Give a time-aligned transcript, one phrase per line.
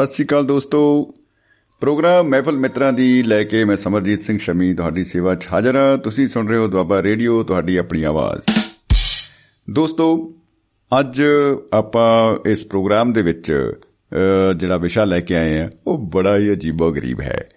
[0.00, 1.14] ਸਤਿ ਸ਼੍ਰੀ ਅਕਾਲ ਦੋਸਤੋ।
[1.80, 5.98] ਪ੍ਰੋਗਰਾਮ ਮਹਿਫਲ ਮਿੱਤਰਾਂ ਦੀ ਲੈ ਕੇ ਮੈਂ ਸਮਰਜੀਤ ਸਿੰਘ ਸ਼ਮੀ ਤੁਹਾਡੀ ਸੇਵਾ 'ਚ ਹਾਜ਼ਰ ਹਾਂ।
[5.98, 8.58] ਤੁਸੀਂ ਸੁਣ ਰਹੇ ਹੋ ਦੁਆਬਾ ਰੇਡੀਓ ਤੁਹਾਡੀ ਆਪਣੀ ਆਵਾਜ਼।
[9.70, 10.34] ਦੋਸਤੋ
[11.00, 11.22] ਅੱਜ
[11.72, 13.72] ਆਪਾਂ ਇਸ ਪ੍ਰੋਗਰਾਮ ਦੇ ਵਿੱਚ
[14.12, 17.48] ਅ, ਜਿਹੜਾ ਵਿਸ਼ਾ ਲੈ ਕੇ ਆਏ ਆ ਉਹ ਬੜਾ ਹੀ ਅਜੀਬੋ-ਗਰੀਬ ਹੈ।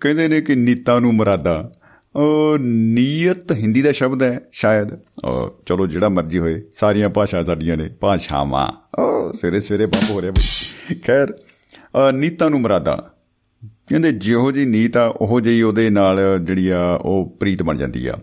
[0.00, 1.72] ਕਹਿੰਦੇ ਨੇ ਕਿ ਨੀਤਾਂ ਨੂੰ ਮਰਾਦਾ।
[2.16, 7.76] ਉਹ ਨੀਅਤ ਹਿੰਦੀ ਦਾ ਸ਼ਬਦ ਹੈ ਸ਼ਾਇਦ। ਅ, ਚਲੋ ਜਿਹੜਾ ਮਰਜ਼ੀ ਹੋਏ ਸਾਰੀਆਂ ਭਾਸ਼ਾ ਸਾਡੀਆਂ
[7.76, 11.40] ਨੇ ਭਾਸ਼ਾਵਾਂ। ਉਹ ਸਵੇਰੇ ਸਵੇਰੇ ਬੰਬ ਹੋ ਰਿਹਾ ਬਈ। ਖੈਰ ਅ,
[12.12, 13.10] ਨੀਤਾਂ ਨੂੰ ਮਰਾਦਾ।
[13.88, 18.06] ਕਹਿੰਦੇ ਜਿਹੋ ਜੀ ਨੀਤ ਆ ਉਹੋ ਜਿਹੀ ਉਹਦੇ ਨਾਲ ਜਿਹੜੀ ਆ ਉਹ ਪ੍ਰੀਤ ਬਣ ਜਾਂਦੀ
[18.06, 18.18] ਆ।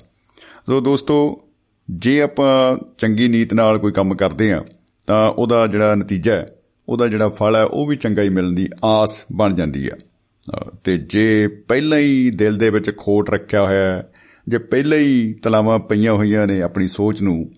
[0.70, 1.44] ਸੋ ਦੋਸਤੋ
[1.92, 4.66] ਜੇ ਆਪਾਂ ਚੰਗੀ ਨੀਤ ਨਾਲ ਕੋਈ ਕੰਮ ਕਰਦੇ ਆ
[5.08, 6.46] ਤਾਂ ਉਹਦਾ ਜਿਹੜਾ ਨਤੀਜਾ ਹੈ
[6.90, 10.70] ਉਹਦਾ ਜਿਹੜਾ ਫਲ ਹੈ ਉਹ ਵੀ ਚੰਗਾ ਹੀ ਮਿਲਣ ਦੀ ਆਸ ਬਣ ਜਾਂਦੀ ਆ। ਅ,
[10.84, 14.12] ਤੇ ਜੇ ਪਹਿਲਾਂ ਹੀ ਦਿਲ ਦੇ ਵਿੱਚ ਖੋਟ ਰੱਖਿਆ ਹੋਇਆ ਹੈ
[14.48, 17.52] ਜੇ ਪਹਿਲਾਂ ਹੀ ਤਲਾਵਾਂ ਪਈਆਂ ਹੋਈਆਂ ਨੇ ਆਪਣੀ ਸੋਚ ਨੂੰ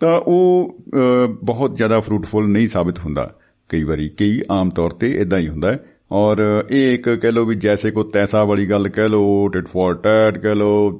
[0.00, 3.34] ਤਾਂ ਉਹ ਅ, ਬਹੁਤ ਜ਼ਿਆਦਾ ਫਰੂਟਫੁਲ ਨਹੀਂ ਸਾਬਿਤ ਹੁੰਦਾ।
[3.68, 5.78] ਕਈ ਵਾਰੀ ਕਈ ਆਮ ਤੌਰ ਤੇ ਇਦਾਂ ਹੀ ਹੁੰਦਾ ਹੈ।
[6.12, 9.94] ਔਰ ਇਹ ਇੱਕ ਕਹਿ ਲਓ ਵੀ ਜੈਸੇ ਕੋ ਤੈਸਾ ਵਾਲੀ ਗੱਲ ਕਹਿ ਲਓ ਟਿਟ ਫॉर
[9.94, 10.90] ਟੈਟ ਕਹਿ ਲਓ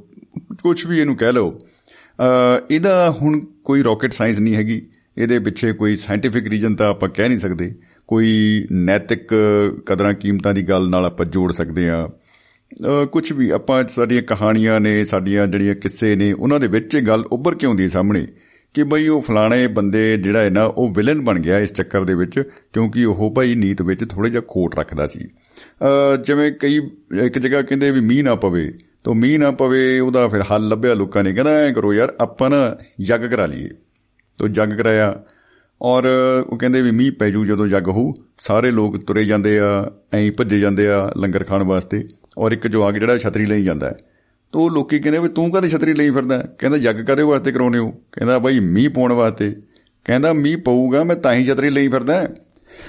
[0.63, 1.61] ਕੁਝ ਵੀ ਇਹਨੂੰ ਕਹਿ ਲਓ।
[2.19, 4.83] ਅ, ਇਹਦਾ ਹੁਣ ਕੋਈ ਰਾਕਟ ਸਾਇੰਸ ਨਹੀਂ ਹੈਗੀ।
[5.19, 7.75] ਇਹਦੇ ਪਿੱਛੇ ਕੋਈ ਸਾਇੰਟੀਫਿਕ ਰੀਜਨ ਤਾਂ ਆਪਾਂ ਕਹਿ ਨਹੀਂ ਸਕਦੇ।
[8.07, 9.35] ਕੋਈ ਨੈਤਿਕ
[9.87, 12.09] ਕਦਰਾਂ ਕੀਮਤਾਂ ਦੀ ਗੱਲ ਨਾਲ ਆਪਾਂ ਜੋੜ ਸਕਦੇ ਆ
[13.13, 17.25] ਕੁਝ ਵੀ ਆਪਾਂ ਸਾਡੀਆਂ ਕਹਾਣੀਆਂ ਨੇ ਸਾਡੀਆਂ ਜਿਹੜੀਆਂ ਕਿੱਸੇ ਨੇ ਉਹਨਾਂ ਦੇ ਵਿੱਚ ਇਹ ਗੱਲ
[17.33, 18.27] ਉੱਭਰ ਕੇ ਆਉਂਦੀ ਹੈ ਸਾਹਮਣੇ।
[18.75, 22.15] ਕਿ ਬਈ ਉਹ ਫਲਾਣੇ ਬੰਦੇ ਜਿਹੜਾ ਹੈ ਨਾ ਉਹ ਵਿਲਨ ਬਣ ਗਿਆ ਇਸ ਚੱਕਰ ਦੇ
[22.15, 26.81] ਵਿੱਚ ਕਿਉਂਕਿ ਉਹ ਭਾਈ ਨੀਤ ਵਿੱਚ ਥੋੜਾ ਜਿਹਾ ਖੋਟ ਰੱਖਦਾ ਸੀ। ਅ, ਜਿਵੇਂ ਕਈ
[27.23, 28.73] ਇੱਕ ਜਗ੍ਹਾ ਕਹਿੰਦੇ ਵੀ ਮੀਂਹ ਨਾ ਪਵੇ
[29.05, 32.51] ਤਾਂ ਮੀਂਹ ਨਾ ਪਵੇ ਉਹਦਾ ਫਿਰ ਹੱਲ ਲੱਭਿਆ ਲੋਕਾਂ ਨੇ ਕਹਿੰਦਾ ਐ ਕਰੋ ਯਾਰ ਆਪਾਂ
[32.51, 33.69] ਨਾ ਜੱਗ ਕਰਾ ਲਈਏ।
[34.39, 35.23] ਤੋ ਜੱਗ ਕਰਾਇਆ
[35.83, 36.05] ਔਰ
[36.51, 40.33] ਉਹ ਕਹਿੰਦੇ ਵੀ ਮੀਂਹ ਪੈ ਜੂ ਜਦੋਂ ਜੱਗ ਹੋਊ ਸਾਰੇ ਲੋਕ ਤੁਰੇ ਜਾਂਦੇ ਆ ਐਂ
[40.33, 42.05] ਭੱਜੇ ਜਾਂਦੇ ਆ ਲੰਗਰ ਖਾਣ ਵਾਸਤੇ
[42.39, 43.95] ਔਰ ਇੱਕ ਜਵਾਗ ਜਿਹੜਾ ਛਤਰੀ ਲਈ ਜਾਂਦਾ ਹੈ
[44.55, 46.39] ਤੋ ਉਹ ਲੋਕੀ ਕਹਿੰਦੇ ਵੀ ਤੂੰ ਕਦੇ ਛਤਰੀ ਲਈ ਫਿਰਦਾ?
[46.39, 46.57] ਹੈ?
[46.59, 47.91] ਕਹਿੰਦਾ ਜੱਗ ਕਦੇ ਵਾਸਤੇ ਕਰਾਉਨੇ ਹੋ?
[48.13, 49.57] ਕਹਿੰਦਾ ਬਾਈ ਮੀਂਹ ਪਾਉਣ ਵਾਸਤੇ।
[50.05, 52.29] ਕਹਿੰਦਾ ਮੀਂਹ ਪਊਗਾ ਮੈਂ ਤਾਂ ਹੀ ਛਤਰੀ ਲਈ ਫਿਰਦਾ।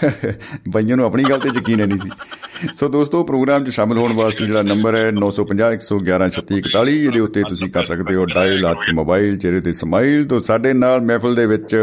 [0.74, 2.10] ਬਈਆਂ ਨੂੰ ਆਪਣੀ ਗੱਲ ਤੇ ਯਕੀਨ ਨਹੀਂ ਸੀ।
[2.80, 7.44] ਸੋ ਦੋਸਤੋ ਪ੍ਰੋਗਰਾਮ 'ਚ ਸ਼ਾਮਿਲ ਹੋਣ ਵਾਸਤੇ ਜਿਹੜਾ ਨੰਬਰ ਹੈ 950 111 3641 ਇਹਦੇ ਉੱਤੇ
[7.50, 11.36] ਤੁਸੀਂ ਕਰ ਸਕਦੇ ਹੋ ਡਾਇਲ ਹੱਥ 'ਚ ਮੋਬਾਈਲ ਚਿਹਰੇ ਤੇ ਸਮਾਈਲ ਤੋਂ ਸਾਡੇ ਨਾਲ ਮਹਿਫਲ
[11.36, 11.76] ਦੇ ਵਿੱਚ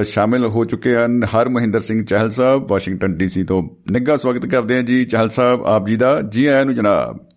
[0.00, 4.46] ਅ, ਸ਼ਾਮਿਲ ਹੋ ਚੁੱਕੇ ਹਨ ਹਰ ਮਹਿੰਦਰ ਸਿੰਘ ਚਹਿਲ ਸਾਹਿਬ ਵਾਸ਼ਿੰਗਟਨ ਡੀਸੀ ਤੋਂ। ਨਿੱਘਾ ਸਵਾਗਤ
[4.46, 7.31] ਕਰਦੇ ਹਾਂ ਜੀ ਚਹਿਲ ਸਾਹਿਬ ਆਪ ਜੀ ਦਾ। ਜੀ ਆਇਆਂ ਨੂੰ ਜਨਾਬ।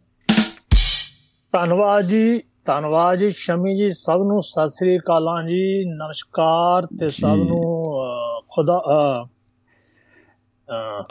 [1.56, 7.28] ਧੰਨਵਾਦ ਜੀ ਧੰਨਵਾਦ ਜੀ ਸ਼ਮੀ ਜੀ ਸਭ ਨੂੰ ਸਤਿ ਸ੍ਰੀ ਅਕਾਲਾਂ ਜੀ ਨਮਸਕਾਰ ਤੇ ਸਭ।
[7.28, 7.96] ਨੂੰ
[8.50, 8.82] ਖੁਦਾ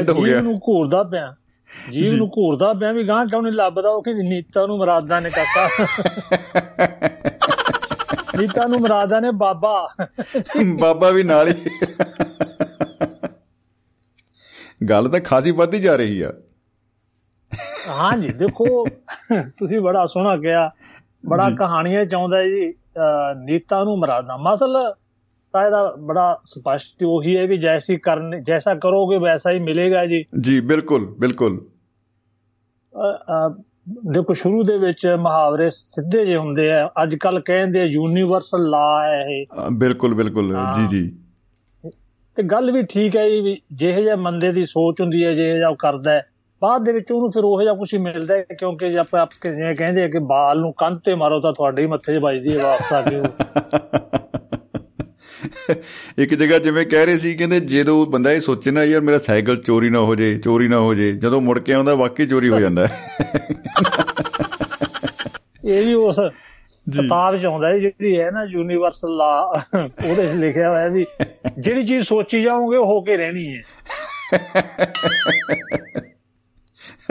[0.00, 1.34] End ਹੋ ਗਿਆ। ਨੂੰ ਘੂਰਦਾ ਪਿਆ।
[1.92, 3.88] ਜੀਵ। ਨੂੰ ਘੂਰਦਾ ਪਿਆ ਵੀ ਗਾਂ ਕਿਉਂ ਨਹੀਂ ਲੱਭਦਾ?
[3.88, 5.68] ਉਹ ਕਹਿੰਦੀ ਨੀਤਾਂ ਨੂੰ ਮਰਾਦਾਂ ਨੇ ਕਾਕਾ।
[8.38, 9.88] ਨੀਤਾਂ ਨੂੰ ਮਰਾਦਾਂ ਨੇ ਬਾਬਾ।
[10.80, 11.54] ਬਾਬਾ ਵੀ ਨਾਲ ਹੀ।
[14.88, 16.32] ਗੱਲ ਤਾਂ ਖਾਸੀ ਵੱਧਦੀ ਜਾ ਰਹੀ ਆ।
[17.88, 18.86] ਹਾਂਜੀ ਦੇਖੋ
[19.34, 20.70] ਤੁਸੀਂ ਬੜਾ ਸੋਹਣਾ ਕਿਹਾ।
[21.26, 22.74] ਬੜਾ। ਕਹਾਣੀਆਂ ਚਾਹੁੰਦਾ ਜੀ
[23.44, 24.76] ਨੀਤਾਂ ਨੂੰ ਮਰਾਦਾਂ। ਮਸਲ
[25.52, 30.24] ਤਾਂ ਇਹਦਾ ਬੜਾ ਸਪਸ਼ਟ ਉਹੀ ਹੈ ਕਿ ਜੈਸੀ ਕਰਨ ਜੈਸਾ ਕਰੋਗੇ ਵੈਸਾ ਹੀ ਮਿਲੇਗਾ ਜੀ।
[30.40, 31.66] ਜੀ ਬਿਲਕੁਲ ਬਿਲਕੁਲ।
[34.12, 39.22] ਦੇਖੋ ਸ਼ੁਰੂ ਦੇ ਵਿੱਚ ਮੁਹਾਵਰੇ ਸਿੱਧੇ ਜਿਹੇ ਹੁੰਦੇ ਆ। ਅੱਜ ਕੱਲ ਕਹਿੰਦੇ ਯੂਨੀਵਰਸਲ ਲਾ ਹੈ
[39.22, 41.16] ਇਹ। ਬਿਲਕੁਲ ਬਿਲਕੁਲ। ਜੀ ਜੀ।
[42.36, 45.52] ਤੇ ਗੱਲ ਵੀ ਠੀਕ ਹੈ ਜੀ ਵੀ ਜਿਹੇ ਜਿਹਾ ਬੰਦੇ ਦੀ ਸੋਚ ਹੁੰਦੀ ਹੈ ਜਿਹੇ
[45.52, 46.26] ਜਿਹਾ ਕਰਦਾ ਹੈ।
[46.62, 49.76] ਬਾਅਦ ਦੇ ਵਿੱਚ ਉਹਨੂੰ ਫਿਰ ਉਹ ਜਿਹਾ ਕੁਝ ਹੀ ਮਿਲਦਾ ਹੈ ਕਿਉਂਕਿ ਜੇ ਆਪਾਂ ਜਿਵੇਂ
[49.76, 52.62] ਕਹਿੰਦੇ ਆ ਕਿ ਬਾਲ ਨੂੰ ਕੰਧ ਤੇ ਮਾਰੋ ਤਾਂ ਤੁਹਾਡੇ ਹੀ ਮੱਥੇ 'ਚ ਵੱਜਦੀ ਹੈ
[52.62, 53.22] ਵਾਪਸ ਆ ਕੇ
[56.18, 59.56] ਇੱਕ ਜਗ੍ਹਾ ਜਿਵੇਂ ਕਹਿ ਰਹੇ ਸੀ ਕਹਿੰਦੇ ਜਦੋਂ ਬੰਦਾ ਇਹ ਸੋਚੇ ਨਾ ਯਾਰ ਮੇਰਾ ਸਾਈਕਲ
[59.56, 62.60] ਚੋਰੀ ਨਾ ਹੋ ਜੇ ਚੋਰੀ ਨਾ ਹੋ ਜੇ। ਜਦੋਂ ਮੁੜ ਕੇ ਆਉਂਦਾ ਵਾਕਈ ਚੋਰੀ ਹੋ
[62.60, 62.88] ਜਾਂਦਾ।
[65.64, 66.16] ਇਹ ਵੀ ਉਸ
[66.88, 69.64] ਜੀ। ਕਿਤਾਬ 'ਚ ਆਉਂਦਾ ਜਿਹੜੀ ਹੈ ਨਾ ਯੂਨੀਵਰਸਲ ਲਾ
[70.10, 71.06] ਉਹਦੇ 'ਚ ਲਿਖਿਆ ਹੋਇਆ ਵੀ
[71.58, 73.62] ਜਿਹੜੀ ਚੀਜ਼ ਸੋਚੀ ਜਾਓਗੇ ਉਹ ਹੋ ਕੇ ਰਹਿਣੀ ਹੈ।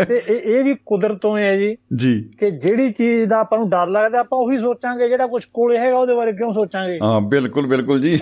[0.07, 3.87] ਤੇ ਇਹ ਇਹ ਵੀ ਕੁਦਰਤੋਂ ਹੈ ਜੀ। ਜੀ। ਕਿ ਜਿਹੜੀ ਚੀਜ਼ ਦਾ ਆਪਾਂ ਨੂੰ ਡਰ
[3.87, 6.99] ਲੱਗਦਾ ਆਪਾਂ ਉਹੀ ਸੋਚਾਂਗੇ ਜਿਹੜਾ ਕੁਝ ਕੋਲੇ ਹੈਗਾ ਉਹਦੇ ਬਾਰੇ ਕਿਉਂ ਸੋਚਾਂਗੇ?
[7.03, 8.19] ਹਾਂ ਬਿਲਕੁਲ ਬਿਲਕੁਲ ਜੀ।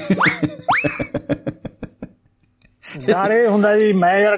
[3.10, 4.38] ਯਾਰ ਹੁੰਦਾ ਜੀ ਮੈਂ ਯਾਰ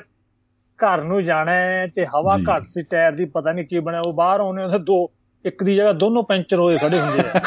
[0.79, 1.51] ਘਰ ਨੂੰ ਜਾਣਾ
[1.95, 5.11] ਤੇ ਹਵਾ। ਘੱਟ ਸੀ ਟਾਇਰ ਦੀ ਪਤਾ ਨਹੀਂ ਕੀ ਬਣਿਆ ਉਹ ਬਾਹਰ ਆਉਣੇ ਉਹਦੇ ਦੋ
[5.45, 7.39] ਇੱਕ ਦੀ ਜਗ੍ਹਾ ਦੋਨੋਂ ਪੈਂਚਰ ਹੋਏ ਖੜੇ ਹੁੰਦੇ ਆ।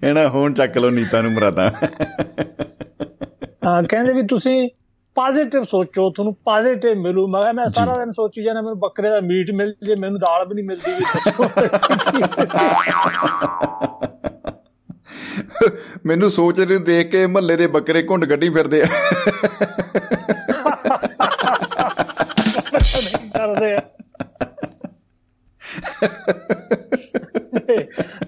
[0.00, 1.72] ਕਹਿਣਾ ਹੁਣ ਚੱਕ ਲਓ ਨੀਤਾਂ ਨੂੰ ਮਰਾਦਾ।
[3.66, 4.68] ਹਾਂ, ਕਹਿੰਦੇ ਵੀ ਤੁਸੀਂ
[5.14, 9.50] ਪੋਜ਼ਿਟਿਵ ਸੋਚੋ ਤੁਹਾਨੂੰ ਪੋਜ਼ਿਟਿਵ ਮਿਲੂ। ਮੈਂ ਮੈਂ। ਸਾਰਾ ਦਿਨ ਸੋਚੀ ਜਾਣਾ ਮੈਨੂੰ ਬੱਕਰੇ ਦਾ ਮੀਟ
[9.50, 11.04] ਮਿਲ ਜੇ ਮੈਨੂੰ ਦਾਲ ਵੀ ਨਹੀਂ ਮਿਲਦੀ ਵੀ।
[16.06, 18.86] ਮੈਨੂੰ ਸੋਚ ਰਹੇ ਦੇਖ ਕੇ ਮਹੱਲੇ ਦੇ ਬੱਕਰੇ ਘੁੰਡ ਗੱਡੀ ਫਿਰਦੇ ਆ।
[23.04, 23.78] ਨਹੀਂ ਕਰਦੇ ਆ।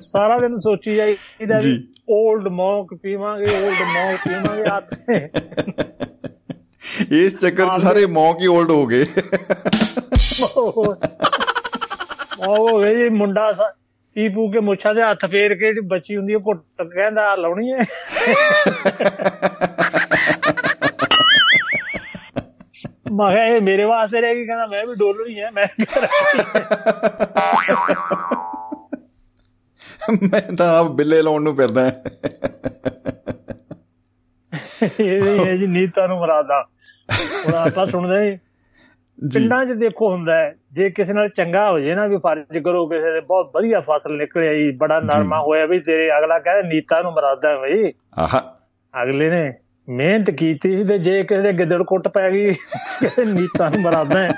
[0.03, 4.83] ਸਾਰਾ ਦਿਨ ਸੋਚੀ ਜਾਈਦਾ ਵੀ। 올ਡ ਮੌਂਕ ਪੀਵਾਂਗੇ 올ਡ ਮੌਂਕ ਪੀਵਾਂਗੇ ਆ
[7.11, 9.07] ਇਸ ਚੱਕਰ 'ਚ ਸਾਰੇ ਮੌਕ ਹੀ 올ਡ ਹੋ ਗਏ।
[12.49, 13.75] ਉਹ ਵੇ ਜੀ ਮੁੰਡਾ
[14.15, 17.73] ਪੀ ਪੂ ਕੇ ਮੁੱਛਾਂ ਦੇ ਹੱਥ ਫੇਰ ਕੇ ਜਿਹੜੀ ਬੱਚੀ ਹੁੰਦੀ ਉਹ ਘੁੱਟ ਕਹਿੰਦਾ ਲਾਉਣੀ
[17.73, 17.79] ਹੈ
[23.13, 25.67] ਮੈਂ ਇਹ ਮੇਰੇ ਵਾਸਤੇ ਰਹਿ ਗਈ ਕਹਿੰਦਾ ਮੈਂ ਵੀ ਡੋਲਣੀ ਹੈ ਮੈਂ
[30.23, 31.87] ਮੈਂ ਤਾਂ ਆਪ ਬਿੱਲੇ ਲਾਉਣ ਨੂੰ ਫਿਰਦਾ।
[35.01, 36.72] ਇਹ ਜੀ ਨੀਤਾ ਨੂੰ ਮਰਾਦਾ।
[37.47, 38.39] ਹੁਣ ਆਪਾਂ ਸੁਣਦੇ
[39.35, 42.87] ਪਿੰਡਾਂ 'ਚ ਦੇਖੋ ਹੁੰਦਾ ਹੈ ਜੇ ਕਿਸੇ ਨਾਲ ਚੰਗਾ ਹੋ ਜੇ ਨਾ ਵੀ ਫਰਜ਼ ਕਰੋ
[42.87, 47.03] ਕਿਸੇ ਦੇ ਬਹੁਤ ਵਧੀਆ ਫਸਲ ਨਿਕਲਿਆ ਜੀ ਬੜਾ ਨਰਮਾ ਹੋਇਆ ਵੀ ਤੇਰੇ ਅਗਲਾ ਕਹਿੰਦਾ ਨੀਤਾ
[47.03, 48.59] ਨੂੰ ਮਰਾਦਾ ਬਈ। ਆਹਾ।
[49.03, 49.55] ਅਗਲੇ ਨੇ
[49.89, 52.51] ਮਿਹਨਤ ਕੀਤੀ ਸੀ ਤੇ ਜੇ ਕਿਸੇ ਦੇ ਗਿੱਦੜ ਕੁੱਟ ਪੈ ਗਈ
[53.27, 54.29] ਨੀਤਾ ਨੂੰ ਮਰਾਦਾ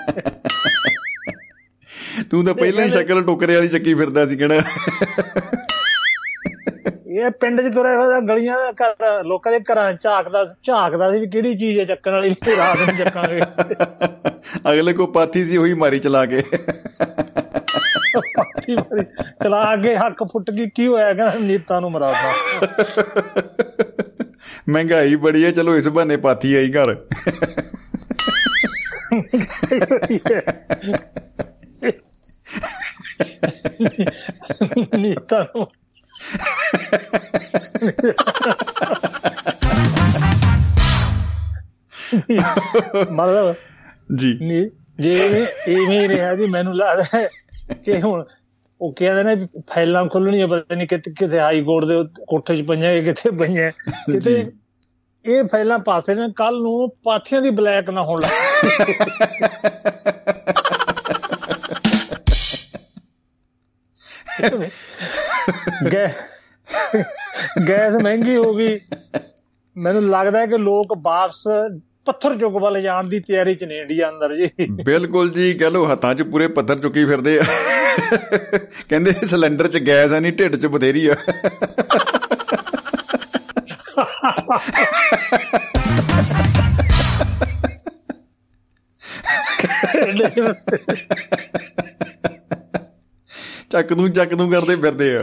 [2.30, 4.60] ਤੂੰ ਤਾਂ ਪਹਿਲਾਂ ਹੀ ਸ਼ਕਲ ਟੋਕਰੇ ਵਾਲੀ ਚੱਕੀ ਫਿਰਦਾ ਸੀ ਕਿਹੜਾ।
[7.14, 11.54] ਇਹ ਪਿੰਡ 'ਚ ਤੁਰੇ ਫਿਰਦਾ ਗਲੀਆਂ ਘਰ ਲੋਕਾਂ ਦੇ ਘਰਾਂ ਝਾਕਦਾ ਝਾਕਦਾ ਸੀ ਵੀ ਕਿਹੜੀ
[11.54, 13.40] ਚੀਜ਼ ਹੈ ਚੱਕਣ ਵਾਲੀ ਤੇ ਰਾਤ ਨੂੰ ਚੱਕਾਂਗੇ
[14.70, 16.42] ਅਗਲੇ ਕੋ ਪਾਥੀ ਸੀ ਉਹੀ ਮਾਰੀ ਚਲਾ ਕੇ।
[18.36, 19.04] ਪਾਥੀ ਮਾਰੀ
[19.42, 21.14] ਚਲਾ ਕੇ ਹੱਕ ਫੁੱਟ ਗਈ ਕੀ ਹੋਇਆ?
[21.14, 22.68] ਕਹਿੰਦਾ ਨੀਤਾ ਨੂੰ ਮਰਾਦਾ
[24.68, 26.96] ਮਹਿੰਗਾਈ ਬੜੀ ਹੈ ਚਲੋ ਇਸ ਬਹਾਨੇ ਪਾਥੀ ਆਈ ਘਰ।
[34.98, 35.66] ਨੀਤਾ ਨੂੰ
[43.10, 43.54] ਮਤਲਬ
[44.16, 47.28] ਜੀ। ਨਹੀਂ ਜੇ ਇਵੇਂ ਰਿਹਾ ਜੀ ਮੈਨੂੰ ਲੱਗਦਾ ਹੈ
[47.84, 48.24] ਕਿ ਹੁਣ
[48.80, 51.94] ਉਹ ਕਹਿੰਦੇ ਨੇ ਫਾਈਲਾਂ ਖੁੱਲਣੀਆਂ ਪਤਾ ਨਹੀਂ ਕਿਤੇ ਕਿਤੇ ਹਾਈ ਕੋਰਟ ਦੇ
[52.26, 53.70] ਕੋਠੇ 'ਚ ਪਈਆਂ ਕਿਤੇ ਪਈਆਂ।
[54.12, 54.52] ਕਿਤੇ
[55.24, 58.30] ਇਹ ਫਾਈਲਾਂ ਪਾਸੇ ਨੇ ਕੱਲ ਨੂੰ ਪਾਥੀਆਂ ਦੀ ਬਲੈਕ ਨਾ ਹੋਣ ਲੱਗ
[67.68, 68.80] ਗੈਸ ਮਹਿੰਗੀ ਹੋ ਗਈ।
[69.76, 71.42] ਮੈਨੂੰ ਲੱਗਦਾ ਹੈ ਕਿ ਲੋਕ ਵਾਪਸ
[72.04, 74.50] ਪੱਥਰ ਚੁੱਕ ਵੱਲ ਜਾਣ ਦੀ ਤਿਆਰੀ ਚ ਨੇ ਇੰਡੀਆ ਅੰਦਰ ਜੀ।
[74.84, 77.42] ਬਿਲਕੁਲ ਜੀ ਕਹ ਲੋ ਹੱਥਾਂ 'ਚ ਪੂਰੇ ਪੱਥਰ ਚੁੱਕੀ ਫਿਰਦੇ ਆ।
[78.88, 81.14] ਕਹਿੰਦੇ ਸਿਲੰਡਰ 'ਚ ਗੈਸ ਆ ਨਹੀਂ ਢਿੱਡ 'ਚ ਬਥੇਰੀ ਆ।
[93.70, 95.20] ਚੱਕ ਨੂੰ ਚੱਕ ਨੂੰ ਕਰਦੇ ਫਿਰਦੇ ਆ।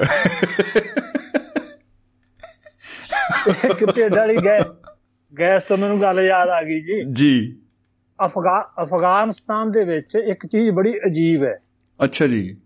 [3.80, 4.60] ਕਿਤੇ ਡਾਲੀ ਗਏ
[5.40, 7.58] ਗੈਸ ਤੋਂ ਮੈਨੂੰ ਗੱਲ ਯਾਦ ਆ ਗਈ ਜੀ। ਜੀ।
[8.26, 11.60] ਅਫਗਾਨਿਸਤਾਨ ਦੇ ਵਿੱਚ ਇੱਕ ਚੀਜ਼ ਬੜੀ ਅਜੀਬ ਹੈ।
[12.04, 12.58] ਅੱਛਾ ਜੀ।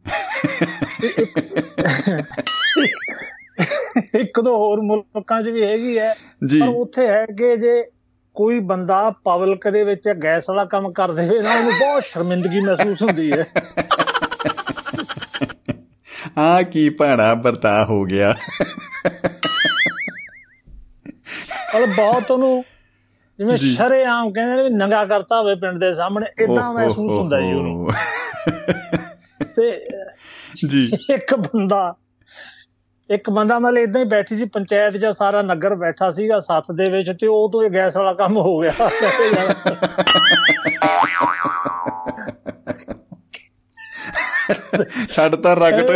[4.16, 6.13] ਇੱਕ ਦੋ ਹੋਰ ਮੁਲਕਾਂ 'ਚ ਵੀ ਹੈਗੀ ਹੈ
[6.62, 7.83] ਪਰ ਉੱਥੇ ਹੈ ਕਿ ਜੇ
[8.33, 13.01] ਕੋਈ ਬੰਦਾ ਪਬਲਿਕ ਦੇ ਵਿੱਚ ਗੈਸ ਵਾਲਾ ਕੰਮ ਕਰ ਦੇਵੇ ਨਾ ਉਹਨੂੰ ਬਹੁਤ ਸ਼ਰਮਿੰਦਗੀ ਮਹਿਸੂਸ
[13.01, 13.48] ਹੁੰਦੀ ਹੈ।
[16.38, 18.36] ਆ ਕੀ ਭਾਣਾ ਵਰਤਾ ਹੋ ਗਿਆ।
[21.76, 22.64] ਮਤਲਬ ਬਹੁਤ ਉਹਨੂੰ
[23.38, 27.90] ਜਿਵੇਂ ਸ਼ਰੇਆਮ ਕਹਿੰਦੇ ਨੇ ਨੰਗਾ ਕਰਤਾ ਹੋਵੇ ਪਿੰਡ ਦੇ ਸਾਹਮਣੇ ਇਦਾਂ ਮਹਿਸੂਸ ਹੁੰਦਾ ਜੀ ਉਹਨੂੰ।
[29.56, 29.88] ਤੇ
[30.68, 31.94] ਜੀ। ਇੱਕ ਬੰਦਾ
[33.10, 36.92] ਇੱਕ ਬੰਦਾ ਮਤਲਬ ਇਦਾਂ ਹੀ ਬੈਠੀ ਸੀ ਪੰਚਾਇਤ 'ਚ ਸਾਰਾ ਨਗਰ ਬੈਠਾ ਸੀਗਾ ਸੱਤ ਦੇ
[36.92, 38.89] ਵਿੱਚ ਤੇ ਉਹ ਤੋਂ ਇਹ ਗੈਸ ਵਾਲਾ ਕੰਮ ਹੋ ਗਿਆ।
[45.12, 45.90] ਛੱਡ ਤਾਂ ਰਗਟ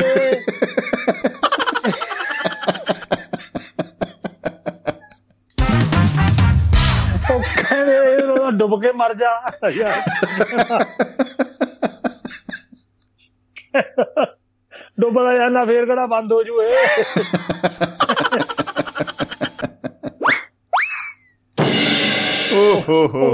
[7.31, 9.31] ਉਹ ਕਹਿੰਦੇ ਉਹ ਡੁੱਬ ਕੇ ਮਰ ਜਾ।
[14.99, 16.75] ਡੁੱਬਦਾ ਜਾਂਦਾ ਫੇਰ ਕਿਹੜਾ ਬੰਦ ਹੋ ਜੂ ਇਹ
[22.53, 23.29] ਓ ਹੋ ਹੋ।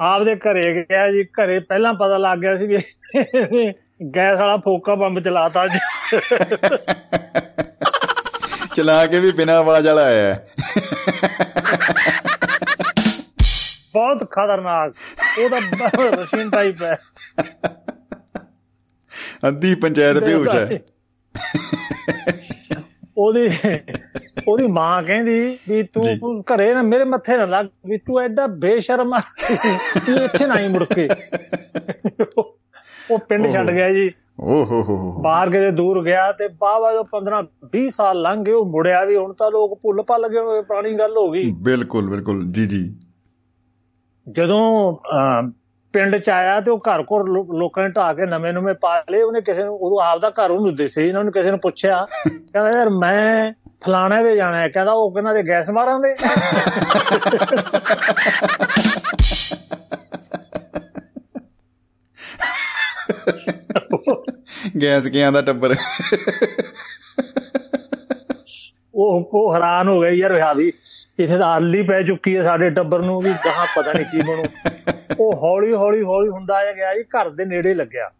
[0.00, 2.78] ਆਪਦੇ ਘਰੇ ਗਿਆ ਜੀ ਘਰੇ ਪਹਿਲਾਂ ਪਤਾ ਲੱਗ ਗਿਆ ਸੀ ਵੀ
[4.16, 5.70] ਗੈਸ ਵਾਲਾ ਫੋਕਾ ਬੰਬ ਚਲਾਤਾ ਅੱਜ
[8.76, 10.40] ਚਲਾ ਕੇ ਵੀ ਬਿਨਾ ਆਵਾਜ਼ ਵਾਲਾ ਆਇਆ।
[13.92, 14.92] ਬਹੁਤ ਖਤਰਨਾਕ।
[15.38, 15.58] ਉਹਦਾ
[16.22, 16.96] ਰਸ਼ੀਨ ਟਾਈਪ ਹੈ।
[19.48, 20.80] ਅੱਧੀ ਪੰਚਾਇਤ ਬੇਹੋਸ਼ ਹੈ।
[23.16, 23.50] ਉਹਦੀ
[24.48, 26.04] ਉਹਦੀ ਮਾਂ ਕਹਿੰਦੀ ਵੀ ਤੂੰ
[26.40, 29.18] ਘਰੇ ਨਾ ਮੇਰੇ ਮੱਥੇ ਨਾ ਲੱਗ ਵੀ ਤੂੰ ਐਡਾ ਬੇਸ਼ਰਮ
[30.06, 31.08] ਤੂੰ ਇੱਥੇ ਨਾ ਹੀ ਮੁੜ ਕੇ।
[33.10, 37.04] ਉਹ ਪਿੰਡ ਛੱਡ ਗਿਆ ਜੀ। ਓ ਹੋ ਹੋ ਬਾਹਰ ਕਿਤੇ ਦੂਰ ਗਿਆ ਤੇ ਬਾਵਾ ਜੋ
[37.04, 37.42] 15
[37.76, 40.92] 20 ਸਾਲ ਲੰਘ ਗਏ ਉਹ ਮੁੜਿਆ ਵੀ। ਹੁਣ ਤਾਂ ਲੋਕ ਭੁੱਲ ਭੱਲ ਗਏ ਹੋਏ ਪੁਰਾਣੀ
[40.92, 42.96] ਗੱਲ ਹੋ ਗਈ। ਬਿਲਕੁਲ ਬਿਲਕੁਲ। ਜੀ ਜੀ।
[44.30, 44.92] ਜਦੋਂ
[45.92, 49.22] ਪਿੰਡ ਚ ਆਇਆ ਤੇ ਉਹ ਘਰ ਘਰ ਲੋਕਾਂ ਨੇ ਢਾ ਕੇ ਨਵੇਂ ਨਵੇਂ ਪਾ ਲਏ।
[49.22, 52.90] ਉਹਨੇ ਕਿਸੇ ਨੂੰ ਉਦੋਂ ਆਪਦਾ ਘਰ ਉਹਨੂੰ ਦਿਸੇ ਇਹਨਾਂ ਨੂੰ ਕਿਸੇ ਨੂੰ ਪੁੱਛਿਆ। ਕਹਿੰਦਾ ਯਾਰ
[52.90, 53.52] ਮੈਂ
[53.84, 56.14] ਫਲਾਣੇ ਦੇ ਜਾਣਾ ਹੈ। ਕਹਿੰਦਾ ਉਹ ਕਹਿੰਦਾ ਦੇ ਗੈਸ ਮਾਰਾਂ ਦੇ
[64.82, 65.76] ਗੈਸ ਕਿਆਂ ਦਾ ਟੱਬਰ?
[68.94, 70.72] ਉਹ ਉਹ ਹੈਰਾਨ ਹੋ ਗਏ ਯਾਰ ਹਾਵੀ
[71.18, 74.44] ਇੱਥੇ ਤਾਂ ਆਲੀ ਪੈ ਚੁੱਕੀ ਹੈ ਸਾਡੇ ਟੱਬਰ ਨੂੰ ਵੀ ਗਾਹਾਂ ਪਤਾ ਨਹੀਂ ਕੀ ਬਣੂ।
[75.20, 78.10] ਉਹ ਹੌਲੀ ਹੌਲੀ ਹੌਲੀ ਹੁੰਦਾ ਆ ਗਿਆ ਜੀ ਘਰ ਦੇ ਨੇੜੇ ਲੱਗਿਆ।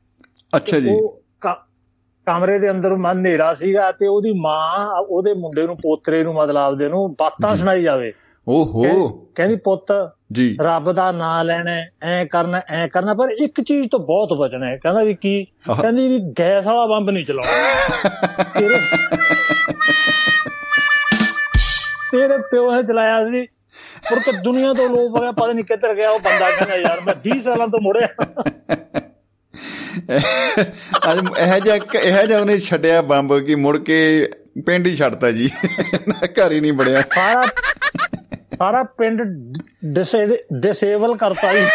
[0.56, 1.22] ਅੱਛਾ ਜੀ। ਉਹ
[2.26, 6.56] ਕਮਰੇ ਦੇ ਅੰਦਰ ਮਨ ਹਨੇਰਾ ਸੀਗਾ ਤੇ ਉਹਦੀ ਮਾਂ ਉਹਦੇ ਮੁੰਡੇ ਨੂੰ ਪੋਤਰੇ ਨੂੰ ਮਤਲਬ
[6.56, 8.12] ਆਪਦੇ ਨੂੰ ਬਾਤਾਂ ਸੁਣਾਈ ਜਾਵੇ।
[8.48, 13.88] ਓਹੋ। ਕਹਿੰਦੀ ਪੁੱਤ ਜੀ। ਰੱਬ ਦਾ ਨਾਮ ਲੈਣਾ ਐ ਕਰਨਾ ਐ ਕਰਨਾ ਪਰ ਇੱਕ ਚੀਜ਼
[13.90, 15.46] ਤੋਂ ਬਹੁਤ ਬਚਣਾ ਹੈ। ਕਹਿੰਦਾ ਵੀ ਕੀ।
[15.80, 18.44] ਕਹਿੰਦੀ ਵੀ ਗੈਸ ਵਾਲਾ ਬੰਬ ਨਹੀਂ ਚਲਾਉਣਾ।
[22.12, 23.46] ਤੇਰੇ ਪਿਓ ਨੇ ਚਲਾਇਆ ਸੀ।
[24.10, 27.14] ਪਰ ਕਿ ਦੁਨੀਆ ਤੋਂ ਲੋਕ ਵਗਾ ਪਤਾ ਨਹੀਂ ਕਿੱਧਰ ਗਿਆ ਉਹ ਬੰਦਾ ਕਹਿੰਦਾ ਯਾਰ ਮੈਂ
[27.26, 28.08] 20 ਸਾਲਾਂ ਤੋਂ ਮੁੜਿਆ।
[31.12, 34.28] ਅੱਜ ਇਹ ਜਿਹਾ ਇਹ ਜਿਹਾ ਉਹਨੇ ਛੱਡਿਆ ਬੰਬ ਕਿ ਮੁੜ ਕੇ
[34.66, 35.50] ਪਿੰਡ ਹੀ ਛੱਡਤਾ ਜੀ।
[36.26, 37.42] ਘਰ ਹੀ ਨਹੀਂ ਬੜਿਆ ਸਾਰਾ
[38.48, 39.22] ਸਾਰਾ ਪਿੰਡ
[40.52, 41.66] ਡਿਸੇਬਲ ਕਰਤਾ ਜੀ।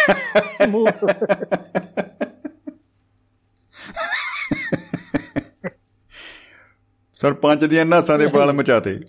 [7.15, 8.99] ਸਰਪੰਚ ਦੀਆਂ ਨਾਸਾਂ ਦੇ ਵਾਲ ਮਚਾਤੇ।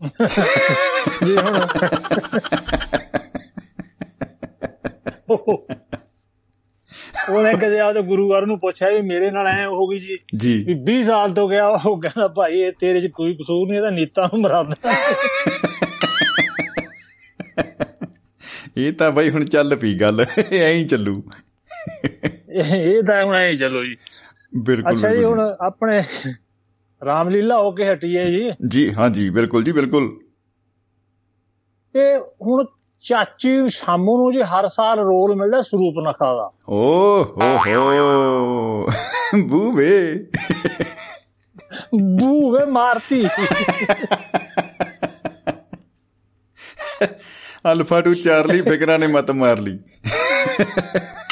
[0.00, 1.36] ਜੀ
[5.30, 5.56] ਹੁਣ
[7.30, 10.74] ਉਹਨੇ ਕਦੇ ਆਪਦੇ ਗੁਰੂਵਾਰ ਨੂੰ ਪੁੱਛਿਆ ਵੀ ਮੇਰੇ ਨਾਲ ਐ ਹੋ ਗਈ ਜੀ ਜੀ। ਵੀ
[10.90, 14.28] 20 ਸਾਲ ਤੋਂ ਗਿਆ ਉਹ ਕਹਿੰਦਾ ਭਾਈ ਇਹ ਤੇਰੇ 'ਚ ਕੋਈ ਕਸੂਰ ਨਹੀਂ ਇਹਦਾ ਨੀਤਾਂ
[14.32, 14.92] ਨੂੰ ਮਰਾਦਾ
[18.76, 20.20] ਇਹ ਤਾਂ ਬਈ ਹੁਣ ਚੱਲ ਪਈ ਗੱਲ
[20.52, 21.22] ਐਂ ਹੀ ਚੱਲੂ।
[22.52, 23.96] ਇਹ ਤਾਂ ਹੁਣ ਐ ਚਲੋ ਜੀ।
[24.52, 26.02] ਬਿਲਕੁਲ ਅੱਛਾ ਜੀ ਹੁਣ ਆਪਣੇ
[27.04, 30.20] ਰਾਮਲੀਲਾ ਹੋ ਕੇ ਹਟੀ ਹੈ ਜੀ। ਜੀ ਹਾਂ ਜੀ ਬਿਲਕੁਲ ਜੀ ਬਿਲਕੁਲ।
[31.92, 32.64] ਤੇ ਹੁਣ
[33.00, 38.86] ਚਾਚੀ ਸ਼ਾਮੂ ਨੂੰ ਜੀ ਹਰ ਸਾਲ ਰੋਲ ਮਿਲਦਾ ਸਰੂਪ ਨਖਾ ਦਾ। ਓ ਹੋ ਹੋ
[39.44, 40.26] ਬੂਵੇ।
[41.94, 43.28] ਬੂਵੇ ਮਾਰਤੀ।
[47.72, 49.78] ਅਲਫਾ ਟੂ ਚਾਰਲੀ ਫਿਕਰਾਂ ਨੇ ਮਤ ਮਾਰ ਲਈ।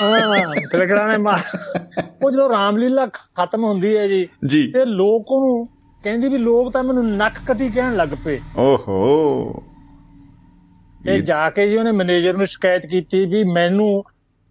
[0.02, 1.40] ਹਾਂ ਫਿਕਰਾਂ ਨੇ ਮਾਰ
[2.25, 4.28] ਉਹ ਜਦੋਂ ਰਾਮਲੀਲਾ ਖਤਮ ਹੁੰਦੀ ਹੈ ਜੀ
[4.72, 5.68] ਤੇ ਲੋਕ ਉਹਨੂੰ
[6.04, 9.62] ਕਹਿੰਦੀ ਵੀ ਲੋਕ ਤਾਂ ਮੈਨੂੰ ਨੱਕ ਕਟੀ ਕਹਿਣ ਲੱਗ ਪਏ। ਓਹੋ।
[11.04, 14.04] ਤੇ ਜਾ ਕੇ ਜੀ ਉਹਨੇ ਮੈਨੇਜਰ ਨੂੰ ਸ਼ਿਕਾਇਤ ਕੀਤੀ ਵੀ ਮੈਨੂੰ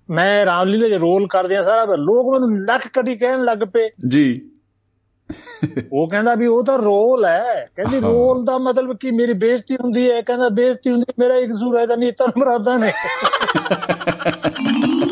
[0.10, 4.52] ਮੈਂ ਰਾਮਲੀਲਾ 'ਚ ਰੋਲ ਕਰਦੇ ਆ ਸਾਰਾ ਲੋਕ ਮੈਨੂੰ ਨੱਕ ਕਟੀ ਕਹਿਣ ਲੱਗ ਪਏ। ਜੀ।
[5.94, 10.12] ਉਹ ਕਹਿੰਦਾ ਵੀ ਉਹ ਤਾਂ ਰੋਲ ਹੈ। ਕਹਿੰਦੀ। ਰੋਲ ਦਾ ਮਤਲਬ ਕੀ ਮੇਰੀ ਬੇਇੱਜ਼ਤੀ ਹੁੰਦੀ
[10.12, 10.22] ਹੈ?
[10.22, 12.92] ਕਹਿੰਦਾ ਬੇਇੱਜ਼ਤੀ ਹੁੰਦੀ ਮੇਰਾ ਇੱਕ ਕਸੂਰ ਹੈ ਤਾਂ ਨਹੀਂ ਤਾਂ ਮਰਾਦਾ ਨੇ।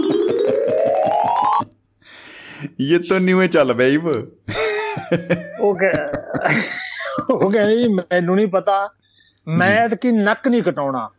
[2.79, 4.07] ਇਹ ਤਾਂ ਨਿਵੇਂ ਚੱਲ ਬਈ ਬ
[5.59, 6.61] ਉਹ ਕਹਿ-
[7.29, 8.89] ਉਹ ਕਹਿੰਦੀ ਜੀ ਮੈਨੂੰ ਨਹੀਂ ਪਤਾ।
[9.47, 11.09] ਮੈਂ ਤਾਂ ਕੀ ਨੱਕ ਨਹੀਂ ਕਟਾਉਣਾ।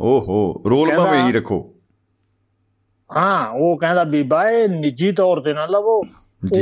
[0.00, 1.74] ਓਹੋ ਰੋਲ ਭਾਵੇਂ ਹੀ ਰੱਖੋ।
[3.16, 6.02] ਹਾਂ ਉਹ ਕਹਿੰਦਾ ਬੀਬਾ ਇਹ ਨਿੱਜੀ ਤੌਰ ਤੇ ਨਾ ਲਵੋ।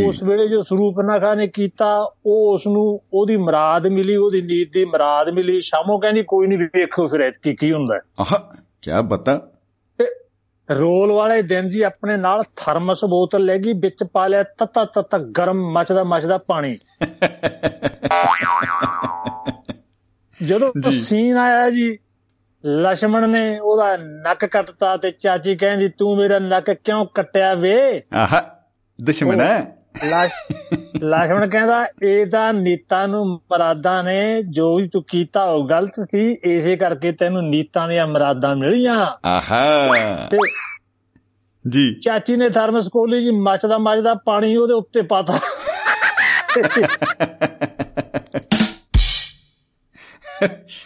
[0.08, 4.72] ਉਸ ਵੇਲੇ ਜੋ ਸਰੂਪ ਨਖਾ ਨੇ ਕੀਤਾ ਉਹ ਉਸ ਨੂੰ ਉਹਦੀ ਮਰਾਦ ਮਿਲੀ ਉਹਦੀ ਨੀਤ
[4.72, 8.90] ਦੀ ਮਰਾਦ ਮਿਲੀ। ਸ਼ਾਮੋ ਕਹਿੰਦੀ ਕੋਈ ਨਹੀਂ ਵੇਖੋ ਫਿਰ ਐਤਕੀ ਕੀ ਹੁੰਦਾ। ਹੈ। ਆਹ ਕੀ
[9.04, 9.51] ਬਤਾ।
[10.70, 15.18] ਰੋਲ ਵਾਲੇ ਦਿਨ ਜੀ ਆਪਣੇ ਨਾਲ ਥਰਮਸ ਬੋਤਲ ਲੈ ਗਈ ਵਿੱਚ ਪਾ ਲਿਆ ਤਤਾ ਤਤਾ
[15.18, 16.78] ਗਰਮ ਮਚਦਾ ਮਚਦਾ ਪਾਣੀ।
[20.46, 21.98] ਜਦੋਂ ਸੀਨ ਆਇਆ ਜੀ
[22.66, 28.02] ਲక్ష్మణ ਨੇ ਉਹਦਾ ਨੱਕ ਕੱਟਤਾ ਤੇ ਚਾਚੀ ਕਹਿੰਦੀ ਤੂੰ ਮੇਰਾ ਨੱਕ ਕਿਉਂ ਕੱਟਿਆ ਵੇ?
[28.14, 28.40] ਆਹ
[29.00, 29.81] ਦੁਸ਼ਮਣ ਹੈ।
[31.02, 36.36] ਲਖਮਣ ਕਹਿੰਦਾ ਇਹ ਤਾਂ ਨੀਤਾ ਨੂੰ ਮਰਾਦਾਂ ਨੇ ਜੋ ਵੀ ਤੂੰ ਕੀਤਾ ਉਹ ਗਲਤ ਸੀ
[36.44, 39.88] ਇਸੇ ਕਰਕੇ ਤੈਨੂੰ ਨੀਤਾ ਦੀਆਂ ਮਰਾਦਾਂ ਮਿਲੀਆਂ। ਆਹਾ।
[41.68, 45.38] ਜੀ। ਚਾਚੀ ਨੇ ਥਰਮਸ ਕੋਲੀ ਜੀ ਮੱਚਦਾ ਮੱਚਦਾ ਪਾਣੀ ਉਹਦੇ ਉੱਤੇ ਪਾਤਾ।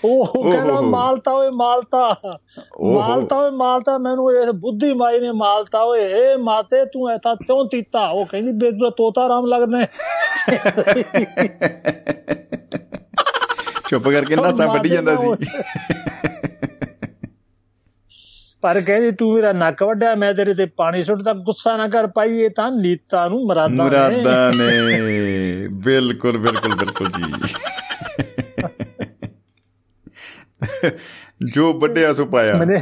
[0.04, 2.20] ਉਹ ਕਹਿੰਦਾ। ਮਾਲਤਾ ਓਏ ਮਾਲਤਾ।
[2.94, 7.68] ਮਾਲਤਾ ਓਏ ਮਾਲਤਾ ਮੈਨੂੰ ਇਹ ਬੁੱਧੀ ਮਾਈ ਨੇ ਮਾਲਤਾ ਓਏ। ਏ ਮਾਤੇ ਤੂੰ ਐਸਾ ਕਿਉਂ
[7.68, 8.08] ਤੀਤਾ?
[8.08, 9.86] ਉਹ ਕਹਿੰਦੀ ਬੇਦੂ ਤੋਤਾ ਰਾਮ ਲੱਗਦਾ।
[13.90, 15.28] ਚੁੱਪ ਕਰਕੇ ਨਾਸਾਂ ਵੱਢੀ ਜਾਂਦਾ ਸੀ।
[18.62, 22.38] ਪਰ ਕਹਿੰਦੀ ਤੂੰ ਮੇਰਾ ਨੱਕ ਵੱਢਿਆ ਮੈਂ ਤੇਰੇ ਤੇ ਪਾਣੀ ਸੁੱਟਦਾ ਗੁੱਸਾ ਨਾ ਕਰ ਪਾਈ
[22.38, 27.22] ਇਹ ਤਾਂ ਨੀਤਾ ਨੂੰ ਮਰਾਦਾ ਨੇ। ਮੁਰਾਦਾਂ ਨੇ। ਬਿਲਕੁਲ ਬਿਲਕੁਲ ਬਿਲਕੁਲ ਜੀ।
[31.54, 32.80] ਜੋ ਵੱਡਿਆ ਸੋ ਪਾਇਆ। ਮੈਨੇ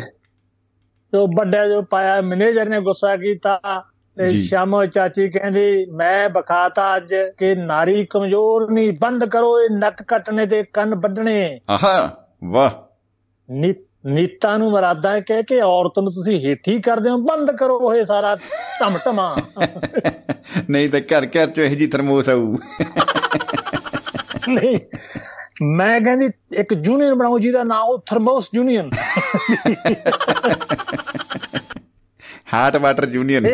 [1.13, 3.59] ਜੋ ਵੱਡਾ ਜੋ ਪਾਇਆ ਮੈਨੇਜਰ ਨੇ ਗੁੱਸਾ ਕੀਤਾ
[4.19, 10.03] ਤੇ। ਸ਼ਾਮੋ ਚਾਚੀ ਕਹਿੰਦੀ ਮੈਂ ਬਖਾਤਾ ਅੱਜ ਕਿ ਨਾਰੀ ਕਮਜ਼ੋਰ ਨਹੀਂ ਬੰਦ ਕਰੋ ਇਹ ਨੱਕ
[10.03, 12.71] ਕੱਟਣੇ ਤੇ ਕੰਨ ਵੱਢਣੇ। ਆਹਾ ਵਾਹ।
[13.51, 13.75] ਨੀ-
[14.07, 18.37] ਨੀਤਾਂ ਨੂੰ ਮਰਾਦਾ ਕਹਿ ਕੇ ਔਰਤ ਨੂੰ ਤੁਸੀਂ ਹੇਠੀ ਕਰਦੇ ਹੋ ਬੰਦ ਕਰੋ ਇਹ ਸਾਰਾ
[18.81, 19.37] ਟਮਟਮਾ
[20.71, 22.57] ਨਹੀਂ ਤਾਂ ਘਰ ਘਰ ਚ ਇਹ ਜੀ ਥਰਮੋਸ ਆਊ।
[24.49, 24.79] ਨਹੀਂ
[25.63, 28.91] ਮੈਂ ਕਹਿੰਦੀ ਇੱਕ ਯੂਨੀਅਨ ਬਣਾਉ ਜਿਹਦਾ ਨਾਮ ਉਹ thermos union
[32.55, 33.47] hot water union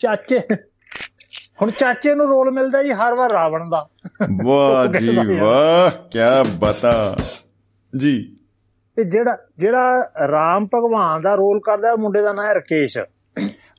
[0.00, 0.38] ਚਾਚੇ
[1.62, 3.88] ਹੁਣ ਚਾਚੇ ਨੂੰ ਰੋਲ ਮਿਲਦਾ ਜੀ ਹਰ ਵਾਰ ਰਾਵਣ ਦਾ।
[4.44, 7.16] ਵਾਹ ਜੀ ਵਾਹ ਕੀ ਬਤਾ।
[7.96, 8.36] ਜੀ।
[8.96, 12.98] ਤੇ ਜਿਹੜਾ ਜਿਹੜਾ ਰਾਮ ਭਗਵਾਨ ਦਾ ਰੋਲ ਕਰਦਾ ਉਹ ਮੁੰਡੇ ਦਾ ਨਾਮ ਹੈ ਰਕੇਸ਼।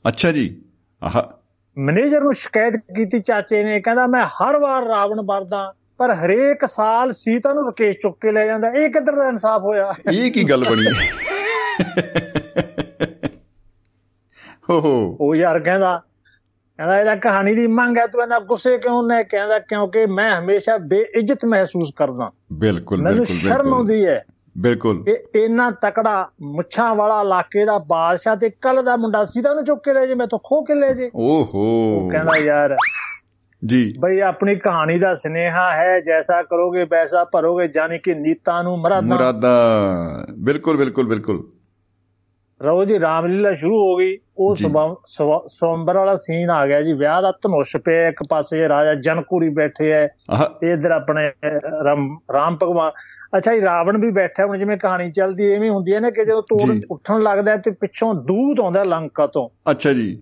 [0.08, 0.62] ਅੱਛਾ ਜੀ।
[1.04, 1.41] ਆਹ।
[1.78, 7.14] ਮੈਨੇਜਰ ਨੂੰ ਸ਼ਿਕਾਇਤ ਕੀਤੀ ਚਾਚੇ ਨੇ ਕਹਿੰਦਾ ਮੈਂ ਹਰ ਵਾਰ ਰਾਵਣ ਵਰਦਾ ਪਰ ਹਰੇਕ ਸਾਲ
[7.14, 9.94] ਸੀਤਾ ਨੂੰ ਰਕੇਸ਼ ਚੁੱਕ ਕੇ ਲੈ ਜਾਂਦਾ। ਇਹ ਕਿੱਧਰ ਦਾ ਇਨਸਾਫ ਹੋਇਆ?
[10.12, 10.86] ਇਹ ਕੀ ਗੱਲ ਬਣੀ?
[14.70, 16.02] ਹੋ ਹੋ। ਉਹ ਯਾਰ ਕਹਿੰਦਾ
[16.78, 20.78] ਕਹਿੰਦਾ ਇਹਦਾ ਕਹਾਣੀ ਦੀ ਮੰਗ ਹੈ ਤੂੰ ਇਹਨਾਂ ਗੁੱਸੇ ਕਿਉਂ ਨੇ ਕਹਿੰਦਾ ਕਿਉਂਕਿ ਮੈਂ ਹਮੇਸ਼ਾ
[20.78, 24.26] ਬੇਇੱਜ਼ਤ ਮਹਿਸੂਸ ਕਰਦਾ। ਬਿਲਕੁਲ ਮੈਨੂੰ ਬਿਲਕੁਲ ਸ਼ਰਮ ਬਿਲਕੁਲ। ਆਉਂਦੀ ਹੈ।
[24.58, 29.66] ਬਿਲਕੁਲ। ਕਿ ਇੰਨਾ ਤਕੜਾ ਮੁੱਛਾਂ ਵਾਲਾ ਇਲਾਕੇ ਦਾ ਬਾਦਸ਼ਾਹ ਤੇ ਕੱਲ ਦਾ ਮੁੰਡਾ ਸੀਤਾ ਨੂੰ
[29.66, 32.78] ਚੁੱਕ ਕੇ ਲੈ ਜੇ ਮੈਂ ਤਾਂ ਖੋ ਕੇ ਲੈ ਜੇ। ਓਹੋ। ਉਹ ਕਹਿੰਦਾ ਯਾਰ
[33.66, 38.78] ਜੀ। ਬਈ ਆਪਣੀ ਕਹਾਣੀ ਦਾ ਸਨੇਹਾ ਹੈ ਜੈਸਾ ਕਰੋਗੇ ਵੈਸਾ ਭਰੋਗੇ ਜਾਨੀ ਕਿ ਨੀਤਾਂ ਨੂੰ
[38.80, 39.56] ਮਰਾਦਾਂ। ਮੁਰਾਦਾ।
[40.38, 41.50] ਬਿਲਕੁਲ ਬਿਲਕੁਲ ਬਿਲਕੁਲ।
[42.64, 44.56] ਰੋ ਜੀ ਰਾਮਲੀਲਾ ਸ਼ੁਰੂ ਹੋ ਗਈ। ਉਹ
[45.48, 49.92] ਸਵੰਬਰ ਵਾਲਾ ਸੀਨ ਆ ਗਿਆ ਜੀ। ਵਿਆਹ ਦਾ ਧਨੁਸ਼ ਪਿਆ ਇੱਕ ਪਾਸੇ ਰਾਜਾ ਜਨਕੂਰੀ ਬੈਠੇ
[49.92, 50.06] ਐ
[50.64, 51.32] ਇਧਰ ਆਪਣੇ
[52.34, 52.92] ਰਾਮ ਭਗਵਾਨ
[53.38, 56.42] ਅੱਛਾ ਜੀ ਰਾਵਣ ਵੀ ਬੈਠਾ ਹੁਣ ਜਿਵੇਂ ਕਹਾਣੀ ਚੱਲਦੀ ਐਵੇਂ ਹੁੰਦੀ ਹੈ ਨਾ ਕਿ ਜਦੋਂ
[56.42, 60.22] ਤੋੜ। ਉੱਠਣ ਲੱਗਦਾ ਤੇ ਪਿੱਛੋਂ ਦੂਤ ਆਉਂਦਾ ਲੰਕਾ ਤੋਂ। ਅੱਛਾ ਜੀ।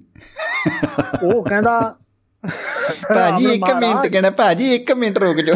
[1.24, 1.96] ਉਹ ਕਹਿੰਦਾ
[3.10, 5.56] ਭਾਜੀ ਰਾਵਣ 1 ਮਿੰਟ ਕਹਿਣਾ ਭਾਜੀ 1 ਮਿੰਟ ਰੁਕ ਜਾਓ।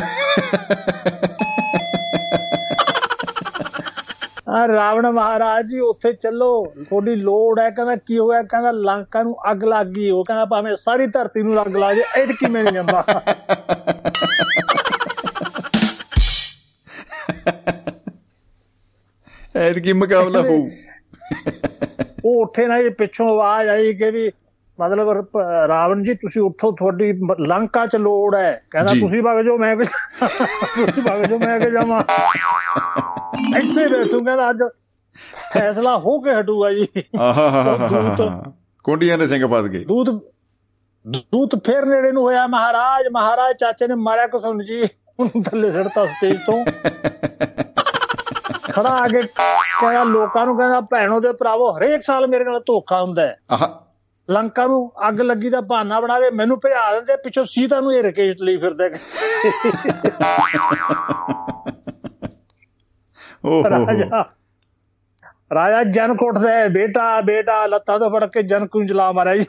[4.49, 8.41] ਆ ਰਾਵਣ ਮਹਾਰਾਜ ਜੀ ਉੱਥੇ ਚੱਲੋ ਤੁਹਾਡੀ ਲੋੜ ਹੈ ਕਹਿੰਦਾ ਕੀ ਹੋਇਆ?
[8.43, 12.03] ਕਹਿੰਦਾ ਲੰਕਾ ਨੂੰ ਅੱਗ ਲੱਗ ਗਈ। ਉਹ ਕਹਿੰਦਾ ਭਾਵੇਂ ਸਾਰੀ ਧਰਤੀ ਨੂੰ ਅੱਗ ਲਾ ਜੇ
[12.17, 13.03] ਇਹ ਕਿਵੇਂ ਨਹੀਂ ਜਾਂਦਾ?
[19.55, 20.69] ਐਤ ਕੀ ਮੁਕਾਬਲਾ ਹੋਊ।
[22.25, 24.31] ਉਹ ਉੱਠੇ ਨਾ ਇਹ ਪਿੱਛੋਂ ਆਵਾਜ਼ ਆਈ ਕਿ ਵੀ
[24.79, 27.13] ਮਤਲਬ ਰਾਵਣ ਜੀ ਤੁਸੀਂ ਉੱਠੋ ਤੁਹਾਡੀ
[27.47, 32.03] ਲੰਕਾ 'ਚ ਲੋੜ ਹੈ। ਕਹਿੰਦਾ। ਤੁਸੀਂ ਵਗ ਜਾਓ ਮੈਂ ਤੁਸੀਂ ਵਗ ਜਾਓ ਮੈਂ ਕਿ ਜਾਵਾਂ।
[33.57, 34.57] ਇੱਥੇ ਬੈਠੂ ਕਹਿੰਦਾ ਅੱਜ
[35.53, 36.87] ਫੈਸਲਾ ਹੋ ਕੇ ਹਟੂਗਾ ਜੀ।
[37.19, 40.09] ਆਹਾ ਕੁੰਡੀਆਂ ਦੇ ਸਿੰਘ ਫਸ ਗਏ। ਦੂਤ
[41.05, 44.87] ਦੂਤ ਫੇਰ ਨੇੜੇ ਨੂੰ ਹੋਇਆ ਮਹਾਰਾਜ ਮਹਾਰਾਜ ਚਾਚੇ ਨੇ ਮਾਰਿਆ ਕਸੁੰਨ ਜੀ।
[45.19, 46.65] ਉਹਨੂੰ ਥੱਲੇ ਸੜਤਾ ਸਟੇਜ ਤੋਂ।
[48.71, 53.01] ਖੜਾ ਆ ਕੇ ਕਹਿੰਦਾ ਲੋਕਾਂ ਨੂੰ ਕਹਿੰਦਾ ਭੈਣੋ ਦੇ ਭਰਾਵੋ ਹਰੇਕ ਸਾਲ ਮੇਰੇ ਨਾਲ ਧੋਖਾ
[53.01, 53.67] ਹੁੰਦਾ ਹੈ। ਆਹ।
[54.31, 58.03] ਲੰਕਾ ਨੂੰ ਅੱਗ ਲੱਗੀ ਦਾ ਬਹਾਨਾ ਬਣਾ ਕੇ ਮੈਨੂੰ ਭਜਾ ਦਿੰਦੇ ਪਿੱਛੋਂ ਸੀਤਾ ਨੂੰ ਇਹ
[58.03, 58.89] ਰਕੇਸ਼ ਲਈ ਫਿਰਦਾ।
[63.45, 64.25] ਓਹ ਰਾਜਾ
[65.53, 69.45] ਰਾਜਾ ਜਨ ਕੋਟਦਾ ਹੈ ਬੇਟਾ ਬੇਟਾ ਲੱਤਾਂ ਤੋਂ ਫੜ ਕੇ ਜਨ ਨੂੰ ਜਲਾ ਮਾਰਿਆ ਜੀ।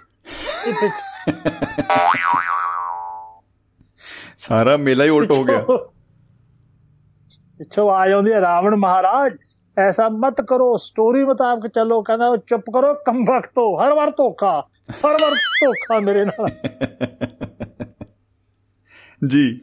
[4.44, 5.60] ਸਾਰਾ ਮੇਲਾ ਹੀ ਉਲਟ ਹੋ ਗਿਆ।
[7.58, 9.32] ਪਿੱਛੋਂ ਆ ਜਾਂਦੀ ਹੈ ਰਾਵਣ ਮਹਾਰਾਜ
[9.78, 14.68] ਐਸਾ ਮਤ ਕਰੋ ਸਟੋਰੀ ਮੁਤਾਬਕ ਚੱਲੋ ਕਹਿੰਦਾ ਉਹ ਚੁੱਪ ਕਰੋ ਕੰਬਕ ਤੋਂ ਹਰ ਵਾਰ ਧੋਖਾ
[14.90, 16.48] ਹਰ ਵਾਰ ਧੋਖਾ ਮੇਰੇ ਨਾਲ।
[19.28, 19.60] ਜੀ।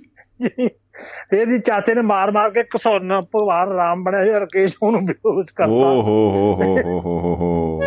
[1.32, 5.52] ਫੇਰ ਜੀ ਚਾਚੇ ਨੇ ਮਾਰ ਮਾਰ ਕੇ ਕਸੌਨਾ ਭਗਵਾਨ ਰਾਮ ਬਣਿਆ ਸੀ ਰਕੇਸ਼ ਉਹਨੂੰ ਬੇਹੋਸ਼
[5.52, 7.82] ਓ ਕਰਤਾ। ਹੋ ਹੋ ਹੋ ਹੋ ਹੋ ਹੋ ਹੋ।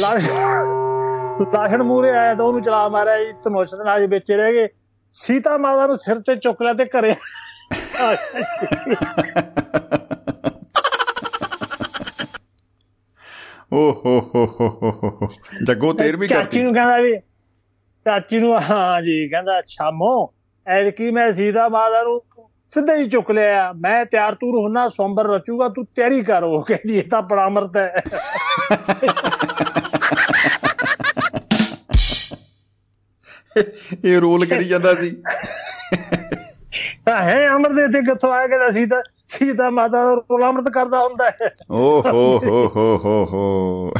[0.00, 0.28] ਲਾਸ਼
[1.40, 4.68] ਲਾਸ਼ਣ ਮੂਰੇ ਆਇਆ ਤਾਂ ਉਹਨੂੰ ਚਲਾ ਮਾਰਿਆ ਜੀ ਧਨੁਸ਼ ਦੇ ਨਾਲ ਜੀ ਵਿੱਚ ਰਹਿ ਗਏ।
[5.14, 7.14] ਸੀਤਾ ਮਾਤਾ ਨੂੰ ਸਿਰ ਤੇ ਚੁੱਕ ਲਿਆ ਤੇ ਘਰੇ
[13.72, 15.28] ਓ ਹੋ ਹੋ ਹੋ।
[15.66, 17.16] ਜੱਗੋ ਤੇਰ ਵੀ ਚਾਚੀ ਕਰਤੀ ਨੂੰ ਕਹਿੰਦਾ ਵੀ
[18.06, 20.12] ਚਾਚੀ ਨੂੰ ਹਾਂ ਜੀ ਕਹਿੰਦਾ ਸ਼ਾਮੋ
[20.66, 22.20] ਐਤਕੀ ਮੈਂ ਸੀਤਾ ਮਾਤਾ ਨੂੰ
[22.70, 26.98] ਸਿੱਧਾ ਹੀ ਚੁੱਕ ਲਿਆ। ਮੈਂ ਤਿਆਰ ਤੂਰ ਹੁੰਨਾ ਸੋਮਬਰ ਰਚੂਗਾ ਤੂੰ ਤਿਆਰੀ ਕਰ ਉਹ ਕਹਿੰਦੀ
[26.98, 27.94] ਇਹ ਤਾਂ ਬੜਾ ਅਮਰਤ ਹੈ।
[34.04, 35.16] ਇਹ ਰੋਲ ਕਰੀ ਜਾਂਦਾ ਸੀ।
[37.06, 40.98] ਤਾਂ ਹੈ ਅਮਰ ਦੇ ਇੱਥੇ ਕਿੱਥੋਂ ਆਇਆ ਕਹਿੰਦਾ ਸੀਤਾ ਸੀਤਾ ਮਾਤਾ ਦਾ ਰੋਲ ਅਮਰਤ ਕਰਦਾ
[40.98, 43.92] ਹੁੰਦਾ ਹੈ। ਓ ਹੋ ਹੋ ਹੋ ਹੋ। ਹੋ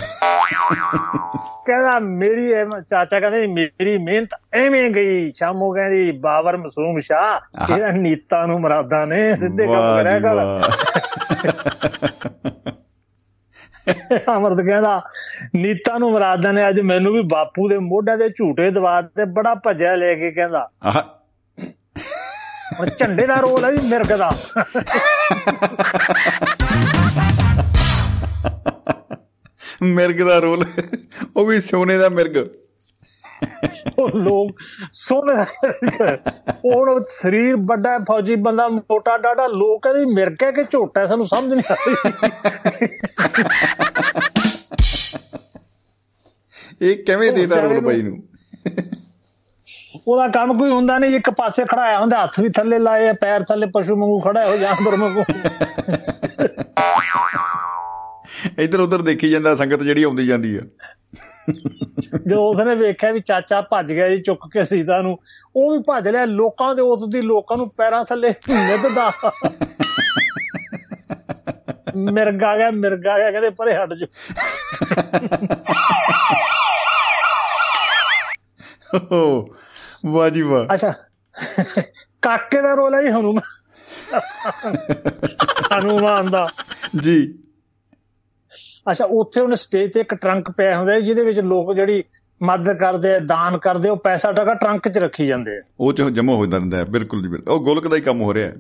[1.67, 2.53] ਕਹਿੰਦਾ ਮੇਰੀ
[2.91, 7.41] ਚਾਚਾ ਕਹਿੰਦੇ ਮੇਰੀ ਮਿਹਨਤ ਐਵੇਂ ਗਈ। ਸ਼ਾਮੋ ਕਹਿੰਦੀ ਬਾਬਰ ਮਸੂਮ ਆਹਾ।
[7.75, 10.61] ਇਹਦਾ ਨੀਤਾਂ ਨੂੰ ਮਰਾਦਾ ਨੇ ਸਿੱਧੇ ਕੰਮ ਕਰਿਆ ਕਰ।
[14.37, 15.03] ਅਮਰਤ ਕਹਿੰਦਾ
[15.57, 19.55] ਨੀਤਾਂ ਨੂੰ ਮਰਾਦਾ ਨੇ ਅੱਜ ਮੈਨੂੰ ਵੀ ਬਾਪੂ ਦੇ ਮੋਢਿਆਂ ਦੇ ਝੂਟੇ ਦਵਾ ਤੇ ਬੜਾ
[19.55, 21.03] ਭੱਜਿਆ ਲੈ ਕੇ ਕਹਿੰਦਾ। ਆਹ।
[22.81, 24.33] ਹੁਣ ਝੰਡੇ ਦਾ ਰੋਲ ਹੈ ਵੀ ਮਿਰਗ ਦਾ।
[29.83, 30.65] ਮਿਰਗ ਦਾ ਰੋਲ
[31.37, 32.49] ਉਹ ਵੀ ਸੋਨੇ ਦਾ ਮਿਰਗ।
[33.99, 34.61] ਉਹ ਲੋਕ
[34.93, 35.45] ਸੋਹਣੇ
[36.65, 41.29] ਉਹ ਸਰੀਰ ਵੱਡਾ ਹੈ, ਫੌਜੀ ਬੰਦਾ ਮੋਟਾ ਡਾਡਾ ਲੋਕ ਕਹਿੰਦੇ ਮਿਰਗ ਹੈ ਕਿ ਝੋਟਾ ਸਾਨੂੰ
[41.29, 41.95] ਸਮਝ ਨਹੀਂ ਆਉਂਦੀ
[46.83, 48.23] ਇਹ ਕਿਵੇਂ ਦੇਤਾ ਰੋਲ ਬਾਈ ਨੂੰ?
[50.09, 53.67] ਉਹਦਾ ਕੰਮ ਕੋਈ ਹੁੰਦਾ ਨਹੀਂ ਇੱਕ ਪਾਸੇ ਖੜਾਇਆ ਹੁੰਦਾ ਹੱਥ ਵੀ ਥੱਲੇ ਲਾਏ ਪੈਰ ਥੱਲੇ
[53.75, 55.23] ਪਸ਼ੂ ਵਾਂਗੂ ਖੜਾ ਹੋ ਜਾਨਵਰ ਵਾਂਗੂ।
[58.59, 60.61] ਇੱਧਰ ਉੱਧਰ ਦੇਖੀ ਜਾਂਦਾ ਸੰਗਤ ਜਿਹੜੀ ਆਉਂਦੀ ਜਾਂਦੀ ਆ।
[62.29, 65.19] ਜਦੋਂ ਉਸਨੇ ਵੇਖਿਆ ਵੀ ਚਾਚਾ ਭੱਜ ਗਿਆ ਜੀ ਚੁੱਕ ਕੇ ਸੀਤਾ ਨੂੰ
[65.57, 69.13] ਉਹ ਵੀ ਭੱਜ ਲਿਆ ਲੋਕਾਂ ਦੇ ਉਸ ਦੀ ਲੋਕਾਂ ਨੂੰ ਪੈਰਾਂ ਥੱਲੇ ਨਿੱਧਦਾ।
[71.97, 74.07] ਮਿਰਗ ਗਿਆ ਮਿਰਗ ਗਿਆ ਕਹਿੰਦੇ ਪਰੇ ਹਟ ਜਾ
[79.13, 79.45] ਓ
[80.07, 80.93] ਵਾਹ ਜੀ ਵਾਹ। ਅੱਛਾ
[82.23, 84.19] ਕਾਕੇ ਦਾ ਰੋਲ ਹੈ ਜੀ ਹਨੂਮਾਨ
[85.73, 86.49] ਹਨੂਮਾਨ ਦਾ।
[87.01, 87.39] ਜੀ।
[88.91, 92.05] ਅੱਛਾ ਉੱਥੇ ਉਹਨੇ ਸਟੇਜ ਤੇ ਇੱਕ ਟਰੰਕ ਪਿਆ ਹੁੰਦਾ ਜਿਹਦੇ ਵਿੱਚ ਲੋਕ ਜਿਹੜੀ
[92.43, 96.03] ਮਦਦ ਕਰਦੇ ਆ ਦਾਨ ਕਰਦੇ ਉਹ ਪੈਸਾ ਟਕਾ ਟਰੰਕ 'ਚ ਰੱਖੀ ਜਾਂਦੇ ਆ। ਉਹ ਚ
[96.03, 98.55] ਜਮਾ ਹੋ ਜਾਂਦਾ ਹੈ ਬਿਲਕੁਲ ਜੀ ਉਹ ਗੋਲਕ ਦਾ ਹੀ ਕੰਮ ਹੋ ਰਿਹਾ ਹੈ।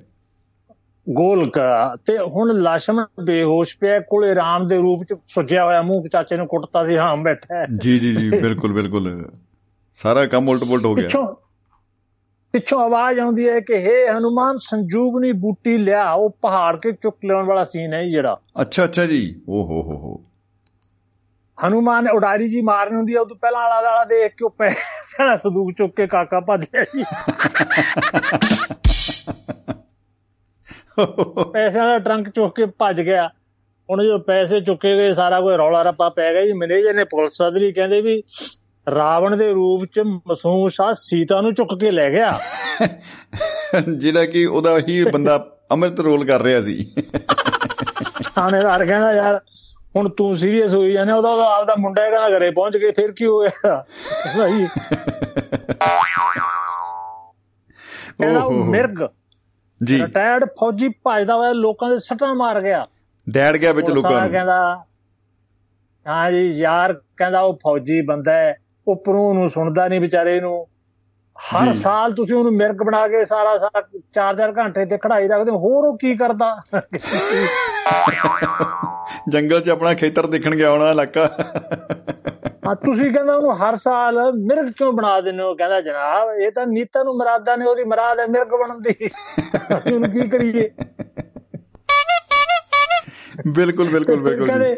[1.08, 1.58] ਗੋਲਕ
[2.06, 6.46] ਤੇ ਹੁਣ ਲਾਸ਼ਮ ਬੇਹੋਸ਼ ਪਿਆ ਕੋਲੇ ਰਾਮ ਦੇ ਰੂਪ 'ਚ ਸੁੱਜਿਆ ਹੋਇਆ ਮੂੰਹ ਚਾਚੇ ਨੂੰ
[6.46, 9.30] ਕੁੱਟਤਾ ਸੀ ਹਾਂ ਬੈਠਾ ਜੀ ਜੀ ਜੀ ਬਿਲਕੁਲ ਬਿਲਕੁਲ।
[9.96, 11.26] ਸਾਰਾ ਕੰਮ ਉਲਟ-ਪੁਲਟ ਹੋ ਗਿਆ। ਪਿੱਛੋਂ
[12.52, 17.42] ਪਿੱਛੋਂ ਆਵਾਜ਼ ਆਉਂਦੀ ਹੈ ਕਿ ਹੇ ਹਨੂਮਾਨ ਸੰਜੂਗਨੀ ਬੂਟੀ ਲਿਆ ਉਹ ਪਹਾੜ ਕੇ ਚੁੱਕ ਲੈਣ
[17.42, 20.24] ਵਾਲਾ ਸੀਨ ਹੈ ਜਿਹੜਾ। ਅੱਛਾ ਅੱਛਾ ਜੀ। ਓ ਹੋ ਹੋ ਹੋ।
[21.66, 25.36] ਹਨੂਮਾਨ ਨੇ ਉਡਾਰੀ ਜੀ ਮਾਰਨੀ ਹੁੰਦੀ ਹੈ ਉਦੋਂ ਪਹਿਲਾਂ ਆਲਾ ਦਾਲਾ ਦੇਖ ਕੇ ਉਹ ਪੈਸੇ
[25.36, 27.04] ਸੰਦੂਕ ਚੁੱਕ ਕੇ ਕਾਕਾ ਭੱਜ ਗਿਆ ਜੀ।
[31.52, 33.28] ਪੈਸਿਆਂ ਦਾ ਟਰੰਕ ਚੁੱਕ ਕੇ ਭੱਜ ਗਿਆ।
[33.90, 37.32] ਹੁਣ ਜਦੋਂ ਪੈਸੇ ਚੁੱਕੇ ਗਏ ਸਾਰਾ ਕੋਈ ਰੌਲਾ ਰੱਪਾ ਪੈ ਗਿਆ ਜੀ। ਮੈਨੇਜਰ ਨੇ ਪੁਲਿਸ
[37.32, 38.22] ਸਦਰੀ ਕਹਿੰਦੇ ਵੀ
[38.90, 42.38] ਰਾਵਣ ਦੇ ਰੂਪ ਚ ਮਸੂਮ ਸ਼ਾਹ ਸੀਤਾ ਨੂੰ ਚੁੱਕ ਕੇ ਲੈ ਗਿਆ।
[43.98, 46.92] ਜਿਹੜਾ ਕਿ ਉਹਦਾ ਹੀ ਬੰਦਾ ਅੰਮ੍ਰਿਤ ਰੋਲ ਕਰ ਰਿਹਾ ਸੀ।
[48.34, 49.40] ਥਾਣੇਦਾਰ ਕਹਿੰਦਾ ਯਾਰ
[49.96, 53.12] ਹੁਣ ਤੂੰ ਸੀਰੀਅਸ ਹੋਈ ਜਾਂਦਾ ਉਹਦਾ ਉਹਦਾ ਆਪਦਾ ਮੁੰਡਾ ਹੀ ਕਹਿੰਦਾ ਘਰੇ ਪਹੁੰਚ ਗਏ ਫਿਰ
[53.12, 53.84] ਕੀ ਹੋਇਆ?
[58.20, 59.06] ਉਹ ਓਹੋ। ਮਿਰਗ
[59.84, 62.84] ਜੀ। ਰਿਟਾਇਰਡ ਫੌਜੀ ਭਜਦਾ ਹੋਇਆ ਲੋਕਾਂ ਦੇ ਸੱਟਾਂ ਮਾਰ ਗਿਆ।
[63.30, 64.84] ਡੈਡ ਗਿਆ ਵਿੱਚ ਲੋਕਾਂ ਨੂੰ। ਕਹਿੰਦਾ
[66.06, 68.56] ਹਾਂ ਜੀ ਯਾਰ ਕਹਿੰਦਾ ਉਹ ਫੌਜੀ ਬੰਦਾ ਹੈ
[68.88, 70.66] ਉੱਪਰੋਂ ਨੂੰ ਸੁਣਦਾ ਨਹੀਂ ਵਿਚਾਰੇ ਨੂੰ।
[71.36, 73.82] ਹਰ। ਸਾਲ ਤੁਸੀਂ ਉਹਨੂੰ ਮਿਰਗ ਬਣਾ ਕੇ ਸਾਰਾ ਸਾਰਾ
[74.14, 76.60] 4-4 ਘੰਟੇ ਤੇ ਖੜਾਈ ਰੱਖਦੇ ਹੋਰ ਉਹ ਕੀ ਕਰਦਾ?
[79.28, 81.26] ਜੰਗਲ 'ਚ ਆਪਣਾ ਖੇਤਰ ਦੇਖਣ ਗਿਆ ਹੋਣਾ ਇਲਾਕਾ।
[82.66, 85.54] ਹਾਂ ਤੁਸੀਂ ਕਹਿੰਦਾ ਉਹਨੂੰ ਹਰ ਸਾਲ ਮਿਰਗ ਕਿਉਂ ਬਣਾ ਦਿੰਦੇ ਹੋ?
[85.54, 88.94] ਕਹਿੰਦਾ ਜਨਾਬ ਇਹ ਤਾਂ ਨੀਤਾ ਨੂੰ ਮਰਾਦਾ ਨੇ ਉਹਦੀ ਮਰਾਦ ਹੈ ਮਿਰਗ ਬਣਨ ਦੀ।
[89.78, 90.68] ਅਸੀਂ ਉਹਨੂੰ ਕੀ ਕਰੀਏ?
[93.46, 94.76] ਬਿਲਕੁਲ ਬਿਲਕੁਲ ਬਿਲਕੁਲ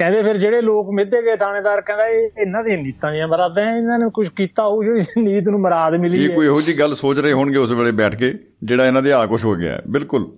[0.00, 3.76] ਕਹਿੰਦੇ ਫਿਰ ਜਿਹੜੇ ਲੋਕ ਮਿੱਧੇ ਗਏ ਥਾਣੇਦਾਰ ਕਹਿੰਦਾ ਇਹ ਇਹਨਾਂ ਦੀ ਨੀਤਾਂ ਦੀਆਂ ਮਰਾਦਾਂ ਹੈ,
[3.76, 6.78] ਇਹਨਾਂ ਨੇ ਕੁਝ ਕੀਤਾ ਹੋਊ ਜਿਹੜੀ ਨੀਤ ਨੂੰ ਮਰਾਦ ਮਿਲੀ ਇਹ ਹੈ ਕੋਈ ਇਹੋ ਜੀ
[6.78, 8.34] ਗੱਲ ਸੋਚ ਰਹੇ ਹੋਣਗੇ ਉਸ ਵੇਲੇ ਬੈਠ ਕੇ
[8.64, 10.32] ਜਿਹੜਾ ਇਹਨਾਂ ਦੇ ਆ ਕੁਝ ਹੋ ਗਿਆ। ਬਿਲਕੁਲ।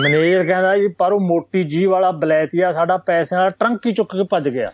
[0.00, 4.12] ਮੈਨੇਜਰ ਕਹਿੰਦਾ ਜੀ ਪਰ ਉਹ ਮੋਟੀ ਜੀ ਵਾਲਾ ਬਲੈਤੀਆ ਸਾਡਾ ਪੈਸਿਆਂ ਦਾ ਟਰੰਕ ਹੀ ਚੁੱਕ
[4.12, 4.66] ਕੇ ਭੱਜ ਗਿਆ।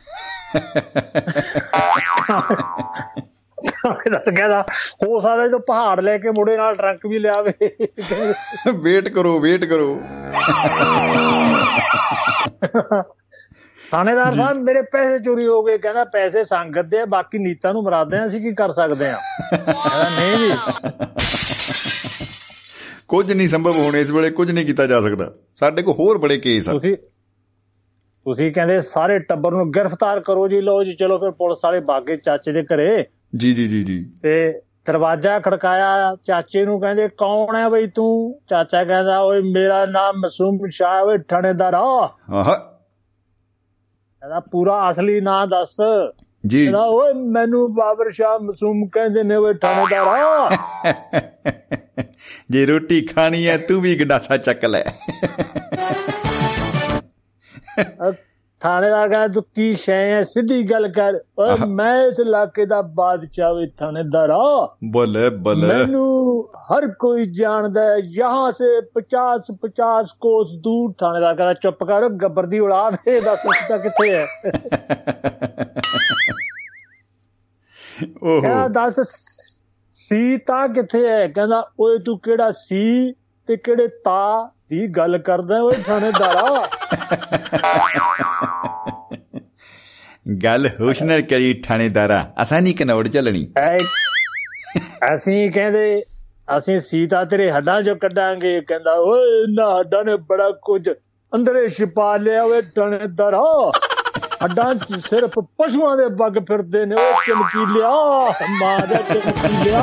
[4.18, 4.66] ਕਹਿੰਦਾ
[5.07, 7.53] ਹੋ ਸਕਦਾ ਜਦੋਂ ਪਹਾੜ ਲੈ ਕੇ ਮੁੰਡੇ ਨਾਲ ਟਰੰਕ ਵੀ ਲਿਆਵੇ।
[8.74, 10.00] ਵੇਟ ਕਰੋ ਵੇਟ ਕਰੋ।
[13.90, 17.83] ਥਾਣੇਦਾਰ ਸਾਹਿਬ ਮੇਰੇ ਪੈਸੇ ਚੋਰੀ ਹੋ ਗਏ ਕਹਿੰਦਾ ਪੈਸੇ ਸੰਗਤ ਦੇ ਆ, ਬਾਕੀ ਨੀਤਾਂ ਨੂੰ
[17.83, 19.16] ਮਰਾਦੇ ਆ ਅਸੀਂ ਕੀ ਕਰ ਸਕਦੇ ਆ?
[19.55, 20.53] ਕਹਿੰਦਾ ਨਹੀਂ ਜੀ।
[23.09, 26.38] ਕੁਝ ਨਹੀਂ ਸੰਭਵ ਹੋਣ ਇਸ ਵੇਲੇ ਕੁਝ ਨਹੀਂ ਕੀਤਾ ਜਾ ਸਕਦਾ। ਸਾਡੇ ਕੋਲ ਹੋਰ ਬੜੇ
[26.38, 26.97] ਕੇਸ ਆ। ਤੁਸੀਂ
[28.25, 32.16] ਤੁਸੀਂ ਕਹਿੰਦੇ ਸਾਰੇ ਟੱਬਰ ਨੂੰ ਗ੍ਰਿਫਤਾਰ ਕਰੋ ਜੀ ਲਓ ਜੀ ਚਲੋ ਫਿਰ ਪੁਲਿਸ ਵਾਲੇ ਬਾਗੇ
[32.16, 33.05] ਚਾਚੇ ਦੇ ਘਰੇ।
[33.37, 38.40] ਜੀ ਜੀ ਜੀ ਜੀ। ਤੇ ਦਰਵਾਜ਼ਾ ਖੜਕਾਇਆ ਚਾਚੇ ਨੂੰ ਕਹਿੰਦੇ ਕੌਣ ਹੈ ਬਈ ਤੂੰ?
[38.51, 42.73] ਚਾਚਾ ਕਹਿੰਦਾ ਓਏ ਮੇਰਾ ਨਾਮ ਮਾਸੂਮ ਸ਼ਾਹ ਓਏ ਥਾਣੇਦਾਰ ਆ। ਆਹਾ।
[44.24, 45.76] ਕਹਿੰਦਾ ਪੂਰਾ ਅਸਲੀ ਨਾਂ ਦੱਸ।
[46.46, 50.56] ਜੀ। ਕਹਿੰਦਾ ਓਏ ਮੈਨੂੰ ਬਾਬਰ ਸ਼ਾਹ ਮਾਸੂਮ ਕਹਿੰਦੇ ਨੇ ਓਏ ਥਾਣੇਦਾਰ
[52.50, 54.84] ਜੇ ਰੋਟੀ ਖਾਣੀ ਹੈ ਤੂੰ ਵੀ ਗੰਡਾਸਾ ਚੱਕ ਲੈ।
[58.64, 63.55] ਥਾਣੇਦਾਰ ਕਹਿੰਦਾ ਤੂੰ ਕੀ ਸ਼ੈ ਹੈ ਸਿੱਧੀ ਗੱਲ ਕਰ। ਓਏ ਮੈਂ ਇਸ ਇਲਾਕੇ ਦਾ ਬਾਦਸ਼ਾਹ
[63.55, 64.31] ਵੇ ਥਾਣੇਦਾਰ
[64.85, 71.53] ਬੱਲੇ ਬੱਲੇ। ਮੈਨੂੰ ਹਰ ਕੋਈ ਜਾਣਦਾ ਹੈ ਯਹਾਂ ਸੇ 50 50 ਕੋਸ ਦੂਰ ਥਾਣੇਦਾਰ ਕਹਿੰਦਾ
[71.55, 74.27] ਚੁੱਪ ਕਰ ਗੱਬਰ ਦੀ ਔਲਾਦ ਇਹ ਦੱਸ ਤਾਂ ਕਿੱਥੇ ਹੈ
[78.16, 79.61] ਕਹਿੰਦਾ ਓਹੋ ਦੱਸ ਸ-
[79.92, 83.12] ਸੀ ਤਾਂ ਕਿੱਥੇ ਹੈ ਕਹਿੰਦਾ ਓਏ ਤੂੰ ਕਿਹੜਾ ਸੀ?
[83.48, 86.68] ਤੇ ਕਿਹੜੇ ਤਾ ਦੀ ਗੱਲ ਕਰਦਾ ਓਏ ਥਾਣੇਦਾਰਾ?
[90.44, 93.46] ਗੱਲ ਹੋਸ਼ ਨਾਲ ਕਰੀ ਥਾਣੇਦਾਰਾ। ਆਸਾਨੀ ਕਨੌੜ ਚੱਲਣੀ।
[95.14, 96.02] ਅਸੀਂ ਕਹਿੰਦੇ
[96.59, 100.88] ਅਸੀਂ ਸੀਤਾ ਤੇਰੇ ਹੱਡਾਂ ਚੋਂ ਕੱਢਾਂਗੇ। ਕਹਿੰਦਾ ਓਏ ਇਹਨਾਂ ਹੱਡਾਂ ਨੇ ਬੜਾ ਕੁਝ
[101.33, 103.42] ਅੰਦਰੇ ਛਿਪਾ ਲਿਆ ਓਏ ਥਾਣੇਦਾਰਾ।
[104.44, 107.90] ਹੱਡਾਂ 'ਚ ਸਿਰਫ ਪਸ਼ੂਆਂ ਦੇ ਬੱਗ ਫਿਰਦੇ ਨੇ ਉਹ ਚਮਕੀ ਲਿਆ
[108.61, 109.83] ਮਾਂ ਦਾ ਚਮਕੀ ਲਿਆ।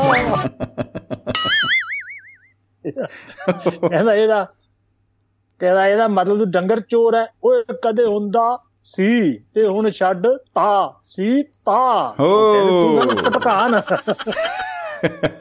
[2.88, 4.48] ਕਹਿੰਦਾ ਇਹਦਾ
[5.60, 10.94] ਕਹਿੰਦਾ ਇਹਦਾ ਮਤਲਬ ਤੂੰ ਡੰਗਰ ਚੋਰ ਹੈ। ਓਏ ਕਦੇ ਹੁੰਦਾ ਸੀ ਤੇ ਹੁਣ ਛੱਡ ਤਾ
[11.04, 13.82] ਸੀ ਤਾ। ਤੂੰ ਪਟਕਾ ਨਾ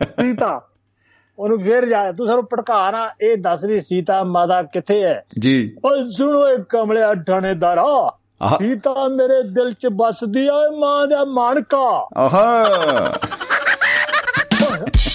[0.05, 0.61] ਸੀਤਾ।
[1.39, 5.25] ਉਹਨੂੰ ਫੇਰ ਜਾ ਤੂੰ ਸਾਨੂੰ ਪਟਕਾ ਨਾ ਇਹ ਦੱਸ ਵੀ ਸੀਤਾ ਮਾਤਾ ਕਿੱਥੇ ਹੈ?
[5.41, 8.17] ਜੀ। ਓਏ ਸੁਣ ਓਏ ਕਮਲਿਆ ਠਾਣੇਦਾਰਾ।
[8.59, 12.65] ਸੀਤਾ ਮੇਰੇ ਦਿਲ 'ਚ ਵੱਸਦੀ ਓਏ ਮਾਂ ਦਾ ਮਾਨਕਾ। ਆਹਾ।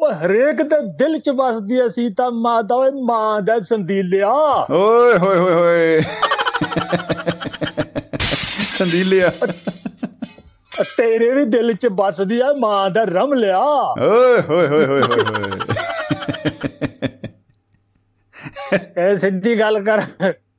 [0.00, 4.30] ਓਏ ਹਰੇਕ ਦੇ ਦਿਲ 'ਚ ਵੱਸਦੀ ਆ ਸੀਤਾ ਮਾਤਾ ਓਏ ਮਾਂ ਦਾ ਸੰਦੀਲਿਆ।
[4.70, 6.00] ਓਏ ਹੋਏ ਹੋਏ ਹੋਏ।
[8.78, 9.30] ਸੰਦੀਲਿਆ।
[10.96, 15.22] ਤੇਰੇ ਵੀ ਦਿਲ 'ਚ ਵੱਸਦੀ ਆ ਮਾਂ ਦਾ ਰਮ ਲਿਆ। ਓਏ ਹੋਏ ਹੋਏ ਹੋਏ ਹੋਏ
[15.22, 15.50] ਹੋਏ।
[18.98, 20.02] ਇਹ ਸਿੱਧੀ ਗੱਲ ਕਰ।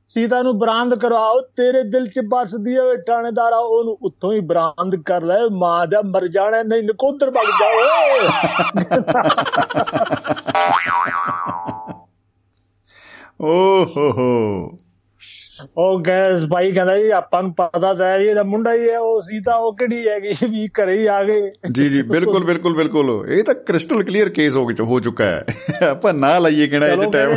[0.08, 5.02] ਸੀਤਾ ਨੂੰ ਬਰਾਮਦ ਕਰਵਾਓ ਤੇਰੇ ਦਿਲ 'ਚ ਵੱਸਦੀ ਆ ਓਏ ਠਾਣੇਦਾਰਾ ਉਹਨੂੰ ਉੱਥੋਂ ਹੀ ਬਰਾਮਦ
[5.06, 8.28] ਕਰ ਲੈ ਮਾਂ ਦਾ ਮਰ ਜਾਣਾ ਨਹੀਂ ਨਕੋਦਰ ਵਗ ਜਾ ਓਏ।
[13.42, 13.84] ਹੋ
[14.18, 14.78] ਹੋ
[15.78, 19.20] ਉਹ ਗੈਸ ਭਾਈ ਕਹਿੰਦਾ ਜੀ ਆਪਾਂ ਨੂੰ ਪਤਾ ਤਾਂ ਹੈ ਇਹਦਾ ਮੁੰਡਾ ਹੀ ਹੈ ਉਹ
[19.20, 23.26] ਸੀ ਤਾਂ ਉਹ ਕਿਹੜੀ ਹੈਗੀ ਵੀ ਘਰੇ ਹੀ ਆ ਗਏ। ਜੀ ਜੀ ਬਿਲਕੁਲ ਬਿਲਕੁਲ ਬਿਲਕੁਲ।
[23.28, 25.44] ਇਹ ਤਾਂ ਕ੍ਰਿਸਟਲ ਕਲੀਅਰ ਕੇਸ ਹੋ ਗਿਆ ਹੋ ਚੁੱਕਾ ਹੈ।
[25.90, 27.34] ਆਪਾਂ ਨਾ ਲਈਏ ਕਿਹੜਾ ਇਹ ਟਾਈਮ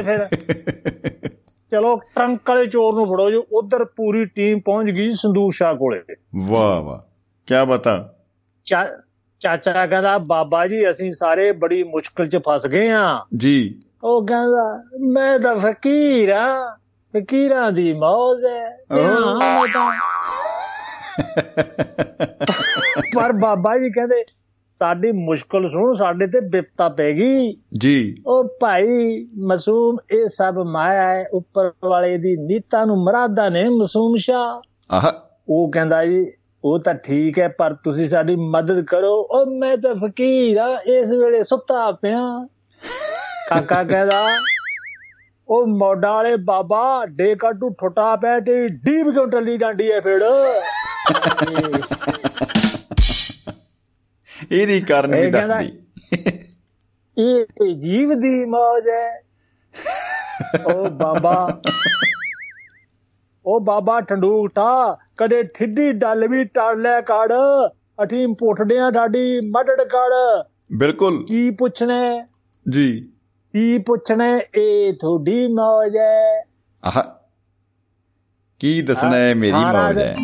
[1.72, 6.02] ਚਲੋ ਟਰੰਕ ਵਾਲੇ ਚੋਰ ਨੂੰ ਫੜੋ ਜੋ। ਉਧਰ ਪੂਰੀ ਟੀਮ ਪਹੁੰਚ ਗਈ ਸੰਦੂਕ ਸ਼ਾਹ ਕੋਲੇ
[6.36, 7.00] ਵਾਹ ਵਾਹ।
[7.46, 8.14] ਕੀ ਬਤਾ?
[8.66, 9.02] ਚਾ-
[9.40, 14.84] ਚਾਚਾ ਕਹਿੰਦਾ ਬਾਬਾ ਜੀ ਅਸੀਂ ਸਾਰੇ ਬੜੀ ਮੁਸ਼ਕਲ 'ਚ ਫਸ ਗਏ ਆ। ਜੀ। ਉਹ ਕਹਿੰਦਾ
[15.12, 16.78] ਮੈਂ ਤਾਂ ਫਕੀਰ ਆ।
[17.18, 19.92] ਫਕੀਰਾਂ ਦੀ ਮੌਜ ਹੈ ਹਾਂ, ਮੈਂ ਤਾਂ
[23.16, 24.24] ਪਰ ਬਾਬਾ ਜੀ ਕਹਿੰਦੇ
[24.82, 31.10] ਸਾਡੀ ਮੁਸ਼ਕਲ ਸੁਣ ਸਾਡੇ ਤੇ ਬਿਪਤਾ ਪੈ ਗਈ। ਜੀ। ਉਹ ਭਾਈ ਮਾਸੂਮ ਇਹ ਸਭ ਮਾਇਆ
[31.10, 35.12] ਹੈ ਉੱਪਰ ਵਾਲੇ ਦੀ ਨੀਤਾ ਨੂੰ ਮਰਾਦਾ ਨੇ ਮਾਸੂਮ ਸ਼ਾ ਆਹ।
[35.50, 36.32] ਉਹ ਕਹਿੰਦਾ ਜੀ
[36.64, 41.06] ਉਹ ਤਾਂ ਠੀਕ ਹੈ ਪਰ ਤੁਸੀਂ ਸਾਡੀ ਮਦਦ ਕਰੋ। ਉਹ ਮੈਂ ਤਾਂ ਫਕੀਰ ਆ ਇਸ
[41.06, 42.48] ਵੇਲੇ ਸੁੱਤਾ ਪਿਆ।
[43.50, 44.28] ਕਾਕਾ ਕਹਿੰਦਾ
[45.50, 50.22] ਉਹ ਮੋਢਾ ਵਾਲੇ ਬਾਬਾ ਡੇ ਕਾਟੂ ਠੋਟਾ ਪੈ ਤੇ ਡੀਪ ਕਿਉਂ ਟੱਲੀ ਜਾਂਦੀ ਹੈ ਫਿਰ?
[54.52, 55.80] ਇਹਦੀ ਕਾਰਨ ਵੀ ਦੱਸਦੀ।
[57.18, 59.22] ਇਹ ਜੀਵ ਦੀ ਮੌਜ ਹੈ।
[60.66, 61.62] ਉਹ ਬਾਬਾ
[63.46, 67.34] ਉਹ ਬਾਬਾ ਠੰਡੂਟਾ ਕਦੇ ਠਿੱਡੀ ਡੱਲ ਵੀ ਟੜ ਲੈ ਕੜ।
[68.04, 70.44] ਅਠੀ ਪੁੱਠਦਿਆਂ ਡਾਡੀ ਮੱਡੜ ਕੜ।
[70.78, 72.28] ਬਿਲਕੁਲ। ਕੀ ਪੁੱਛਣਾ?
[72.70, 73.02] ਜੀ।
[73.54, 74.40] ਕੀ ਪੁੱਛਣਾ?
[74.58, 76.42] ਇਹ ਤੁਹਾਡੀ ਮੌਜ ਹੈ।
[76.86, 77.04] ਆਹ।
[78.60, 79.36] ਕੀ ਦੱਸਣਾ ਹੈ?
[79.36, 80.16] ਮੇਰੀ ਮੌਜ ਹੈ।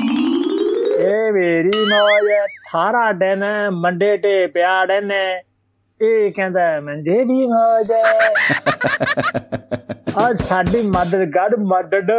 [1.32, 7.92] ਮੇਰੀ ਮੌਜ ਹੈ ਥਾਰਾ ਦਿਨ ਮੰਡੇ ਤੇ ਪਿਆ ਦਿਨ ਇਹ ਕਹਿੰਦਾ ਮੰਡੇ ਦੀ ਮੌਜ
[10.18, 12.12] ਆ ਸਾਡੀ ਮਦਦ ਗੜ ਮਦਦ।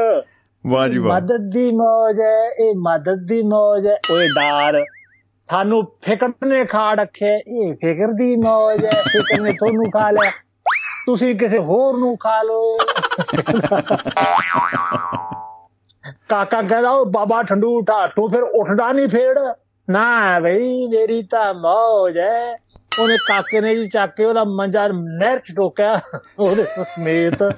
[0.64, 2.20] ਵਾਹ ਜੀ ਵਾਹ। ਮਦਦ ਦੀ ਮੌਜ
[2.60, 4.84] ਇਹ ਮਦਦ ਦੀ ਮੌਜ ਓਏ ਡਾਰ
[5.48, 10.30] ਤੁਹਾਨੂੰ ਫਿਕਰ ਨੇ ਖਾ ਰੱਖਿਆ ਇਹ ਫਿਕਰ ਦੀ ਮੌਜ ਹੈ ਫਿਕਰ ਨੇ ਤੁਹਾਨੂੰ ਖਾ ਲਿਆ
[11.06, 12.78] ਤੁਸੀਂ ਕਿਸੇ ਹੋਰ ਨੂੰ ਖਾ ਲਓ।
[16.28, 19.38] ਕਾਕਾ ਕਹਿੰਦਾ ਉਹ ਬਾਬਾ ਠੰਡੂ ਉਠਾ ਤੂੰ ਫਿਰ ਉੱਠਦਾ ਨਹੀਂ ਫੇੜ
[19.90, 22.58] ਨਾ ਬਈ ਮੇਰੀ ਤਾਂ ਮੌਜ ਹੈ
[23.00, 26.00] ਉਹਨੇ ਕਾਕੇ ਨੇ ਜੀ ਚੱਕ ਕੇ ਉਹਦਾ ਮੰਜਾ ਨਹਿਰ ਚ ਟੋਕਿਆ
[26.38, 27.42] ਉਹਦੇ ਸਮੇਤ।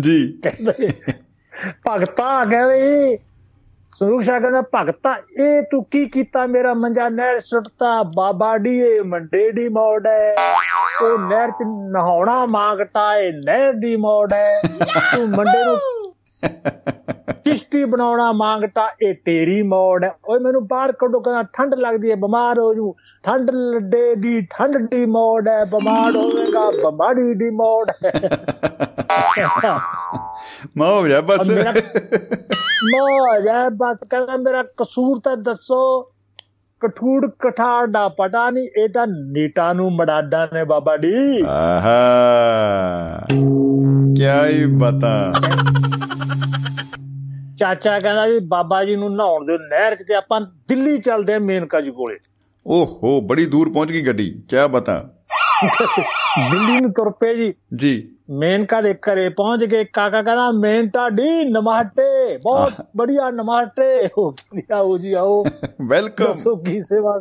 [0.00, 0.92] ਜੀ। ਕਹਿੰਦੇ
[1.88, 3.18] ਭਗਤਾ ਕਹਿੰਦੇ
[3.98, 6.46] ਸਰੂਪ ਸ਼ਾਹ ਕਹਿੰਦਾ ਭਗਤਾ ਇਹ ਤੂੰ ਕੀ ਕੀਤਾ?
[6.46, 10.34] ਮੇਰਾ ਮੰਜਾ ਨਹਿਰ ਸੁੱਟਤਾ ਬਾਬਾ ਡੀਏ ਮੰਡੇ ਦੀ ਮੋੜ ਹੈ
[11.02, 14.60] ਉਹ ਨਹਿਰ ਚ ਨਹਾਉਣਾ ਮੰਗਤਾ ਏ ਨਹਿਰ ਦੀ ਮੋੜ ਹੈ
[15.14, 15.76] ਤੂੰ ਮੰਡੇ ਨੂੰ
[17.44, 22.16] ਕਿਸ਼ਤੀ ਬਣਾਉਣਾ ਮੰਗਤਾ ਇਹ ਤੇਰੀ ਮੋੜ ਹੈ ਓਏ ਮੈਨੂੰ ਬਾਹਰ ਕੱਢੋ ਕਹਿੰਦਾ ਠੰਡ ਲੱਗਦੀ ਹੈ
[22.16, 27.90] ਬਿਮਾਰ ਹੋ ਜੂ। ਠੰਡ ਲੱਡੇ ਦੀ ਠੰਡ ਦੀ ਮੋੜ ਹੈ ਬਿਮਾਰ ਹੋਵੇਗਾ ਬਿਮਾਰੀ ਦੀ ਮੋੜ
[27.90, 28.12] ਹੈ
[30.76, 31.50] ਮੌਜ ਹੈ ਬਸ।
[32.84, 36.12] ਮੌਜ ਹੈ ਬਸ ਕਹਿੰਦਾ ਮੇਰਾ ਕਸੂਰ ਤਾਂ ਦੱਸੋ।
[36.80, 43.26] ਕਠੂੜ ਕਠਾੜ ਦਾ ਪਤਾ ਨਹੀਂ ਇਹ ਤਾਂ ਨੀਟਾ ਨੂੰ ਮੜਾਡਾ ਨੇ ਬਾਬਾ ਜੀ। ਆਹਾ
[44.16, 45.32] ਕੀ ਹੀ ਬਤਾ
[47.58, 51.38] ਚਾਚਾ ਕਹਿੰਦਾ ਵੀ ਬਾਬਾ ਜੀ ਨੂੰ ਨਹਾਉਣ ਦਿਓ ਨਹਿਰ 'ਚ ਤੇ ਆਪਾਂ ਦਿੱਲੀ ਚੱਲਦੇ ਆ
[51.38, 52.27] ਮੇਨਕਾ ਜੀ ਕੋਲੇ।
[52.67, 54.99] ਓਹੋ ਬੜੀ ਦੂਰ ਪਹੁੰਚ ਗਈ ਗੱਡੀ ਕੀ ਬਤਾ
[56.49, 61.43] ਦਿੱਲੀ ਨੂੰ ਤੁਰ ਪਏ ਜੀ ਜੀ ਮੇਨਕਾ ਦੇ ਘਰੇ ਪਹੁੰਚ ਗਏ ਕਾਕਾ ਕਹਿੰਦਾ ਮੇਨ ਢਾਡੀ
[61.45, 65.43] ਨਮਾਟੇ ਬਹੁਤ ਬੜੀਆ ਨਮਾਟੇ ਹੋ ਕੀ ਆਓ ਜੀ ਆਓ
[65.81, 67.19] ਵੈਲਕਮ ਦੱਸੋ ਕੀ ਸੇਵਾ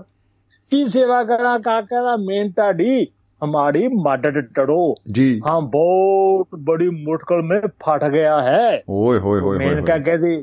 [0.70, 3.06] ਕੀ ਸੇਵਾ ਕਰਾਂ ਕਾਕਾ ਦਾ ਮੇਨ ਢਾਡੀ
[3.42, 9.58] हमारी मदद करो जी हाँ बहुत बड़ी मुश्किल में फट गया है ओए होए होए
[9.58, 10.34] मैंने क्या कहती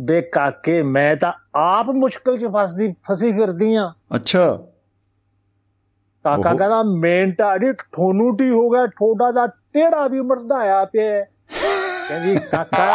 [0.00, 4.46] ਬੇ ਕਾਕੇ ਮੈਂ ਤਾਂ ਆਪ ਮੁਸ਼ਕਲ 'ਚ ਫਸਦੀ ਫਸੀ ਫਿਰਦੀ ਆ। ਅੱਛਾ।
[6.24, 11.24] ਕਾਕਾ ਕਹਿੰਦਾ ਮੇਨ ਤਾਂ ਅੜੀ ਠੋਨੂਟੀ ਹੋ ਗਿਆ ਛੋਟਾ ਦਾ ਟੇੜਾ ਵੀ ਮਰਦਾ ਆ ਪਿਆ
[12.08, 12.86] ਕਹਿੰਦੀ ਕਾਕਾ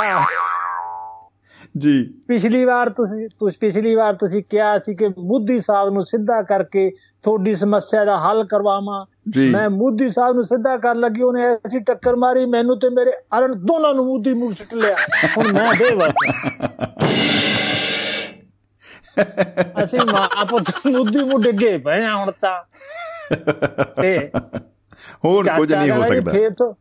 [1.78, 6.42] ਜੀ। ਪਿਛਲੀ ਵਾਰ ਤੁਸੀਂ ਤੁਸੀਂ ਪਿਛਲੀ ਵਾਰ ਤੁਸੀਂ ਕਿਹਾ ਸੀ ਕਿ ਮੋਦੀ ਸਾਹਿਬ ਨੂੰ ਸਿੱਧਾ
[6.42, 6.92] ਕਰਕੇ
[7.24, 9.06] ਤੁਹਾਡੀ ਸਮੱਸਿਆ ਦਾ ਹੱਲ ਕਰਵਾਵਾਂ।
[9.52, 13.54] ਮੈਂ ਮੋਦੀ ਸਾਹਿਬ ਨੂੰ ਸਿੱਧਾ ਕਰਨ ਲੱਗੀ ਉਹਨੇ ਐਸੀ ਟੱਕਰ ਮਾਰੀ ਮੈਨੂੰ ਤੇ ਮੇਰੇ ਅਰਨ
[13.54, 14.96] ਦੋਨਾਂ ਨੂੰ ਮੋਦੀ ਮੂੰਹ ਸਿੱਟ ਲਿਆ।
[15.38, 16.14] ਹੁਣ ਮੈਂ ਬੇਵਸ
[19.84, 22.64] ਅਸੀਂ ਮਾਂ ਪੁੱਤ ਮੋਦੀ ਮੂੰਹ ਡਿੱਗੇ ਪਏ ਹੁਣ ਤਾਂ।
[24.02, 24.30] ਤੇ
[25.26, 26.74] ਹੋਰ ਕੁਝ ਨਹੀਂ ਹੋ ਸਕਦਾ। ਫੇਰ ਤੋਂ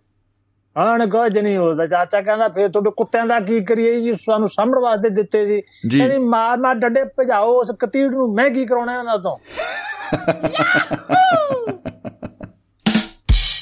[0.79, 4.15] ਹਣ ਕੁਝ ਨਹੀਂ ਹੋਦਾ ਚਾਚਾ ਕਹਿੰਦਾ ਫੇਰ ਤੁਹਾਡੇ ਕੁੱਤਿਆਂ ਦਾ ਕੀ ਕਰੀਏ ਜੀ?
[4.15, 5.61] ਸਾਨੂੰ ਸਾਂਭਣ ਵਾਸਤੇ ਦਿੱਤੇ ਸੀ।
[5.99, 9.37] ਕਹਿੰਦੀ ਮਾਰ ਮਾਰ ਡੱਡੇ ਭਜਾਓ ਉਸ ਕਤੀੜ ਨੂੰ ਮੈਂ ਕੀ ਕਰਾਉਣਾ ਉਹਨਾਂ ਤੋਂ?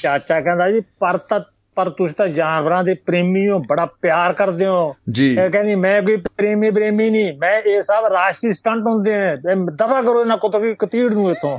[0.01, 1.39] ਚਾਚਾ ਕਹਿੰਦਾ ਜੀ ਪਰ ਤਾਂ
[1.75, 6.15] ਪਰ ਤੁਸੀਂ ਤਾਂ ਜਾਨਵਰਾਂ ਦੇ ਪ੍ਰੇਮੀ ਹੋ ਬੜਾ ਪਿਆਰ ਕਰਦੇ ਹੋ। ਜੀ। ਕਹਿੰਦੀ ਮੈਂ ਕੋਈ
[6.15, 11.13] ਪ੍ਰੇਮੀ ਪ੍ਰੇਮੀ ਨਹੀਂ ਮੈਂ ਇਹ ਸਭ ਰਾਸ਼ਟਰੀ ਸਟੰਟ ਹੁੰਦੇ ਨੇ। ਦਫਾ ਕਰੋ ਇਹਨਾਂ ਕੁੱਤੇ ਕਤੀੜ
[11.13, 11.57] ਨੂੰ ਇਥੋਂ।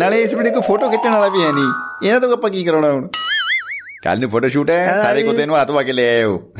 [0.00, 2.92] ਨਾਲੇ ਇਸ ਵੇਲੇ ਕੋਈ ਫੋਟੋ ਖਿੱਚਣ ਵਾਲਾ ਵੀ ਹੈ ਨਹੀਂ। ਇਹਨਾਂ ਤੋਂ ਆਪਾਂ ਕੀ ਕਰਾਉਣਾ
[2.92, 3.08] ਹੁਣ?
[4.04, 6.52] ਕੱਲ ਨੂੰ ਫੋਟੋ ਸ਼ੂਟ ਹੈ ਸਾਰੇ ਕੁੱਤੇ ਨੂੰ ਹੱਥ ਵਾ ਕੇ ਲੈ ਆਇਓ।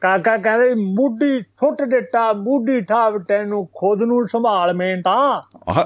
[0.00, 5.84] ਕਾਕਾ ਕਹਿੰਦੇ ਮੁੱਢੀ ਠੁੱਟ ਡਿੱਟਾ ਮੁੱਢੀ ਠਾਵ ਤੈਨੂੰ ਖੁਦ ਨੂੰ ਸੰਭਾਲ ਮੇਂਟਾ ਆਹ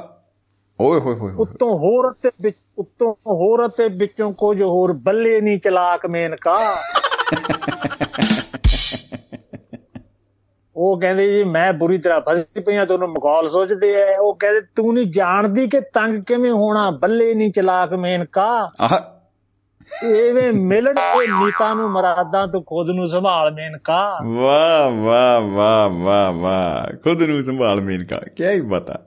[0.81, 5.59] ਓਏ ਹੋਏ ਹੋਏ। ਉੱਤੋਂ ਹੋਰ ਤੇ ਵਿੱਚ ਉੱਤੋਂ ਹੋਰ ਤੇ ਵਿੱਚੋਂ ਕੁਝ ਹੋਰ ਬੱਲੇ ਨਹੀਂ
[5.59, 6.57] ਚਲਾਕ ਮੇਨਕਾ।
[10.77, 14.95] ਉਹ ਕਹਿੰਦੇ ਜੀ ਮੈਂ ਬੁਰੀ ਤਰ੍ਹਾਂ ਫਸੀ ਪਈਆਂ ਤੁਹਾਨੂੰ ਮਖੌਲ ਸੋਚਦੇ ਐ ਉਹ ਕਹਿੰਦੇ ਤੂੰ
[14.95, 16.91] ਨਹੀਂ ਜਾਣਦੀ ਕਿ ਤੰਗ ਕਿਵੇਂ ਹੋਣਾ?
[16.91, 19.15] ਬੱਲੇ ਨਹੀਂ ਚਲਾਕ ਮੇਨਕਾ ਆਹ।
[20.07, 26.33] ਐਵੇਂ ਮਿਲਣ ਇਹ ਨੀਤਾ ਨੂੰ ਮਰਾਦਾਂ ਤੋਂ ਖੁਦ ਨੂੰ ਸੰਭਾਲ ਮੇਨਕਾ ਵਾਹ ਵਾਹ ਵਾਹ ਵਾਹ
[26.33, 29.07] ਵਾਹ। ਖੁਦ ਨੂੰ ਸੰਭਾਲ ਮੇਨਕਾ ਕੀ। ਹੀ ਬਤਾ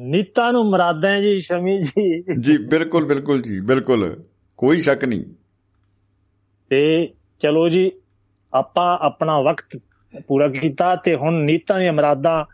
[0.00, 4.22] ਨੀਤਾ ਨੂੰ ਮਰਾਦਾਂ ਜੀ ਸ਼ਮੀ ਜੀ। ਜੀ ਬਿਲਕੁਲ ਬਿਲਕੁਲ ਜੀ ਬਿਲਕੁਲ।
[4.56, 5.24] ਕੋਈ ਸ਼ੱਕ ਨਹੀਂ।
[6.70, 7.06] ਤੇ
[7.40, 7.92] ਚਲੋ ਜੀ
[8.54, 9.80] ਆਪਾਂ ਆਪਣਾ ਵਕਤ
[10.26, 12.44] ਪੂਰਾ ਕੀਤਾ ਤੇ ਹੁਣ ਨੀਤਾਂ ਦੀਆਂ ਮਰਾਦਾਂ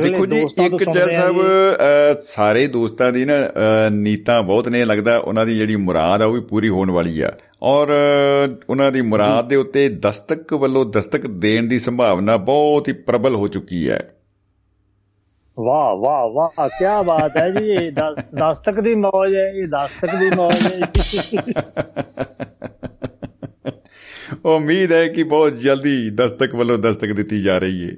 [0.00, 1.36] ਦੇਖੋ ਜੀ ਇੱਕ ਜੈਲ ਸਾਹਿਬ
[2.22, 3.34] ਸਾਰੇ ਦੋਸਤਾਂ ਦੀ ਨਾ
[3.90, 7.30] ਨੀਤਾਂ ਬਹੁਤ ਨੇ ਲੱਗਦਾ ਉਹਨਾਂ ਦੀ ਜਿਹੜੀ ਮੁਰਾਦ ਆ ਉਹ ਵੀ ਪੂਰੀ ਹੋਣ ਵਾਲੀ ਆ।
[7.62, 7.88] ਔਰ
[8.70, 13.46] ਉਹਨਾਂ ਦੀ ਮੁਰਾਦ ਦੇ ਉੱਤੇ ਦਸਤਕ ਵੱਲੋਂ ਦਸਤਕ ਦੇਣ ਦੀ ਸੰਭਾਵਨਾ ਬਹੁਤ ਹੀ ਪ੍ਰਬਲ ਹੋ
[13.46, 14.00] ਚੁੱਕੀ ਹੈ।
[15.58, 20.16] ਵਾਹ ਵਾਹ ਵਾਹ ਕੀ ਬਾਤ ਹੈ ਜੀ ਇਹ ਦਸ- ਦਸਤਕ ਦੀ ਮੌਜ ਹੈ ਇਹ ਦਸਤਕ
[20.16, 20.80] ਦੀ ਮੌਜ ਹੈ
[24.46, 27.94] ਜੀ। ਉਮੀਦ ਹੈ ਕਿ ਬਹੁਤ ਜਲਦੀ ਦਸਤਕ ਵੱਲੋਂ ਦਸਤਕ ਦਿੱਤੀ ਜਾ ਰਹੀ ਹੈ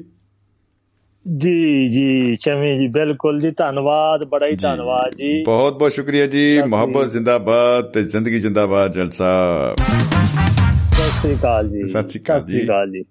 [1.27, 6.57] ਜੀ ਜੀ ਸ਼ਮੀ ਜੀ ਬਿਲਕੁਲ ਜੀ ਧੰਨਵਾਦ ਬੜਾ ਹੀ ਧੰਨਵਾਦ ਜੀ ਬਹੁਤ ਬਹੁਤ ਸ਼ੁਕਰੀਆ ਜੀ
[6.59, 12.41] ਸਤਿ ਮੁਹੱਬਤ ਜ਼ਿੰਦਾਬਾਦ ਤੇ ਜ਼ਿੰਦਗੀ ਜ਼ਿੰਦਾਬਾਦ ਜਲ ਸਾਹਿਬ ਸਤਿ ਸ੍ਰੀ ਅਕਾਲ ਜੀ ਸਤਿ ਸ੍ਰੀ ਅਕਾਲ
[12.41, 13.05] ਸਤਿ ਸ੍ਰੀ ਜੀ। ਅਕਾਲ ਜੀ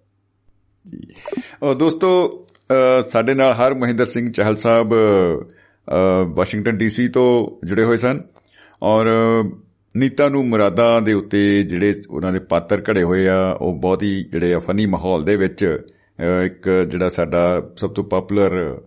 [1.64, 7.28] ਔਰ ਦੋਸਤੋ ਅ, ਸਾਡੇ ਨਾਲ ਹਰ ਮਹਿੰਦਰ ਸਿੰਘ ਚਾਹਲ ਸਾਹਿਬ ਅ, ਵਾਸ਼ਿੰਗਟਨ ਡੀਸੀ ਤੋਂ
[7.68, 8.22] ਜੁੜੇ ਹੋਏ ਸਨ
[8.82, 9.08] ਔਰ
[9.98, 14.24] ਨੀਤਾ ਨੂੰ ਮੁਰਾਦਾਂ ਦੇ ਉੱਤੇ ਜਿਹੜੇ ਉਹਨਾਂ ਦੇ ਪਾਤਰ ਘੜੇ ਹੋਏ ਆ ਉਹ ਬਹੁਤ ਹੀ
[14.24, 15.66] ਜਿਹੜੇ ਆ ਫਨੀ ਮਾਹੌਲ ਦੇ ਵਿੱਚ
[16.22, 18.82] ਅ, ਇੱਕ ਜਿਹੜਾ ਸਾਡਾ ਸਭ ਤੋਂ ਪਪੂਲਰ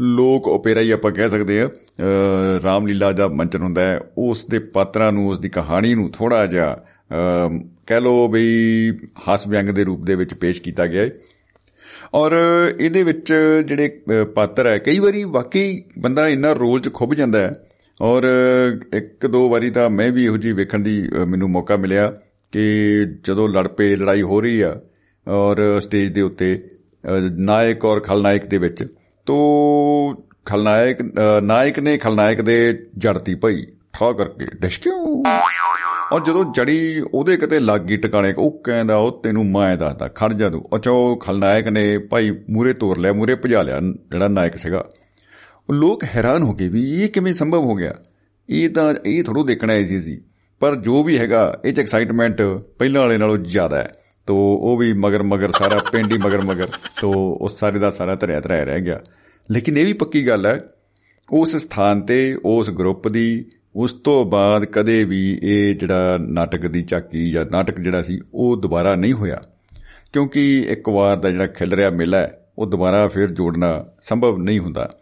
[0.00, 1.68] ਲੋਕ ਓਪੇਰਾ ਹੀ ਆਪਾਂ ਕਹਿ ਸਕਦੇ ਆ
[2.64, 6.72] ਰਾਮਲੀਲਾ ਦਾ ਮੰਚਨ ਹੁੰਦਾ ਹੈ। ਉਸ ਦੇ ਪਾਤਰਾਂ ਨੂੰ ਉਸ ਦੀ ਕਹਾਣੀ ਨੂੰ ਥੋੜਾ ਜਿਹਾ
[6.74, 8.92] ਅ, ਕਹਿ ਲੋ ਬਈ
[9.28, 11.10] ਹਾਸ ਵਿਅੰਗ ਦੇ ਰੂਪ ਦੇ ਵਿੱਚ ਪੇਸ਼ ਕੀਤਾ ਗਿਆ ਹੈ।
[12.14, 12.32] ਔਰ
[12.80, 13.32] ਇਹਦੇ ਵਿੱਚ
[13.66, 17.52] ਜਿਹੜੇ ਅ, ਪਾਤਰ ਹੈ ਕਈ ਵਾਰੀ ਵਾਕਈ ਬੰਦਾ ਇੰਨਾ ਰੋਲ 'ਚ ਖੁੱਭ ਜਾਂਦਾ ਹੈ
[18.00, 18.22] ਔਰ
[18.94, 22.12] ਇੱਕ ਦੋ ਵਾਰੀ ਤਾਂ ਮੈਂ ਵੀ ਇਹੋ ਜਿਹੀ ਵੇਖਣ ਦੀ ਅ, ਮੈਨੂੰ ਮੌਕਾ ਮਿਲਿਆ
[22.52, 24.80] ਕਿ ਜਦੋਂ ਲੜ ਪਏ ਲੜਾਈ ਹੋ ਰਹੀ ਆ
[25.28, 26.68] ਔਰ ਸਟੇਜ ਦੇ ਉੱਤੇ
[27.08, 28.86] ਅ, ਨਾਇਕ ਔਰ ਖਲਨਾਇਕ ਦੇ ਵਿੱਚ
[29.26, 29.36] ਤੋ
[30.44, 35.22] ਖਲਨਾਇਕ ਅ, ਨਾਇਕ ਨੇ ਖਲਨਾਇਕ ਦੇ ਜੜਤੀ ਭਈ ਠਾ ਕਰਕੇ ਡਿਸ਼ਕਿਓ
[36.12, 40.32] ਔਰ ਜਦੋਂ ਜੜੀ ਉਹਦੇ ਕਿਤੇ ਲੱਗ ਗਈ ਟਿਕਾਣੇ ਉਹ ਕਹਿੰਦਾ ਉਹ ਤੈਨੂੰ ਮੈਂ ਦੱਸਦਾ ਖੜ
[40.32, 44.56] ਜਾ ਤੂੰ। ਅੱਛਾ ਉਹ ਖਲਨਾਇਕ ਨੇ ਭਾਈ ਮੂਰੇ ਤੋਰ ਲਿਆ ਮੂਰੇ ਭਜਾ ਲਿਆ ਜਿਹੜਾ ਨਾਇਕ
[44.56, 45.07] ਸੀਗਾ। ਉਹ
[45.72, 47.94] ਲੋਕ ਹੈਰਾਨ ਹੋ ਗਏ ਵੀ ਇਹ ਕਿਵੇਂ ਸੰਭਵ ਹੋ ਗਿਆ।
[48.48, 50.20] ਇਹ ਤਾਂ, ਇਹ ਥੋੜੋ ਦੇਖਣਾ ਆਈ ਸੀ
[50.60, 52.42] ਪਰ ਜੋ ਵੀ ਹੈਗਾ, ਇਹ ਚ ਐਕਸਾਈਟਮੈਂਟ
[52.78, 53.92] ਪਹਿਲਾਂ ਵਾਲੇ ਨਾਲੋਂ ਜ਼ਿਆਦਾ ਹੈ।
[54.26, 56.68] ਤੋ ਉਹ ਵੀ ਮਗਰ ਮਗਰ ਸਾਰਾ ਪਿੰਡ ਹੀ ਮਗਰ ਮਗਰ,
[57.00, 59.00] ਤੋ ਉਹ ਸਾਰੇ ਦਾ ਸਾਰਾ ਧਰਿਆ ਧਰਿਆ ਰਹਿ ਗਿਆ।
[59.50, 60.64] ਲੇਕਿਨ ਇਹ ਵੀ ਪੱਕੀ ਗੱਲ ਹੈ,
[61.30, 63.44] ਉਸ ਸਥਾਨ ਤੇ, ਉਸ ਗਰੁੱਪ ਦੀ,
[63.76, 68.56] ਉਸ ਤੋਂ ਬਾਅਦ ਕਦੇ ਵੀ ਇਹ ਜਿਹੜਾ ਨਾਟਕ ਦੀ ਝਾਕੀ ਜਾਂ ਨਾਟਕ ਜਿਹੜਾ ਸੀ, ਉਹ
[68.56, 69.42] ਦੁਬਾਰਾ ਨਹੀਂ ਹੋਇਆ।
[70.12, 74.58] ਕਿਉਂਕਿ ਇੱਕ ਵਾਰ ਦਾ ਜਿਹੜਾ ਖਿਲ ਰਿਹਾ ਮੇਲਾ ਹੈ, ਉਹ ਦੁਬਾਰਾ ਫਿਰ ਜੋੜਨਾ ਸੰਭਵ ਨਹੀਂ
[74.58, 74.97] ਹੁੰਦਾ।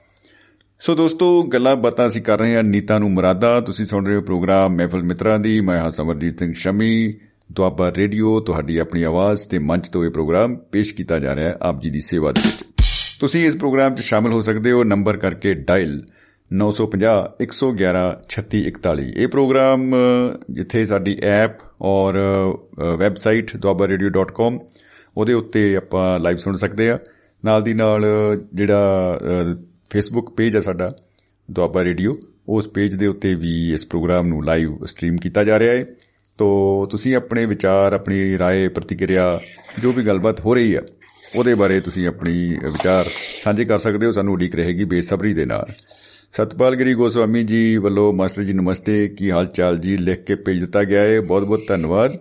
[0.80, 4.20] ਸੋ ਦੋਸਤੋ ਗੱਲਾਂ ਬਾਤਾਂ ਅਸੀਂ ਕਰ ਰਹੇ ਹਾਂ ਨੀਤਾ ਨੂੰ ਮੁਰਾਦਾ। ਤੁਸੀਂ ਸੁਣ ਰਹੇ ਹੋ
[4.20, 7.14] ਪ੍ਰੋਗਰਾਮ ਮਹਿਫਲ ਮਿੱਤਰਾਂ ਦੀ। ਮੈਂ ਹਾਂ ਸਮਰਜੀਤ ਸਿੰਘ ਸ਼ਮੀ।
[7.52, 11.56] ਦੁਆਬਾ ਰੇਡੀਓ ਤੁਹਾਡੀ ਆਪਣੀ ਆਵਾਜ਼ ਤੇ ਮੰਚ ਤੋਂ ਇਹ ਪ੍ਰੋਗਰਾਮ ਪੇਸ਼ ਕੀਤਾ ਜਾ ਰਿਹਾ ਹੈ।
[11.62, 12.64] ਆਪ ਜੀ ਦੀ ਸੇਵਾ ਦੇ ਵਿੱਚ।
[13.20, 16.06] ਤੁਸੀਂ ਇਸ ਪ੍ਰੋਗਰਾਮ 'ਚ ਸ਼ਾਮਲ ਹੋ ਸਕਦੇ ਹੋ। ਨੰਬਰ ਕਰਕੇ ਡਾਇਲ
[16.50, 21.50] 950 111 3641 ਇਹ ਪ੍ਰੋਗਰਾਮ ਅ, ਜਿੱਥੇ ਸਾਡੀ ਐਪ
[21.82, 22.14] ਔਰ
[22.98, 24.58] ਵੈਬਸਾਈਟ dwabaradio.com
[25.16, 26.98] ਉਹਦੇ ਉੱਤੇ ਆਪਾਂ ਲਾਈਵ ਸੁਣ ਸਕਦੇ ਆ
[27.44, 29.18] ਨਾਲ ਦੀ ਨਾਲ ਅ, ਜਿਹੜਾ
[29.89, 30.93] ਫੇਸਬੁੱਕ ਪੇਜ ਆ ਸਾਡਾ
[31.51, 32.15] ਦੁਆਬਾ ਰੇਡੀਓ
[32.47, 35.85] ਉਸ ਪੇਜ ਦੇ ਉੱਤੇ ਵੀ ਇਸ ਪ੍ਰੋਗਰਾਮ ਨੂੰ ਲਾਈਵ ਸਟ੍ਰੀਮ ਕੀਤਾ ਜਾ ਰਿਹਾ ਹੈ
[36.39, 39.39] ਤੋ ਤੁਸੀਂ ਆਪਣੇ ਵਿਚਾਰ ਆਪਣੀ رائے ਪ੍ਰਤੀਕਿਰਿਆ
[39.79, 40.81] ਜੋ ਵੀ ਗੱਲਬਾਤ ਹੋ ਰਹੀ ਆ
[41.35, 43.09] ਉਹਦੇ ਬਾਰੇ ਤੁਸੀਂ ਆਪਣੀ ਵਿਚਾਰ
[43.43, 45.65] ਸਾਂਝੇ ਕਰ ਸਕਦੇ ਹੋ ਸਾਨੂੰ ਉਡੀਕ ਰਹੇਗੀ ਬੇਸਬਰੀ ਦੇ ਨਾਲ
[46.31, 50.59] ਸਤਪਾਲ ਗਿਰੀ ਗੋਸਵਾਮੀ ਜੀ ਵੱਲੋਂ ਮਾਸਟਰ ਜੀ ਨਮਸਤੇ ਕੀ ਹਾਲ ਚਾਲ ਜੀ ਲਿਖ ਕੇ ਭੇਜ
[50.59, 52.19] ਦਿੱਤਾ ਗਿਆ ਹੈ ਬਹੁਤ ਬਹੁਤ ਧੰਨਵਾਦ ਅ,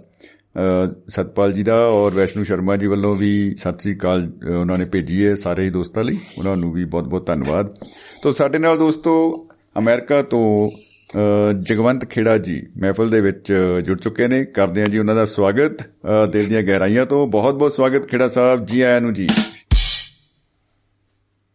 [1.10, 5.26] ਸਤਪਾਲ ਜੀ ਦਾ ਔਰ ਵੈਸ਼ਨੂ ਸ਼ਰਮਾ ਜੀ ਵੱਲੋਂ ਵੀ ਸਤਿ ਸ੍ਰੀ ਅਕਾਲ ਉਹਨਾਂ ਨੇ ਭੇਜੀ
[5.26, 7.74] ਹੈ ਸਾਰੇ ਹੀ ਦੋਸਤਾਂ ਲਈ। ਉਹਨਾਂ ਨੂੰ ਵੀ ਬਹੁਤ ਬਹੁਤ ਧੰਨਵਾਦ।
[8.24, 9.14] ਤੋਂ ਸਾਡੇ ਨਾਲ ਦੋਸਤੋ
[9.78, 10.72] ਅਮਰੀਕਾ ਤੋਂ
[11.62, 13.52] ਜਗਵੰਤ ਖੇੜਾ ਜੀ ਮਹਿਫਲ ਦੇ ਵਿੱਚ
[13.86, 15.84] ਜੁੜ ਚੁੱਕੇ ਨੇ। ਕਰਦੇ ਹਾਂ ਜੀ ਉਹਨਾਂ ਦਾ ਸਵਾਗਤ।
[16.32, 19.28] ਦਿਲ ਦੀਆਂ ਗਹਿਰਾਈਆਂ ਤੋਂ ਬਹੁਤ ਬਹੁਤ ਸਵਾਗਤ ਖੇੜਾ ਸਾਹਿਬ। ਜੀ ਆਇਆਂ ਨੂੰ ਜੀ।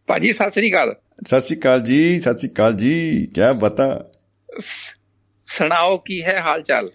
[0.07, 0.95] ਭਾਜੀ ਸਤਿ ਸ੍ਰੀ ਅਕਾਲ।
[1.27, 4.09] ਸਤਿ ਸ੍ਰੀ ਅਕਾਲ ਜੀ ਸਤਿ ਸ੍ਰੀ ਅਕਾਲ ਜੀ। ਕੀ ਬਤਾ।
[5.47, 6.89] ਸੁਣਾਓ ਕੀ ਹੈ ਹਾਲ ਚਾਲ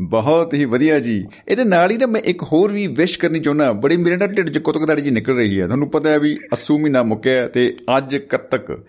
[0.00, 3.72] ਬਹੁਤ ਹੀ ਵਧੀਆ ਜੀ। ਇਹਦੇ ਨਾਲ ਹੀ ਨਾ ਮੈਂ ਇੱਕ ਹੋਰ ਵੀ ਵਿਸ਼ ਕਰਨੀ ਚਾਹੁੰਦਾ।
[3.72, 6.78] ਬੜੀ ਮੇਰੇ ਨਾਲ ਢਿੱਡ 'ਚ ਕੁਤਕਦਾੜੀ ਜੀ ਨਿਕਲ ਰਹੀ ਹੈ। ਤੁਹਾਨੂੰ ਪਤਾ ਹੈ ਵੀ ਅਸੂ
[6.78, 8.82] ਮਹੀਨਾ ਮੁੱਕਿਆ ਤੇ ਅੱਜ ਕੱਤਕ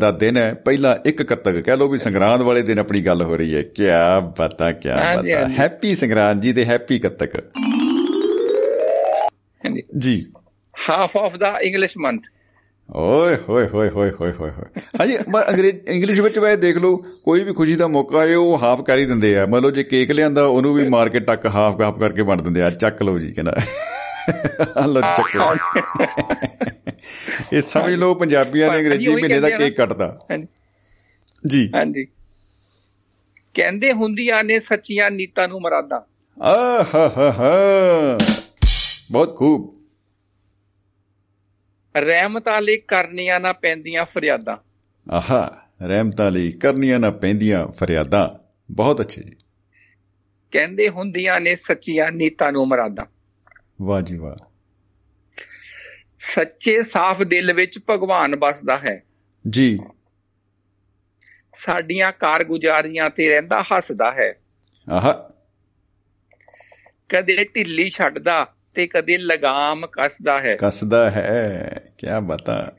[0.00, 3.36] ਦਾ ਦਿਨ ਹੈ। ਪਹਿਲਾ ਇੱਕ ਕੱਤਕ ਕਹਿ ਲਓ ਵੀ ਸੰਗਰਾਂਦ ਵਾਲੇ ਦਿਨ ਆਪਣੀ ਗੱਲ ਹੋ
[3.36, 3.84] ਰਹੀ ਹੈ। ਕੀ
[4.38, 7.42] ਬਤਾ ਕੀ ਬਤਾ। ਹੈਪੀ ਸੰਗਰਾਂਦ ਜੀ ਤੇ ਹੈਪੀ ਕੱਤਕ।
[9.98, 10.24] ਜੀ।
[10.90, 12.22] Half of the English month
[12.92, 17.52] ਓਏ ਹੋਏ ਹੋਏ ਹੋਏ ਹੋਏ ਹੋਏ ਹੋਏ। ਹਾਂਜੀ ਇੰਗਲਿਸ਼ ਵਿੱਚ ਵੈਸੇ ਦੇਖ ਲਓ ਕੋਈ ਵੀ
[17.52, 20.74] ਖੁਸ਼ੀ ਦਾ ਮੌਕਾ ਆਏ ਉਹ ਹਾਫ ਕਰ ਹੀ ਦਿੰਦੇ ਆ। ਮਤਲਬ ਜੇ ਕੇਕ ਲਿਆਂਦਾ ਉਹਨੂੰ
[20.74, 23.56] ਵੀ ਮਾਰ ਕੇ ਟੱਕ ਹਾਫ ਹਾਫ ਕਰਕੇ ਵੰਡ ਦਿੰਦੇ ਆ। ਚੱਕ ਲਓ ਜੀ ਕਹਿੰਦਾ।
[24.86, 25.54] ਲਓ ਚੱਕ ਲਓ।
[27.52, 30.46] ਇਹ ਸਮਝ ਲਓ ਪੰਜਾਬੀਆਂ ਨੇ ਅੰਗਰੇਜ਼ੀ ਮਹੀਨੇ ਦਾ ਕੇਕ ਕੱਟਦਾ। ਹਾਂਜੀ।
[31.46, 32.06] ਜੀ। ਹਾਂਜੀ।
[33.54, 36.06] ਕਹਿੰਦੇ ਹੁੰਦੀਆਂ ਨੇ ਸੱਚੀਆਂ ਨੀਤਾਂ ਨੂੰ ਮਰਾਦਾ।
[36.42, 38.18] ਆਹ ਹਾ ਹਾ।
[39.10, 39.83] ਬਹੁਤ ਖੂਬ।
[41.96, 44.56] ਰਹਿਮਤਾਂ ਲਈ ਕਰਨੀਆਂ ਨਾ ਪੈਂਦੀਆਂ ਫਰਿਆਦਾਂ।
[45.12, 48.28] ਆਹਾ ਰਹਿਮਤਾਂ ਲਈ ਕਰਨੀਆਂ ਨਾ ਪੈਂਦੀਆਂ ਫਰਿਆਦਾਂ।
[48.70, 49.36] ਬਹੁਤ ਅੱਛੇ ਜੀ।
[50.52, 53.06] ਕਹਿੰਦੇ ਹੁੰਦੀਆਂ ਨੇ ਸੱਚੀਆਂ ਨੀਤਾਂ ਨੂੰ ਮਰਾਦਾ।
[53.82, 54.44] ਵਾਹ ਜੀ ਵਾਹ।
[56.18, 59.02] ਸੱਚੇ ਸਾਫ਼ ਦਿਲ ਵਿੱਚ ਭਗਵਾਨ ਵਸਦਾ ਹੈ।
[59.50, 59.78] ਜੀ।
[61.54, 64.38] ਸਾਡੀਆਂ ਕਾਰਗੁਜ਼ਾਰੀਆਂ ਤੇ ਰਹਿੰਦਾ ਹੱਸਦਾ ਹੈ।
[64.90, 65.30] ਆਹਾ।
[67.08, 72.72] ਕਦੇ ਢਿੱਲੀ ਛੱਡਦਾ ਤੇ ਕਦੇ ਲਗਾਮ ਕੱਸਦਾ ਹੈ। ਕੱਸਦਾ ਹੈ ਕੀ ਬਤਾ।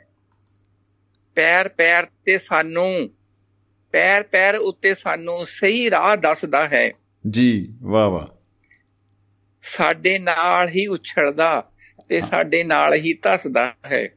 [1.36, 3.10] ਪੈਰ ਪੈਰ ਤੇ ਸਾਨੂੰ
[3.92, 6.92] ਪੈਰ ਪੈਰ ਉੱਤੇ ਸਾਨੂੰ ਸਹੀ ਰਾਹ ਦੱਸਦਾ ਹੈ।
[7.30, 8.28] ਜੀ ਵਾਹ ਵਾਹ।
[9.64, 11.70] ਸਾਡੇ ਨਾਲ ਹੀ ਉਛਲਦਾ
[12.10, 14.10] ਤੇ ਸਾਡੇ ਨਾਲ ਹੀ ਧੱਸਦਾ ਹੈ।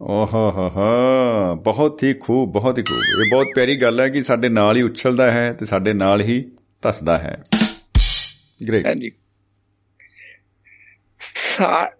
[0.00, 4.22] ਓਹ ਹੋ ਹੋ ਬਹੁਤ ਹੀ ਖੂਬ ਬਹੁਤ ਹੀ ਖੂਬ। ਇਹ ਬਹੁਤ ਪਿਆਰੀ ਗੱਲ ਹੈ ਕਿ
[4.22, 6.50] ਸਾਡੇ ਨਾਲ ਹੀ ਉਛਲਦਾ ਹੈ ਤੇ ਸਾਡੇ ਨਾਲ ਹੀ
[6.82, 7.42] ਧੱਸਦਾ ਹੈ।
[8.68, 9.10] ਗ੍ਰੇਟ ਹਾਂਜੀ।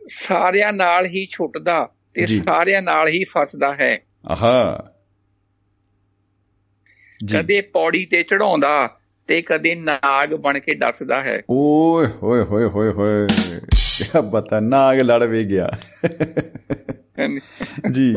[0.09, 4.90] ਸਾਰਿਆਂ ਨਾਲ ਹੀ ਛੁੱਟਦਾ ਤੇ। ਸਾਰਿਆਂ ਨਾਲ ਹੀ ਫਸਦਾ ਹੈ। ਆਹਾ।
[7.32, 12.90] ਕਦੇ ਪੌੜੀ ਤੇ ਚੜਾਉਂਦਾ ਤੇ ਕਦੇ ਨਾਗ ਬਣ ਕੇ ਦੱਸਦਾ ਹੈ। ਓਏ ਹੋਏ ਹੋਏ ਹੋਏ
[12.90, 13.26] ਹੋਏ।
[13.74, 15.70] ਕੀ ਬਤਾ ਨਾਗ ਲੜ ਵੀ ਗਿਆ।
[17.90, 18.14] ਜੀ।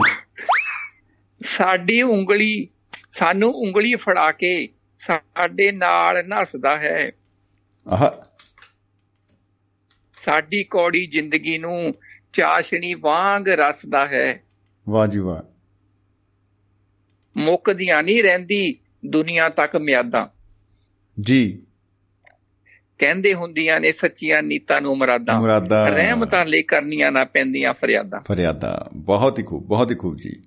[1.43, 2.67] ਸਾਡੀ ਉਂਗਲੀ
[3.11, 4.69] ਸਾਨੂੰ ਉਂਗਲੀ ਫੜਾ ਕੇ
[4.99, 7.11] ਸਾਡੇ ਨਾਲ ਨੱਸਦਾ ਹੈ।
[7.87, 8.26] ਆਹਾ।
[10.29, 11.93] ਸਾਡੀ ਕੌੜੀ ਜ਼ਿੰਦਗੀ ਨੂੰ
[12.33, 14.43] ਚਾਸ਼ਣੀ ਵਾਂਗ ਰਸਦਾ ਹੈ।
[14.89, 15.41] ਵਾਹ ਜੀ ਵਾਹ।
[17.37, 18.75] ਮੁੱਕਦੀਆਂ ਨਹੀਂ ਰਹਿੰਦੀ
[19.05, 20.27] ਦੁਨੀਆ ਤੱਕ ਮਿਆਦਾਂ।
[21.21, 21.63] ਜੀ।
[22.97, 28.89] ਕਹਿੰਦੇ ਹੁੰਦੀਆਂ ਨੇ ਸੱਚੀਆਂ ਨੀਤਾਂ ਨੂੰ ਮਰਾਦਾਂ। ਮੁਰਾਦਾ। ਰਹਿਮਤਾਂ ਲਈ ਕਰਨੀਆਂ ਨਾ ਪੈਂਦੀਆਂ ਫਰਿਆਦਾਂ। ਫਰਿਆਦਾ।
[28.93, 30.41] ਬਹੁਤ ਹੀ ਖੂਬ ਬਹੁਤ ਹੀ ਖੂਬ ਜੀ।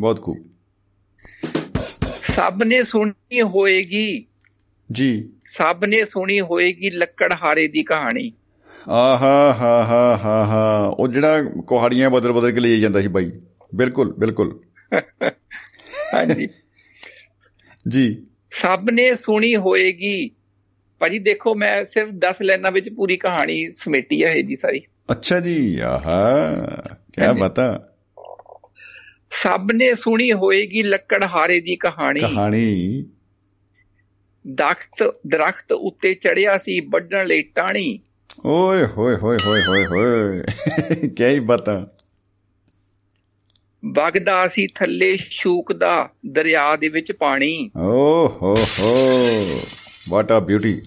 [0.00, 0.50] ਬਹੁਤ ਖੂਬ।
[2.06, 4.26] ਸਭ ਨੇ ਸੁਣੀ ਹੋਏਗੀ।
[4.92, 8.32] ਜੀ। ਸਭ ਨੇ ਸੁਣੀ ਹੋਏਗੀ ਲੱਕੜਹਾਰੇ ਦੀ ਕਹਾਣੀ।
[8.88, 13.32] ਆਹਾ ਹਾ ਹਾ ਹਾ ਹਾ ਉਹ ਜਿਹੜਾ ਕੁਹਾੜੀਆਂ ਬਦਲ ਬਦਲ ਕੇ ਲਈ ਜਾਂਦਾ ਸੀ ਬਾਈ।
[13.74, 14.60] ਬਿਲਕੁਲ ਬਿਲਕੁਲ।
[16.14, 16.48] ਹਾਂਜੀ।
[17.88, 20.30] ਜੀ। ਸਭ ਨੇ ਸੁਣੀ ਹੋਏਗੀ।
[20.98, 24.80] ਭਾਜੀ ਦੇਖੋ ਮੈਂ ਸਿਰਫ 10 ਲਾਈਨਾਂ ਵਿੱਚ ਪੂਰੀ ਕਹਾਣੀ ਸਮੇਟੀ ਹੈ ਇਹਦੀ ਸਾਰੀ।
[25.10, 26.44] ਅੱਛਾ ਜੀ ਆਹਾ
[27.12, 27.88] ਕੀ। ਬਤਾ
[29.30, 33.06] ਸਭ ਨੇ ਸੁਣੀ ਹੋਏਗੀ ਲੱਕੜਹਾਰੇ ਦੀ ਕਹਾਣੀ। ਕਹਾਣੀ।
[34.54, 37.98] ਦਖਤ ਦਰਖਤ ਉੱਤੇ ਚੜਿਆ ਸੀ ਵੱਢਣ ਲਈ ਟਾਣੀ
[38.44, 40.42] ਓਏ ਹੋਏ ਹੋਏ ਹੋਏ ਹੋਏ ਹੋਏ।
[41.08, 41.86] ਕੀ ਹੀ ਬਤਾ।
[43.96, 48.94] ਵਗਦਾ ਸੀ ਥੱਲੇ ਸ਼ੂਕਦਾ ਦਰਿਆ ਦੇ ਵਿੱਚ ਪਾਣੀ। ਓ ਹੋ ਹੋ।
[50.08, 50.82] ਵਾਟ ਆ ਬਿਊਟੀ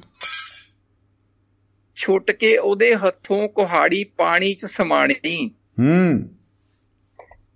[1.95, 6.29] ਛੁੱਟ ਕੇ ਉਹਦੇ ਹੱਥੋਂ ਕੁਹਾੜੀ ਪਾਣੀ 'ਚ ਸਮਾਣੀ। ਹੂੰ।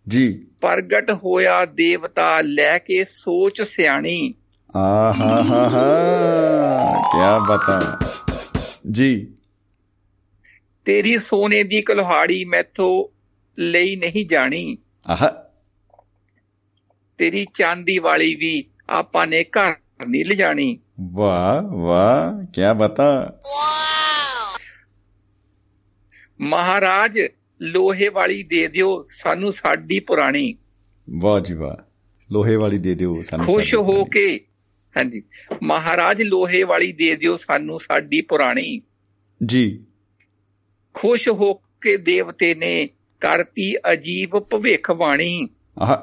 [0.07, 4.33] ਜੀ। ਪ੍ਰਗਟ ਹੋਇਆ ਦੇਵਤਾ ਲੈ ਕੇ ਸੋਚ ਸਿਆਣੀ।
[4.75, 5.79] ਆਹਾ ਹਾ ਹਾ
[6.93, 7.99] ਕੀ ਬਤਾ।
[8.91, 9.32] ਜੀ।
[10.85, 13.17] ਤੇਰੀ ਸੋਨੇ ਦੀ ਕੁਲਹਾੜੀ ਮੈਥੋਂ
[13.59, 14.77] ਲਈ ਨਹੀਂ ਜਾਣੀ।
[15.07, 15.51] ਆਹਾ
[17.17, 19.75] ਤੇਰੀ ਚਾਂਦੀ ਵਾਲੀ ਵੀ ਆਪਾਂ ਨੇ ਘਰ
[20.07, 20.79] ਨਹੀਂ ਲਿਜਾਣੀ।
[21.11, 23.39] ਵਾਹ ਵਾਹ ਕੀ ਬਤਾ।
[26.39, 27.19] ਮਹਾਰਾਜ
[27.61, 30.55] ਲੋਹੇ ਵਾਲੀ ਦੇ ਦਿਓ ਸਾਨੂੰ ਸਾਡੀ ਪੁਰਾਣੀ।
[31.21, 31.75] ਵਾਹ ਜੀ ਵਾਹ।
[32.31, 34.45] ਲੋਹੇ ਵਾਲੀ ਦੇ ਦਿਓ ਸਾਨੂੰ ਖੁਸ਼ ਹੋ ਕੇ
[34.97, 35.23] ਹਾਂਜੀ।
[35.63, 38.81] ਮਹਾਰਾਜ ਲੋਹੇ ਵਾਲੀ ਦੇ ਦਿਓ ਸਾਨੂੰ ਸਾਡੀ ਪੁਰਾਣੀ।
[39.45, 39.85] ਜੀ।
[40.93, 42.89] ਖੁਸ਼ ਹੋ ਕੇ ਦੇਵਤੇ ਨੇ
[43.19, 45.97] ਕਰਤੀ ਅਜੀਬ ਭਵਿੱਖਬਾਣੀ। ਆਹ।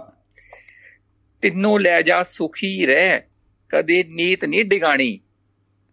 [1.43, 3.21] ਤਿੰਨੋਂ ਲੈ ਜਾ ਸੁਖੀ ਰਹਿ
[3.69, 5.21] ਕਦੇ ਨੀਤ ਨਹੀਂ ਡਿਗਾਣੀ।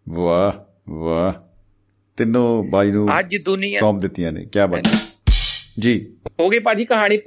[0.08, 0.52] ਵਾਹ
[0.88, 1.32] ਵਾਹ।
[2.16, 4.98] ਤਿੰਨੋਂ ਬਾਈ ਨੂੰ ਅੱਜ ਦੁਨੀਆ ਸੌਂਪ ਦਿੱਤੀਆਂ ਨੇ ਕੀ ਬਤਾ।
[5.78, 7.18] ਜੀ। ਹੋ ਗਈ ਭਾਜੀ ਕਹਾਣੀ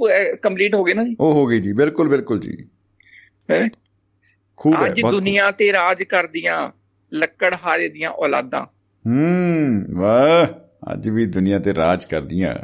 [0.41, 1.15] ਕੰਪਲੀਟ ਹੋ ਗਈ ਨਾ ਜੀ?
[1.19, 2.57] ਉਹ ਹੋ ਗਈ ਜੀ ਬਿਲਕੁਲ ਬਿਲਕੁਲ ਜੀ।
[3.51, 3.69] ਹੈਂ?
[4.57, 6.71] ਖੂਬ ਹੈ ਅੱਜ। ਦੁਨੀਆ ਤੇ ਰਾਜ ਕਰਦੀਆਂ
[7.13, 8.65] ਲੱਕੜਹਾਰੇ ਦੀਆਂ ਔਲਾਦਾਂ।
[9.07, 12.55] ਹੂੰ ਵਾਹ। ਅੱਜ ਵੀ ਦੁਨੀਆ ਤੇ ਰਾਜ ਕਰਦੀਆਂ।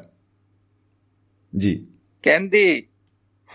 [1.58, 1.88] ਜੀ।
[2.24, 2.84] ਕਹਿੰਦੇ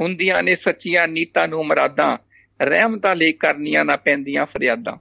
[0.01, 2.19] ਹੁੰਦੀਆਂ ਨੇ ਸੱਚੀਆਂ ਨੀਤਾਂ ਨੂੰ ਮਰਾਦਾਂ
[2.63, 4.97] ਰਹਿਮਤਾਂ ਲਈ ਕਰਨੀਆਂ ਨਾ ਪੈਂਦੀਆਂ ਫਰਿਆਦਾਂ।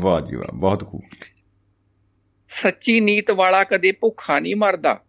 [0.00, 1.02] ਵਾਹ ਜੀ ਵਾਹ ਬਹੁਤ ਖੂਬ।
[2.48, 5.00] ਸੱਚੀ ਨੀਤ ਵਾਲਾ ਕਦੇ ਭੁੱਖਾ ਨਹੀਂ ਮਰਦਾ।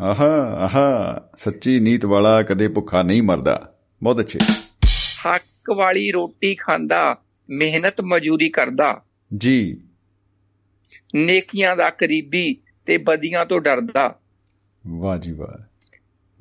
[0.00, 4.38] ਆਹਾ ਆਹਾ ਸੱਚੀ ਨੀਤ ਵਾਲਾ ਕਦੇ ਭੁੱਖਾ ਨਹੀਂ ਮਰਦਾ। ਬਹੁਤ ਅੱਛੇ।
[5.26, 9.02] ਹੱਕ ਵਾਲੀ ਰੋਟੀ ਖਾਂਦਾ ਮਿਹਨਤ ਮਜ਼ਦੂਰੀ ਕਰਦਾ।
[9.36, 9.80] ਜੀ।
[11.14, 12.56] ਨੇਕੀਆਂ ਦਾ ਕਰੀਬੀ
[12.86, 14.18] ਤੇ ਬਦੀਆਂ ਤੋਂ ਡਰਦਾ।
[14.86, 15.64] ਵਾਹ ਜੀ ਵਾਹ।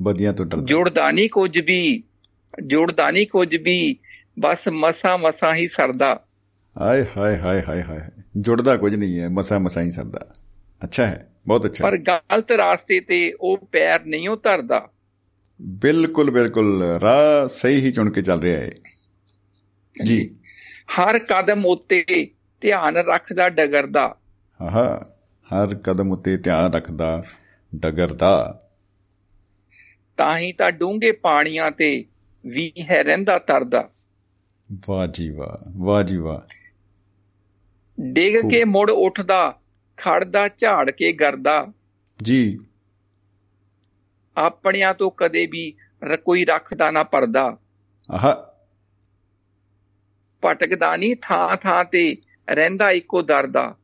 [0.01, 2.03] ਬਦੀਆਂ ਤੋਂ ਡਰਦਾ। ਜੁੜਦਾ ਨਹੀਂ ਕੁਝ ਵੀ
[2.67, 3.97] ਜੁੜਦਾ ਨਹੀਂ ਕੁਝ ਵੀ
[4.39, 6.25] ਬਸ ਮਸਾ ਮਸਾ ਹੀ ਸਰਦਾ।
[6.81, 7.99] ਹਾਏ ਹਾਏ ਹਾਏ ਹਾਏ ਹਾਏ।
[8.37, 10.35] ਜੁੜਦਾ ਕੁਝ ਨਹੀਂ ਹੈ ਮਸਾ ਮਸਾ ਹੀ ਸਰਦਾ।
[10.83, 14.89] ਅੱਛਾ ਹੈ ਬਹੁਤ ਅੱਛਾ ਪਰ ਗਲਤ ਰਾਸਤੇ ਤੇ ਉਹ ਪੈਰ ਨਹੀਂ ਉਹ ਧਰਦਾ
[15.61, 18.71] ਬਿਲਕੁਲ ਬਿਲਕੁਲ। ਰਾਹ ਸਹੀ ਹੀ ਚੁਣ ਕੇ ਚੱਲ ਰਿਹਾ ਹੈ।
[20.05, 20.35] ਜੀ।
[20.99, 22.27] ਹਰ ਕਦਮ ਉੱਤੇ
[22.61, 24.15] ਧਿਆਨ ਰੱਖਦਾ ਡਗਰ ਦਾ
[24.61, 25.18] ਆਹਾ।
[25.53, 27.23] ਹਰ ਕਦਮ ਉੱਤੇ ਧਿਆਨ ਰੱਖਦਾ
[27.75, 28.63] ਡਗਰ ਦਾ
[30.17, 32.05] ਤਾਂ ਹੀ ਤਾਂ ਡੂੰਘੇ ਪਾਣੀਆਂ ਤੇ
[32.45, 33.89] ਵੀ ਹੈ ਰਹਿੰਦਾ ਤਰਦਾ।
[34.89, 36.53] ਵਾਹ ਜੀ ਵਾਹ ਵਾਹ ਜੀ ਵਾਹ।
[38.01, 39.59] ਡਿੱਗ ਕੇ ਮੁੜ ਉੱਠਦਾ
[39.97, 41.67] ਖੜਦਾ ਝਾੜ ਕੇ ਗਰਦਾ।
[42.23, 42.59] ਜੀ।
[44.37, 45.73] ਆਪਣਿਆਂ ਤੋਂ ਕਦੇ ਵੀ
[46.25, 47.57] ਕੋਈ ਰੱਖਦਾ ਨਾ ਪਰਦਾ।
[48.11, 48.53] ਆਹਾ।
[50.45, 52.17] ਭਟਕਦਾ ਨਹੀਂ ਥਾਂ ਥਾਂ ਤੇ
[52.49, 53.75] ਰਹਿੰਦਾ ਇੱਕੋ ਦਰ ਦਾ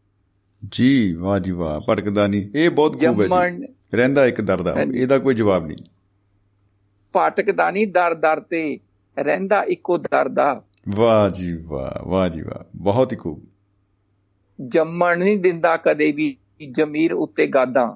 [0.72, 3.64] ਜੀ ਵਾਹ ਜੀ ਵਾਹ ਭਟਕਦਾ ਨਹੀਂ। ਇਹ ਬਹੁਤ ਖੂਬ ਹੈ ਜੀ।
[3.94, 5.78] ਰਹਿੰਦਾ ਇੱਕ ਦਰ ਦਾ। ਇਹਦਾ ਕੋਈ ਜਵਾਬ ਨਹੀਂ।
[7.18, 8.80] ਭਟਕਦਾ ਨਹੀਂ ਦਰ ਦਰ ਤੇ
[9.20, 13.44] ਰਹਿੰਦਾ ਇੱਕੋ ਦਰ ਦਾ। ਵਾਹ ਜੀ ਵਾਹ ਵਾਹ ਜੀ ਵਾਹ ਬਹੁਤ ਹੀ ਖੂਬ।
[14.68, 16.38] ਜੰਮਣ ਨਹੀਂ ਦਿੰਦਾ ਕਦੇ ਵੀ
[16.72, 17.96] ਜ਼ਮੀਰ ਉੱਤੇ ਗਾਦਾਂ।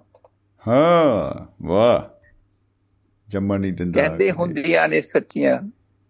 [0.68, 2.20] ਹਾਂ ਵਾਹ।
[3.28, 5.60] ਜੰਮਣ ਨਹੀਂ ਦਿੰਦਾ ਕਹਿੰਦੇ। ਹੁੰਦੀਆਂ ਨੇ ਸੱਚੀਆਂ।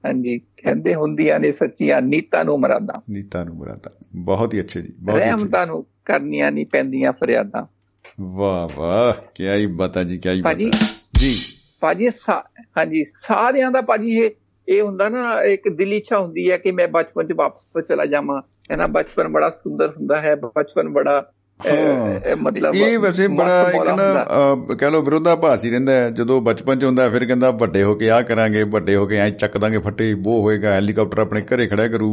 [0.05, 4.93] ਹਾਂਜੀ ਕਹਿੰਦੇ ਹੁੰਦੀਆਂ ਨੇ ਸੱਚੀਆਂ ਨੀਤਾਂ ਨੂੰ ਮਰਾਦਾਂ। ਨੀਤਾ ਨੂੰ ਮੁਰਾਦਾ। ਬਹੁਤ ਹੀ ਅੱਛੇ ਜੀ
[4.99, 7.65] ਬਹੁਤ ਰਹਿਮਤਾਂ ਨੂੰ ਕਰਨੀਆਂ ਨਹੀਂ ਪੈਂਦੀਆਂ ਫਰਿਆਦਾਂ।
[8.35, 10.65] ਵਾਹ ਵਾਹ ਕੀ ਹੀ ਬਤਾ ਜੀ ਕੀ ਹੀ ਭਾਜੀ?
[10.65, 10.87] ਬਤਾ।
[11.19, 11.33] ਜੀ।
[11.81, 12.09] ਭਾਜੀ
[12.77, 14.29] ਹਾਂਜੀ ਸਾਰਿਆਂ ਦਾ ਭਾਜੀ ਇਹ
[14.67, 18.41] ਇਹ ਹੁੰਦਾ ਨਾ ਇੱਕ ਦਿਲੀ ਇੱਛਾ ਹੁੰਦੀ ਹੈ ਕਿ ਮੈਂ ਬਚਪਨ ਚ ਵਾਪਸ ਚਲਾ ਜਾਵਾਂ।
[18.71, 21.21] ਹੈ ਨਾ ਬਚਪਨ ਬੜਾ ਸੁੰਦਰ ਹੁੰਦਾ ਹੈ ਬਚਪਨ ਬੜਾ
[22.39, 26.85] ਮਤਲਬ ਇਹ ਵੈਸੇ ਬੜਾ ਇੱਕ ਨਾ ਕਹਿ ਲੋ ਵਿਰੋਧਾਭਾਸ ਹੀ ਰਹਿੰਦਾ ਹੈ। ਜਦੋਂ ਬਚਪਨ ਚ
[26.85, 30.11] ਹੁੰਦਾ ਫਿਰ ਕਹਿੰਦਾ ਵੱਡੇ ਹੋ ਕੇ ਆ ਕਰਾਂਗੇ ਵੱਡੇ ਹੋ ਕੇ ਐ ਚੱਕ ਦਾਂਗੇ ਫੱਟੇ
[30.13, 32.11] ਉਹ ਹੋਏਗਾ ਹੈਲੀਕਾਪਟਰ ਆਪਣੇ ਘਰੇ ਖੜਾ ਕਰੂ।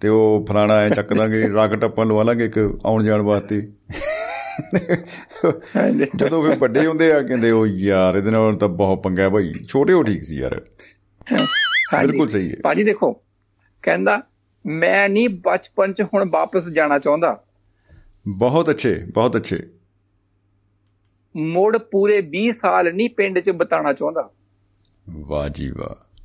[0.00, 3.72] ਤੇ ਉਹ ਫਲਾਣਾ ਐ ਚੱਕ ਦਾਂਗੇ ਰਾਕਟ ਆਪਾਂ ਲਵਾ ਲਾਂਗੇ ਇੱਕ ਆਉਣ ਜਾਣ ਵਾਸਤੇ।
[6.16, 9.52] ਜਦੋਂ ਫਿਰ ਵੱਡੇ ਹੁੰਦੇ ਆ ਕਹਿੰਦੇ ਉਹ ਯਾਰ ਇਹਦੇ ਨਾਲ ਤਾਂ ਬਹੁਤ ਪੰਗਾ ਹੈ ਭਾਈ।
[9.68, 10.62] ਛੋਟੇ ਹੋ ਠੀਕ ਸੀ ਯਾਰ।
[12.00, 13.12] ਬਿਲਕੁਲ ਸਹੀ ਹੈ। ਭਾਜੀ ਦੇਖੋ
[13.82, 14.22] ਕਹਿੰਦਾ
[14.66, 17.44] ਮੈਂ ਨਹੀਂ ਬਚਪਨ ਚ ਹੁਣ ਵਾਪਸ ਜਾਣਾ ਚਾਹੁੰਦਾ।
[18.28, 19.62] ਬਹੁਤ ਅੱਛੇ ਬਹੁਤ ਅੱਛੇ।
[21.36, 24.30] ਮੁੜ ਪੂਰੇ 20 ਸਾਲ ਨਹੀਂ ਪਿੰਡ ਚ ਬਿਤਾਉਣਾ ਚਾਹੁੰਦਾ।
[25.10, 26.20] ਵਾਹ ਜੀ ਵਾਹ।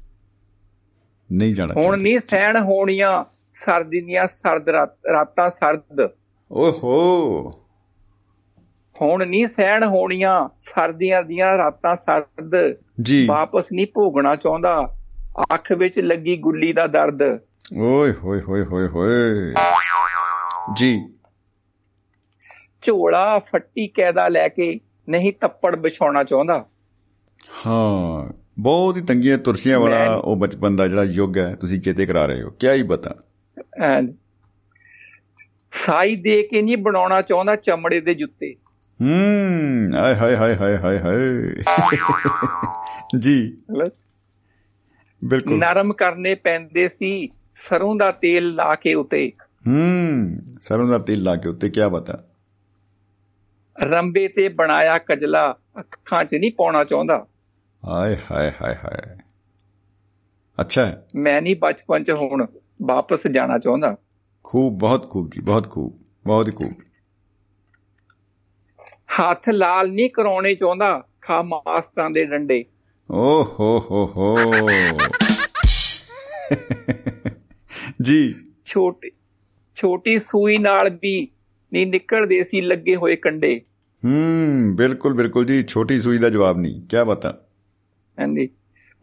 [1.32, 6.10] ਨਹੀਂ ਜਾਣਾ ਹੁਣ। ਨਹੀਂ ਸਹਿਣ ਹੋਣੀਆਂ। ਸਰਦੀ ਦੀਆਂ ਸਰਦ ਰਾਤ- ਸਰਦ।
[6.52, 7.52] ਓਹੋ।
[9.02, 14.98] ਹੁਣ ਨਹੀਂ ਸਹਿਣ ਹੋਣੀਆਂ ਸਰਦੀਆਂ ਦੀਆਂ ਰਾਤਾਂ ਸਰਦ। ਜੀ। ਵਾਪਸ ਨਹੀਂ ਭੋਗਣਾ ਚਾਹੁੰਦਾ।
[15.54, 17.40] ਅੱਖ ਵਿੱਚ ਲੱਗੀ ਗੁੱਲੀ ਦਾ ਦਰਦ।
[17.78, 19.54] ਓਏ ਹੋਏ ਹੋਏ ਹੋਏ ਹੋਏ।
[20.76, 21.02] ਜੀ।
[22.82, 24.80] ਝੋਲਾ ਫੱਟੀ ਕੈਦਾ ਲੈ ਕੇ
[25.10, 26.66] ਨਹੀਂ ਤੱਪੜ ਵਿਛਾਉਣਾ ਚਾਹੁੰਦਾ।
[27.68, 32.26] ਹਾਂ ਬਹੁਤ ਹੀ ਤੰਗੀਆਂ ਤੁਰਸ਼ੀਆਂ ਵਾਲਾ ਉਹ ਬਚਪਨ ਦਾ ਜਿਹੜਾ ਯੁੱਗ ਹੈ ਤੁਸੀਂ ਚੇਤੇ ਕਰਾ
[32.26, 33.16] ਰਹੇ ਹੋ। ਕਿਆ ਹੀ ਬਤਾ।
[35.72, 38.56] ਸਾਈ ਦੇ ਕੇ ਨਹੀਂ ਬਣਾਉਣਾ ਚਾਹੁੰਦਾ ਚਮੜੇ ਦੇ ਜੁੱਤੇ।
[39.02, 41.56] ਹੂੰ ਆਏ ਹਾਏ ਹਾਏ ਹਾਏ ਹਾਏ ਹਾਏ।
[43.20, 43.58] ਜੀ।
[45.24, 49.32] ਬਿਲਕੁਲ। ਨਰਮ ਕਰਨੇ ਪੈਂਦੇ ਸੀ ਸਰੋਂ ਦਾ ਤੇਲ ਲਾ ਕੇ ਉਤੇ।
[49.68, 52.24] ਹੂੰ ਸਰੋਂ ਦਾ ਤੇਲ ਲਾ ਕੇ ਉੱਤੇ ਕਿਆ ਬਤਾ
[53.82, 57.28] ਰੰਬੇ ਤੇ ਬਣਾਇਆ ਕਜਲਾ ਅੱਖਾਂ 'ਚ ਨਹੀਂ ਪਾਉਣਾ ਚਾਹੁੰਦਾ।
[57.86, 59.18] ਹਾਏ ਹਾਏ ਹਾਏ ਹਾਏ।
[60.62, 62.46] ਅੱਛਾ। ਮੈਂ ਨਹੀਂ ਬਚਪਨ 'ਚ ਹੁਣ
[62.82, 63.98] ਵਾਪਸ ਜਾਣਾ ਚਾਹੁੰਦਾ।
[64.44, 66.74] ਖੂਬ ਬਹੁਤ ਖੂਬ ਜੀ ਬਹੁਤ ਖੂਬ ਬਹੁਤ ਖੂਬ।
[69.20, 72.66] ਹੱਥ ਲਾਲ ਨਹੀਂ ਕਰਾਉਣੇ ਚਾਹੁੰਦਾ ਖਾ ਮਾਸਟਰਾਂ ਦੇ ਡੰਡੇ।
[73.12, 74.36] ਓ ਹੋ ਹੋ ਹੋ।
[78.02, 79.12] ਜੀ। ਛੋਟੀ
[79.76, 81.28] ਛੋਟੀ ਸੂਈ ਨਾਲ ਵੀ
[81.74, 83.62] ਨਹੀਂ ਨਿਕਲਦੇ ਸੀ ਲੱਗੇ ਹੋਏ ਕੰਡੇ।
[84.06, 87.46] ਹੂੰ ਬਿਲਕੁਲ ਬਿਲਕੁਲ ਜੀ ਛੋਟੀ ਸੂਈ ਦਾ ਜਵਾਬ ਨਹੀਂ ਕਿਆ ਬਤਾ।
[88.20, 88.50] ਹਾਂਜੀ।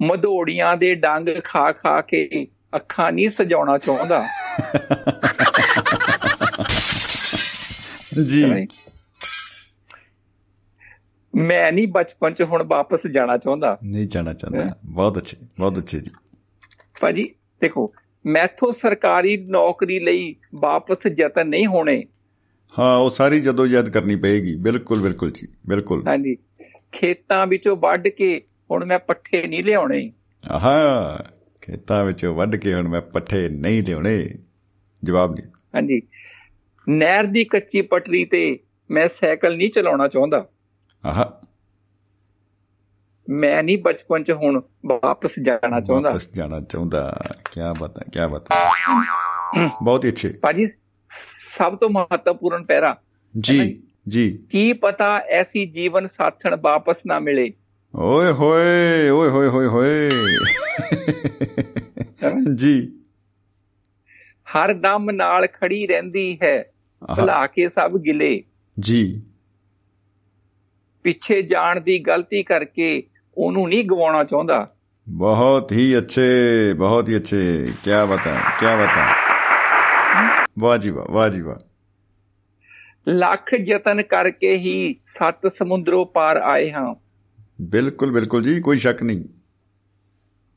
[0.02, 2.46] ਮਧੋੜੀਆਂ ਦੇ ਡੰਗ ਖਾ ਖਾ ਕੇ
[2.76, 4.28] ਅੱਖਾਂ ਨਹੀਂ ਸਜਾਉਣਾ ਚਾਹੁੰਦਾ।
[8.26, 8.66] ਜੀ।
[11.34, 16.00] ਮੈਂ ਨਹੀਂ ਬਚਪਨ 'ਚ ਹੁਣ ਵਾਪਸ ਜਾਣਾ ਚਾਹੁੰਦਾ। ਨਹੀਂ ਜਾਣਾ ਚਾਹੁੰਦਾ। ਬਹੁਤ ਅੱਛੇ ਬਹੁਤ ਅੱਛੇ
[16.00, 16.10] ਜੀ।
[17.00, 17.92] ਭਾਜੀ ਦੇਖੋ
[18.26, 22.04] ਮੈਥੋਂ ਸਰਕਾਰੀ ਨੌਕਰੀ ਲਈ ਵਾਪਸ ਯਤਨ ਨਹੀਂ ਹੋਣੇ।
[22.78, 26.36] ਹਾਂ ਉਹ ਸਾਰੀ ਜਦੋਂ ਯਾਦ ਕਰਨੀ ਪਏਗੀ। ਬਿਲਕੁਲ ਬਿਲਕੁਲ ਜੀ ਬਿਲਕੁਲ। ਹਾਂਜੀ।
[26.92, 30.12] ਖੇਤਾਂ ਵਿੱਚੋਂ ਵੱਢ ਕੇ ਹੁਣ ਮੈਂ ਪੱਠੇ ਨਹੀਂ ਲਿਆਉਣੇ।
[30.50, 31.18] ਆਹਾ
[31.62, 34.28] ਖੇਤਾਂ ਵਿੱਚ ਵੱਢ ਕੇ ਹੁਣ ਮੈਂ ਪੱਠੇ ਨਹੀਂ ਲਿਆਉਣੇ।
[35.04, 35.44] ਜਵਾਬ ਨਹੀਂ
[35.74, 36.02] ਹਾਂਜੀ।
[36.88, 38.58] ਨਹਿਰ ਦੀ ਕੱਚੀ ਪਟਰੀ ਤੇ
[38.90, 40.48] ਮੈਂ ਸਾਈਕਲ ਨਹੀਂ ਚਲਾਉਣਾ ਚਾਹੁੰਦਾ।
[41.04, 41.40] ਆਹਾ।
[43.28, 47.20] ਮੈਂ ਨਹੀਂ ਬਚਪਨ 'ਚ ਹੁਣ ਵਾਪਸ ਜਾਣਾ ਚਾਹੁੰਦਾ। ਵਾਪਸ ਜਾਣਾ ਚਾਹੁੰਦਾ।
[47.52, 48.72] ਕਿਆ ਬਤਾ ਕਿਆ ਬਤਾ।
[49.82, 50.66] ਬਹੁਤ ਹੀ ਅੱਛੇ। ਭਾਜੀ
[51.58, 53.00] ਸਭ ਤੋਂ ਮਹੱਤਵਪੂਰਨ ਪੈਰਾ।
[53.40, 53.70] ਜੀ ਹੈ
[54.08, 57.52] ਜੀ। ਕੀ ਪਤਾ ਐਸੀ ਜੀਵਨ ਸਾਥਣ ਵਾਪਸ ਨਾ ਮਿਲੇ?
[57.94, 60.10] ਓਏ ਹੋਏ ਓਏ ਹੋਏ ਹੋਏ ਹੋਏ।
[62.54, 62.92] ਜੀ।
[64.44, 66.64] ਹਰ ਦਮ ਨਾਲ ਖੜੀ ਰਹਿੰਦੀ ਹੈ
[67.16, 68.42] ਭੁਲਾ ਕੇ ਸਭ ਗਿਲੇ।
[68.80, 69.22] ਜੀ।
[71.02, 73.02] ਪਿੱਛੇ ਜਾਣ ਦੀ ਗਲਤੀ ਕਰਕੇ
[73.38, 74.74] ਉਹਨੂੰ ਨਹੀਂ ਗਵਾਉਣਾ ਚਾਹੁੰਦਾ।
[75.08, 76.30] ਬਹੁਤ ਹੀ ਅੱਛੇ
[76.74, 79.14] ਬਹੁਤ ਹੀ ਅੱਛੇ। ਕੀ ਬਤਾ ਕੀ ਬਤਾ।
[80.58, 81.56] ਵਾਹ ਜੀ ਵਾਹ ਵਾਹ ਜੀ ਵਾਹ।
[83.08, 86.94] ਲੱਖ ਯਤਨ ਕਰਕੇ ਹੀ ਸੱਤ ਸਮੁੰਦਰੋਂ ਪਾਰ ਆਏ ਹਾਂ।
[87.60, 89.24] ਬਿਲਕੁਲ ਬਿਲਕੁਲ ਜੀ ਕੋਈ ਸ਼ੱਕ ਨਹੀਂ।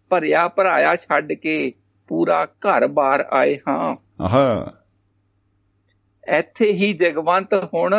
[0.09, 1.71] ਭਰਿਆ ਭਰਾਇਆ ਛੱਡ ਕੇ
[2.07, 4.73] ਪੂਰਾ ਘਰ-ਬਾਰ ਆਏ ਹਾਂ। ਆਹਾ।
[6.37, 7.95] ਇੱਥੇ ਹੀ ਜਗਵੰਤ ਹੁਣ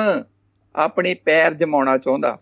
[0.77, 2.39] ਆਪਣੇ ਪੈਰ ਜਮਾਉਣਾ ਚਾਹੁੰਦਾ।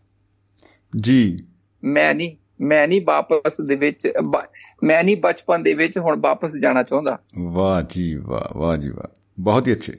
[1.01, 1.39] ਜੀ।
[1.85, 4.13] ਮੈਂ ਨਹੀਂ ਮੈਂ ਨਹੀਂ ਵਾਪਸ ਦੇ ਵਿੱਚ
[4.85, 9.21] ਮੈਂ ਨਹੀਂ ਬਚਪਨ ਦੇ ਵਿੱਚ ਹੁਣ ਵਾਪਸ ਜਾਣਾ ਚਾਹੁੰਦਾ। ਵਾਹ ਜੀ ਵਾਹ ਵਾਹ ਜੀ ਵਾਹ।
[9.41, 9.93] ਬਹੁਤ ਹੀ ਅੱਛੇ।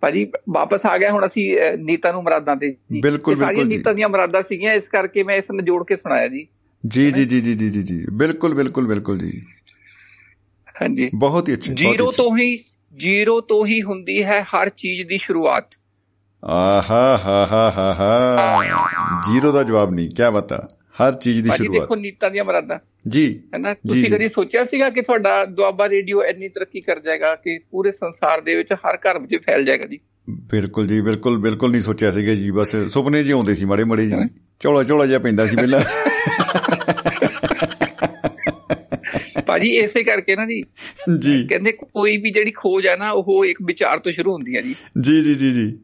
[0.00, 3.94] ਭਾਜੀ ਵਾਪਸ ਆ ਗਿਆ ਹੁਣ ਅਸੀਂ ਨੀਤਾਂ ਨੂੰ ਮਰਾਦਾਂ ਤੇ। ਜੀ। ਬਿਲਕੁਲ, ਬਿਲਕੁਲ ਜੀ। ਨੀਤਾਂ
[3.94, 6.46] ਦੀਆਂ ਮਰਾਦਾਂ ਸੀਗੀਆਂ ਇਸ ਕਰਕੇ ਮੈਂ ਇਸ ਨੂੰ ਜੋੜ ਕੇ ਸੁਣਾਇਆ ਜੀ।
[6.86, 9.42] ਜੀ ਜੀ ਜੀ ਜੀ ਜੀ ਜੀ ਬਿਲਕੁਲ ਬਿਲਕੁਲ ਬਿਲਕੁਲ ਜੀ।
[10.82, 12.64] ਹਾਂਜੀ। ਬਹੁਤ ਹੀ ਅੱਛੇ ਹੀ ਜ਼ੀਰੋ। ਤੋਂ ਹੀ
[12.94, 15.66] ਜ਼ੀਰੋ ਤੋਂ ਹੀ ਹੁੰਦੀ ਹੈ ਹਰ ਚੀਜ਼ ਦੀ ਸ਼ੁਰੂਆਤ।
[16.44, 20.68] ਆਹਾ ਹਾ ਹਾ ਹਾ ਹਾ। ਜ਼ੀਰੋ ਦਾ ਜਵਾਬ ਨਹੀਂ ਕੀ ਬਤਾ
[21.00, 22.78] ਹਰ ਚੀਜ਼ ਦੀ ਸ਼ੁਰੂਆਤ ਦੇਖੋ ਨੀਤਾਂ ਦੀਆਂ ਮਰਾਦਾਂ।
[23.08, 23.72] ਜੀ। ਹੈਨਾ?
[23.74, 27.90] ਜੀ, ਤੁਸੀਂ। ਕਦੀ ਸੋਚਿਆ ਸੀਗਾ ਕਿ ਤੁਹਾਡਾ ਦੁਆਬਾ ਰੇਡੀਓ ਇੰਨੀ ਤਰੱਕੀ ਕਰ ਜਾਏਗਾ ਕਿ ਪੂਰੇ
[27.90, 30.00] ਸੰਸਾਰ ਦੇ ਵਿੱਚ ਹਰ ਘਰ ਵਿੱਚ ਫੈਲ ਜਾਏਗਾ ਜੀ?
[30.30, 34.06] ਬਿਲਕੁਲ ਜੀ ਬਿਲਕੁਲ ਬਿਲਕੁਲ ਨਹੀਂ ਸੋਚਿਆ ਸੀਗਾ ਜੀ ਬਸ ਸੁਪਨੇ ਜਿਹੇ ਆਉਂਦੇ ਸੀ ਮਾੜੇ ਮਾੜੇ
[34.06, 34.12] ਜੀ।
[34.60, 35.80] ਝੋਲਾ ਝੋਲਾ ਜਿਹਾ ਪੈਂਦਾ ਸੀ ਪਹਿਲਾਂ।
[39.46, 40.62] ਭਾਜੀ ਇਸੇ ਕਰਕੇ ਨਾ ਜੀ।
[41.18, 44.60] ਜੀ। ਕਹਿੰਦੇ ਕੋਈ ਵੀ ਜਿਹੜੀ ਖੋਜ ਹੈ ਨਾ ਉਹ ਇੱਕ ਵਿਚਾਰ ਤੋਂ ਸ਼ੁਰੂ ਹੁੰਦੀ ਹੈ
[44.60, 45.78] ਜੀ। ਜੀ ਜੀ ਜੀ ਜੀ।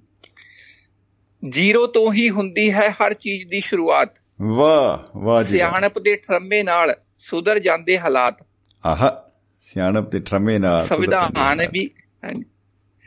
[1.51, 4.11] ਜ਼ੀਰੋ ਤੋਂ ਹੀ ਹੁੰਦੀ ਹੈ ਹਰ ਚੀਜ਼ ਦੀ ਸ਼ੁਰੂਆਤ।
[4.43, 8.47] ਵਾਹ ਵਾਹ ਜੀ। ਸਿਆਣਪ ਦੇ ਠਰਮੇ ਨਾਲ ਸੁਧਰ ਜਾਂਦੇ ਹਾਲਾਤ।
[8.86, 9.24] ਆਹਾ
[9.61, 11.91] ਸਿਆਣਪ ਤੇ ਠਰਮੇ ਨਾਲ ਸੁਧਰ ਸੰਵਿਧਾਨ ਵੀ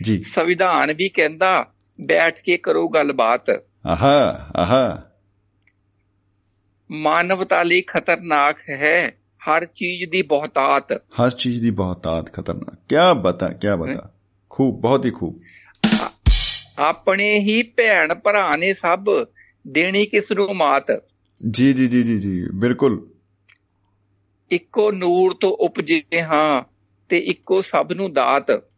[0.01, 1.67] ਜੀ। ਸੰਵਿਧਾਨ ਵੀ ਕਹਿੰਦਾ
[2.01, 3.49] ਬੈਠ ਕੇ ਕਰੋ ਗੱਲਬਾਤ।
[3.87, 5.03] ਆਹਾ ਆਹਾ
[6.91, 13.47] ਮਾਨਵਤਾ ਲਈ ਖਤਰਨਾਕ ਹੈ ਹਰ ਚੀਜ਼ ਦੀ ਬਹੁਤਾਤ। ਹਰ ਚੀਜ਼ ਦੀ ਬਹੁਤਾਤ ਖਤਰਨਾਕ। ਕੀ ਬਤਾ
[13.47, 14.13] ਕੀ ਬਤਾ।
[14.49, 15.41] ਖੂਬ ਬਹੁਤ ਹੀ ਖੂਬ।
[16.79, 19.05] ਆਪਣੇ ਹੀ ਭੈਣ ਭਰਾ ਨੇ ਸਭ
[19.67, 20.91] ਦੇਣੀ ਕਿਸ ਨੂੰ ਮਾਤ?
[21.51, 23.11] ਜੀ ਜੀ ਜੀ ਜੀ ਜੀ ਬਿਲਕੁਲ।
[24.51, 26.63] ਇੱਕੋ ਨੂਰ ਤੋਂ ਉਪਜੇ ਹਾਂ
[27.09, 28.70] ਤੇ ਇੱਕੋ ਸਭ ਨੂੰ ਦਾਤ।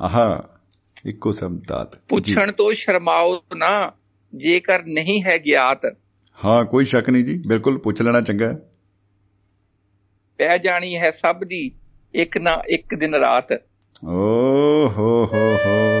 [0.00, 0.48] ਆਹਾ
[1.06, 3.92] ਇੱਕੋ ਸੰਦਾਤ ਜੀ। ਪੁੱਛਣ ਤੋਂ ਸ਼ਰਮਾਓ ਨਾ
[4.34, 5.86] ਜੇਕਰ ਨਹੀਂ ਹੈ ਗਿਆਤ।
[6.44, 8.58] ਹਾਂ ਕੋਈ ਸ਼ੱਕ ਨਹੀਂ ਜੀ ਬਿਲਕੁਲ ਪੁੱਛ ਲੈਣਾ ਚੰਗਾ। ਹੈ
[10.38, 11.72] ਪੈ ਜਾਣੀ ਹੈ ਸਭ ਦੀ
[12.14, 13.52] ਇੱਕ ਨਾ ਇੱਕ ਦਿਨ ਰਾਤ।
[14.04, 14.08] ਓ
[14.88, 15.96] ਹੋ ਹੋ। ਹੋ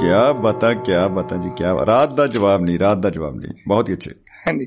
[0.00, 3.88] ਕਿਆ ਬਤਾ ਕਿਆ ਬਤਾ ਜੀ ਕਿਆ ਰਾਤ ਦਾ ਜਵਾਬ ਨਹੀਂ ਰਾਤ ਦਾ ਜਵਾਬ ਨਹੀਂ। ਬਹੁਤ
[3.88, 4.10] ਹੀ ਅੱਛੇ।
[4.46, 4.66] ਹਾਂਜੀ।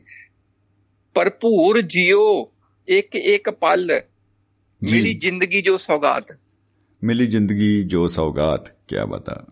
[1.16, 2.52] ਭਰਪੂਰ ਜਿਓ
[2.88, 4.02] ਇੱਕ ਇੱਕ ਪਲ।
[4.84, 6.38] ਮਿਲੀ ਜ਼ਿੰਦਗੀ ਜੋ ਸੌਗਾਤ।
[7.04, 9.46] ਮਿਲੀ ਜ਼ਿੰਦਗੀ ਜੋ ਸੌਗਾਤ ਕਿਆ ਬਤਾ।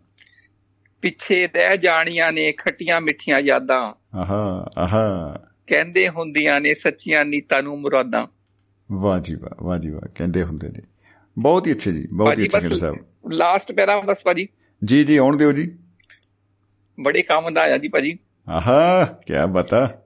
[1.01, 5.35] ਪਿੱਛੇ ਰਹਿ ਜਾਣੀਆਂ ਨੇ ਖੱਟੀਆਂ ਮਿੱਠੀਆਂ ਯਾਦਾਂ। ਆਹਾ ਆਹਾ।
[5.67, 8.27] ਕਹਿੰਦੇ ਹੁੰਦੀਆਂ ਨੇ ਸੱਚੀਆਂ ਨੀਤਾਂ ਨੂੰ ਮੁਰਾਦਾਂ।
[8.91, 10.79] ਵਾਹ ਜੀ ਵਾਹ ਵਾਹ ਜੀ ਵਾਹ ਕਹਿੰਦੇ ਹੁੰਦੇ ਨੇ।
[11.39, 12.95] ਬਹੁਤ ਹੀ ਅੱਛੇ ਜੀ ਬਹੁਤ ਹੀ ਅੱਛੇ ਸਾਹਿਬ।
[13.31, 14.47] ਲਾਸਟ ਪੈਰਾ ਬਸ ਭਾਜੀ।
[14.83, 15.79] ਜੀ ਜੀ ਆਉਣ ਦਿਓ ਜੀ।
[16.99, 18.17] ਬੜੇ ਕੰਮ ਦਾ ਆਇਆ ਜੀ ਭਾਜੀ।
[18.49, 20.01] ਆਹਾ ਕਿਆ ਬਤਾ।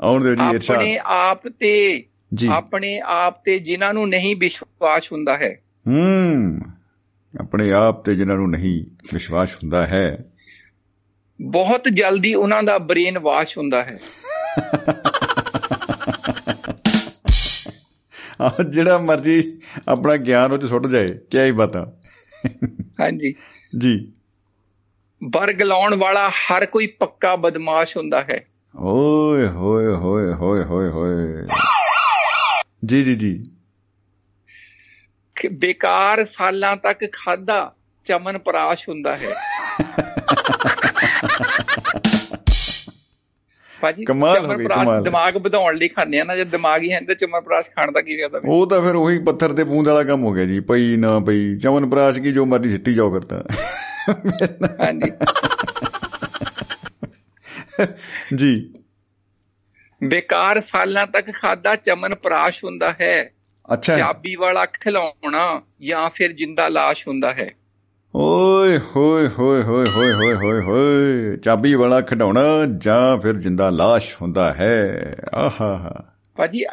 [0.00, 2.04] ਆਉਣ ਦਿਓ ਜੀ ਇਰਸ਼ਾਦ। ਆਪਣੇ ਆਪ ਤੇ
[2.50, 5.58] ਆਪਣੇ ਆਪ ਤੇ ਜਿਨ੍ਹਾਂ ਨੂੰ ਨਹੀਂ ਵਿਸ਼ਵਾਸ ਹੁੰਦਾ ਹੈ।
[5.88, 6.60] ਹੂੰ।
[7.40, 10.24] ਆਪਣੇ ਆਪ ਤੇ ਜਿਨ੍ਹਾਂ ਨੂੰ ਨਹੀਂ ਵਿਸ਼ਵਾਸ ਹੁੰਦਾ ਹੈ।
[11.40, 14.00] ਬਹੁਤ ਜਲਦੀ ਉਹਨਾਂ ਦਾ ਬ੍ਰੇਨ ਵਾਸ਼ ਹੁੰਦਾ ਹੈ।
[18.40, 21.92] ਆ ਜਿਹੜਾ ਮਰਜ਼ੀ ਆਪਣਾ ਗਿਆਨ ਉਹ ਚ ਸੁੱਟ ਜਾਏ ਕਿਆ ਹੀ ਬਤਾ।
[23.00, 23.34] ਹਾਂਜੀ।
[23.78, 24.12] ਜੀ।
[25.24, 31.46] ਬਰਗ ਲਾਉਣ ਵਾਲਾ ਹਰ ਕੋਈ ਪੱਕਾ ਬਦਮਾਸ਼ ਹੁੰਦਾ ਹੈ। ਓਏ ਹੋਏ ਹੋਏ ਹੋਏ ਹੋਏ ਹੋਏ।
[32.82, 33.44] ਜੀ ਜੀ ਜੀ।
[35.52, 37.74] ਬੇਕਾਰ ਸਾਲਾਂ ਤੱਕ ਖਾਦਾ
[38.06, 39.32] ਚਮਨ ਪਰਾਸ਼ ਹੁੰਦਾ ਹੈ।
[43.82, 47.00] ਭਾਜੀ ਕਮਾਲ ਹੋ ਗਈ, ਕਮਾਲ। ਦਿਮਾਗ ਵਧਾਉਣ ਲਈ ਖਾਂਦੇ ਆ ਨਾ ਜੇ ਦਿਮਾਗ ਹੀ ਹੈ
[47.00, 48.40] ਤਾਂ ਚਮਨ ਪਰਾਸ਼ ਖਾਣ ਦਾ ਕੀ ਫਾਇਦਾ?
[48.44, 51.56] ਉਹ ਤਾਂ ਫਿਰ ਉਹੀ ਪੱਥਰ ਤੇ ਪੂੰਦ ਵਾਲਾ ਕੰਮ ਹੋ ਗਿਆ ਜੀ ਪਈ ਨਾ ਪਈ।
[51.58, 53.42] ਚਮਨ ਪ੍ਰਾਸ਼ ਕੀ ਜੋ ਮਰਜ਼ੀ ਸਿੱਟੀ ਜਾਓ ਕਰਤਾ
[54.80, 55.10] ਹਾਂਜੀ।
[58.36, 58.74] ਜੀ।
[60.04, 63.30] ਬੇਕਾਰ ਸਾਲਾਂ ਤੱਕ ਖਾਦਾ ਚਮਨ ਪਰਾਸ਼ ਹੁੰਦਾ ਹੈ।
[63.72, 67.50] ਅੱਛਾ। ਚਾਬੀ ਵਾਲਾ ਖਿਲਾਉਣਾ ਜਾਂ ਫਿਰ ਜਿੰਦਾ ਲਾਸ਼ ਹੁੰਦਾ ਹੈ।
[68.14, 72.42] ਓਏ ਹੋਏ ਹੋਏ ਹੋਏ ਹੋਏ ਹੋਏ ਹੋਏ ਹੋਏ ਚਾਬੀ ਵਾਲਾ ਖਡਾਉਣਾ
[72.78, 76.04] ਜਾਂ ਫਿਰ ਜਿੰਦਾ ਲਾਸ਼ ਹੁੰਦਾ ਹੈ। ਆਹਾ।
[76.36, 76.64] ਭਾਜੀ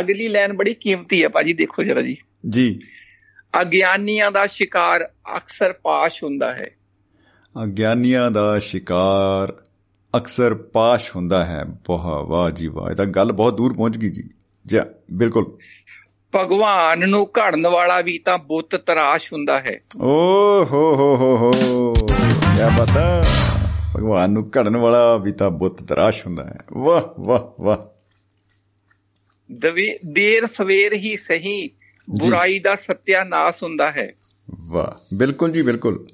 [0.00, 2.16] ਅਗਲੀ ਲਾਈਨ ਬੜੀ ਕੀਮਤੀ ਹੈ। ਭਾਜੀ ਦੇਖੋ ਜਰਾ ਜੀ।
[2.50, 2.80] ਜੀ।
[3.60, 6.70] ਅਗਿਆਨੀਆਂ ਦਾ ਸ਼ਿਕਾਰ ਅਕਸਰ ਪਾਸ਼ ਹੁੰਦਾ ਹੈ।
[7.62, 9.56] ਅਗਿਆਨੀਆਂ ਦਾ ਸ਼ਿਕਾਰ
[10.18, 14.10] ਅਕਸਰ ਪਾਸ਼ ਹੁੰਦਾ ਹੈ। ਵਾਹ ਵਾਹ ਜੀ ਵਾਹ ਇਹ ਤਾਂ ਗੱਲ ਬਹੁਤ ਦੂਰ ਪਹੁੰਚ ਗਈ
[14.10, 14.22] ਜੀ।
[14.66, 14.78] ਜੀ
[15.12, 15.56] ਬਿਲਕੁਲ।
[16.34, 20.10] ਭਗਵਾਨ ਨੂੰ ਘੜਨ ਵਾਲਾ ਵੀ ਤਾਂ ਬੁੱਤ ਤਰਾਸ਼ ਹੁੰਦਾ ਹੈ। ਓ
[20.64, 23.24] ਹੋ ਹੋ ਹੋ ਹੋ ਕੀ ਪਤਾ
[23.96, 27.76] ਭਗਵਾਨ ਨੂੰ ਘੜਨ ਵਾਲਾ ਵੀ ਤਾਂ ਬੁੱਤ ਤਰਾਸ਼ ਹੁੰਦਾ ਹੈ। ਵਾਹ ਵਾਹ ਵਾਹ।
[29.52, 31.70] ਦਵੇ ਦੇਰ ਸਵੇਰ ਹੀ ਸਹੀ
[32.10, 34.12] ਬੁਰਾਈ ਦਾ ਸਤਿਆਨਾਸ਼ ਹੁੰਦਾ ਹੈ।
[34.66, 36.06] ਵਾਹ ਬਿਲਕੁਲ ਜੀ ਬਿਲਕੁਲ।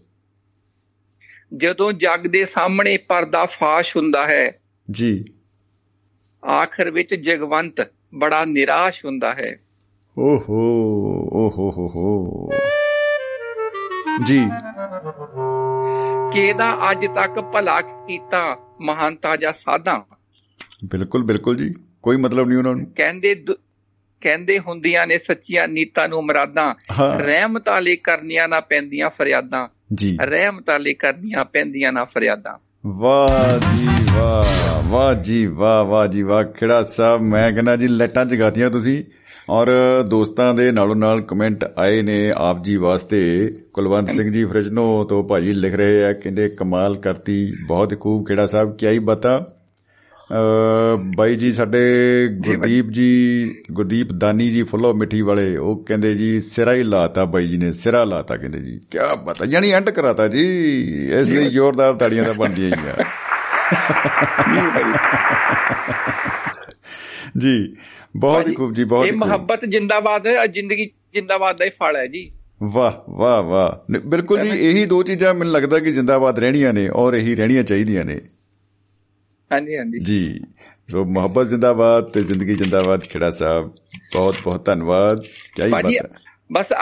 [1.57, 5.25] ਜਦੋਂ ਜੱਗ ਦੇ ਸਾਹਮਣੇ ਪਰਦਾ ਫਾਸ਼ ਹੁੰਦਾ ਹੈ ਜੀ।
[6.51, 9.61] ਆਖਰ ਵਿੱਚ ਜਗਵੰਤ ਬੜਾ ਨਿਰਾਸ਼ ਹੁੰਦਾ ਹੈ।
[10.19, 10.71] ਓਹੋ
[11.33, 12.51] ਓਹੋ ਹੋ ਹੋ।
[14.25, 14.49] ਜੀ।
[16.33, 20.01] ਕਿਹਦਾ ਅੱਜ ਤੱਕ ਭਲਾ ਕੀਤਾ ਮਹਾਨਤਾ ਜਾਂ ਸਾਧਾਂ?
[20.85, 23.45] ਬਿਲਕੁਲ ਬਿਲਕੁਲ ਜੀ। ਕੋਈ ਮਤਲਬ ਨਹੀਂ ਉਹਨਾਂ ਨੂੰ। ਕਹਿੰਦੇ
[24.25, 26.75] ਕਹਿੰਦੇ ਹੁੰਦੀਆਂ ਨੇ ਸੱਚੀਆਂ ਨੀਤਾਂ ਨੂੰ ਮਰਾਦਾਂ
[27.19, 33.89] ਰਹਿਮਤਾਂ ਲਈ ਕਰਨੀਆਂ ਨਾ ਪੈਂਦੀਆਂ ਫਰਿਆਦਾਂ। ਜੀ। ਰਹਿਮਤਾਂ ਲਈ ਕਰਨੀਆਂ ਪੈਂਦੀਆਂ ਨਾ ਫਰਿਆਦਾਂ। ਵਾਹ ਜੀ
[34.17, 39.05] ਵਾਹ ਵਾਹ ਜੀ ਵਾਹ ਵਾਹ ਜੀ ਵਾਹ ਖਿੜਾ ਸਾਹਿਬ ਮੈਂ ਕਹਿੰਦਾ ਜੀ ਲੈਟਾਂ ਜਗਾਤੀਆਂ ਤੁਸੀਂ।
[39.51, 39.69] ਔਰ
[40.09, 45.25] ਦੋਸਤਾਂ ਦੇ ਨਾਲੋਂ ਨਾਲ ਕਮੈਂਟ ਆਏ ਨੇ ਆਪ ਜੀ ਵਾਸਤੇ। ਕੁਲਵੰਤ ਸਿੰਘ ਜੀ ਫਰਿਜਨੋ ਤੋਂ
[45.25, 49.54] ਭਾਜੀ ਲਿਖ ਰਹੇ ਆ ਕਹਿੰਦੇ ਕਮਾਲ ਕਰਤੀ ਬਹੁਤ ਖੂਬ ਖੇੜਾ ਸਾਹਿਬ ਕੀ ਆਈ ਬਤਾ।
[51.17, 51.81] ਬਾਈ ਜੀ ਸਾਡੇ
[52.33, 57.47] ਗੁਰਦੀਪ ਜੀ ਗੁਰਦੀਪ ਦਾਨੀ ਜੀ ਫੁੱਲੋ ਮਿੱਠੀ ਵਾਲੇ ਉਹ ਕਹਿੰਦੇ ਜੀ ਸਿਰਾ ਹੀ ਲਾਤਾ ਬਾਈ
[57.47, 60.45] ਜੀ ਨੇ ਸਿਰਾ ਲਾਤਾ ਕਹਿੰਦੇ ਜੀ। ਕੀ ਬਤਾ ਯਾਨੀ ਐਂਡ ਕਰਾਤਾ ਜੀ
[61.21, 62.97] ਇਸ ਲਈ ਜ਼ੋਰਦਾਰ ਤਾੜੀਆਂ ਤਾਂ ਬਣਦੀਆਂ ਹੀ ਆ।
[67.39, 67.77] ਜੀ
[68.17, 72.07] ਬਹੁਤ ਹੀ ਖੂਬ ਜੀ ਬਹੁਤ ਇਹ ਮੁਹੱਬਤ ਜਿੰਦਾਬਾਦ ਹੈ ਜ਼ਿੰਦਗੀ ਜਿੰਦਾਬਾਦ ਦਾ ਹੀ ਫਲ ਹੈ
[72.07, 76.89] ਜੀ। ਵਾਹ ਵਾਹ ਵਾਹ। ਬਿਲਕੁਲ ਜੀ ਇਹੀ ਦੋ ਚੀਜ਼ਾਂ ਮੈਨੂੰ ਲੱਗਦਾ ਕਿ ਜਿੰਦਾਬਾਦ ਰਹਿਣੀਆਂ ਨੇ
[76.89, 78.21] ਔਰ ਇਹੀ ਰਹਿਣੀਆਂ ਚਾਹੀਦੀਆਂ ਨੇ।
[79.55, 80.41] ਹਾਂਜੀ ਹਾਂਜੀ। ਜੀ।
[80.91, 83.75] ਸੋ ਮੁਹੱਬਤ ਜਿੰਦਾਬਾਦ ਤੇ ਜ਼ਿੰਦਗੀ ਜਿੰਦਾਬਾਦ ਖੇੜਾ ਸਾਹਿਬ।
[84.13, 86.09] ਬਹੁਤ ਬਹੁਤ ਧੰਨਵਾਦ। ਕੀ ਬਾਤ ਹੈ।
[86.53, 86.73] ਬਸ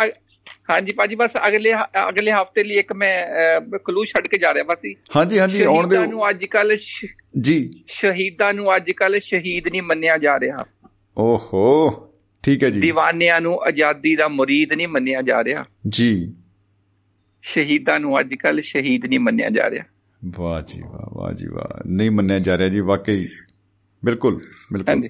[0.70, 1.74] ਹਾਂਜੀ ਭਾਜੀ ਬਸ ਅਗਲੇ
[2.08, 3.26] ਅਗਲੇ ਹਫ਼ਤੇ ਲਈ ਇੱਕ ਮੈਂ
[3.78, 4.82] ਕਲੂ ਛੱਡ ਕੇ ਜਾ ਰਿਹਾ ਬਸ
[5.16, 6.76] ਹਾਂਜੀ ਹਾਂਜੀ ਆਉਣ ਦੇ ਨੂੰ ਅੱਜ ਕੱਲ
[7.40, 10.64] ਜੀ। ਸ਼ਹੀਦਾਂ ਨੂੰ ਅੱਜ ਕੱਲ ਸ਼ਹੀਦ ਨਹੀਂ ਮੰਨਿਆ ਜਾ ਰਿਹਾ।
[11.18, 11.90] ਓਹੋ
[12.42, 16.34] ਠੀਕ ਹੈ ਜੀ। دیਵਾਨਿਆਂ ਨੂੰ ਆਜ਼ਾਦੀ ਦਾ ਮੁਰੀਦ ਨਹੀਂ ਮੰਨਿਆ ਜਾ ਰਿਹਾ। ਜੀ।
[17.42, 19.84] ਸ਼ਹੀਦਾਂ ਨੂੰ ਅੱਜ ਕੱਲ ਸ਼ਹੀਦ ਨਹੀਂ ਮੰਨਿਆ ਜਾ ਰਿਹਾ।
[20.24, 23.28] ਵਾਹ ਜੀ ਵਾਹ ਵਾਹ ਜੀ ਵਾਹ। ਨਹੀਂ ਮੰਨਿਆ ਜਾ ਰਿਹਾ ਜੀ ਵਾਕਈ।
[24.04, 24.40] ਬਿਲਕੁਲ
[24.72, 25.08] ਬਿਲਕੁਲ।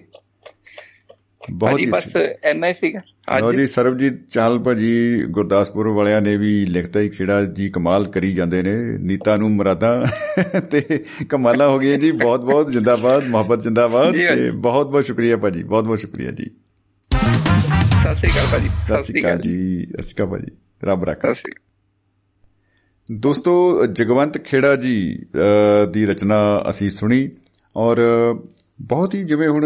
[1.50, 3.00] ਬਹੁਤ ਹੀ ਬਸ ਐਨਾ ਹੀ ਸੀਗਾ।
[3.38, 8.34] ਲੋ ਜੀ ਸਰਬਜੀਤ ਚਾਲ ਭਾਜੀ ਗੁਰਦਾਸਪੁਰ ਵਾਲਿਆਂ ਨੇ ਵੀ ਲਿਖਤਾ ਹੀ ਖੇੜਾ ਜੀ ਕਮਾਲ ਕਰੀ
[8.34, 10.06] ਜਾਂਦੇ ਨੇ। ਨੀਤਾ ਨੂੰ ਮਰਾਦਾ
[10.70, 15.62] ਤੇ ਕਮਾਲਾ ਹੋ ਗਈ ਜੀ ਬਹੁਤ ਬਹੁਤ ਜਿੰਦਾਬਾਦ ਮੁਹੱਬਤ ਜਿੰਦਾਬਾਦ ਤੇ ਬਹੁਤ ਬਹੁਤ ਸ਼ੁਕਰੀਆ ਭਾਜੀ
[15.62, 16.46] ਬਹੁਤ ਬਹੁਤ ਸ਼ੁਕਰੀਆ ਜੀ।
[18.02, 21.34] ਸਤਿ ਸ੍ਰੀ ਅਕਾਲ ਭਾਜੀ ਸਤਿ ਸ੍ਰੀ ਅਕਾਲ ਜੀ। ਸਤਿ ਸ੍ਰੀ ਅਕਾਲ ਭਾਜੀ ਰੱਬ ਰੱਖਾ।
[23.08, 24.96] ਦੋਸਤੋ, ਜਗਵੰਤ ਖੇੜਾ ਜੀ
[25.92, 26.36] ਦੀ ਰਚਨਾ
[26.70, 27.28] ਅਸੀਂ ਸੁਣੀ
[27.76, 28.00] ਔਰ
[28.80, 29.64] ਬਹੁਤ ਹੀ ਜਿਵੇਂ ਹੁਣ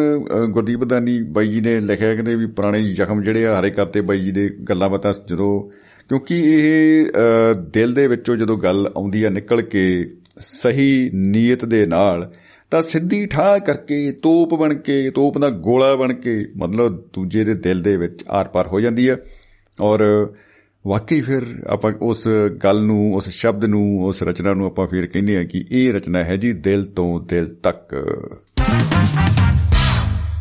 [0.52, 4.20] ਗੁਰਦੀਪ ਦਾਨੀ ਬਾਈ ਜੀ ਨੇ ਲਿਖਿਆ ਕਿ ਵੀ ਪੁਰਾਣੇ ਜ਼ਖਮ ਜਿਹੜੇ ਆ, ਹਰੇ ਕਰਤੇ ਬਾਈ
[4.20, 5.68] ਜੀ ਦੇ ਗੱਲਾਂ ਬਾਤਾਂ ਜਦੋਂ
[6.10, 7.06] ਕਿਉਂਕਿ ਇਹ
[7.72, 9.84] ਦਿਲ ਦੇ ਵਿੱਚੋਂ ਜਦੋਂ ਗੱਲ ਆਉਂਦੀ ਆ ਨਿਕਲ ਕੇ
[10.40, 12.30] ਸਹੀ ਨੀਅਤ ਦੇ ਨਾਲ,
[12.72, 17.54] ਤਾਂ ਸਿੱਧੀ ਠਾਹ ਕਰਕੇ ਤੋਪ ਬਣ ਕੇ, ਤੋਪ ਦਾ ਗੋਲਾ ਬਣ ਕੇ ਮਤਲਬ ਦੂਜੇ ਦੇ
[17.54, 19.16] ਦਿਲ ਦੇ ਵਿੱਚ ਆਰ-ਪਾਰ ਹੋ ਜਾਂਦੀ ਆ
[19.78, 20.04] ਔਰ
[20.86, 22.28] ਵਾਕਈ ਫਿਰ ਆਪਾਂ ਉਸ
[22.64, 26.24] ਗੱਲ ਨੂੰ, ਉਸ ਸ਼ਬਦ ਨੂੰ, ਉਸ ਰਚਨਾ ਨੂੰ ਆਪਾਂ ਫਿਰ ਕਹਿੰਦੇ ਆ ਕਿ ਇਹ ਰਚਨਾ
[26.24, 27.94] ਹੈ ਜੀ ਦਿਲ ਤੋਂ ਦਿਲ ਤੱਕ।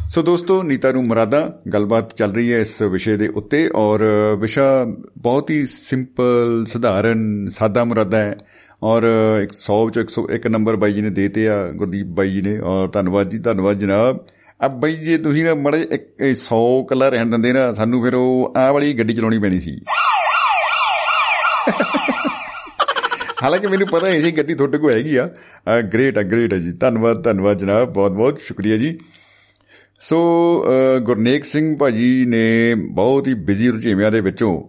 [0.10, 4.04] ਸੋ ਦੋਸਤੋ, ਨੀਤਾ ਨੂੰ ਮਰਾਦਾ, ਗੱਲਬਾਤ ਚੱਲ ਰਹੀ ਹੈ ਇਸ ਵਿਸ਼ੇ ਦੇ ਉੱਤੇ ਔਰ
[4.40, 4.88] ਵਿਸ਼ਾ
[5.18, 8.38] ਬਹੁਤ ਹੀ ਸਿੰਪਲ, ਸਧਾਰਨ, ਸਾਦਾ ਮੁਰਾਦਾ ਹੈ
[8.84, 9.04] ਔਰ
[9.52, 13.30] 100 ਚੋਂ 101 ਨੰਬਰ ਬਾਈ ਜੀ ਨੇ ਦੇਤੇ ਆ, ਗੁਰਦੀਪ ਬਾਈ ਜੀ ਨੇ ਔਰ ਧੰਨਵਾਦ
[13.30, 14.26] ਜੀ, ਧੰਨਵਾਦ ਜਨਾਬ।
[14.66, 15.88] ਅਬ ਬਾਈ ਜੀ, ਤੁਸੀਂ ਨਾ ਮੜੇ
[16.22, 19.82] 100 ਕੱਲਾ ਰਹਿਣ ਦਿੰਦੇ ਨਾ, ਸਾਨੂੰ ਫਿਰ ਉਹ ਆ ਵਾਲੀ ਗੱਡੀ ਚਲਾਉਣੀ ਪੈਣੀ ਸੀ।
[23.46, 25.30] ਹਾਲਾਂਕਿ ਮੈਨੂੰ ਪਤਾ ਹੈ ਸੀ ਗੱਡੀ ਤੁਹਾਡੇ ਕੋਲ ਹੈਗੀ ਆ।
[25.94, 28.98] ਗ੍ਰੇਟ ਆ ਗ੍ਰੇਟ ਹੈ ਜੀ। ਧੰਨਵਾਦ ਧੰਨਵਾਦ ਜਨਾਬ, ਬਹੁਤ ਬਹੁਤ ਸ਼ੁਕਰੀਆ ਜੀ।
[30.02, 30.18] ਸੋ
[31.02, 34.64] ਗੁਰਨੇਕ ਸਿੰਘ ਭਾਜੀ ਨੇ ਬਹੁਤ ਹੀ ਬਿਜ਼ੀ ਰੁਝੇਵਿਆਂ ਦੇ ਵਿੱਚੋਂ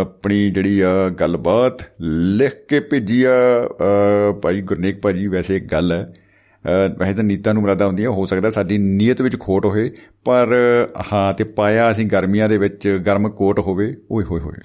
[0.00, 3.32] ਆਪਣੀ ਜਿਹੜੀ ਆ ਗੱਲਬਾਤ ਲਿਖ ਕੇ ਭੇਜੀ ਆ।
[4.42, 6.12] ਭਾਈ ਗੁਰਨੇਕ ਭਾਜੀ ਵੈਸੇ ਇੱਕ ਗੱਲ ਹੈ।
[6.98, 9.90] ਵੈਸੇ ਤਾਂ ਨੀਤਾਂ ਨੂੰ ਮਰਾਦਾ ਹੁੰਦੀਆਂ, ਹੋ ਸਕਦਾ ਸਾਡੀ ਨੀਅਤ ਵਿੱਚ ਖੋਟ ਹੋਏ
[10.24, 10.56] ਪਰ,
[11.12, 14.60] ਹਾਂ, ਤੇ ਪਾਇਆ ਅਸੀਂ ਗਰਮੀਆਂ ਦੇ ਵਿੱਚ ਗਰਮ ਕੋਟ ਹੋਵੇ, ਓਏ ਹੋਏ ਹੋਏ।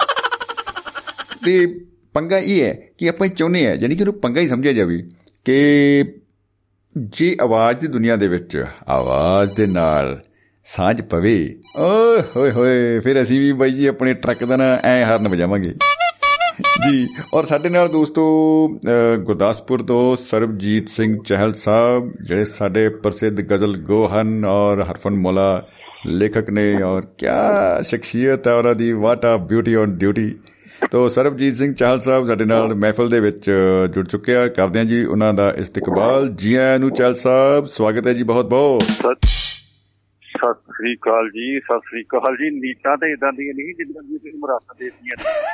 [1.46, 1.82] ਤੇ
[2.16, 5.02] ਪੰਗਾ ਇਹ ਹੈ ਕਿ ਆਪਾਂ ਚਾਹੁੰਦੇ ਆ ਯਾਨੀ ਕਿ ਉਹਨੂੰ ਪੰਗਾ ਹੀ ਸਮਝਿਆ ਜਾਵੇ
[5.46, 6.04] ਕਿ
[6.96, 10.20] ਜੇ ਆਵਾਜ਼ ਦੀ ਦੁਨੀਆ ਦੇ ਵਿੱਚ ਆਵਾਜ਼ ਦੇ ਨਾਲ
[10.66, 11.34] ਸਾਂਝ ਪਵੇ,
[11.78, 15.74] ਓਏ ਹੋਏ ਹੋਏ, ਫਿਰ ਅਸੀਂ ਵੀ ਬਾਈ ਜੀ ਆਪਣੇ ਟਰੱਕ ਦਾ ਨਾ ਐ ਹਾਰਨ ਵਜਾਵਾਂਗੇ।
[16.84, 18.24] ਜੀ, ਔਰ ਸਾਡੇ ਨਾਲ ਦੋਸਤੋ
[19.26, 25.68] ਗੁਰਦਾਸਪੁਰ ਤੋਂ ਸਰਬਜੀਤ ਸਿੰਘ ਚਹਿਲ ਸਾਹਿਬ, ਜਿਹੜੇ ਸਾਡੇ ਪ੍ਰਸਿੱਧ ਗਜ਼ਲ ਗੋਹਨ ਔਰ ਹਰਫਨ ਮੌਲਾ
[26.08, 27.28] ਲੇਖਕ ਨੇ, ਔਰ ਕੀ
[27.90, 30.34] ਸ਼ਖਸੀਅਤ ਹੈ ਉਹਨਾਂ ਦੀ what a beauty on duty
[30.92, 33.52] ਤੋ ਸਰਬਜੀਤ ਸਿੰਘ ਚਾਹਲ ਸਾਹਿਬ ਸਾਡੇ ਨਾਲ ਮਹਿਫਲ ਦੇ ਵਿੱਚ
[33.94, 38.08] ਜੁੜ ਚੁੱਕੇ ਆ। ਕਰਦੇ ਆ ਜੀ ਉਹਨਾਂ ਦਾ ਇਸਤਕਬਾਲ। ਜੀ ਆਇਆਂ ਨੂੰ ਚਾਹਲ ਸਾਹਿਬ ਸਵਾਗਤ
[38.08, 43.34] ਹੈ ਜੀ ਬਹੁਤ ਬਹੁਤ। ਸਤਿ ਸ੍ਰੀ ਅਕਾਲ ਜੀ ਸਤਿ ਸ੍ਰੀ ਅਕਾਲ ਜੀ। ਨੀਤਾਂ ਤੇ ਇਦਾਂ
[43.34, 45.46] ਦੀਆਂ ਨਹੀਂ ਜਿੱਦਾਂ ਦੀ ਤੁਸੀਂ ਮੁਰਾਦਾਂ ਦੇਤੀਆਂ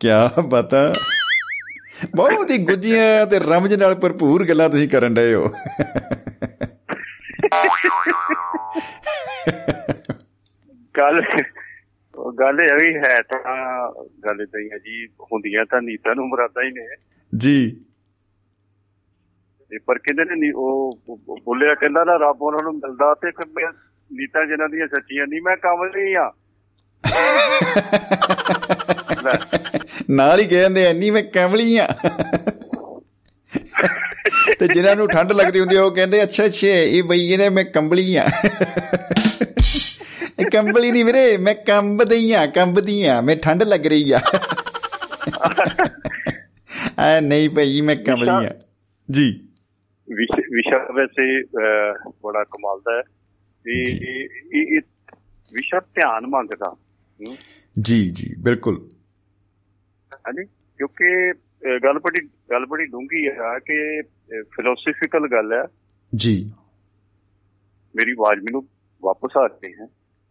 [0.00, 0.08] ਕੀ
[0.48, 0.92] ਬਤਾ
[2.16, 5.50] ਬਹੁਤ ਹੀ ਗੁੱਜੀਆਂ ਤੇ ਰਮਜ ਨਾਲ ਭਰਪੂਰ ਗੱਲਾਂ ਤੁਸੀਂ ਕਰਨ ਡਏ ਹੋ।
[11.00, 11.22] ਗੱਲ
[12.40, 13.38] ਗੱਲ ਇਹ ਵੀ ਹੈ ਤਾਂ
[14.02, 16.96] ਗੱਲ ਤਾਂ ਹੀ ਹੈ ਜੀ ਹੁੰਦੀਆਂ ਤਾਂ ਨੀਤਾਂ ਨੂੰ ਮੁਰਾਦਾਂ ਹੀ ਨੇ।
[17.38, 17.80] ਜੀ।
[19.68, 23.28] ਤੇ ਪਰ ਕਹਿੰਦੇ ਨੇ ਉਹ ਬੋਲਿਆ ਕਹਿੰਦਾ ਨਾ ਰੱਬ ਉਹਨਾਂ ਨੂੰ ਮਿਲਦਾ ਤੇ
[24.12, 26.32] ਨੀਤਾਂ ਜਿਹਨਾਂ ਦੀਆਂ ਸੱਚੀਆਂ ਨਹੀਂ ਮੈਂ ਕਮਲੀ ਆ।
[30.10, 31.88] ਨਾਲ ਹੀ ਕਹਿੰਦੇ ਐ ਨਹੀਂ ਮੈਂ ਕਮਲੀ ਆ।
[34.58, 38.16] ਤੇ ਜਿਨ੍ਹਾਂ ਨੂੰ ਠੰਡ ਲੱਗਦੀ ਹੁੰਦੀ ਉਹ ਕਹਿੰਦੇ ਅੱਛਾ ਅੱਛਾ ਇਹ ਬਈ ਨੇ ਮੈਂ ਕੰਬਲੀ
[38.16, 38.24] ਆ।
[40.40, 44.20] ਇਹ ਕੰਬਲੀ ਨਹੀਂ ਵੀਰੇ ਮੈਂ ਕੰਬਦੀ ਆ ਕੰਬਦੀ ਆ ਮੈਂ ਠੰਡ ਲੱਗ ਰਹੀ ਆ।
[46.98, 48.60] ਆ ਨਹੀਂ ਭਈ ਮੈਂ ਕੰਬਲੀ ਆ।
[49.10, 49.48] ਜੀ।
[50.16, 50.78] ਵਿਸ਼- ਵਿਸ਼ਾ
[52.22, 53.02] ਬੜਾ ਕਮਾਲ ਦਾ ਹੈ।
[53.72, 55.16] ਇਹ ਇਹ-
[55.52, 56.76] ਵਿਸ਼ਾ ਧਿਆਨ ਮੰਗਦਾ।
[57.80, 58.90] ਜੀ ਜੀ ਬਿਲਕੁਲ।
[60.14, 61.32] ਹਾਂਜੀ ਕਿਉਂਕਿ
[61.84, 64.02] ਗੱਲ ਬੜੀ ਗੱਲ ਬੜੀ ਡੂੰਘੀ ਹੈ ਕਿ
[64.42, 65.64] ਫਿਲਾਸਫੀਕਲ ਗੱਲ ਹੈ
[66.14, 66.52] ਜੀ।
[67.96, 68.68] ਮੇਰੀ ਆਵਾਜ਼ ਮੈਨੂੰ
[69.02, 69.86] ਵਾਪਸ ਆ ਰਹੀ ਹੈ।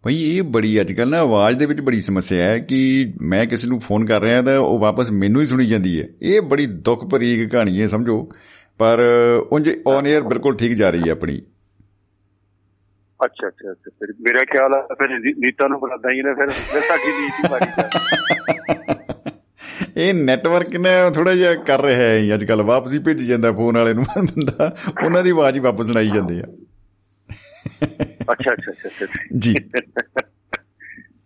[0.06, 3.68] ਭਈ ਇਹ ਬੜੀ ਅੱਜ ਕੱਲ ਨਾ ਆਵਾਜ਼ ਦੇ ਵਿੱਚ ਬੜੀ ਸਮੱਸਿਆ ਹੈ ਕਿ ਮੈਂ ਕਿਸੇ
[3.68, 7.06] ਨੂੰ ਫੋਨ ਕਰ ਰਿਹਾ ਤਾਂ ਉਹ ਵਾਪਸ ਮੈਨੂੰ ਹੀ ਸੁਣੀ ਜਾਂਦੀ ਹੈ। ਇਹ ਬੜੀ ਦੁੱਖ
[7.06, 8.30] ਭਰੀ ਕਹਾਣੀ ਹੈ ਸਮਝੋ।
[8.78, 9.00] ਪਰ
[9.52, 11.42] ਉਂਝ ਔਨ 에ਅਰ ਬਿਲਕੁਲ ਠੀਕ ਜਾ ਰਹੀ ਹੈ ਆਪਣੀ।
[13.26, 16.82] ਅੱਛਾ ਅੱਛਾ ਅੱਛਾ। ਫਿਰ ਮੇਰਾ ਖਿਆਲ ਹੈ ਫਿਰ ਨੀਤਾ ਨੂੰ ਬੁਲਾਦਾ ਹੀ ਨੇ ਫਿਰ ਫਿਰ
[16.82, 17.90] ਸਾਡੀ ਨੀਤੀ ਮਾਰੀ ਜਾ
[19.98, 23.78] ਇਹ ਨੈਟਵਰਕ ਨੇ ਥੋੜਾ ਜਿਹਾ ਕਰ ਰਿਹਾ ਹੈ ਅੱਜ ਕੱਲ ਵਾਪਸ ਹੀ ਭੇਜੀ ਜਾਂਦਾ ਫੋਨ
[23.78, 26.44] ਵਾਲੇ ਨੂੰ ਬੰਦਾ ਉਹਨਾਂ ਦੀ ਆਵਾਜ਼ ਹੀ ਵਾਪਸ ਸੁਣਾਈ ਜਾਂਦੀ ਆ।
[28.32, 29.06] ਅੱਛਾ ਅੱਛਾ ਅੱਛਾ
[29.38, 29.54] ਜੀ।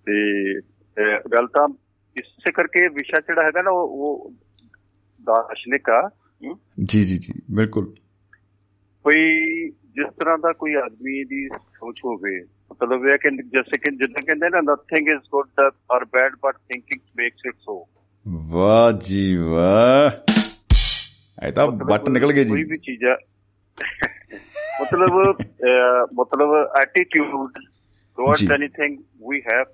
[0.07, 0.49] ਤੇ
[1.17, 1.67] ਗੱਲ ਤਾਂ
[2.17, 4.33] ਇਸੇ ਕਰਕੇ ਵਿਸ਼ਾ ਜਿਹੜਾ ਹੈਗਾ ਨਾ ਉਹ
[5.19, 6.09] ਦਾਰਸ਼ਨਿਕ ਆ।
[6.85, 7.95] ਜੀ ਜੀ ਜੀ ਬਿਲਕੁਲ।
[9.03, 9.17] ਕੋਈ
[9.69, 14.49] ਜਿਸ ਤਰ੍ਹਾਂ ਦਾ ਕੋਈ ਆਦਮੀ ਦੀ ਸੋਚ ਹੋਵੇ ਮਤਲਬ ਇਹ ਕਿ ਜਿਵੇਂ ਕਿ ਜਿੱਦਾਂ ਕਹਿੰਦੇ
[14.49, 15.61] ਨਾ nothing is good
[15.95, 17.87] or bad but thinking makes it so
[18.49, 20.11] ਵਾਹ ਜੀ ਵਾਹ।
[21.47, 23.17] ਇਹ ਤਾਂ ਬੱਟ ਨਿਕਲ ਗਏ ਕੋਈ ਜੀ ਵੀ ਚੀਜ਼ ਆ।
[24.81, 25.35] ਮਤਲਬ
[26.19, 26.49] ਮਤਲਬ
[26.81, 27.51] attitude
[28.17, 28.97] towards anything
[29.29, 29.65] we have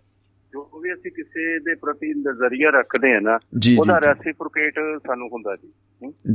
[0.54, 3.40] ਜੋ ਵੀ ਅਸੀਂ ਕਿਸੇ ਦੇ ਪ੍ਰਤੀ ਨਜ਼ਰੀਆ ਰੱਖਦੇ ਆ ਨਾ
[3.80, 4.74] ਉਹਦਾ ਰੈਸੀਪ੍ਰੋਕੇਟ
[5.08, 5.74] ਸਾਨੂੰ ਹੁੰਦਾ ਜੀ।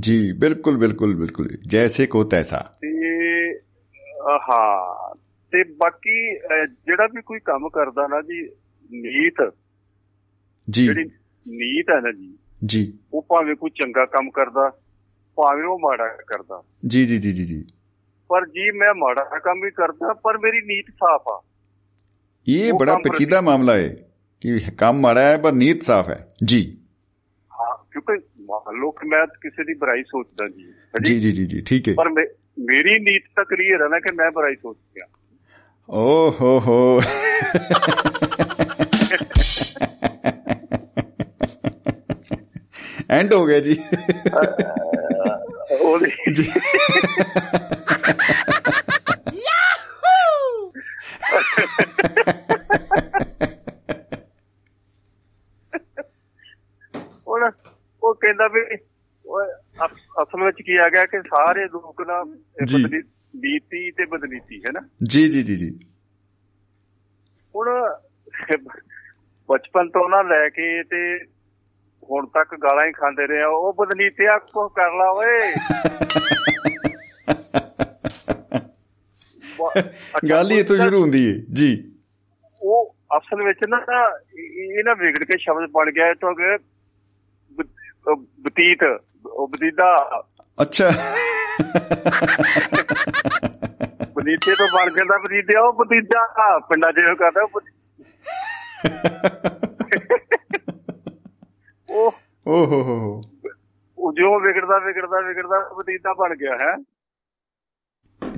[0.00, 2.88] ਜੀ ਬਿਲਕੁਲ ਬਿਲਕੁਲ ਬਿਲਕੁਲ। ਜੈਸੇ ਕੋ ਤੈਸਾ। ਤੇ
[4.30, 5.14] ਹਾਂ।
[5.52, 6.34] ਤੇ ਬਾਕੀ
[6.66, 8.42] ਜਿਹੜਾ ਵੀ ਕੋਈ ਕੰਮ ਕਰਦਾ ਨਾ ਜੀ
[8.92, 9.52] ਨੀਤ।
[10.70, 11.04] ਜੀ। ਜਿਹੜੀ
[11.48, 14.70] ਨੀਤ ਹੈ ਨਾ ਜੀ ਜੀ। ਉਹ ਭਾਵੇਂ ਕੋਈ ਚੰਗਾ ਕੰਮ ਕਰਦਾ
[15.36, 17.64] ਭਾਵੇਂ ਉਹ ਮਾੜਾ ਕਰਦਾ। ਜੀ ਜੀ ਜੀ ਜੀ ਜੀ।
[18.30, 21.40] ਪਰ ਜੀ ਮੈਂ ਮਾੜਾ ਕੰਮ ਵੀ ਕਰਦਾ ਪਰ ਮੇਰੀ ਨੀਤ ਸਾਫ਼ ਆ
[22.46, 23.88] ਇਹ ਉਹ ਬੜਾ ਕੰਮ ਪ੍ਰਤੀ- ਪੇਚੀਦਾ ਮਾਮਲਾ ਹੈ
[24.42, 26.60] ਕਿ ਕੰਮ ਮਾੜਾ ਹੈ ਪਰ ਨੀਤ ਸਾਫ਼ ਹੈ ਜੀ
[27.52, 31.46] ਹਾਂ ਕਿਉਂਕਿ ਮੰਨ ਲਓ ਕਿ ਮੈਂ ਕਿਸੇ ਦੀ ਬੁਰਾਈ ਸੋਚਦਾ ਜੀ ਹੈ ਜੀ ਜੀ ਜੀ
[31.46, 32.28] ਜੀ ਠੀਕ ਹੈ ਪਰ ਮੇ-
[32.66, 35.06] ਮੇਰੀ ਨੀਤ ਤਾਂ ਕਲੀਅਰ ਹੈ ਨਾ ਕਿ ਮੈਂ ਬੁਰਾਈ ਸੋਚਦਾ
[35.88, 37.00] ਓ ਹੋ ਹੋ
[43.10, 43.76] ਐਂਡ ਹੋ ਗਿਆ ਜੀ
[45.80, 46.44] ਉਹਦੀ ਜੀ
[57.26, 57.50] ਹੁਣ
[58.02, 58.60] ਉਹ ਕਹਿੰਦਾ ਵੀ
[60.22, 63.02] ਅਸਲ ਵਿੱਚ ਕੀ ਆ ਗਿਆ ਕਿ ਸਾਰੇ ਲੋਕ ਨਾ। ਬਦਨੀ-
[63.36, 64.80] ਨੀਤੀ ਤੇ ਬਦਨੀਤੀ ਹੈ ਨਾ?
[65.08, 65.70] ਜੀ ਜੀ ਜੀ ਜੀ।
[67.54, 67.68] ਹੁਣ
[69.48, 71.24] ਬਚਪਨ ਤੋਂ ਨਾ ਲੈ ਕੇ ਤੇ
[72.10, 75.52] ਹੁਣ ਤੱਕ ਗਾਲਾਂ ਹੀ ਖਾਂਦੇ ਰਹੇ ਆ ਉਹ ਬਦਨੀਤਿਆ ਕੋ ਕਰ ਲਾ ਓਏ।
[80.30, 81.94] ਗੱਲ ਹੀ ਇੱਥੋਂ ਸ਼ੁਰੂ ਹੁੰਦੀ ਹੈ ਜੀ।
[82.62, 83.76] ਉਹ ਅਸਲ ਵਿੱਚ ਨਾ
[84.38, 86.56] ਇਹ ਇਹ ਨਾ ਵਿਗੜ ਕੇ ਸ਼ਬਦ ਬਣ ਗਿਆ ਤੋਂ ਕਿ
[88.40, 88.78] ਬਤੀਤ
[89.26, 90.20] ਉਹ ਬਤੀਦਾ।
[90.62, 90.90] ਅੱਛਾ।
[94.12, 97.74] ਬਤੀਤੇ ਤੋਂ ਬਣ ਗਿਆ ਬਤੀਤੇ ਉਹ ਬਤੀਦਾ ਪਿੰਡਾਂ ਜਿਹੋ ਕਰਦਾ ਉਹ ਬਤੀ-
[101.90, 102.12] ਉਹ
[102.46, 103.22] ਓ ਹੋ ਹੋ
[103.98, 106.76] ਉਹ ਜਿਉਂ ਵਿਗੜਦਾ ਵਿਗੜਦਾ ਵਿਗੜਦਾ ਬਤੀਤਾ ਬਣ ਗਿਆ ਹੈ।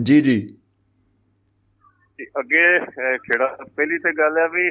[0.03, 0.57] ਜੀ ਜੀ।
[2.39, 2.79] ਅੱਗੇ
[3.19, 3.47] ਖੇੜਾ
[3.77, 4.71] ਪਹਿਲੀ ਤੇ ਗੱਲ ਹੈ ਵੀ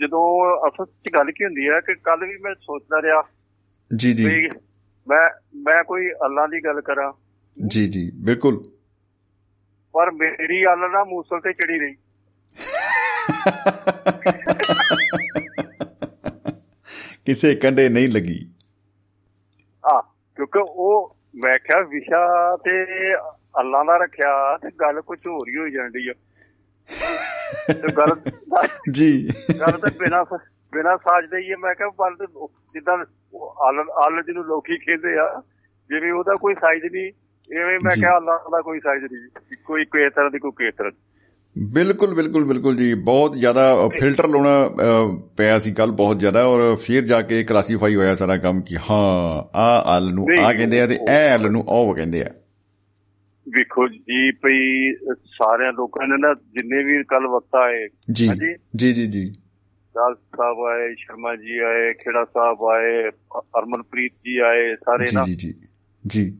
[0.00, 3.22] ਜਦੋਂ ਅਸਲ ਚ ਗੱਲ ਕੀ ਹੁੰਦੀ ਹੈ ਕਿ ਕੱਲ ਵੀ ਮੈਂ ਸੋਚਦਾ ਰਿਹਾ
[3.96, 4.24] ਜੀ ਜੀ।
[5.08, 7.12] ਮੈਂ ਮੈਂ ਕੋਈ ਅੱਲਾ ਦੀ ਗੱਲ ਕਰਾਂ।
[7.66, 8.72] ਜੀ ਜੀ ਬਿਲਕੁਲ।
[9.92, 11.96] ਪਰ ਮੇਰੀ ਅੱਲ ਨਾ ਮੂਸਲ ਤੇ ਚੜੀ ਰਹੀ।
[17.26, 18.54] ਕਿਸੇ ਕੰਡੇ ਨਹੀਂ ਲੱਗੀ।
[19.86, 20.00] ਆ
[20.36, 22.84] ਕਿਉਂਕਿ ਉਹ ਮੈਂ ਕਿਹਾ ਵਿਸ਼ਾ ਤੇ
[23.60, 26.12] ਅੱਲਾ ਦਾ ਰੱਖਿਆ ਤੇ ਗੱਲ ਕੁਝ ਹੋਰ ਹੀ ਹੋਈ ਜਾਂਦੀ ਆ।
[27.66, 28.30] ਤੇ ਗੱਲ
[28.90, 29.28] ਜੀ।
[29.60, 30.24] ਗੱਲ ਤਾਂ ਬਿਨਾ
[30.72, 32.26] ਬਿਨਾ ਸਾਜਦੇ ਹੀ ਹੈ ਮੈਂ ਕਿਹਾ ਤੇ
[32.74, 32.96] ਜਿੱਦਾਂ
[34.06, 35.26] ਅੱਲ ਜਿਹਨੂੰ ਲੋਕੀ ਕਹਿੰਦੇ ਆ
[35.90, 37.10] ਜਿਵੇਂ ਉਹਦਾ ਕੋਈ ਸਾਈਜ਼ ਨਹੀਂ
[37.50, 40.92] ਐਵੇਂ ਮੈਂ। ਕਿਹਾ ਅੱਲਾ ਦਾ ਕੋਈ ਸਾਈਜ਼ ਨਹੀਂ ਕੋਈ ਕੋਈ ਤਰ੍ਹਾਂ ਦੀ ਕੋਈ ਕਿਸ ਤਰ੍ਹਾਂ।
[41.56, 44.68] ਬਿਲਕੁਲ ਬਿਲਕੁਲ ਬਿਲਕੁਲ ਜੀ ਬਹੁਤ ਜ਼ਿਆਦਾ ਫਿਲਟਰ ਲਾਉਣਾ
[45.36, 49.42] ਪਿਆ ਸੀ ਕੱਲ ਬਹੁਤ ਜ਼ਿਆਦਾ ਔਰ ਫਿਰ ਜਾ ਕੇ ਕਲਾਸੀਫਾਈ ਹੋਇਆ ਸਾਰਾ ਕੰਮ ਕਿ ਹਾਂ
[49.54, 52.28] ਆ ਅਲ ਨੂੰ ਆ ਕਹਿੰਦੇ ਆ ਤੇ ਇਹ ਅਲ ਨੂੰ ਉਹ ਕਹਿੰਦੇ ਆ
[53.46, 58.28] ਵੇਖੋ ਜੀ ਭਈ ਸਾਰਿਆਂ ਲੋਕਾਂ ਨੇ ਨਾ ਜਿੰਨੇ ਵੀ ਕੱਲ ਵਕਤ ਆਏ ਜੀ।
[58.76, 59.32] ਜੀ ਜੀ ਜੀ
[59.98, 65.24] ਦਾਲ ਸਾਹਿਬ ਆਏ ਸ਼ਰਮਾ ਜੀ ਆਏ ਖੇੜਾ ਸਾਹਿਬ ਆਏ ਅ- ਹਰਮਨਪ੍ਰੀਤ ਜੀ ਆਏ ਸਾਰੇ ਨਾ।
[65.24, 65.54] ਜੀ ਜੀ
[66.06, 66.30] ਜੀ।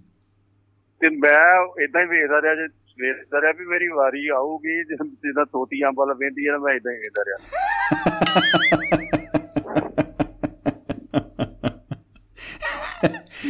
[1.01, 2.67] ਤੇ ਮੈਂ ਇਦਾਂ ਹੀ ਵੇਖਦਾ ਰਿਹਾ ਜੇ
[3.01, 6.99] ਵੇਖਦਾ ਰਿਹਾ ਵੀ ਮੇਰੀ ਵਾਰੀ ਆਊਗੀ ਜਿ- ਜਿੱਦਾਂ ਤੋਤੀਆਂ ਵੱਲ ਵੇਂਦੀ ਆ ਮੈਂ ਇਦਾਂ ਹੀ
[6.99, 7.39] ਵੇਖਦਾ ਰਿਹਾ।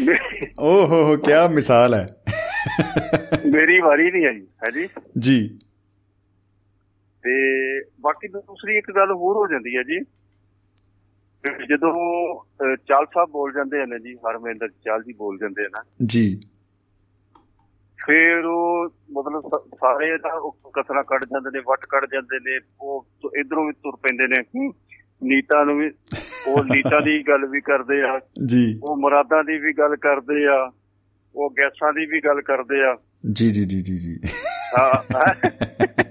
[0.05, 0.19] ਮੇ-
[0.59, 2.07] ਓ ਹੋ ਹੋ ਕੀ ਮਿਸਾਲ ਹੈ।
[3.47, 4.89] ਮੇਰੀ ਵਾਰੀ ਨਹੀਂ ਆਈ ਹੈ ਜੀ?
[5.19, 5.59] ਜੀ।
[7.29, 10.01] ਤੇ ਬਾਕੀ ਦੂਸਰੀ ਇੱਕ ਗੱਲ ਹੋਰ ਹੋ ਜਾਂਦੀ ਹੈ ਜੀ।
[11.69, 11.95] ਜਦੋਂ
[12.77, 16.41] ਚਾਲ ਸਾਹਿਬ ਬੋਲ ਜਾਂਦੇ ਨੇ ਜੀ ਹਰਮਿੰਦਰ ਚਾਲ ਜੀ ਬੋਲ ਜਾਂਦੇ ਨਾ। ਜੀ।
[18.07, 19.41] ਫਿਰ ਉਹ ਮਤਲਬ
[19.81, 23.07] ਸਾਰੇ ਉਹ ਕਸਰਾਂ ਕੱਢ ਜਾਂਦੇ ਨੇ ਵੱਟ ਕੱਢ ਜਾਂਦੇ ਨੇ ਉਹ
[23.41, 24.69] ਇਧਰੋਂ ਵੀ ਤੁਰ ਪੈਂਦੇ ਨੇ।
[25.23, 25.91] ਨੀਤਾਂ ਨੂੰ ਵੀ
[26.47, 30.73] ਉਹ ਨੀਤਾਂ ਦੀ ਗੱਲ ਵੀ ਕਰਦੇ ਆ। ਜੀ। ਉਹ ਮੁਰਾਦਾਂ ਦੀ ਵੀ ਗੱਲ ਕਰਦੇ ਆ।
[31.35, 32.99] ਉਹ ਗੈਸਾਂ ਦੀ ਵੀ ਗੱਲ ਕਰਦੇ ਆ।
[33.33, 34.19] ਜੀ ਜੀ ਜੀ ਜੀ ਜੀ।
[34.79, 35.35] ਹੈਂ।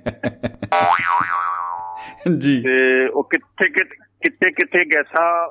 [2.28, 5.48] ਜੀ। ਤੇ ਉਹ ਕਿੱਥੇ ਕਿੱਥੇ- ਕਿੱਥੇ ਗੈਸਾਂ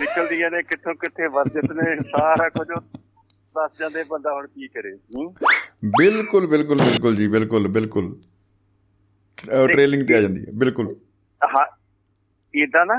[0.00, 2.68] ਨਿਕਲਦੀਆਂ ਨੇ ਕਿੱਥੋਂ ਕਿੱਥੇ ਵਰਜਤ ਨੇ ਸਾਰਾ ਕੁਝ
[3.54, 4.94] ਦੱਸ ਜਾਂਦੇ ਬੰਦਾ ਹੁਣ ਕੀ ਕਰੇ।
[5.84, 8.16] ਬਿਲਕੁਲ ਬਿਲਕੁਲ ਬਿਲਕੁਲ ਜੀ ਬਿਲਕੁਲ ਬਿਲਕੁਲ।
[9.72, 10.96] ਟ੍ਰੇਲਿੰਗ ਤੇ ਆ ਜਾਂਦੀ ਹੈ ਬਿਲਕੁਲ।
[11.56, 11.66] ਹਾਂ
[12.54, 12.94] ਇਦਾਂ ਨਾ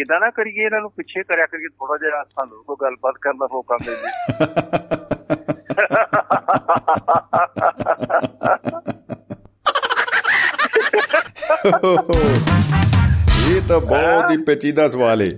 [0.00, 3.48] ਇਦਾਂ ਨਾ ਕਰੀਏ ਇਹਨਾਂ ਨੂੰ ਪਿੱਛੇ ਕਰਿਆ ਕਰੀਏ ਥੋੜਾ ਜਿਹਾ ਸਾਨੂੰ ਕੋਈ ਗੱਲਬਾਤ ਕਰਨ ਦਾ
[3.52, 4.08] ਮੌਕਾ ਮਿਲ ਜੇ।
[13.48, 15.30] ਇਹ ਤਾਂ ਬਹੁਤ ਹੀ ਪੇਚੀਦਾ ਸਵਾਲ ਹੈ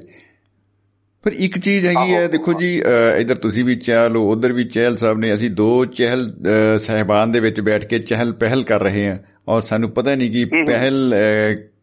[1.24, 2.82] ਪਰ ਇੱਕ ਚੀਜ਼ ਹੈਗੀ ਹੈ ਦੇਖੋ ਜੀ
[3.18, 6.32] ਇੱਧਰ ਤੁਸੀਂ ਵੀ ਚਹਿਲ ਹੋ ਉਧਰ ਵੀ ਚਹਿਲ ਸਾਹਿਬ ਨੇ ਅਸੀਂ ਦੋ ਚਹਿਲ
[6.78, 10.44] ਸਹਿਬਾਨ ਦੇ ਵਿੱਚ ਬੈਠ ਕੇ ਚਹਿਲ ਪਹਿਲ ਕਰ ਰਹੇ ਹਾਂ ਔਰ ਸਾਨੂੰ ਪਤਾ ਨਹੀਂ ਕਿ
[10.66, 11.14] ਪਹਿਲ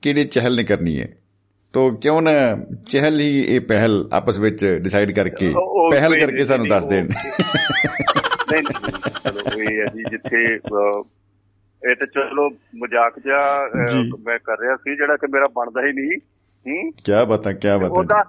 [0.02, 1.08] ਕਿਹੜੇ ਚਹਿਲ ਨੇ ਕਰਨੀ ਹੈ।
[1.74, 2.32] ਤੋ ਕਿਉਂ ਨਾ
[2.92, 5.54] ਚਹਿਲ ਹੀ ਇਹ ਪਹਿਲ ਆਪਸ ਵਿੱਚ ਡਿਸਾਈਡ ਕਰਕੇ
[5.92, 8.92] ਪਹਿਲ ਕਰਕੇ ਸਾਨੂੰ ਦੱਸ ਦੇਣ। ਨਹੀਂ ਨਹੀਂ
[9.24, 10.58] ਚਲੋ ਇਹ ਜੀ ਜਿੱਥੇ
[11.90, 13.70] ਇਹ ਤਾਂ ਚਲੋ ਮਜ਼ਾਕ ਜਿਹਾ
[14.26, 16.18] ਮੈਂ ਕਰ ਰਿਹਾ ਸੀ ਜਿਹੜਾ ਕਿ ਮੇਰਾ ਬਣਦਾ ਹੀ ਨਹੀਂ।
[16.68, 16.92] ਹੂੰ?
[16.92, 18.24] ਕੀ ਬਤਾ ਕੀ ਬਤਾ। ਉਹਦਾ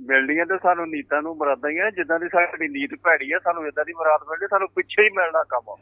[0.00, 3.66] ਮਿਲਣੀਆਂ ਤੇ ਸਾਨੂੰ ਨੀਤਾਂ ਨੂੰ ਮਰਾਦਾਂ ਹੀ ਆ ਜਿੱਦਾਂ ਦੀ ਸਾਡੀ ਨੀਤ ਭੈੜੀ ਆ ਸਾਨੂੰ
[3.66, 5.74] ਇਦਾਂ ਦੀ ਮਰਾਦ ਮਿਲਣੀ ਸਾਨੂੰ ਪਿੱਛੇ ਹੀ ਮਿਲਣਾ ਕੰਮ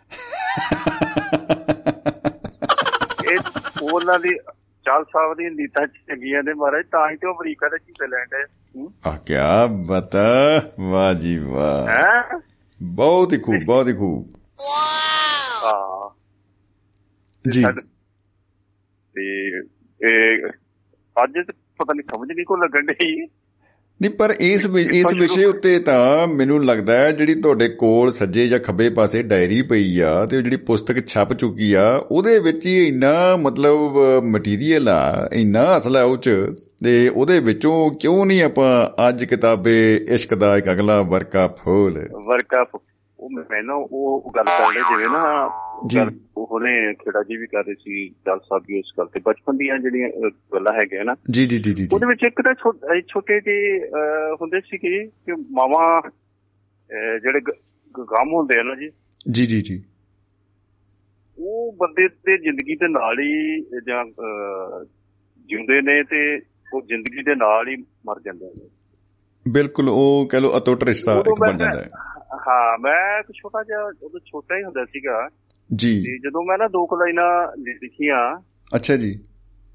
[3.33, 3.39] ਇਹ
[3.93, 4.29] ਉਹਨਾਂ ਦੀ
[4.85, 8.43] ਚਾਲ ਸਾਹਿਬ ਦੀ ਨੀਤਾਂ ਚੰਗੀਆਂ ਨੇ ਮਹਾਰਾਜ ਤਾਂ ਹੀ ਤੇ ਉਹ ਅਮਰੀਕਾ ਦੇ ਝੂਟੇ ਲੈਂਦੇ
[9.05, 9.35] ਆ ਕੀ
[9.89, 10.23] ਬਤਾ
[10.81, 12.39] ਵਾਹ ਜੀ ਵਾਹ।
[12.83, 14.29] ਬਹੁਤ ਹੀ ਖੂਬ ਬਹੁਤ ਹੀ ਖੂਬ।
[15.65, 16.20] ਹਾਂ।
[17.49, 17.65] ਜੀ।
[19.17, 19.47] ਤੇ
[20.01, 20.49] ਇਹ
[21.25, 21.33] ਅੱਜ
[21.79, 23.27] ਪਤਾ ਨਹੀਂ ਸਮਝ ਨਹੀਂ ਕੋ ਲੱਗਣ ਡਈ।
[24.03, 28.59] ਨਹੀਂ ਪਰ ਇਸ ਇਸ ਵਿਸ਼ੇ ਉੱਤੇ ਤਾਂ ਮੈਨੂੰ ਲੱਗਦਾ ਹੈ ਜਿਹੜੀ ਤੁਹਾਡੇ ਕੋਲ ਸੱਜੇ ਜਾਂ
[28.59, 33.37] ਖੱਬੇ ਪਾਸੇ ਡਾਇਰੀ ਪਈ ਆ ਤੇ ਜਿਹੜੀ ਪੁਸਤਕ ਛਪ ਚੁੱਕੀ ਆ ਉਹਦੇ ਵਿੱਚ ਹੀ ਇੰਨਾ
[33.37, 36.31] ਮਤਲਬ ਮਟੀਰੀਅਲ ਆ ਇੰਨਾ ਅਸਲ ਹੈ ਉਹ ਚ
[36.85, 42.09] ਤੇ ਉਹਦੇ ਵਿੱਚੋਂ ਕਿਉਂ ਨਹੀਂ ਆਪਾਂ ਅੱਜ ਕਿਤਾਬੇ ਇਸ਼ਕ ਦਾ ਇੱਕ ਅਗਲਾ ਵਰਕਾ ਫੂਲ?
[42.27, 42.65] ਵਰਕਾ
[43.21, 45.51] ਉਹ ਮੈਂ ਨਾ ਉਹ ਗੱਲ ਕਰ ਰਹੇ ਜਿਵੇਂ ਨਾ
[45.87, 45.99] ਜੀ।
[46.37, 49.79] ਉਹਨੇ ਖੇੜਾ ਜੀ ਵੀ ਕਰ ਰਹੇ ਸੀ ਜਲ ਸਾਹਿਬ ਵੀ ਉਸ ਗੱਲ ਤੇ। ਬਚਪਨ ਦੀਆਂ
[49.79, 52.55] ਜਿਹੜੀਆਂ ਗੱਲਾਂ ਹੈਗੀਆਂ ਨਾ ਜੀ ਜੀ ਜੀ ਜੀ ਜੀ। ਉਹਦੇ ਵਿੱਚ ਇੱਕ ਤਾਂ
[53.09, 56.03] ਛੋਟੇ ਜਿਹੇ ਅਹ, ਹੁੰਦੇ ਸੀ ਕਿ ਕਿ ਮਾਵਾ
[57.23, 57.41] ਜਿਹੜੇ
[58.01, 58.91] ਗਮ ਹੁੰਦੇ ਆ ਨਾ ਜੀ।
[59.31, 59.85] ਜੀ ਜੀ ਜੀ।
[61.39, 64.05] ਉਹ ਬੰਦੇ ਦੇ ਜ਼ਿੰਦਗੀ ਦੇ ਨਾਲ ਹੀ ਜਾਂ
[65.47, 66.41] ਜਿਉਂਦੇ ਨੇ ਤੇ
[66.75, 68.69] ਉਹ ਜ਼ਿੰਦਗੀ ਦੇ ਨਾਲ ਹੀ ਮਰ ਜਾਂਦੇ ਨੇ।
[69.49, 71.89] ਬਿਲਕੁਲ ਉਹ ਕਹ ਲੋ ਅਟੁੱਟ ਰਿਸ਼ਤਾ ਇੱਕ ਬਣ ਜਾਂਦਾ ਹੈ।
[72.35, 75.29] ਹਾਂ ਮੈਂ ਇੱਕ ਛੋਟਾ ਜਿਹਾ ਉਦੋਂ ਛੋਟਾ ਹੀ ਹੁੰਦਾ ਸੀਗਾ।
[75.75, 78.43] ਜੀ। ਤੇ ਜਦੋਂ ਮੈਂ ਨਾ ਦੋ ਕੁ ਲਾਈਨਾਂ ਲਿਖੀਆਂ।
[78.77, 79.15] ਅੱਛਾ ਜੀ।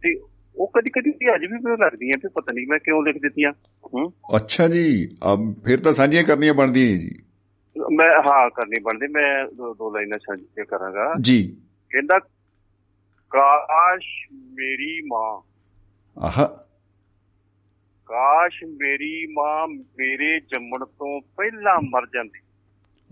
[0.02, 0.20] ਤੇ
[0.56, 3.52] ਉਹ ਕਦੀ ਕਦੀ ਅੱਜ ਵੀ ਮੈਨੂੰ ਲੱਗਦੀਆਂ ਕਿ ਪਤਾ ਨਹੀਂ ਮੈਂ ਕਿਉਂ ਲਿਖ ਦਿੱਤੀਆਂ।
[3.94, 7.12] ਹੂੰ। ਅੱਛਾ ਜੀ। ਅਬ ਫਿਰ ਤਾਂ ਸਾਂਝੀਆਂ ਕਰਨੀਆਂ ਬਣਦੀਆਂ ਜੀ।
[7.94, 11.58] ਮੈਂ ਹਾਂ ਕਰਨੀ ਬਣਦੀ ਮੈਂ ਦੋ, ਦੋ ਲਾਈਨਾਂ ਸਾਂਝੀਆਂ ਕਰਾਂਗਾ। ਜੀ।
[11.90, 12.20] ਕਹਿੰਦਾ
[13.30, 15.42] ਕਾਸ਼ ਮੇਰੀ ਮਾਂ
[16.20, 16.48] ਆਹ।
[18.06, 22.45] ਕਾਸ਼ ਮੇਰੀ ਮਾਂ ਮੇਰੇ ਜੰਮਣ ਤੋਂ ਪਹਿਲਾਂ ਮਰ ਜਾਂਦੀ।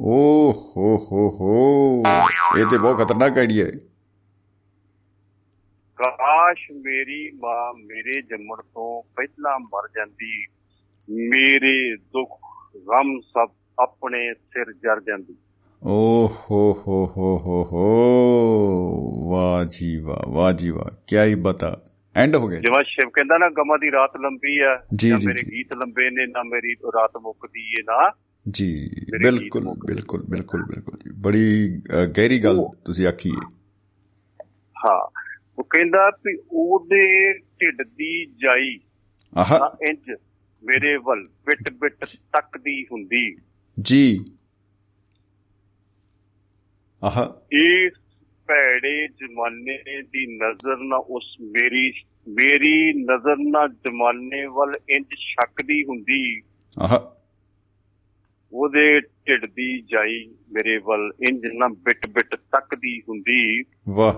[0.01, 2.03] ਓ ਹੋ ਹੋ ਹੋ।
[2.57, 3.71] ਇਹ ਤੇ ਬਹੁਤ ਖਤਰਨਾਕ ਆਈਡੀਆ ਹੈ।
[5.95, 10.45] ਕਾਸ਼ ਮੇਰੀ ਮਾਂ ਮੇਰੇ ਜੰਮਣ ਤੋਂ ਪਹਿਲਾਂ ਮਰ ਜਾਂਦੀ।
[11.09, 12.39] ਮੇਰੇ ਦੁੱਖ
[12.77, 15.35] ਗਮ ਸਭ ਆਪਣੇ ਸਿਰ ਜਰ ਜਾਂਦੀ।
[15.83, 21.81] ਓ ਹੋ ਹੋ ਹੋ ਹੋ। ਹੋ ਵਾਹ ਜੀ ਵਾਹ ਵਾਹ ਜੀ ਵਾਹ ਕੀ ਹੀ ਬਤਾ।
[22.15, 25.73] ਐਂਡ ਹੋ ਗਿਆ। ਜਿਵੇਂ ਸ਼ਿਵ ਕਹਿੰਦਾ ਨਾ ਗਮਾਂ ਦੀ ਰਾਤ ਲੰਬੀ ਆ ਨਾ ਮੇਰੇ। ਗੀਤ
[25.73, 28.11] ਲੰਬੇ ਨੇ ਨਾ ਮੇਰੀ ਰਾਤ ਮੁੱਕਦੀ ਏ ਨਾ
[28.51, 31.69] ਜੀ ਬਿਲਕੁਲ ਬਿਲਕੁਲ ਬਿਲਕੁਲ ਬਿਲਕੁਲ ਜੀ। ਬੜੀ
[32.17, 33.57] ਗਹਿਰੀ ਗੱਲ ਤੁਸੀਂ ਆਖੀ ਹੈ।
[34.85, 35.09] ਹਾਂ
[35.57, 38.79] ਉਹ ਕਹਿੰਦਾ ਵੀ ਉਹਦੇ ਢਿੱਡ ਦੀ ਜਾਈ
[39.37, 40.11] ਆਹ। ਇੰਜ
[40.63, 41.95] ਮੇਰੇ ਵੱਲ ਬਿਟ ਬਿਟ
[42.33, 43.35] ਤੱਕਦੀ ਹੁੰਦੀ।
[43.81, 44.25] ਜੀ।
[47.03, 47.25] ਆਹ।
[47.55, 47.93] ਇਸ
[48.47, 51.93] ਭੈੜੇ ਜ਼ਮਾਨੇ ਦੀ ਨਜ਼ਰ ਨਾ ਉਸ ਮੇਰੀ
[52.27, 56.41] ਮੇਰੀ ਨਜ਼ਰ ਨਾ ਜ਼ਮਾਨੇ ਵੱਲ ਇੰਜ ਛੱਕਦੀ ਹੁੰਦੀ।
[56.79, 57.22] ਆਹ।
[58.53, 64.13] ਉਹਦੇ ਢਿੱਡ ਦੀ ਜਾਈ ਮੇਰੇ ਵੱਲ ਇੰਜ ਨਾ ਬਿਟ ਬਿਟ ਤੱਕਦੀ ਹੁੰਦੀ। ਵਾਹ।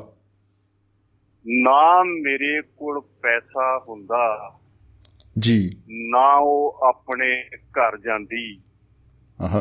[1.48, 4.56] ਨਾ ਮੇਰੇ ਕੋਲ ਪੈਸਾ ਹੁੰਦਾ
[5.40, 8.62] ਜੀ। ਨਾ ਉਹ ਆਪਣੇ ਘਰ ਜਾਂਦੀ।
[9.42, 9.60] ਆਹ।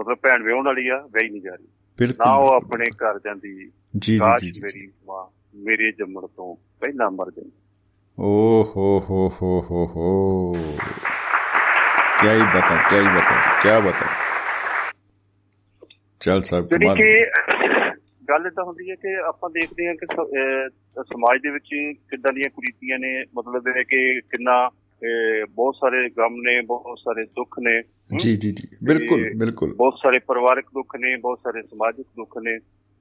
[0.00, 1.66] ਮਤਲਬ ਭੈਣ ਵਿਆਹਣ ਵਾਲੀ ਆ ਵਿਆਹੀ ਨਹੀਂ ਜਾ ਰਹੀ।
[1.98, 7.10] ਬਿਲਕੁਲ। ਨਾ ਉਹ। ਆਪਣੇ ਘਰ ਜਾਂਦੀ। ਜੀ ਜੀ ਜੀ ਮੇਰੀ ਮਾਂ ਮੇਰੇ ਜੰਮਣ ਤੋਂ ਪਹਿਲਾਂ
[7.10, 7.52] ਮਰ ਜਾਂਦੀ।
[8.18, 10.54] ਓ ਹੋ ਹੋ ਹੋ ਹੋ ਹੋ।
[12.17, 14.07] क्या ही बता क्या ही बता क्या बता
[16.21, 17.23] चल साहब ਜਿਹੜੀ कमाल ਕਿ
[18.29, 21.69] ਗੱਲ ਤਾਂ ਹੁੰਦੀ ਹੈ ਕਿ ਆਪਾਂ ਦੇਖਦੇ ਹਾਂ ਕਿ ਸ- ਅਹ ਸਮਾਜ ਦੇ ਵਿੱਚ
[22.09, 24.55] ਕਿੱਦਾਂ ਦੀਆਂ ਕੁਰੀਤੀਆਂ ਨੇ ਮਤਲਬ ਇਹ ਹੈ ਕਿ ਕਿੰਨਾ
[25.01, 27.81] ਅਹ ਬਹੁਤ ਸਾਰੇ ਗਮ ਨੇ ਬਹੁਤ ਸਾਰੇ ਦੁੱਖ ਨੇ
[28.15, 32.37] ਜੀ ਜੀ ਜੀ ਬਿਲਕੁਲ ਤੇ ਬਿਲਕੁਲ ਬਹੁਤ ਸਾਰੇ ਪਰਿਵਾਰਕ ਦੁੱਖ ਨੇ ਬਹੁਤ ਸਾਰੇ ਸਮਾਜਿਕ ਦੁੱਖ
[32.37, 32.57] ਨੇ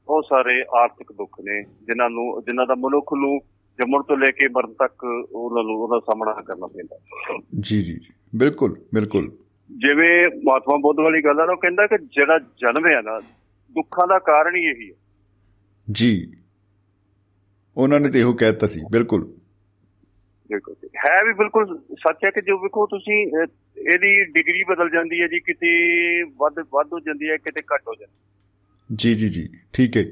[0.09, 3.41] ਬਹੁਤ ਸਾਰੇ ਆਰਥਿਕ ਦੁੱਖ ਨੇ ਜਿਨ੍ਹਾਂ ਨੂੰ ਜਿਨ੍ਹਾਂ ਦਾ ਮਨੁੱਖ ਨੂੰ
[3.80, 6.98] ਜੰਮਣ ਤੋਂ ਲੈ ਕੇ ਮਰਨ ਤੱਕ ਉਹਨਾਂ ਨੂੰ ਉਹਦਾ ਸਾਹਮਣਾ ਕਰਨਾ ਪੈਂਦਾ।
[7.60, 8.00] ਜੀ ਜੀ
[8.36, 9.28] ਬਿਲਕੁਲ ਬਿਲਕੁਲ।
[9.72, 13.20] ਜਿਵੇਂ ਮਹਾਤਮਾ ਬੁੱਧ ਵਾਲੀ ਗੱਲ ਆ ਉਹ ਕਹਿੰਦਾ ਕਿ ਜਿਹੜਾ ਜਨਮ ਹੈ ਨਾ
[13.72, 14.96] ਦੁੱਖਾਂ ਦਾ ਕਾਰਨ ਹੀ ਇਹੀ ਹੈ
[15.92, 16.32] ਜੀ।
[17.78, 19.26] ਉਹਨਾਂ ਨੇ ਤੇ ਇਹੋ ਕਹਿ ਦਿੱਤਾ ਸੀ ਬਿਲਕੁਲ।
[20.50, 23.28] ਬਿਲਕੁਲ। ਹੈ ਵੀ ਬਿਲਕੁਲ ਸੱਚ ਹੈ ਕਿ ਜੋ ਵੇਖੋ ਤੁਸੀਂ
[23.78, 25.70] ਇਹਦੀ ਡਿਗਰੀ ਬਦਲ ਜਾਂਦੀ ਹੈ ਜੀ ਕਿਤੇ
[26.24, 28.20] ਵੱਧ ਵੱਧ ਹੋ ਜਾਂਦੀ ਹੈ ਕਿਤੇ ਘੱਟ ਹੋ ਜਾਂਦੀ
[28.96, 30.04] ਜੀ ਜੀ ਜੀ। ਠੀਕ ਹੈ।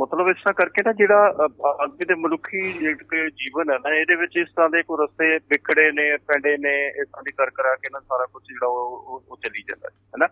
[0.00, 1.46] ਮਤਲਬ ਇਸ ਤਰ੍ਹਾਂ ਕਰਕੇ ਨਾ ਜਿਹੜਾ
[1.84, 2.58] ਅੱਜ ਦੇ ਮਨੁੱਖੀ
[2.90, 6.74] ਇੱਕ ਜੀਵਨ ਹੈ ਨਾ ਇਹਦੇ ਵਿੱਚ ਇਸ ਤਰ੍ਹਾਂ ਦੇ ਕੋਈ ਰਸਤੇ ਵਿਖੜੇ ਨੇ ਪੈਂਡੇ ਨੇ
[6.88, 10.28] ਇਸ ਤਰ੍ਹਾਂ ਦੀ ਕਰ ਕਰਾ ਕੇ ਨਾ ਸਾਰਾ ਕੁਝ ਜਿਹੜਾ ਉਹ ਚੱਲੀ ਜਾਂਦਾ ਹੈ ਹੈਨਾ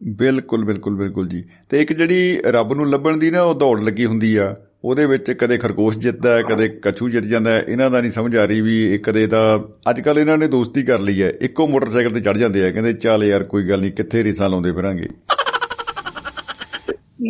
[0.00, 4.06] ਬਿਲਕੁਲ ਬਿਲਕੁਲ ਬਿਲਕੁਲ ਜੀ। ਤੇ ਇੱਕ ਜਿਹੜੀ ਰੱਬ ਨੂੰ ਲੱਭਣ ਦੀ ਨਾ ਉਹ ਦੌੜ ਲੱਗੀ
[4.06, 8.00] ਹੁੰਦੀ ਆ ਉਹਦੇ ਵਿੱਚ ਕਦੇ ਖਰਗੋਸ਼ ਜਿੱਤਦਾ ਹੈ ਕਦੇ ਕਛੂ ਜਿੱਤ ਜਾਂਦਾ ਹੈ। ਇਹਨਾਂ ਦਾ
[8.00, 9.58] ਨਹੀਂ ਸਮਝ ਆ ਰਹੀ ਵੀ ਇਹ ਕਦੇ ਤਾਂ
[9.90, 12.92] ਅੱਜ ਕੱਲ ਇਹਨਾਂ ਨੇ ਦੋਸਤੀ ਕਰ ਲਈ ਹੈ। ਇੱਕੋ ਮੋਟਰਸਾਈਕਲ ਤੇ ਚੜ ਜਾਂਦੇ ਆ ਕਹਿੰਦੇ
[12.92, 15.08] ਚੱਲ ਯਾਰ ਕੋਈ ਗੱਲ ਨਹੀਂ ਕਿੱਥੇ ਰੀਸਾਂ ਲਾਉਂਦੇ ਫਿਰਾਂਗੇ?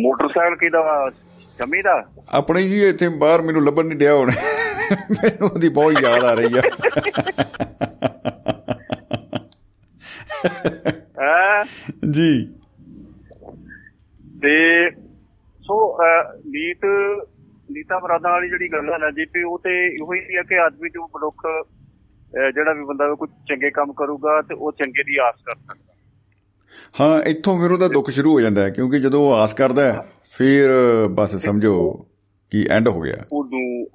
[0.01, 1.09] ਮੋਟਰਸਾਈਕਲ ਕਿਹਦਾ
[1.57, 4.31] ਸ਼ਮੀ ਦਾ ਆਪਣੇ ਜੀ ਇੱਥੇ ਬਾਹਰ ਮੈਨੂੰ ਲੱਭਣ ਨਹੀਂ ਡਿਆ ਹੁਣ।
[5.11, 6.61] ਮੈਨੂੰ ਉਹਦੀ ਬਹੁਤ ਯਾਦ ਆ ਰਹੀ ਆ।
[11.21, 11.63] ਹੈ?
[12.11, 12.49] ਜੀ।
[14.41, 14.89] ਤੇ
[15.63, 15.97] ਸੋ
[16.45, 16.85] ਨੀਤ
[17.71, 20.59] ਨੀਤਾ ਮਰਾਦਾਂ ਵਾਲੀ ਜਿਹੜੀ ਗੱਲ ਹੈ ਨਾ ਜੀ ਤੇ ਉਹ ਤੇ ਇਹੋ ਹੀ ਹੈ ਕਿ
[20.59, 21.41] ਆਦਮੀ ਜੋ ਮਨੁੱਖ
[22.55, 25.93] ਜਿਹੜਾ ਵੀ ਬੰਦਾ ਕੋਈ ਚੰਗੇ ਕੰਮ ਕਰੂਗਾ ਤੇ ਉਹ ਚੰਗੇ ਦੀ ਆਸ ਕਰ ਸਕਦਾ।
[26.99, 30.05] ਹਾਂ ਇੱਥੋਂ ਫਿਰ ਉਹਦਾ ਦੁੱਖ ਸ਼ੁਰੂ ਹੋ ਜਾਂਦਾ ਹੈ ਕਿਉਂਕਿ ਜਦੋਂ ਉਹ ਆਸ ਕਰਦਾ ਹੈ
[30.37, 30.69] ਫਿਰ
[31.07, 32.05] ਬਸ ਸਮਝੋ
[32.51, 33.87] ਕਿ ਐਂਡ ਹੋ ਗਿਆ। ਉਹਨੂੰ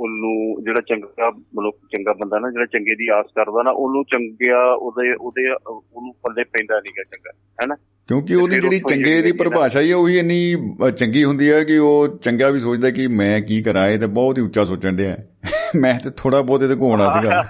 [0.00, 4.74] ਉਹਨੂੰ ਜਿਹੜਾ ਚੰਗਾ ਮਨੁੱਖ ਚੰਗਾ ਬੰਦਾ ਨਾ ਜਿਹੜਾ ਚੰਗੇ ਦੀ ਆਸ ਕਰਦਾ ਨਾ ਉਹਨੂੰ ਚੰਗਿਆ
[4.74, 7.30] ਉਹਦੇ ਉਹਦੇ ਉਹਨੂੰ ਪੱਲੇ ਪੈਂਦਾ ਨਹੀਂਗਾ ਚੰਗਾ
[7.62, 7.74] ਹੈਨਾ?
[8.08, 10.56] ਕਿਉਂਕਿ ਉਹਦੀ ਜਿਹੜੀ ਚੰਗੇ ਦੀ ਪਰਿਭਾਸ਼ਾ ਹੀ ਹੈ ਉਹੀ ਇੰਨੀ
[10.96, 14.38] ਚੰਗੀ ਹੁੰਦੀ ਹੈ ਕਿ ਉਹ ਚੰਗਾ ਵੀ ਸੋਚਦਾ ਕਿ ਮੈਂ ਕੀ ਕਰਾਂ ਇਹ ਤਾਂ ਬਹੁਤ
[14.38, 15.16] ਹੀ ਉੱਚਾ ਸੋਚਣ ਡਿਆ।
[15.76, 17.42] ਮੈਂ ਤੇ ਥੋੜਾ ਬਹੁਤ ਇਹਦੇ ਕੋਲ ਹੋਣਾ ਸੀਗਾ।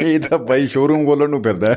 [0.02, 1.76] ਇਹ ਤਾਂ ਬਾਈ ਸ਼ੋਰੂਮ ਖੋਲਣ ਨੂੰ ਫਿਰਦਾ।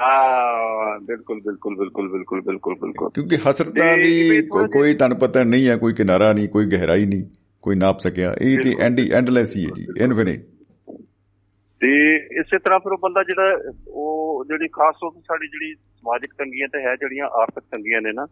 [0.00, 4.42] ਹੈ। ਬਿਲਕੁਲ ਬਿਲਕੁਲ ਬਿਲਕੁਲ ਬਿਲਕੁਲ ਬਿਲਕੁਲ ਬਿਲਕੁਲ। ਕਿਉਂਕਿ ਹਸਰਤਾਂ ਦੀ
[4.72, 7.24] ਕੋਈ ਤਨ ਪਤਨ ਨਹੀਂ ਹੈ ਕੋਈ ਕਿਨਾਰਾ ਨਹੀਂ ਕੋਈ ਗਹਿਰਾਈ ਨਹੀਂ
[7.62, 10.44] ਕੋਈ ਨਾਪ ਸਕਿਆ। ਇਹ ਤੇ ਐਂਡ ਐਂਡਲੈਸ ਹੀ ਹੈ ਜੀ ਇਨਫਿਨਿਟ
[11.80, 16.34] ਤੇ ਇਸੇ ਤਰ੍ਹਾਂ ਫਿਰ ਉਹ ਬੰਦਾ ਜਿਹੜਾ ਉਹ ਜਿਹੜੀ ਖਾਸ ਤੌਰ ਤੇ ਸਾਡੀ ਜਿਹੜੀ ਸਮਾਜਿਕ
[16.38, 18.26] ਤੰਗੀਆਂ ਤੇ ਹੈ ਜਿਹੜੀਆਂ ਆਰਥਿਕ ਤੰਗੀਆਂ ਨੇ ਨਾ।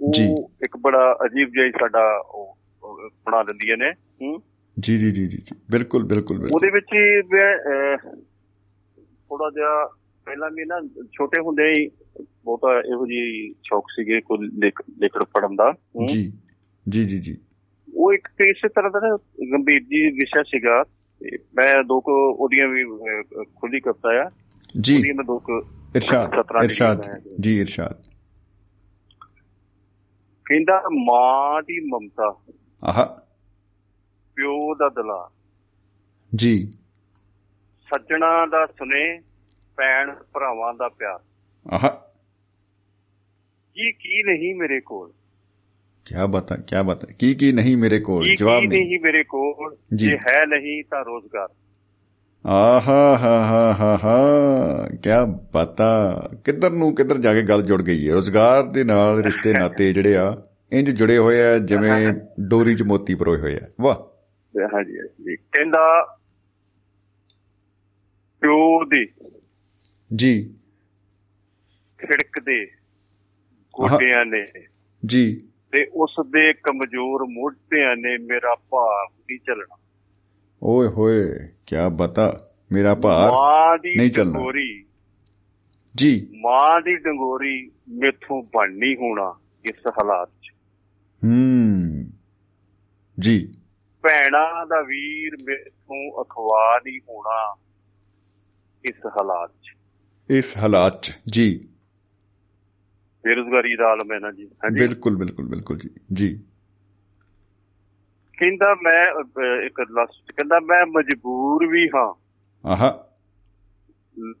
[0.00, 2.56] ਉਹ ਇੱਕ ਬੜਾ ਅਜੀਬ ਜਿਹਾ ਸਾਡਾ ਉਹ
[3.26, 4.42] ਬਣਾ ਦਿੰਦੀਆਂ ਨੇ ਹੂੰ?
[4.80, 5.38] ਜੀ ਜੀ ਜੀ ਜੀ
[5.70, 6.86] ਬਿਲਕੁਲ ਬਿਲਕੁਲ ਉਹਦੇ ਵਿੱਚ
[7.34, 7.56] ਮੈਂ
[8.98, 9.88] ਥੋੜਾ ਜਿਹਾ
[10.28, 11.88] ਪਹਿਲਾਂ ਵੀ ਨਾ ਛੋਟੇ ਹੁੰਦੇ ਹੀ
[12.44, 15.74] ਬਹੁਤਾ ਇਹੋ ਜਿਹੀ ਸ਼ੌਕ ਸੀਗੇ ਕੋਈ ਲਿਖ ਲਿਖਣ ਪੜਨ ਦਾ।
[16.06, 16.32] ਜੀ
[16.88, 17.38] ਜੀ ਜੀ ਜੀ।
[17.94, 19.16] ਉਹ ਇੱਕ ਇਸੇ ਤਰ੍ਹਾਂ ਦਾ
[19.52, 20.84] ਗੰਭੀਰ ਜੀ ਵਿਸ਼ਾ ਸੀਗਾ।
[21.54, 22.84] ਮੈਂ ਦੋ ਕੁ ਉਹਦੀਆਂ ਵੀ
[23.56, 24.30] ਖੁੱਲੀ ਕਰਤਾ ਆ।
[24.80, 25.60] ਜੀ। ਉਹਦੀਆਂ ਮੈਂ ਦੋ ਕੁ
[25.96, 26.30] ਇਰਸ਼ਾਦ
[26.64, 27.02] ਇਰਸ਼ਾਦ।
[27.40, 28.02] ਜੀ ਇਰਸ਼ਾਦ।
[30.44, 32.40] ਕਹਿੰਦਾ ਮਾਂ ਦੀ ਮਮਤਾ।
[32.84, 33.04] ਆਹਾ।
[34.36, 35.30] ਪਿਓ ਦਾ ਦਲਾ
[36.34, 36.70] ਜੀ।
[37.90, 39.20] ਸੱਜਣਾ ਦਾ ਸੁਨੇ
[39.78, 41.18] ਭੈਣ ਭਰਾਵਾਂ ਦਾ ਪਿਆਰ।
[41.72, 41.88] ਆਹਾ।
[43.74, 45.10] ਕੀ ਕੀ ਨਹੀਂ ਮੇਰੇ ਕੋਲ?
[46.04, 48.34] ਕੀ ਬਾਤ ਕੀ ਬਾਤ ਕੀ ਕੀ ਨਹੀਂ ਮੇਰੇ ਕੋਲ?
[48.34, 49.76] ਜਵਾਬ ਨਹੀਂ ਨਹੀਂ ਮੇਰੇ ਕੋਲ?
[49.94, 51.48] ਜੀ। ਹੈ ਨਹੀਂ ਤਾਂ ਰੋਜ਼ਗਾਰ।
[52.46, 54.18] ਆਹਾ ਹਾ ਹਾ ਹਾ ਹਾ।
[54.88, 55.10] ਕੀ
[55.52, 55.88] ਪਤਾ
[56.44, 60.16] ਕਿੱਧਰ ਨੂੰ ਕਿੱਧਰ ਜਾ ਕੇ ਗੱਲ ਜੁੜ ਗਈ ਹੈ ਰੋਜ਼ਗਾਰ ਦੇ ਨਾਲ ਰਿਸ਼ਤੇ ਨਾਤੇ ਜਿਹੜੇ
[60.16, 60.42] ਆ
[60.72, 63.96] ਇੰਜ ਜੁੜੇ ਹੋਏ ਆ ਜਿਵੇਂ ਡੋਰੀ 'ਚ ਮੋਤੀ ਪਰੋਏ ਹੋਏ ਆ। ਵਾਹ।
[64.74, 66.16] ਹਾਂਜੀ ਹਾਂਜੀ। ਕਹਿੰਦਾ
[68.40, 69.06] ਪਿਓ ਦੀ
[70.16, 70.54] ਜੀ।
[71.98, 72.66] ਖਿੜਕਦੇ
[73.72, 74.46] ਗੋਡਿਆਂ ਨੇ।
[75.06, 75.40] ਜੀ।
[75.72, 79.76] ਤੇ ਉਸ ਦੇ ਕਮਜ਼ੋਰ ਮੋਢਿਆਂ ਨੇ ਮੇਰਾ ਭਾਰ ਨਹੀਂ ਚੱਲਣਾ।
[80.62, 81.28] ਓਏ ਹੋਏ
[81.66, 82.36] ਕੀ ਬਤਾ
[82.72, 83.30] ਮੇਰਾ ਭਾਰ
[83.96, 84.38] ਨਹੀਂ ਚੱਲਣਾ।
[85.94, 90.48] ਜੀ। ਮਾਂ ਦੀ ਡੰਗੋਰੀ ਮੇਥੋਂ ਬਣ ਨਹੀਂ ਹੋਣਾ ਇਸ ਹਾਲਾਤ 'ਚ।
[91.24, 92.10] ਹੂੰ।
[93.20, 93.54] ਜੀ।
[94.02, 97.56] ਭੈਣਾਂ ਦਾ ਵੀਰ ਮੇਥੋਂ ਅਖਵਾ ਨਹੀਂ ਹੋਣਾ
[98.84, 99.77] ਇਸ ਹਾਲਾਤ 'ਚ।
[100.28, 101.48] ਇਸ ਹਾਲਾਤ 'ਚ ਜੀ
[103.24, 106.28] ਬੇਰੁਜ਼ਗਾਰੀ ਦਾ ਆਲਮ ਹੈ ਨਾ ਜੀ ਹਾਂਜੀ ਬਿਲਕੁਲ ਬਿਲਕੁਲ ਬਿਲਕੁਲ ਜੀ ਜੀ
[108.38, 112.12] ਕਹਿੰਦਾ ਮੈਂ ਅਹ, ਇੱਕ ਲਾਸਟ ਕਹਿੰਦਾ ਮੈਂ ਮਜਬੂਰ ਵੀ ਹਾਂ
[112.64, 112.90] ਆਹਾ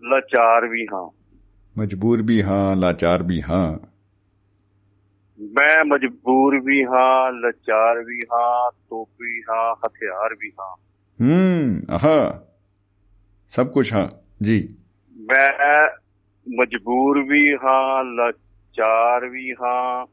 [0.02, 1.08] ਲਾਚਾਰ ਵੀ ਹਾਂ
[1.76, 3.66] ਮਜਬੂਰ ਵੀ ਹਾਂ ਲਾਚਾਰ ਵੀ ਹਾਂ
[5.40, 10.74] ਮੈਂ ਮਜਬੂਰ ਵੀ ਹਾਂ ਲਾਚਾਰ ਵੀ ਹਾਂ ਤੋਪ ਵੀ ਹਾਂ ਹਥਿਆਰ ਵੀ ਹਾਂ
[11.18, 12.16] ਹੂੰ ਆਹਾ
[13.50, 14.08] ਸਭ ਕੁਝ ਹਾਂ
[14.42, 14.58] ਜੀ
[15.28, 15.88] ਮੈਂ
[16.58, 20.06] ਮਜਬੂਰ ਵੀ ਹਾਂ ਲਾਚਾਰ ਵੀ ਹਾਂ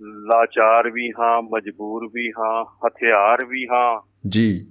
[0.00, 4.66] ਲਾਚਾਰ ਵੀ ਹਾਂ ਮਜਬੂਰ ਵੀ ਹਾਂ ਹਥਿਆਰ ਵੀ ਹਾਂ। ਜੀ।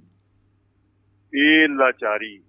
[1.34, 2.42] ਇਹ ਲਾਚਾਰੀ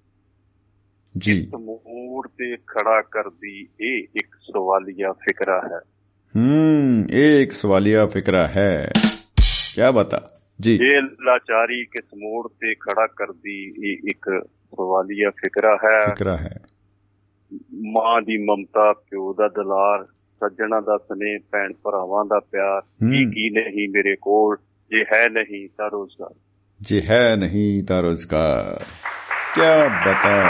[1.18, 5.80] ਜੀ। ਮੂਡ ਤੇ ਖੜਾ ਕਰਦੀ ਇਹ ਇੱਕ ਸਵਾਲੀਆ ਫਿਕਰਾ ਹੈ।
[6.36, 8.92] ਹੂੰ ਇਹ ਇੱਕ ਸਵਾਲੀਆ ਫਿਕਰਾ ਹੈ।
[9.76, 10.30] ਕੀ ਬਤਾ
[10.62, 16.60] ਜੀ। ਇਹ ਲਾਚਾਰੀ ਕਿਸ ਮੋੜ ਤੇ ਖੜਾ ਕਰਦੀ ਇਹ ਇੱਕ ਸਵਾਲੀਆ ਫਿਕਰਾ ਹੈ। ਫਿਕਰਾ ਹੈ।
[17.74, 20.04] ਮਾਂ ਦੀ ਮਮਤਾ ਪਿਓ ਦਾ ਦਲਾਰ
[20.40, 24.58] ਸੱਜਣਾ ਦਾ ਸਨੇਹ ਭੈਣ ਭਰਾਵਾਂ ਦਾ ਪਿਆਰ ਕੀ। ਕੀ ਨਹੀਂ ਮੇਰੇ ਕੋਲ
[24.90, 26.36] ਜੇ ਹੈ ਨਹੀਂ ਤਾਂ ਰੋਜ਼ਗਾਰ।
[26.82, 28.84] ਜੇ ਹੈ ਨਹੀਂ ਤਾਂ ਰੋਜ਼ਗਾਰ।
[29.56, 29.62] ਕੀ
[30.10, 30.44] ਬਤਾ।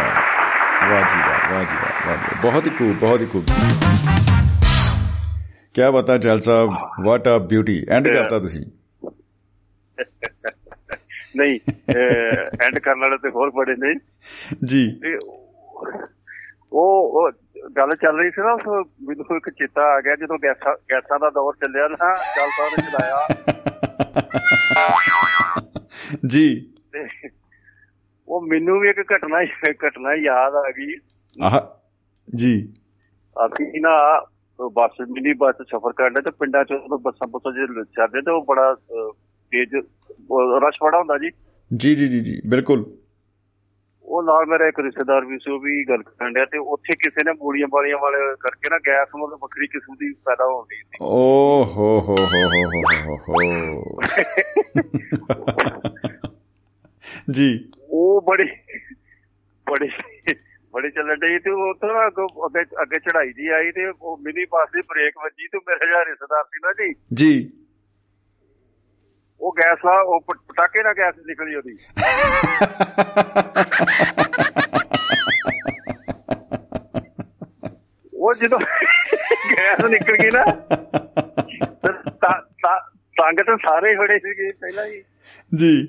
[0.89, 1.75] ਵਾਹ ਜੀ ਵਾਹ ਜੀ
[2.07, 3.45] ਵਾਹ। ਬਹੁਤ ਹੀ ਖੂਬ ਬਹੁਤ ਹੀ ਖੂਬ।
[5.73, 6.69] ਕੀ ਬਤਾ ਚਲ ਸਾਹਿਬ
[7.05, 8.65] ਵਾਟ ਅ ਬਿਊਟੀ ਐਂਡ ਕਰਤਾ ਤੁਸੀਂ।
[11.37, 11.59] ਨਹੀਂ
[12.63, 13.99] ਐਂਡ ਕਰਨ ਵਾਲੇ ਤੇ ਹੋਰ ਬੜੇ ਨੇ।
[14.65, 14.99] ਜੀ।
[16.73, 17.31] ਉਹ
[17.77, 18.55] ਗੱਲ ਚੱਲ ਰਹੀ ਸੀ ਨਾ
[19.01, 22.91] ਮੈਨੂੰ ਇੱਕ ਚੇਤਾ ਆ ਗਿਆ ਜਦੋਂ ਗੈਸਾਂ ਗੈਸਾਂ ਦਾ ਦੌਰ ਚੱਲਿਆ ਨਾ ਚੱਲ ਤਾਂ ਉਹਨੇ
[22.91, 23.27] ਚਲਾਇਆ।
[26.27, 26.73] ਜੀ।
[28.27, 30.95] ਉਹ ਮੈਨੂੰ ਵੀ ਇੱਕ ਘਟਨਾ ਘਟਨਾ ਯਾਦ ਆ ਗਈ।
[31.43, 31.59] ਆਹ
[32.35, 32.73] ਜੀ।
[33.45, 34.25] ਅਸੀਂ ਨਾ
[34.73, 38.75] ਬੱਸ ਮਿਨੀ ਬੱਸ ਸਫ਼ਰ ਕਰਦੇ ਤੇ ਪਿੰਡਾਂ ਚ ਬੱਸਾਂ ਬੱਸਾਂ ਜੇ ਚੱਲਦੇ ਤੇ ਉਹ ਬੜਾ
[39.51, 39.75] ਤੇਜ਼
[40.31, 41.29] ਰਸ਼ ਬੜਾ ਹੁੰਦਾ ਜੀ।
[41.77, 42.97] ਜੀ ਜੀ ਜੀ ਜੀ ਬਿਲਕੁਲ।
[44.03, 47.23] ਉਹ ਨਾਲ ਮੇਰਾ ਇੱਕ ਰਿਸ਼ਤੇਦਾਰ ਵੀ ਸੀ ਉਹ ਵੀ ਗੱਲ ਕਰਨ ਡਿਆ ਤੇ ਉੱਥੇ ਕਿਸੇ
[47.25, 50.97] ਨੇ ਮੂਲੀਆਂ ਵਾਲੀਆਂ ਵਾਲੇ ਕਰਕੇ ਨਾ ਗੈਸ ਮਤਲਬ ਵੱਖਰੀ ਕਿਸਮ ਦੀ ਪੈਦਾ ਹੋ ਗਈ ਸੀ।
[51.01, 54.01] ਓ ਹੋ ਹੋ ਹੋ ਹੋ ਹੋ ਹੋ
[57.31, 58.43] ਜੀ। ਉਹ ਬੜੀ
[59.71, 59.89] ਬੜੀ
[60.73, 62.49] ਬੜੀ ਚੱਲਣ ਡਈ ਤੇ ਉਹ ਤੋਂ ਅੱਗੋਂ
[62.81, 66.43] ਅੱਗੇ ਚੜਾਈ ਜੀ ਆਈ ਤੇ ਉਹ ਮਿਨੀ ਬੱਸ ਦੀ ਬ੍ਰੇਕ ਵੱਜੀ ਤੇ ਮੇਰਾ ਜਿਹੜਾ ਰਿਸ਼ਤੇਦਾਰ
[66.43, 67.62] ਸੀ ਨਾ ਜੀ ਜੀ।
[69.43, 71.77] ਉਹ ਗੈਸ ਆ ਉਹ ਪਟਾਕੇ ਨਾਲ ਗੈਸ ਨਿਕਲੀ ਉਹਦੀ।
[78.13, 78.59] ਉਹ ਜਦੋਂ
[79.51, 80.43] ਗੈਸ ਨਿਕਲ ਗਈ ਨਾ
[81.61, 85.03] ਤੇ ਤਾਂ- ਤਾਂ- ਤੰਗ ਤਾਂ ਸਾਰੇ ਖੜੇ ਸੀਗੇ ਪਹਿਲਾਂ ਹੀ।
[85.57, 85.87] ਜੀ।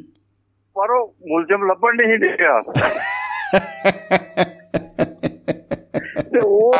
[0.74, 2.62] ਪਰ ਉਹ ਮੁਲਜ਼ਮ ਲੱਭਣ ਨਹੀਂ ਡਿਆ।
[6.22, 6.72] ਤੇ ਉਹ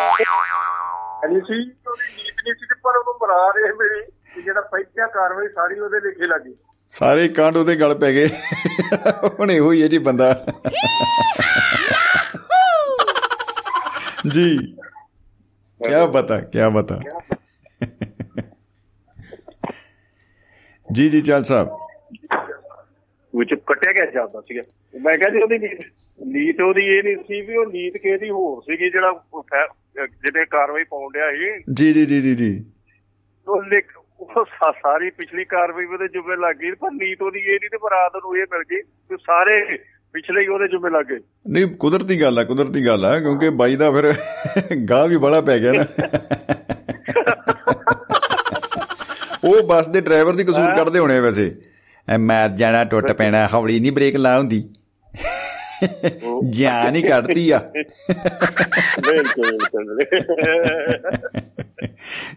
[1.24, 5.48] ਅਲੀ ਸੀ ਉਹਦੀ ਨੀਤ ਨਹੀਂ ਸੀ ਪਰ ਉਹਨੂੰ ਮਰਾ ਰਹੇ ਮੇਰੀ। ਕਿ ਜਿਹੜਾ ਪਹਿਲਾਂ ਕਾਰਵਾਈ
[5.48, 6.55] ਸਾਰੀ ਉਹਦੇ ਲਿਖੇ ਲੱਗੀ
[6.89, 8.27] ਸਾਰੇ ਕਾਂਡ ਉਹਦੇ ਗਲ ਪੈ ਗਏ।
[9.40, 10.47] ਹੁਣ ਇਹੋ ਹੀ ਹੈ ਜੀ ਬੰਦਾ।
[14.28, 14.59] ਜੀ।
[15.85, 17.01] ਕੀ ਬਤਾ ਕੀ ਬਤਾ
[20.93, 21.69] ਜੀ ਜੀ ਚਲ ਸਾਹਿਬ।
[23.39, 24.62] ਵਿੱਚ ਕੱਟਿਆ ਗਿਆ ਜਾਂਦਾ ਸੀਗਾ।
[25.02, 25.81] ਮੈਂ ਕਹਿੰਦੀ ਉਹਦੀ ਨੀਤ
[26.27, 29.24] ਨੀਤ ਉਹਦੀ ਇਹ ਨਹੀਂ ਸੀ ਵੀ ਉਹ ਨੀਤ ਕਿਸੇ ਦੀ ਹੋਰ ਸੀਗੀ ਜਿਹੜਾ
[30.09, 32.65] ਜਿਹਨੇ ਕਾਰਵਾਈ ਪਾਉਣ ਡਿਆ ਸੀ। ਜੀ ਜੀ ਜੀ ਜੀ ਜੀ।
[33.48, 33.86] ਉਹ ਲਿਖ
[34.24, 38.12] ਉਹ ਸਾਰੀ ਪਿਛਲੀ ਕਾਰਵਾਈ ਉਹਦੇ ਜੁਮੇ ਲੱਗ ਗਈ ਪਰ ਨੀਤ ਉਹਦੀ ਇਹ ਨਹੀਂ ਤੇ ਬਰਾਤ
[38.16, 39.78] ਨੂੰ ਇਹ ਮਿਲ ਗਈ ਕਿ ਸਾਰੇ
[40.12, 41.18] ਪਿਛਲੇ ਹੀ ਉਹਦੇ ਜੁਮੇ ਲੱਗ ਗਏ।
[41.48, 44.14] ਨਹੀਂ ਕੁਦਰਤੀ ਗੱਲ ਆ ਕੁਦਰਤੀ ਗੱਲ ਆ ਕਿਉਂਕਿ ਬਾਈ ਦਾ ਫਿਰ
[44.90, 45.84] ਗਾਹ ਵੀ ਬੜਾ ਪੈ ਗਿਆ ਨਾ।
[49.44, 51.56] ਉਹ ਬੱਸ ਦੇ ਡਰਾਈਵਰ ਦੀ ਕਸੂਰ ਕੱਢਦੇ ਹੋਣੇ ਵੈਸੇ।
[52.09, 54.68] ਐ ਮੈਂ ਜਾਣਾ ਟੁੱਟ ਪੈਣਾ ਹੌਲੀ ਨਹੀਂ ਬ੍ਰੇਕ ਲਾ ਹੁੰਦੀ।
[56.51, 57.59] ਜਾਨ ਹੀ ਕੱਢਤੀ ਆ।
[59.01, 59.98] ਬਿਲਕੁਲ ਬਿਲਕੁਲ।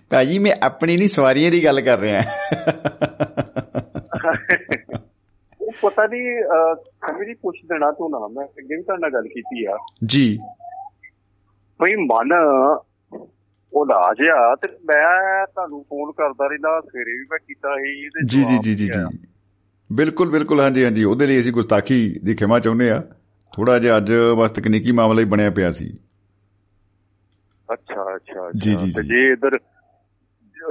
[0.10, 2.22] ਭਾਜੀ ਮੈਂ ਆਪਣੀ ਨਹੀਂ ਸਵਾਰੀਆਂ ਦੀ ਗੱਲ ਕਰ ਰਿਹਾ।
[5.61, 6.23] ਉਹ ਪਤਾ ਨਹੀਂ
[7.19, 10.39] ਮੇਰੀ ਪੁੱਛ ਦੇਣਾ ਤੂੰ ਨਾ ਮੈਂ ਅੱਗੇ ਵੀ ਤੁਹਾਡੇ ਨਾਲ ਗੱਲ ਕੀਤੀ ਆ। ਜੀ।
[11.80, 12.34] ਭਈ ਮਨ
[13.73, 18.44] ਉਦਾਸ ਆ ਤੇ ਮੈਂ ਤੁਹਾਨੂੰ ਫੋਨ ਕਰਦਾ ਰਹਿੰਦਾ ਸਵੇਰੇ ਵੀ ਮੈਂ ਕੀਤਾ ਸੀ ਤੇ ਜੀ
[18.44, 19.27] ਜੀ ਜੀ ਜੀ। ਜੀ।
[19.91, 23.03] ਬਿਲਕੁਲ ਬਿਲਕੁਲ ਹਾਂਜੀ ਹਾਂਜੀ ਉਹਦੇ ਲਈ ਅਸੀਂ ਗੁਸਤਾਖੀ ਦੀ ਖਿਮਾ ਚਾਹੁੰਦੇ ਆ।
[23.56, 25.98] ਥੋੜਾ ਜਿਹਾ ਅੱਜ ਬਸ ਤਕਨੀਕੀ ਮਾਮਲਾ ਹੀ ਬਣਿਆ ਪਿਆ ਸੀ।
[27.69, 29.59] ਅੱਛਾ ਅੱਛਾ ਜੀ, ਅੱਛਾ। ਜੀ, ਤੇ ਜੀ। ਜੇ ਇਧਰ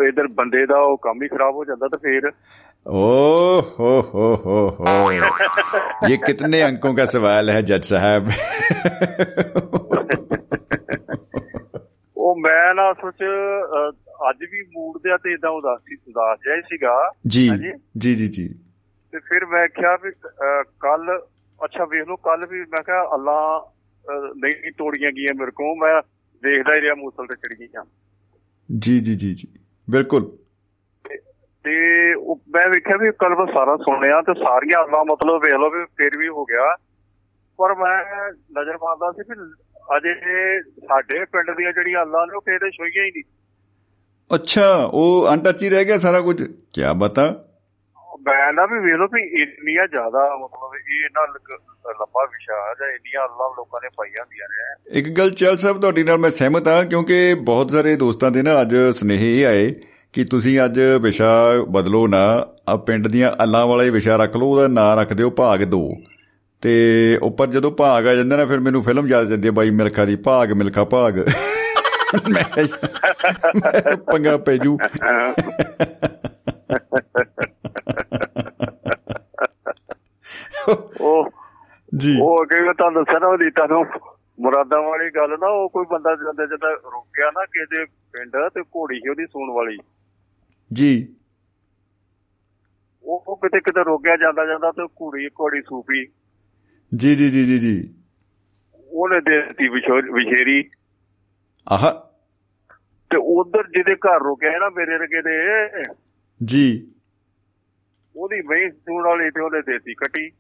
[0.07, 2.31] ਇਧਰ ਬੰਦੇ ਦਾ ਉਹ ਕੰਮ ਹੀ ਖਰਾਬ ਹੋ ਜਾਂਦਾ ਤਾਂ ਫੇਰ
[2.85, 2.99] ओ
[3.71, 4.93] हो हो हो हो
[6.05, 8.31] ये कितने अंकों का सवाल है जज साहब
[12.17, 13.91] ਉਹ ਮੈਂ ਨਾ ਸੋਚ ਅਹ,
[14.29, 16.95] ਅੱਜ ਵੀ ਮੂਡ ਦੇ ਤੇ ਇਦਾਂ ਉਦਾਸ ਸੀ ਉਦਾਸ ਜਿਹਾ ਹੀ ਸੀਗਾ
[17.35, 17.71] जी ਹਾਂਜੀ।
[18.05, 18.47] जी जी जी
[19.13, 20.11] ਤੇ ਫਿਰ ਮੈਂ ਕਿਹਾ ਵੀ
[20.79, 21.15] ਕੱਲ
[21.59, 25.93] ਅੱਛਾ ਵੇਖ ਲਓ ਕੱਲ ਵੀ ਮੈਂ ਕਿਹਾ ਅੱਲਾ ਅਹ, ਨਹੀਂ ਤੋੜੀਆਂ ਗਈਆਂ ਮੇਰੇ ਕੋਲ ਮੈਂ
[26.42, 27.84] ਦੇਖਦਾ ਹੀ ਰਿਹਾ ਮੂਸਲ ਤੇ ਚੜ ਗਈਆਂ
[28.78, 29.58] ਜੀ ਜੀ ਜੀ ਜੀ।
[29.90, 30.36] ਬਿਲਕੁਲ।
[31.64, 35.84] ਤੇ ਉਹ ਮੈਂ ਵੇਖਿਆ ਵੀ ਕਲਬ ਸਾਰਾ ਸੁਣਿਆ ਤੇ ਸਾਰੀਆਂ ਅੱਲਾ ਮਤਲਬ ਵੇਖ ਲਓ ਵੀ
[35.84, 36.76] ਫੇਰ ਵੀ ਹੋ ਗਿਆ।
[37.56, 39.52] ਪਰ ਮੈਂ ਨਜ਼ਰ ਪਾਉਂਦਾ ਸੀ ਵੀ
[39.96, 40.14] ਅਜੇ
[40.62, 43.22] ਸਾਡੇ ਪਿੰਡ ਦੀਆਂ ਜਿਹੜੀਆਂ ਅੱਲਾ ਨੇ ਉਹ ਕਿਸੇ ਦੇ ਛੋਈਆਂ ਹੀ ਨਹੀਂ।
[44.34, 46.42] ਅੱਛਾ ਉਹ ਅੰਟੱਚ ਹੀ ਰਹਿ ਗਿਆ ਸਾਰਾ ਕੁਝ?
[46.72, 47.44] ਕੀ ਬਤਾ।
[48.26, 52.88] ਮੈਂ ਨਾ ਵੀ ਵੇਖ ਲਓ ਵੀ ਇੰਨੀਆਂ ਜ਼ਿਆਦਾ ਮਤਲਬ ਇਹ ਇਹਨਾਂ ਲ- ਲੰਬਾ ਵਿਸ਼ਾ ਜਾਂ
[52.88, 56.68] ਇੰਨੀਆਂ ਅੱਲਾ ਲੋਕਾਂ ਨੇ ਪਾਈਆਂ ਹੁੰਦੀਆਂ ਨੇ। ਇੱਕ ਗੱਲ ਚੱਲ ਸਾਹਿਬ, ਤੁਹਾਡੀ ਨਾਲ ਮੈਂ ਸਹਿਮਤ
[56.68, 59.74] ਹਾਂ, ਕਿਉਂਕਿ ਬਹੁਤ ਸਾਰੇ ਦੋਸਤਾਂ ਦੇ ਨਾ ਅੱਜ ਸੁਨੇਹੇ ਇਹ ਆਏ
[60.12, 64.46] ਕਿ ਤੁਸੀਂ ਅੱਜ ਵਿਸ਼ਾ ਬਦਲੋ ਨਾ, ਆ ਪਿੰਡ ਦੀਆਂ ਅੱਲਾਂ ਵਾਲਾ ਹੀ ਵਿਸ਼ਾ ਰੱਖ ਲਓ,
[64.46, 65.88] ਉਹਦਾ ਨਾਂ ਰੱਖ ਦਿਓ ਭਾਗ 2
[66.60, 66.72] ਤੇ
[67.22, 70.16] ਉੱਪਰ ਜਦੋਂ ਭਾਗ ਆ ਜਾਂਦਾ ਨਾ, ਫਿਰ ਮੈਨੂੰ ਫਿਲਮ ਯਾਦ ਜਾਂਦੀ ਹੈ, ਬਾਈ ਮਿਲਖਾ ਦੀ,
[70.16, 71.18] ਭਾਗ ਮਿਲਖਾ ਭਾਗ।
[72.28, 74.78] ਮੈਂ ਮੈਂ ਪੰਗਾ ਪੈ ਜੂ।
[81.00, 81.30] ਉਹ
[81.96, 83.86] ਜੀ। ਉਹ ਅੱਗੇ ਮੈਂ ਤੁਹਾਨੂੰ ਦੱਸਿਆ ਨਾ ਉਹਦੀ ਤੁਹਾਨੂੰ
[84.40, 88.98] ਮੁਰਾਦਾਂ ਵਾਲੀ ਗੱਲ ਨਾ ਉਹ ਕੋਈ ਬੰਦਾ ਜਦੋਂ ਜਦੋਂ ਰੁਕਿਆ ਨਾ ਕਿਸੇ ਪਿੰਡ ਤੇ ਘੋੜੀ
[88.98, 89.78] ਸੀ ਉਹਦੀ ਸੂਣ ਵਾਲੀ।
[90.72, 91.16] ਜੀ।
[93.02, 96.06] ਉਹ ਕਿਤੇ ਕਿਤੇ ਰੋਕਿਆ ਜਾਂਦਾ ਜਾਂਦਾ ਤੇ ਘੋੜੀ ਘੋੜੀ ਸੂਪੀ।
[96.96, 97.94] ਜੀ ਜੀ ਜੀ ਜੀ ਜੀ।
[98.90, 100.70] ਉਹਨੇ ਦਿੱਤੀ ਵਿਸ਼ੋ- ਵਿਸ਼ੇਰੀ
[101.68, 101.92] ਆਹ।
[103.10, 105.58] ਤੇ ਉਧਰ ਜਿਹਦੇ ਘਰ ਰੁਕਿਆ ਨਾ ਮੇਰੇ ਰਗੇ ਦੇ
[106.44, 106.88] ਜੀ।
[108.16, 110.30] ਉਹਦੀ ਮਹੀਂ ਸੂਣ ਵਾਲੀ ਤੇ ਉਹਨੇ ਦੇਤੀ ਕੱਟੀ।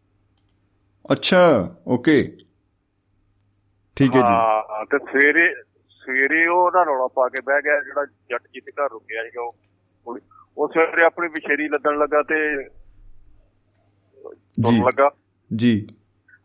[1.12, 2.36] ਅੱਛਾ ਓਕੇ
[3.96, 5.54] ਠੀਕ ਹੈ ਜੀ। ਹਾਂ ਤੇ ਸਵੇਰੇ
[5.90, 9.38] ਸਵੇਰੇ ਉਹ ਉਹਦਾ ਰੌਲਾ ਪਾ ਕੇ ਬਹਿ ਗਿਆ ਜਿਹੜਾ ਜੱਟ ਜੀ ਦੇ ਘਰ ਰੁਕਿਆ ਸੀ
[9.38, 9.56] ਉਹ
[10.04, 10.20] ਕੁੜੀ।
[10.58, 12.64] ਉਹ ਸਵੇਰੇ ਆਪਣੀ ਵਿਸ਼ੇਰੀ ਲੱਦਣ ਲੱਗਾ ਤੇ
[14.58, 15.10] ਜੀ। ਤੁਰਨ ਲੱਗਾ।
[15.56, 15.86] ਜੀ।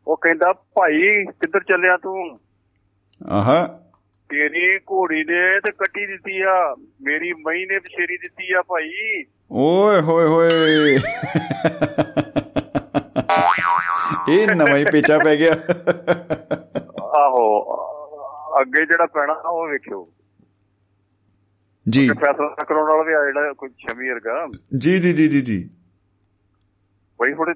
[0.07, 2.38] ਉਹ ਕਹਿੰਦਾ ਭਾਈ ਕਿੱਧਰ ਚੱਲਿਆ ਤੂੰ?
[3.27, 3.67] ਆਹਾ।
[4.29, 10.01] ਤੇਰੀ ਘੋੜੀ ਨੇ ਤੇ ਕੱਟੀ ਦਿੱਤੀ ਆ। ਮੇਰੀ ਮਹੀਂ ਨੇ ਵਿਸ਼ੇਰੀ ਦਿੱਤੀ ਆ ਭਾਈ। ਓਏ
[10.01, 10.97] ਹੋਏ ਹੋਏ।
[14.29, 15.53] ਇਹ ਨਵਾਂ ਹੀ ਪੇਚਾ ਪੈ ਗਿਆ।
[17.01, 17.61] ਆਹੋ
[18.61, 20.09] ਅੱਗੇ ਜਿਹੜਾ ਪੈਣਾ ਉਹ ਵੇਖਿਓ।
[21.89, 24.47] ਜੀ। ਫੈਸਲਾ ਕਰਾਉਣ ਵਾਲਾ ਵੀ ਆ ਜਿਹੜਾ ਕੋਈ ਸ਼ਮੀ ਵਰਗਾ।
[24.77, 25.69] ਜੀ ਜੀ ਜੀ ਜੀ ਜੀ।
[27.21, 27.53] ਬਈ ਥੋੜੇ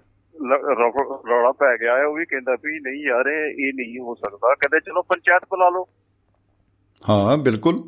[1.30, 4.80] ਰੌਲਾ ਪੈ ਗਿਆ ਹੈ ਉਹ ਵੀ ਕਹਿੰਦਾ ਵੀ ਨਹੀਂ ਯਾਰ ਇਹ ਨਹੀਂ ਹੋ ਸਕਦਾ। ਕਹਿੰਦੇ
[4.80, 5.88] ਚਲੋ ਪੰਚਾਇਤ ਬੁਲਾ ਲਓ।
[7.10, 7.84] ਹਾਂ ਬਿਲਕੁਲ।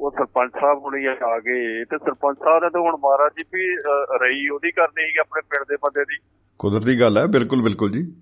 [0.00, 3.76] ਉਹ ਸਰਪੰਚ ਸਾਹਿਬ ਹੁਣੇ ਆ ਗਏ ਤੇ ਸਰਪੰਚ ਸਾਹਿਬ ਨੇ ਤਾਂ ਹੁਣ ਮਹਾਰਾਜ ਜੀ ਵੀ
[4.22, 6.18] ਰਹੀ ਉਹਦੀ ਕਰਨੀ ਸੀ ਆਪਣੇ ਪਿੰਡ ਦੇ ਬੰਦੇ ਦੀ।
[6.58, 8.14] ਕੁਦਰਤੀ ਗੱਲ ਹੈ ਬਿਲਕੁਲ ਬਿਲਕੁਲ ਜੀ।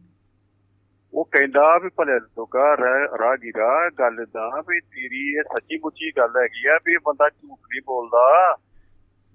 [1.14, 2.76] ਉਹ ਕਹਿੰਦਾ ਵੀ ਭਲੇ ਲੋਕਾ
[3.20, 7.58] ਰਾਗੀਰਾ ਗੱਲ ਦਾ ਵੀ ਤੇਰੀ ਇਹ ਸੱਚੀ ਮੁੱਚੀ ਗੱਲ ਹੈਗੀ ਆ ਵੀ ਇਹ ਬੰਦਾ ਝੂਠ
[7.58, 8.56] ਨਹੀਂ ਬੋਲਦਾ।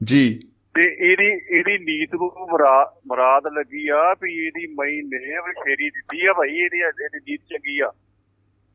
[0.04, 0.40] ਜੀ।
[0.76, 1.26] ਤੇ ਇਹਦੀ
[1.60, 6.50] ਇਹਦੀ ਨੀਤ ਨੂੰ ਮੁਰਾ- ਮੁਰਾਦ ਲੱਗੀ ਆ ਵੀ ਇਹਦੀ ਮਈ ਨੇ ਵਿਸ਼ੇਰੀ ਦਿੱਤੀ ਆ ਭਾਈ
[6.50, 7.92] ਇਹਦੀ ਇਹਦੀ ਨੀਤ ਚੰਗੀ ਆ।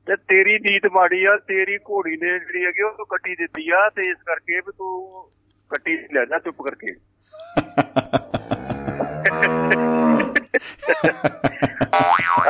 [0.06, 4.10] ਤੇ ਤੇਰੀ ਨੀਤ ਮਾੜੀ ਆ ਤੇਰੀ ਘੋੜੀ ਨੇ ਜਿਹੜੀ ਹੈਗੀ ਉਹ ਕੱਟੀ ਦਿੱਤੀ ਆ ਤੇ
[4.10, 5.28] ਇਸ ਕਰਕੇ ਵੀ ਤੂੰ
[5.70, 6.94] ਕੱਟੀ ਲੈ ਜਾ ਚੁੱਪ ਕਰਕੇ।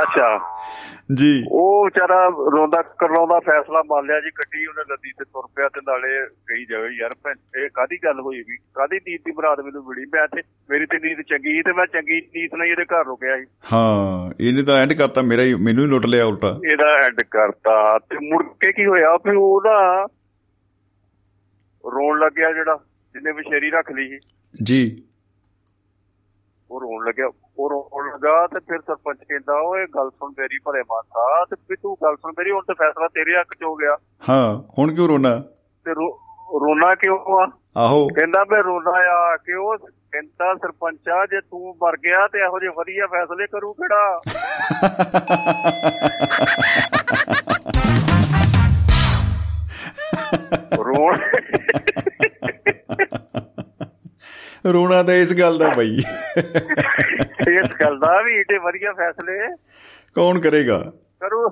[0.02, 0.38] ਅੱਛਾ।
[1.12, 5.68] ਜੀ। ਉਹ ਵਿਚਾਰਾ ਰੋਂਦਾ ਕਰਲਾਉਂਦਾ ਫੈਸਲਾ ਮੰਨ ਲਿਆ ਜੀ ਕੱਟੀ ਉਹਨੇ ਲੱਦੀ ਤੇ ਤੁਰ ਪਿਆ
[5.68, 7.14] ਤੇ ਨਾਲੇ ਕਹੀ ਜਾਵੇ ਯਾਰ
[7.58, 8.56] ਇਹ ਕਾਦੀ ਗੱਲ ਹੋਈ ਵੀ?
[8.56, 10.06] ਕਾਦੀ ਨੀਤ ਦੀ ਮੁਰਾਦ ਮੈਨੂੰ ਮਿਲੀ?
[10.06, 13.36] ਮੈਂ ਤੇ ਮੇਰੀ ਤੇ ਨੀਤ ਚੰਗੀ ਸੀ ਤੇ ਮੈਂ ਚੰਗੀ ਨੀਤ ਨਾਲ ਇਹਦੇ ਘਰ ਰੁਕਿਆ
[13.36, 17.22] ਸੀ। ਹਾਂ ਇਹਨੇ ਤਾਂ ਐਂਡ ਕਰਤਾ ਮੇਰਾ ਹੀ ਮੈਨੂੰ ਹੀ ਲੁੱਟ ਲਿਆ ਉਲਟਾ। ਇਹਦਾ ਐਡ
[17.30, 19.16] ਕਰਤਾ ਤੇ ਮੁੜ ਕੇ ਕੀ ਹੋਇਆ?
[19.16, 20.06] ਫਿਰ ਉਹਦਾ
[21.86, 22.80] ਰੋਣ ਲੱਗਿਆ ਜਿਹੜਾ
[23.12, 24.18] ਜਿਹਨੇ ਵਿਸ਼ੇਰੀ ਰੱਖ ਲਈ ਸੀ।
[24.62, 25.02] ਜੀ।
[26.70, 27.28] ਉਹ ਰੋਣ ਲੱਗਿਆ।
[27.58, 31.76] ਉਹ ਰੋਣ ਲੱਗਾ ਤੇ ਫਿਰ ਸਰਪੰਚ ਕਹਿੰਦਾ ਓਏ ਗੱਲ ਸੁਣ ਮੇਰੀ ਭਲੇ ਮਾਤਾ ਤੇ ਵੀ
[31.76, 33.96] ਤੂੰ ਗੱਲ ਸੁਣ ਮੇਰੀ ਹੁਣ ਤੇ ਫੈਸਲਾ ਤੇਰੇ ਹੱਕ 'ਚ ਹੋ ਗਿਆ।
[34.28, 35.38] ਹਾਂ ਹੁਣ ਕਿਉਂ ਰੋਣਾ?
[35.86, 35.92] ਤੇ
[36.60, 37.46] ਰੋਣਾ ਕਿਉਂ ਆ?
[37.76, 42.70] ਆਹੋ। ਕਹਿੰਦਾ ਮੈਂ ਰੋਣਾ ਆ ਕਿਉਂ ਕਹਿੰਦਾ ਸਰਪੰਚਾ ਜੇ ਤੂੰ ਮਰ ਗਿਆ ਤੇ ਇਹੋ ਜਿਹੇ
[42.78, 44.20] ਵਧੀਆ ਫੈਸਲੇ ਕਰੂ ਕਿਹੜਾ?
[50.78, 51.18] ਰੋਣ।
[54.72, 56.02] ਰੋਣਾ ਤਾਂ ਇਸ ਗੱਲ ਦਾ ਬਈ।
[57.40, 59.56] ਇਸ ਗੱਲ ਦਾ ਵੀ ਏਡੇ ਵਧੀਆ ਫੈਸਲੇ।
[60.14, 60.92] ਕੌਣ ਕਰੇਗਾ?
[61.20, 61.48] ਕਰੂ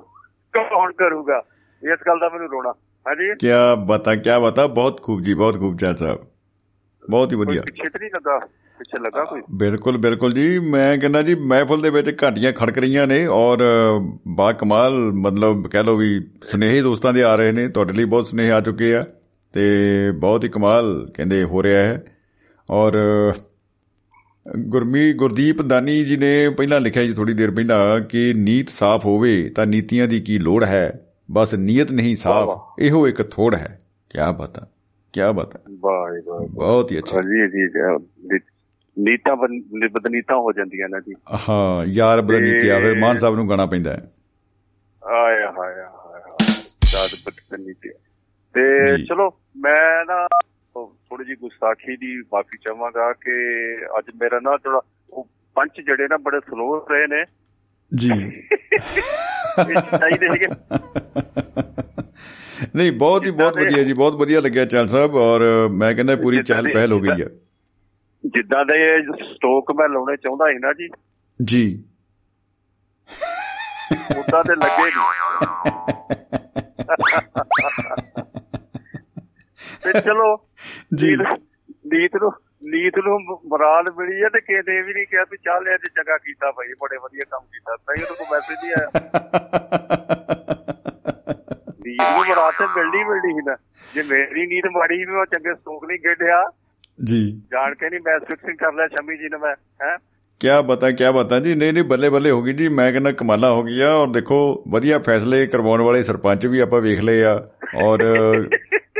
[0.53, 1.43] ਕੌਣ ਕਰੂਗਾ?
[1.83, 2.73] ਇਸ ਗੱਲ ਦਾ ਮੈਨੂੰ ਰੋਣਾ।
[3.07, 3.29] ਹਾਂਜੀ?
[3.39, 3.47] ਕੀ
[3.87, 4.67] ਬਤਾ ਕੀ ਬਤਾ?
[4.67, 6.19] ਬਹੁਤ ਖੂਬ ਜੀ ਬਹੁਤ ਖੂਬ ਚਾਲ ਸਾਹਿਬ।
[7.09, 8.39] ਬਹੁਤ ਹੀ ਵਧੀਆ। ਨਹੀਂ ਲੱਗਾ?
[8.79, 9.41] ਪਿੱਛੇ ਲੱਗਾ ਕੋਈ?
[9.51, 13.57] ਬਿਲਕੁਲ ਬਿਲਕੁਲ ਜੀ। ਮੈਂ ਕਹਿੰਦਾ ਜੀ ਮਹਿਫਲ ਦੇ ਵਿੱਚ ਘਾਟੀਆਂ ਖੜਕ ਰਹੀਆਂ ਨੇ ਔਰ
[14.27, 18.27] ਬਾ ਕਮਾਲ ਮਤਲਬ ਕਹਿ ਲਓ ਵੀ ਸਨੇਹੀ ਦੋਸਤਾਂ ਦੇ ਆ ਰਹੇ ਨੇ। ਤੁਹਾਡੇ ਲਈ ਬਹੁਤ
[18.27, 19.01] ਸਨੇਹ ਆ ਚੁੱਕੇ ਆ
[19.53, 19.61] ਤੇ
[20.11, 22.03] ਬਹੁਤ ਹੀ ਕਮਾਲ ਕਹਿੰਦੇ ਹੋ ਰਿਹਾ ਹੈ।
[22.69, 22.93] ਔਰ
[24.59, 29.49] ਗੁਰਮੀ ਗੁਰਦੀਪ ਦਾਨੀ ਜੀ ਨੇ ਪਹਿਲਾਂ ਲਿਖਿਆ ਜੀ ਥੋੜੀ ਦੇਰ ਪਹਿਲਾਂ ਕਿ ਨੀਤ ਸਾਫ਼ ਹੋਵੇ
[29.49, 31.07] ਤਾਂ ਨੀਤੀਆਂ ਦੀ ਕੀ ਲੋੜ ਹੈ?
[31.31, 33.79] ਬਸ ਨੀਅਤ ਨਹੀਂ ਸਾਫ਼ ਇਹੋ ਇੱਕ ਥੋੜ ਹੈ।
[34.09, 34.67] ਕੀ ਬਤਾ
[35.13, 37.79] ਕੀ ਬਤਾ ਬਾਏ ਬਾਏ ਬਹੁਤ ਹੀ ਅੱਛਾ। ਜੀ ਜੀ
[38.99, 41.13] ਨੀਤਾਂ ਬਦ- ਬਦਨੀਤਾਂ ਹੋ ਜਾਂਦੀਆਂ ਨੇ ਜੀ।
[41.49, 44.07] ਹਾਂ ਯਾਰ ਬਦਨੀਤੀ ਆਵੇ ਮਾਨ ਸਾਹਿਬ ਨੂੰ ਗਾਣਾ ਪੈਂਦਾ ਹੈ।
[45.03, 46.37] ਆਇਆ ਹਾਇਆ ਹਾਇਆ
[46.85, 47.89] ਸਾਦ ਬਦਨੀਤੀ।
[48.53, 50.27] ਤੇ। ਚਲੋ ਮੈਂ ਨਾ
[51.13, 53.31] ਥੋੜੀ ਜੀ ਗੁਸਤਾਖੀ ਦੀ ਮਾਫੀ ਚਾਹਾਂਗਾ ਕਿ
[53.99, 54.79] ਅੱਜ ਮੇਰਾ ਨਾ ਥੋੜਾ
[55.13, 57.23] ਉਹ ਪੰਚ ਜਿਹੜੇ ਨਾ ਬੜੇ ਸਲੋ ਰਹੇ ਨੇ।
[57.95, 58.09] ਜੀ।
[59.97, 60.47] ਚਾਹੀਦੇ ਸੀਗੇ।
[62.75, 66.37] ਨਹੀਂ ਬਹੁਤ ਹੀ ਬਹੁਤ ਵਧੀਆ ਜੀ ਬਹੁਤ ਵਧੀਆ ਲੱਗਿਆ ਚੈਲ ਸਾਹਿਬ ਔਰ ਮੈਂ ਕਹਿੰਦਾ ਪੂਰੀ
[66.37, 67.27] ਦੇ- ਪਹਿਲ ਹੋ ਗਈ ਹੈ
[68.25, 70.89] ਜਿੱਦਾਂ ਦੇ ਸਟੋਕ ਮੈਂ ਲਾਉਣੇ ਚਾਹੁੰਦਾ ਸੀ ਨਾ ਜੀ।
[71.39, 71.83] ਜੀ।
[74.17, 75.13] ਉਦਾਂ ਤੇ ਲੱਗੇ ਨਹੀਂ
[79.83, 80.52] ਤੇ ਚਲੋ
[80.95, 81.17] ਜੀ।
[81.87, 82.31] ਨੀਤ ਨੂੰ
[82.63, 86.17] ਨੀਤ ਨੂੰ ਮਰਾਲ ਮਿਲੀ ਹੈ ਤੇ ਕਿਤੇ ਵੀ ਨਹੀਂ ਕਿਹਾ ਵੀ ਚੱਲ ਇਹ ਤੇ ਚੰਗਾ
[86.17, 88.85] ਕੀਤਾ ਭਾਈ ਬੜੇ ਵਧੀਆ ਕੰਮ ਕੀਤਾ। ਨਹੀਂ ਉਹਨੂੰ ਕੋਈ ਮੈਸੇਜ ਨਹੀਂ ਆਇਆ।
[91.85, 93.55] ਨੀਤ ਨੂੰ ਮਰਾਲ ਤੇ ਮਿਲਣੀ ਮਿਲਣੀ ਸੀ ਨਾ।
[93.93, 96.51] ਜੇ ਮੇਰੀ ਨੀਤ ਮਾੜੀ ਸੀ ਵੀ ਮੈਂ ਚੰਗੇ ਸਟੋਕ ਨਹੀਂ ਖੇਡਿਆ।
[97.03, 99.97] ਜੀ। ਜਾਣ ਕੇ ਨਹੀਂ ਮੈਚ ਫਿਕਸਿੰਗ ਕਰ ਲਿਆ ਸ਼ਮੀ ਜੀ ਨੇ ਮੈਂ ਹੈ?
[100.43, 103.51] ਕਿਆ ਬਤਾ ਕਿਆ ਬਤਾ ਜੀ। ਨਹੀਂ ਨਹੀਂ ਬੱਲੇ ਬੱਲੇ ਹੋ ਗਈ ਜੀ। ਮੈਂ ਕਹਿੰਦਾ ਕਮਾਲਾ
[103.51, 107.47] ਹੋ ਗਈ ਆ ਔਰ ਦੇਖੋ ਵਧੀਆ ਫੈਸਲੇ ਕਰਵਾਉਣ ਵਾਲੇ ਸਰਪੰਚ ਵੀ ਆਪਾਂ ਵੇਖ ਲਏ ਆ।
[107.83, 107.99] ਔਰ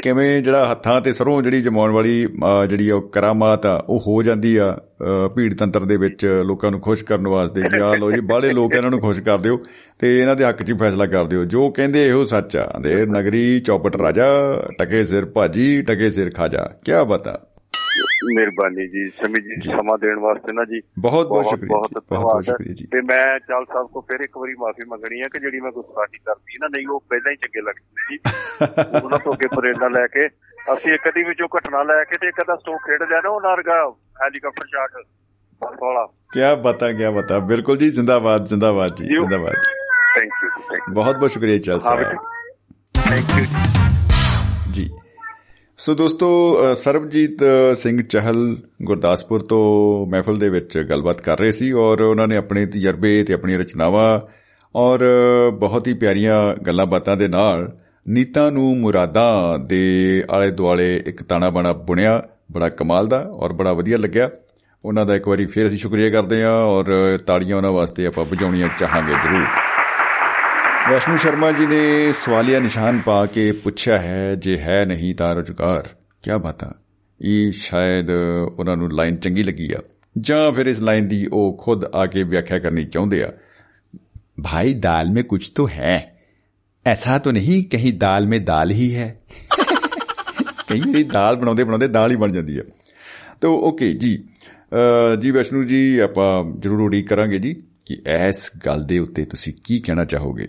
[0.04, 4.24] ਕਿਵੇਂ ਜਿਹੜਾ ਹੱਥਾਂ ਤੇ ਸਰੋਂ ਜਿਹੜੀ ਜਮਾਉਣ ਵਾਲੀ ਅਹ, ਜਿਹੜੀ ਉਹ ਕਰਾਮਾਤ ਆ ਉਹ ਹੋ
[4.24, 8.12] ਜਾਂਦੀ ਆ ਅਹ, ਭੀੜ ਤੰਤਰ ਦੇ ਵਿੱਚ ਲੋਕਾਂ ਨੂੰ ਖੁਸ਼ ਕਰਨ ਵਾਸਤੇ। ਜੀ ਆ ਲੋ
[8.12, 9.60] ਜੀ ਬਾਹਲੇ ਲੋਕ ਇਹਨਾਂ ਨੂੰ ਖੁਸ਼ ਕਰ ਦਿਓ
[10.00, 13.08] ਤੇ ਇਹਨਾਂ ਦੇ ਹੱਕ 'ਚ ਹੀ ਫੈਸਲਾ ਕਰ ਦਿਓ। ਜੋ ਕਹਿੰਦੇ ਇਹੋ ਸੱਚ ਆ। ਅੰਧੇਰ
[13.08, 14.28] ਨਗਰੀ ਚੌਪਟ ਰਾਜਾ
[14.80, 17.40] ਟਕੇ ਸਿਰ ਭਾਜੀ ਟਕੇ ਸਿਰ ਖਾਜਾ। ਕਿਆ ਬਤਾ
[18.36, 22.74] ਮਿਹਰਬਾਨੀ ਜੀ ਸ਼ਮੀ ਜੀ ਸਮਾਂ ਦੇਣ ਵਾਸਤੇ ਨਾ ਜੀ। ਬਹੁਤ ਬਹੁਤ ਸ਼ੁਕਰੀਆ ਬਹੁਤ ਬਹੁਤ ਸ਼ੁਕਰੀਆ
[22.74, 25.72] ਜੀ। ਤੇ ਮੈਂ ਚਾਲ ਸਾਹਿਬ ਕੋ ਫਿਰ ਇੱਕ ਵਾਰੀ ਮਾਫੀ ਮੰਗਣੀ ਹੈ ਕਿ ਜਿਹੜੀ ਮੈਂ
[25.72, 28.20] ਗੁਸਤਾਖੀ ਕਰਦੀ ਨਾ ਨਹੀਂ ਉਹ ਪਹਿਲਾਂ ਹੀ ਚੰਗੇ ਲੱਗਦੇ ਜੀ।
[29.04, 30.28] ਉਹਨਾਂ ਤੋਂ ਅੱਗੇ ਪ੍ਰੇਰਣਾ ਲੈ ਕੇ
[30.74, 33.42] ਅਸੀਂ ਇੱਕ ਅੱਧੀ ਵਿੱਚੋਂ ਘਟਨਾ ਲੈ ਕੇ ਤੇ ਇੱਕ ਅੱਧਾ ਸਟੋਕ ਖੇਡ ਲਿਆ ਨਾ ਉਹ
[33.42, 33.90] ਨਾਰਗਾ
[34.24, 34.92] ਹੈਲੀਕਾਪਟਰ ਸ਼ਾਟ
[35.82, 39.56] ਵਾਲਾ। ਕੀ ਬਤਾ ਕੀ ਬਤਾ। ਬਿਲਕੁਲ ਜੀ ਜ਼ਿੰਦਾਬਾਦ ਜ਼ਿੰਦਾਬਾਦ ਜੀ। ਜ਼ਿੰਦਾਬਾਦ
[40.20, 42.04] ਥੈਂਕ ਯੂ ਬਹੁਤ ਬਹੁਤ ਸ਼ੁਕਰੀਆ ਚਲ ਸਾਹਿਬ।
[43.10, 43.46] ਥੈਂਕ ਯੂ
[45.84, 46.28] ਸੋ ਦੋਸਤੋ
[46.72, 52.02] ਅ, ਸਰਬਜੀਤ ਅ, ਸਿੰਘ ਚਹਿਲ ਗੁਰਦਾਸਪੁਰ ਤੋਂ ਮਹਿਫਲ ਦੇ ਵਿੱਚ ਗੱਲਬਾਤ ਕਰ ਰਹੇ ਸੀ ਔਰ
[52.02, 54.20] ਉਹਨਾਂ ਨੇ ਆਪਣੇ ਤਜਰਬੇ ਤੇ ਆਪਣੀਆਂ ਰਚਨਾਵਾਂ
[54.76, 57.78] ਔਰ ਅ, ਬਹੁਤ ਹੀ ਪਿਆਰੀਆਂ ਗੱਲਾਂ ਬਾਤਾਂ ਦੇ ਨਾਲ
[58.08, 63.74] ਨੀਤਾਂ ਨੂੰ ਮੁਰਾਦਾਂ ਦੇ ਆਲੇ ਦੁਆਲੇ ਇੱਕ ਤਾਣਾ ਬਾਣਾ ਬੁਣਿਆ ਬੜਾ ਕਮਾਲ ਦਾ ਔਰ ਬੜਾ
[63.74, 64.30] ਵਧੀਆ ਲੱਗਿਆ।
[64.86, 68.70] ਉਹਨਾਂ ਦਾ ਇੱਕ ਵਾਰੀ ਫੇਰ ਅਸੀਂ ਸ਼ੁਕਰੀਆ ਕਰਦੇ ਹਾਂ ਔਰ ਤਾੜੀਆਂ ਉਹਨਾਂ ਵਾਸਤੇ ਆਪਾਂ ਵਜਾਉਣੀਆਂ
[68.78, 69.46] ਚਾਹਾਂਗੇ ਜ਼ਰੂਰ।
[70.90, 75.88] ਵੈਸ਼ਨੂ ਸ਼ਰਮਾ ਜੀ ਨੇ ਸਵਾਲੀਆ ਨਿਸ਼ਾਨ ਪਾ ਕੇ ਪੁੱਛਿਆ ਹੈ, ਜੇ ਹੈ ਨਹੀਂ ਤਾਂ ਰੁਜ਼ਗਾਰ
[76.24, 76.70] ਕੀ ਬਾਤਾਂ
[77.22, 79.80] ਇਹ ਸ਼ਾਇਦ ਉਹਨਾਂ ਨੂੰ ਲਾਈਨ ਚੰਗੀ ਲੱਗੀ ਆ।
[80.20, 83.32] ਜਾਂ ਫਿਰ ਇਸ ਲਾਈਨ ਦੀ ਉਹ ਖੁਦ ਆ ਕੇ ਵਿਆਖਿਆ ਕਰਨੀ ਚਾਹੁੰਦੇ ਆ।
[84.44, 86.20] ਭਾਈ, ਦਾਲ ਮੇ ਕੁਝ ਤਾਂ ਹੈ।
[86.86, 89.08] ਐਸਾ ਤਾਂ ਨਹੀਂ, ਕਹੀਂ ਦਾਲ ਮੇ ਦਾਲ ਹੀ ਹੈ।
[90.70, 92.64] ਕਈ ਵਾਰੀ ਦਾਲ ਬਣਾਉਂਦੇ ਬਣਾਉਂਦੇ ਦਾਲ ਹੀ ਬਣ ਜਾਂਦੀ ਹੈ
[93.42, 94.18] ਤੋ, ਓਕੇ ਜੀ।
[95.22, 97.54] ਜੀ ਵੈਸ਼ਨੂ ਜੀ, ਆਪਾਂ ਜ਼ਰੂਰ ਉਡੀਕ ਕਰਾਂਗੇ ਜੀ
[97.86, 100.48] ਕਿ ਇਸ ਗੱਲ ਦੇ ਉੱਤੇ ਤੁਸੀਂ ਕੀ ਕਹਿਣਾ ਚਾਹੋਗੇ?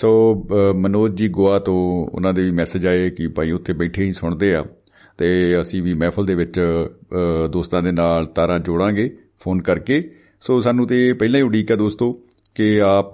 [0.00, 0.46] ਸੋ
[0.76, 4.54] ਮਨੋਜ ਜੀ ਗੋਆ ਤੋਂ ਉਹਨਾਂ ਦੇ ਵੀ ਮੈਸੇਜ ਆਏ ਕਿ ਭਾਈ ਉੱਥੇ ਬੈਠੇ ਹੀ ਸੁਣਦੇ
[4.54, 4.64] ਆ।
[5.18, 6.60] ਤੇ ਅਸੀਂ ਵੀ ਮਹਿਫਲ ਦੇ ਵਿੱਚ
[7.50, 10.10] ਦੋਸਤਾਂ ਦੇ ਨਾਲ ਤਾਰਾਂ ਜੋੜਾਂਗੇ ਫੋਨ ਕਰਕੇ।
[10.40, 12.22] ਸੋ ਸਾਨੂੰ ਤੇ ਪਹਿਲਾਂ ਹੀ ਉਡੀਕ ਆ ਦੋਸਤੋ
[12.54, 13.12] ਕਿ ਆਪ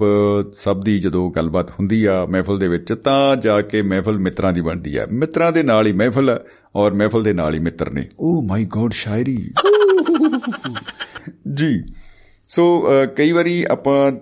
[0.52, 4.60] ਸਭ ਦੀ ਜਦੋਂ ਗੱਲਬਾਤ ਹੁੰਦੀ ਆ ਮਹਿਫਲ ਦੇ ਵਿੱਚ ਤਾਂ ਜਾ ਕੇ ਮਹਿਫਲ ਮਿੱਤਰਾਂ ਦੀ
[4.60, 6.40] ਬਣਦੀ ਆ। ਮਿੱਤਰਾਂ ਦੇ ਨਾਲ ਹੀ ਮਹਿਫਲ
[6.76, 9.36] ਔਰ ਮਹਿਫਲ ਦੇ ਨਾਲ ਹੀ ਮਿੱਤਰ ਨੇ। ਓ ਮਾਈ ਗੋਡ ਸ਼ਾਇਰੀ!
[11.54, 11.82] ਜੀ।
[12.48, 12.86] ਸੋ
[13.16, 14.12] ਕਈ ਵਾਰੀ ਆਪਾਂ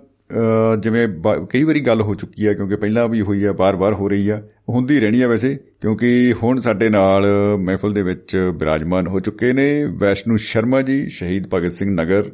[0.79, 1.07] ਜਿਵੇਂ
[1.49, 4.43] ਕਈ ਵਾਰੀ ਗੱਲ ਹੋ ਚੁੱਕੀ ਹੈ ਕਿਉਂਕਿ ਪਹਿਲਾਂ ਵੀ ਹੋਈ ਹੈ ਬਾਰ-ਬਾਰ ਹੋ ਰਹੀ ਆ
[4.69, 7.25] ਹੁੰਦੀ ਰਹਿਣੀ ਆ ਵੈਸੇ ਕਿਉਂਕਿ ਹੁਣ ਸਾਡੇ ਨਾਲ
[7.59, 12.31] ਮਹਿਫਲ ਦੇ ਵਿੱਚ ਬਿਰਾਜਮਾਨ ਹੋ ਚੁੱਕੇ ਨੇ ਵੈਸ਼ਨੂ ਸ਼ਰਮਾ ਜੀ ਸ਼ਹੀਦ ਭਗਤ ਸਿੰਘ ਨਗਰ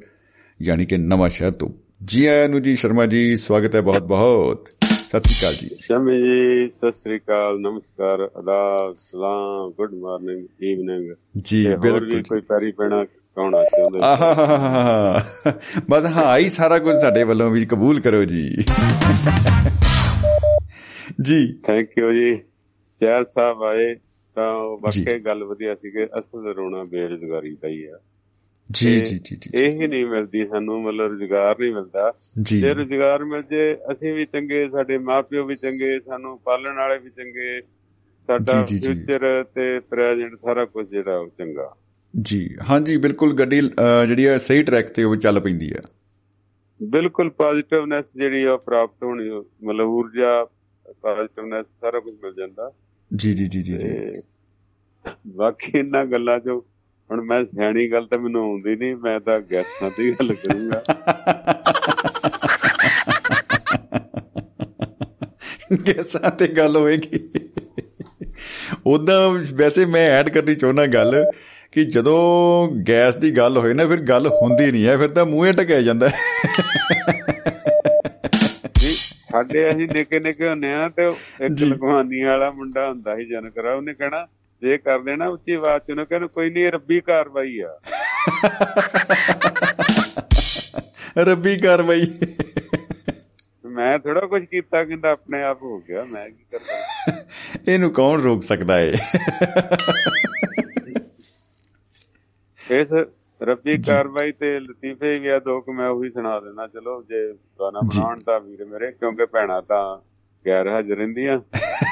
[0.62, 1.70] ਯਾਨੀ ਕਿ ਨਵਾਂ ਸ਼ਹਿਰ ਤੋਂ।
[2.06, 6.70] ਜੀ ਆਇਆਂ ਨੂੰ ਜੀ ਸ਼ਰਮਾ ਜੀ ਸਵਾਗਤ ਹੈ ਬਹੁਤ-ਬਹੁਤ। ਸਤਿ ਸ਼੍ਰੀ ਅਕਾਲ ਜੀ। ਸ਼ਮੀ ਜੀ
[6.70, 13.06] ਸਤਿ ਸ੍ਰੀ ਅਕਾਲ ਨਮਸਕਾਰ ਅਦਾਬ ਸਲਾਮ ਗੁੱਡ ਮਾਰਨਿੰਗ ਈਵਨਿੰਗ। ਜੀ ਬਿਲਕੁਲ। ਕੋਈ ਪੈਰੀ ਪੈਣਾ
[13.40, 15.26] ਕੌਣਾ ਚਾਹੁੰਦੇ ਆਹਾਹਾਹਾ
[15.90, 18.56] ਬਸ ਹਾਂ ਹੀ ਸਾਰਾ ਕੁਝ ਸਾਡੇ ਵੱਲੋਂ ਵੀ ਕਬੂਲ ਕਰੋ ਜੀ।
[21.22, 22.42] ਜੀ। ਥੈਂਕ ਯੂ ਜੀ।
[23.00, 23.96] ਚੈਲ ਸਾਹਿਬ ਆਏ
[24.36, 28.00] ਤਾਂ। ਵਾਕਈ ਗੱਲ ਵਧੀਆ ਸੀ ਕਿ ਅਸਲ ਰੋਣਾ ਬੇਰੁਜ਼ਗਾਰੀ ਦਾ ਹੀ ਆ।
[28.72, 33.24] ਜੀ ਜੀ ਜੀ ਜੀ ਇਹ ਹੀ ਨਹੀਂ ਮਿਲਦੀ ਸਾਨੂੰ ਮਤਲਬ ਰੁਜ਼ਗਾਰ ਨਹੀਂ ਮਿਲਦਾ। ਜੀ। ਰੁਜ਼ਗਾਰ
[33.24, 37.62] ਮਿਲ ਜੇ ਅਸੀਂ ਵੀ ਚੰਗੇ ਸਾਡੇ ਮਾਪਿਓ ਵੀ ਚੰਗੇ ਸਾਨੂੰ ਪਾਲਣ ਵਾਲੇ ਵੀ ਚੰਗੇ
[38.28, 41.74] ਸਾਡਾ। ਫਿਊਚਰ ਤੇ ਪ੍ਰੈਜ਼ੈਂਟ ਸਾਰਾ ਕੁਝ ਜਿਹੜਾ ਉਹ ਚੰਗਾ।
[42.14, 43.60] ਜੀ ਹਾਂਜੀ ਬਿਲਕੁਲ ਗੱਡੀ
[44.08, 45.82] ਜਿਹੜੀ ਹੈ ਸਹੀ ਟਰੈਕ ਤੇ ਉਹ ਚੱਲ ਪੈਂਦੀ ਹੈ।
[46.84, 49.30] ਬਿਲਕੁਲ ਪੋਜ਼ਿਟਿਵਨੈਸ ਜਿਹੜੀ ਆ ਉਹ ਪ੍ਰਾਪਤ ਹੋਣੀ
[49.64, 50.44] ਮਤਲਬ ਊਰਜਾ
[51.02, 52.72] ਪੋਜ਼ਿਟਿਵਨੈਸ ਸਾਰਾ ਕੁਝ ਮਿਲ ਜਾਂਦਾ।
[53.16, 54.14] ਜੀ ਜੀ ਜੀ ਜੀ ਜੀ। ਤੇ
[55.28, 56.62] ਬਾਕੀ ਇਹਨਾਂ ਗੱਲਾਂ ਚੋਂ
[57.10, 60.84] ਹੁਣ ਮੈਂ ਸਿਆਣੀ ਗੱਲ ਤਾਂ ਮੈਨੂੰ ਆਉਂਦੀ ਨਹੀਂ ਮੈਂ ਤਾਂ ਗੈਸਾਂ ਦੀ ਗੱਲ ਕਰੂੰਗਾ।
[65.88, 67.30] ਗੈਸਾਂ ਤੇ ਗੱਲ ਹੋਏਗੀ।
[68.86, 71.26] ਉਦਾਂ ਵੈਸੇ ਮੈਂ ਐਡ ਕਰਨੀ ਚਾਹੁੰਦਾ ਗੱਲ
[71.72, 75.52] ਕਿ ਜਦੋਂ ਗੈਸ ਦੀ ਗੱਲ ਹੋਏ ਨਾ ਫਿਰ ਗੱਲ ਹੁੰਦੀ ਨਹੀਂ ਹੈ ਫਿਰ ਤਾਂ ਮੂੰਹੇ
[75.54, 76.08] ਟਕਿਆ ਜਾਂਦਾ।
[78.80, 78.94] ਜੀ
[79.32, 81.08] ਸਾਡੇ ਅਸੀਂ ਨਿੱਕੇ ਨਿੱਕੇ ਹੁੰਨੇ ਆ ਤੇ
[81.46, 84.28] ਇੱਕ। ਲਗਵਾਨੀ ਵਾਲਾ ਮੁੰਡਾ ਹੁੰਦਾ ਸੀ ਜਨਕਰਾ ਉਹਨੇ ਕਹਿਣਾ
[84.62, 87.80] ਜੇ ਕਰ ਦੇਣਾ ਉੱਚੀ ਆਵਾਜ਼ ਚ ਉਹਨੇ ਕਹਿਣਾ ਕੋਈ ਨਹੀਂ ਰੱਬੀ ਕਾਰਵਾਈ ਆ
[91.18, 92.08] ਰੱਬੀ ਕਾਰਵਾਈ
[93.66, 97.14] ਮੈਂ ਥੋੜਾ ਕੁਝ ਕੀਤਾ ਕਹਿੰਦਾ ਆਪਣੇ ਆਪ ਹੋ ਗਿਆ ਮੈਂ ਕੀ ਕਰਦਾ
[97.72, 98.94] ਇਹਨੂੰ ਕੌਣ ਰੋਕ ਸਕਦਾ ਏ
[102.72, 102.88] ਇਸ
[103.42, 107.80] ਰੱਬੀ ਕਾਰਵਾਈ ਤੇ ਲਤੀਫੇ ਵੀ ਆ ਦੋ ਕਿ ਮੈਂ ਉਹੀ ਸੁਣਾ ਦੇਣਾ ਚਲੋ ਜੇ ਗਾਣਾ।
[107.84, 110.10] ਬਣਾਉਣ ਤਾਂ ਵੀਰ ਮੇਰੇ ਕਿਉਂਕਿ ਭੈਣਾਂ ਤਾਂ
[110.48, 111.40] ਗੈਰ ਹਾਜ਼ਰ ਰਹਿੰਦੀਆਂ।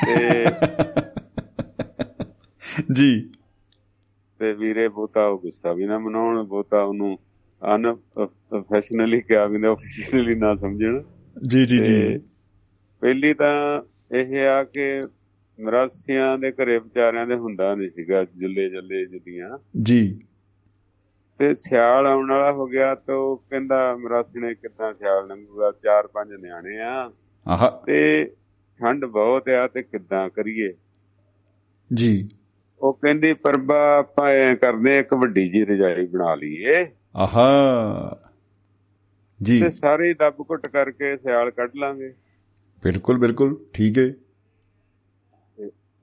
[0.07, 0.45] ਤੇ
[2.91, 3.29] ਜੀ।
[4.39, 7.19] ਤੇ ਵੀਰੇ ਬਹੁਤਾ ਉਹ ਗੁੱਸਾ ਵੀ ਨਾ ਮਨਾਉਣ ਬਹੁਤਾ ਉਹਨੂੰ
[7.75, 11.03] ਅਨ ਪ੍ਰੋਫੈਸ਼ਨਲੀ ਕਿਹਾ ਵੀ ਨਾ ਆਫੀਸ਼ੀਅਲੀ ਨਾ ਸਮਝਣ।
[11.47, 12.21] ਜੀ ਜੀ ਜੀ।
[13.01, 13.81] ਪਹਿਲੀ ਤਾਂ
[14.15, 15.01] ਇਹ ਆ ਕਿ
[15.59, 20.19] ਮਰਾਸੀਆਂ ਦੇ ਘਰੇ ਵਿਚਾਰਿਆਂ ਦੇ ਹੁੰਦਾ ਨਹੀਂ ਸੀਗਾ ਜੁੱਲੇ ਜੱਲੇ ਜੁੱਲੀਆਂ ਜੀ।
[21.39, 26.07] ਤੇ ਸਿਆਲ ਆਉਣ ਵਾਲਾ ਹੋ ਗਿਆ ਤਾਂ ਉਹ ਕਹਿੰਦਾ ਮਰਾਸੀ ਨੇ ਕਿੱਦਾਂ ਸਿਆਲ ਲੰਘੂਗਾ ਚਾਰ
[26.07, 27.11] ਪੰਜ ਨਿਆਣੇ ਆ।
[27.47, 28.31] ਆਹਾ। ਤੇ
[28.79, 30.73] ਠੰਡ ਬਹੁਤ ਆ ਤੇ ਕਿੱਦਾਂ ਕਰੀਏ?
[31.93, 32.29] ਜੀ।
[32.79, 38.29] ਉਹ ਕਹਿੰਦੀ ਪਰਬਾ ਆਪਾਂ ਐ ਕਰਦੇ ਇੱਕ ਵੱਡੀ ਜੀ ਰਜਾਈ ਬਣਾ ਲਈਏ। ਆਹਾ।
[39.43, 42.13] ਜੀ। ਤੇ ਸਾਰੇ ਦੱਬ ਘੁੱਟ ਕਰਕੇ ਸਿਆਲ ਕੱਢ ਲਾਂਗੇ।
[42.83, 44.13] ਬਿਲਕੁਲ ਬਿਲਕੁਲ। ਠੀਕ ਹੈ।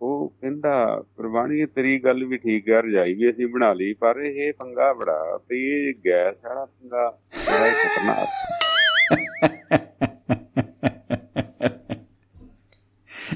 [0.05, 4.53] ਉਹ ਕਹਿੰਦਾ ਪ੍ਰਵਾਣੀ ਤੇਰੀ ਗੱਲ ਵੀ ਠੀਕ ਹੈ ਰਜਾਈ ਵੀ ਅਸੀਂ ਬਣਾ ਲਈ ਪਰ ਇਹ
[4.53, 8.29] ਪੰਗਾ ਬੜਾ ਵੀ ਇਹ ਗੈਸ ਵਾਲਾ ਪੰਗਾ ਬੜਾ ਹੀ ਖਤਰਨਾਕ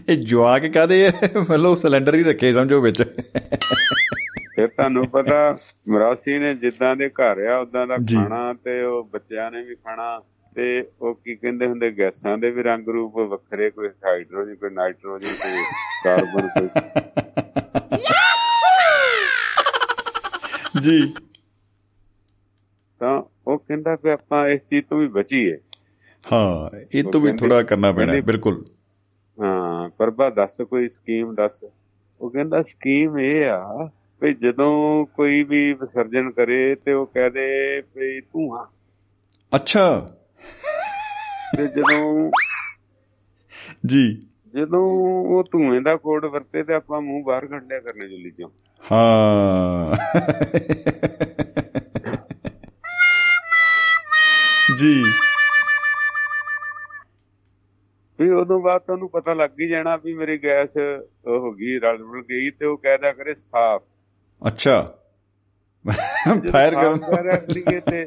[0.08, 1.10] ਇਹ ਜਵਾਕ ਕਾਦੇ
[1.50, 3.02] ਮਤਲਬ ਸਿਲੰਡਰ ਹੀ ਰੱਖੇ ਸਮਝੋ ਵਿੱਚ।
[4.54, 5.58] ਫਿਰ ਤੁਹਾਨੂੰ ਪਤਾ
[5.88, 10.22] ਮਰਾਸੀ ਨੇ ਜਿੱਦਾਂ ਦੇ ਘਰ ਆ ਉਦਾਂ ਦਾ। ਖਾਣਾ ਤੇ ਉਹ ਬੱਚਿਆਂ ਨੇ ਵੀ ਖਾਣਾ।
[10.54, 15.26] ਤੇ ਉਹ ਕੀ ਕਹਿੰਦੇ ਹੁੰਦੇ ਗੈਸਾਂ ਦੇ ਵੀ ਰੰਗ ਰੂਪ ਵੱਖਰੇ ਕੋਈ ਹਾਈਡਰੋਜਨ ਕੋਈ ਨਾਈਟ੍ਰੋਜਨ
[15.26, 15.64] ਕੋਈ
[16.04, 16.68] ਕਾਰਬਨ ਕੋਈ
[20.82, 21.14] ਜੀ।
[23.00, 25.58] ਤਾਂ ਉਹ ਕਹਿੰਦਾ ਕਿ ਆਪਾਂ ਇਸ ਚੀਜ਼ ਤੋਂ ਵੀ ਬਚੀਏ।
[26.32, 28.64] ਹਾਂ ਇਹ ਤੋਂ ਵੀ ਥੋੜਾ ਕਰਨਾ ਪੈਣਾ ਬਿਲਕੁਲ।
[29.42, 31.64] ਹਾਂ ਪ੍ਰਭਾ ਦੱਸ ਕੋਈ ਸਕੀਮ ਦੱਸ।
[32.20, 33.90] ਉਹ ਕਹਿੰਦਾ ਸਕੀਮ ਇਹ ਆ
[34.22, 38.66] ਵੀ ਜਦੋਂ ਕੋਈ ਵੀ ਵਿਸਰਜਨ ਕਰੇ ਤੇ ਉਹ ਕਹਦੇ ਵੀ ਧੂਆਂ।
[39.56, 40.14] ਅੱਛਾ।
[41.56, 42.30] ਤੇ ਜਦੋਂ
[43.86, 44.22] ਜੀ।
[44.54, 44.80] ਜਦੋਂ
[45.28, 48.50] ਉਹ ਧੂਏ ਦਾ ਕੋਡ ਵਰਤੇ ਤੇ ਆਪਾਂ ਮੂੰਹ ਬਾਹਰ ਕੱਢ ਲਿਆ ਕਰਨੇ ਜੁੱਲੀ ਚੋਂ।
[48.92, 49.96] ਹਾਂ।
[54.76, 55.04] ਜੀ।
[58.18, 60.68] ਵੀ ਉਦੋਂ ਬਾਅਦ ਤੁਹਾਨੂੰ ਪਤਾ ਲੱਗ ਹੀ ਜਾਣਾ ਵੀ ਮੇਰੀ ਗੈਸ
[61.26, 63.82] ਉਹ ਹੋ ਗਈ ਰਲ ਰੁਲ ਗਈ ਤੇ ਉਹ ਕਹਿਦਾ ਕਰੇ ਸਾਫ਼।
[64.46, 64.94] ਅੱਛਾ।
[66.52, 68.06] ਫਾਇਰ ਕਰਨ ਕਰੀਏ ਤੇ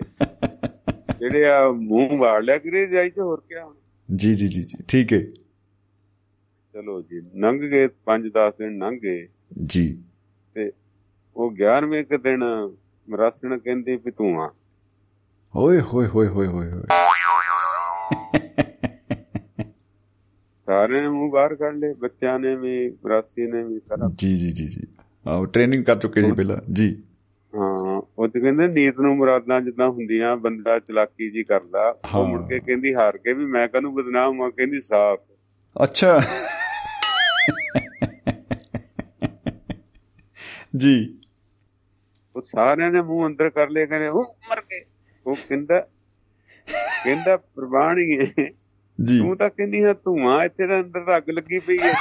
[1.22, 3.74] ਜਿਹੜੇ ਆ ਮੂੰਹ ਵਾੜ ਲਿਆ ਕਰੀ ਜਾਈ ਤੇ ਹੋਰ ਕੀ ਹੁਣ?
[4.16, 5.20] ਜੀ ਜੀ ਜੀ ਠੀਕ ਹੈ।
[6.74, 9.28] ਚਲੋ ਜੀ ਲੰਘ ਗਏ 5-10 ਦਿਨ ਲੰਘ ਗਏ।
[9.66, 10.04] ਜੀ।
[10.56, 10.72] ਤੇ
[11.36, 12.44] ਉਹ 11ਵੇਂ ਕੁ ਦਿਨ
[13.10, 14.54] ਮਰਾਸਣ ਕਹਿੰਦੀ ਵੀ ਤੂੰ ਆ।
[15.56, 16.84] ਓਏ ਹੋਏ ਹੋਏ ਹੋਏ ਹੋਏ ਹੋਏ।
[20.66, 24.52] ਸਾਰਿਆਂ ਨੇ ਮੂੰਹ ਬਾਹਰ ਕੱਢ ਲਏ ਬੱਚਿਆਂ ਨੇ ਵੀ ਮਰਾਸੀ ਨੇ ਵੀ ਸਾਰਾ ਜੀ ਜੀ
[24.52, 24.88] ਜੀ ਜੀ।
[25.28, 27.04] ਆਹ ਟ੍ਰੇਨਿੰਗ ਕਰ ਚੁੱਕੇ ਜੀ ਪਹਿਲਾਂ। ਜੀ।
[27.56, 32.28] ਹਾਂ ਉਹ ਤੇ ਕਹਿੰਦੇ ਨੀਤ ਨੂੰ ਮੁਰਾਦਾਂ ਜਿੱਦਾਂ ਹੁੰਦੀਆਂ ਬੰਦਾ ਚਲਾਕੀ ਜੀ ਕਰਦਾ ਹਾਂ। ਉਹ
[32.28, 35.22] ਮੁੜ ਕੇ ਕਹਿੰਦੀ ਹਾਰ ਕੇ ਵੀ ਮੈਂ ਕਾਹਨੂੰ ਬਦਨਾਮ ਹਾਂ ਕਹਿੰਦੀ ਸਾਫ਼।
[35.84, 36.22] ਅੱਛਾ।
[40.76, 41.20] ਜੀ।
[42.36, 44.86] ਉਹ ਸਾਰਿਆਂ ਨੇ ਮੂੰਹ ਅੰਦਰ ਕਰ ਲਏ ਕਹਿੰਦੇ ਉਹ ਮਰ ਗਏ।
[45.26, 45.80] ਉਹ ਕਹਿੰਦਾ
[47.04, 48.32] ਕਹਿੰਦਾ ਪ੍ਰਵਾਣੀਏ
[49.04, 51.92] ਜੀ। ਤੂੰ ਤਾਂ ਕਹਿੰਦੀ ਹੈ ਧੂਆਂ ਇੱਥੇ ਦਾ ਅੰਦਰ ਤਾਂ ਅੱਗ ਲੱਗੀ ਪਈ ਹੈ।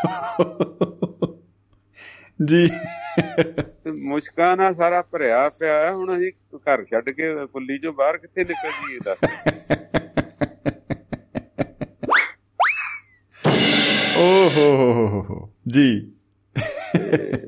[2.44, 2.70] ਜੀ।
[3.94, 8.44] ਮੁਸ਼ਕਾਂ ਨਾਲ ਸਾਰਾ ਭਰਿਆ ਪਿਆ ਹੈ। ਹੁਣ ਅਸੀਂ ਘਰ ਛੱਡ ਕੇ ਕੁੱਲੀ ਚੋਂ ਬਾਹਰ ਕਿੱਥੇ
[8.44, 9.18] ਨਿਕਲ ਜੀਏ ਦੱਸ।
[14.16, 16.12] ਓ ਹੋ ਹੋ ਜੀ।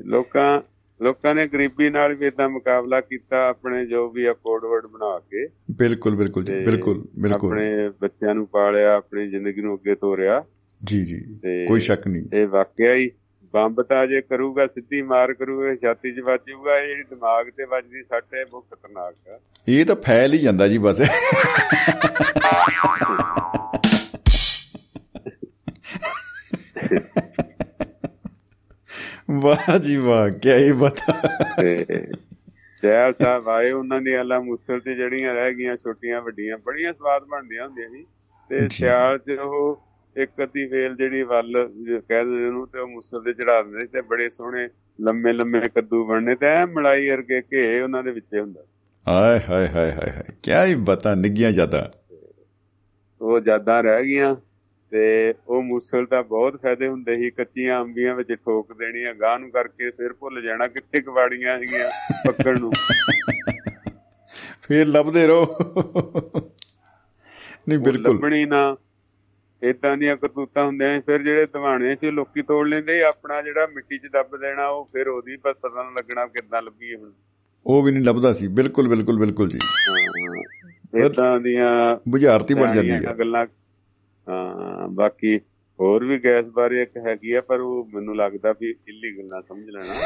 [0.05, 0.61] ਲੋਕਾਂ
[1.01, 5.19] ਲੋਕਾਂ ਨੇ ਗਰੀਬੀ ਨਾਲ ਵੀ ਇਦਾਂ ਮੁਕਾਬਲਾ ਕੀਤਾ ਆਪਣੇ ਜੋ ਵੀ ਆ ਕੋਡ ਵਰਡ ਬਣਾ
[5.19, 10.45] ਕੇ। ਬਿਲਕੁਲ ਬਿਲਕੁਲ ਜੀ ਬਿਲਕੁਲ ਬਿਲਕੁਲ। ਆਪਣੇ ਬੱਚਿਆਂ ਨੂੰ ਪਾਲਿਆ ਆਪਣੀ ਜ਼ਿੰਦਗੀ ਨੂੰ ਅੱਗੇ ਤੋਰਿਆ।
[10.85, 11.19] ਜੀ ਜੀ।
[11.67, 13.11] ਕੋਈ ਸ਼ੱਕ ਨਹੀਂ। ਇਹ ਵਾਕਿਆ ਹੀ
[13.53, 18.03] ਬੰਬ ਤਾਂ ਜੇ ਕਰੂਗਾ ਸਿੱਧੀ ਮਾਰ ਕਰੂਗਾ ਛਾਤੀ 'ਚ ਵੱਜੂਗਾ ਇਹ ਜਿਹੜੀ ਦਿਮਾਗ ਤੇ ਵੱਜਦੀ
[18.03, 21.01] ਸੱਟ ਹੈ ਬਹੁਤ ਖਤਰਨਾਕ ਆ। ਇਹ ਤਾਂ ਫੈਲ ਹੀ ਜਾਂਦਾ ਜੀ ਬਸ।
[29.31, 31.29] ਵਾਹ ਜੀ ਵਾਹ ਕੀ ਹੀ ਬਤਾ
[32.83, 37.23] ਜੈਲ ਸਾਹਿਬ ਆਏ ਉਹਨਾਂ ਦੀ ਆਲਾ ਮੁਸਲ ਤੇ ਜਿਹੜੀਆਂ ਰਹਿ ਗਈਆਂ ਛੋਟੀਆਂ ਵੱਡੀਆਂ ਬੜੀਆਂ ਸਵਾਦ
[37.23, 38.05] ਬਣਦੀਆਂ ਹੁੰਦੀਆਂ ਸੀ।
[38.49, 39.83] ਤੇ। ਸਿਆਲ 'ਚ ਉਹ
[40.17, 41.69] ਇੱਕ ਅੱਧੀ ਵੇਲ ਜਿਹੜੀ ਵੱਲ
[42.09, 44.69] ਕਹਿ ਦਿੰਦੇ ਉਹਨੂੰ ਤੇ ਉਹ ਮੁਸਲ ਤੇ ਚੜਾ ਦਿੰਦੇ ਤੇ ਬੜੇ ਸੋਹਣੇ
[45.01, 48.63] ਲੰਮੇ ਲੰਮੇ ਕੱਦੂ ਬਣਨੇ ਤੇ ਐ ਮਲਾਈ ਵਰਗੇ ਘੇ ਉਹਨਾਂ ਦੇ ਵਿੱਚੇ ਹੁੰਦਾ।
[49.07, 51.91] ਆਏ ਹਾਏ ਹਾਏ ਹਾਏ ਹਾਏ। ਕੀ ਹੀ ਬਤਾ ਨਿੱਗੀਆਂ ਜ਼ਿਆਦਾ
[53.21, 54.35] ਉਹ ਯਾਦਾਂ ਰਹਿ ਗਈਆਂ
[54.91, 59.51] ਤੇ ਉਹ ਮੂਸਲ ਦਾ ਬਹੁਤ ਫਾਇਦੇ ਹੁੰਦੇ ਸੀ। ਕੱਚੀਆਂ ਅੰਬੀਆਂ ਵਿੱਚ ਠੋਕ ਦੇਣੀਆਂ ਗਾਂ ਨੂੰ
[59.51, 61.89] ਕਰਕੇ ਫਿਰ ਭੁੱਲ ਜਾਣਾ ਕਿੱਥੇ ਕਵਾੜੀਆਂ ਸੀਗੀਆਂ
[62.27, 62.71] ਪੱਕਣ ਨੂੰ।
[64.61, 65.55] ਫੇਰ ਲੱਭਦੇ ਰਹੋ।
[67.69, 68.77] ਨਹੀਂ ਬਿਲਕੁਲ। ਲੱਭਣੀ ਨਾ
[69.63, 74.01] ਇਦਾਂ ਦੀਆਂ ਕਰਤੂਤਾਂ ਹੁੰਦੀਆਂ। ਫਿਰ ਜਿਹੜੇ ਦਿਵਾਣੇ ਸੀ ਲੋਕੀ ਤੋੜ ਲੈਂਦੇ। ਆਪਣਾ ਜਿਹੜਾ ਮਿੱਟੀ 'ਚ
[74.13, 77.11] ਦੱਬ ਦੇਣਾ ਉਹ ਫਿਰ ਉਹਦੀ ਪ- ਪਤਾ ਨਾ ਲੱਗਣਾ ਕਿੱਦਾਂ ਲੱਭੀ ਹੁਣ
[77.65, 79.59] ਉਹ ਵੀ ਨਹੀਂ ਲੱਭਦਾ ਸੀ ਬਿਲਕੁਲ ਬਿਲਕੁਲ ਬਿਲਕੁਲ ਜੀ
[81.05, 83.45] ਇਦਾਂ ਦੀਆਂ ਬੁਝਾਰਤੀ ਬਣ ਜਾਂਦੀ ਹੈ ਗੱਲਾਂ
[84.27, 85.39] ਹਾਂ ਬਾਕੀ
[85.79, 89.69] ਹੋਰ ਵੀ ਗੈਸ ਬਾਰੇ ਇੱਕ ਹੈਗੀ ਆ ਪਰ ਉਹ ਮੈਨੂੰ ਲੱਗਦਾ ਵੀ ਇਲੀਗਲ ਨਾ ਸਮਝ
[89.69, 89.93] ਲੈਣਾ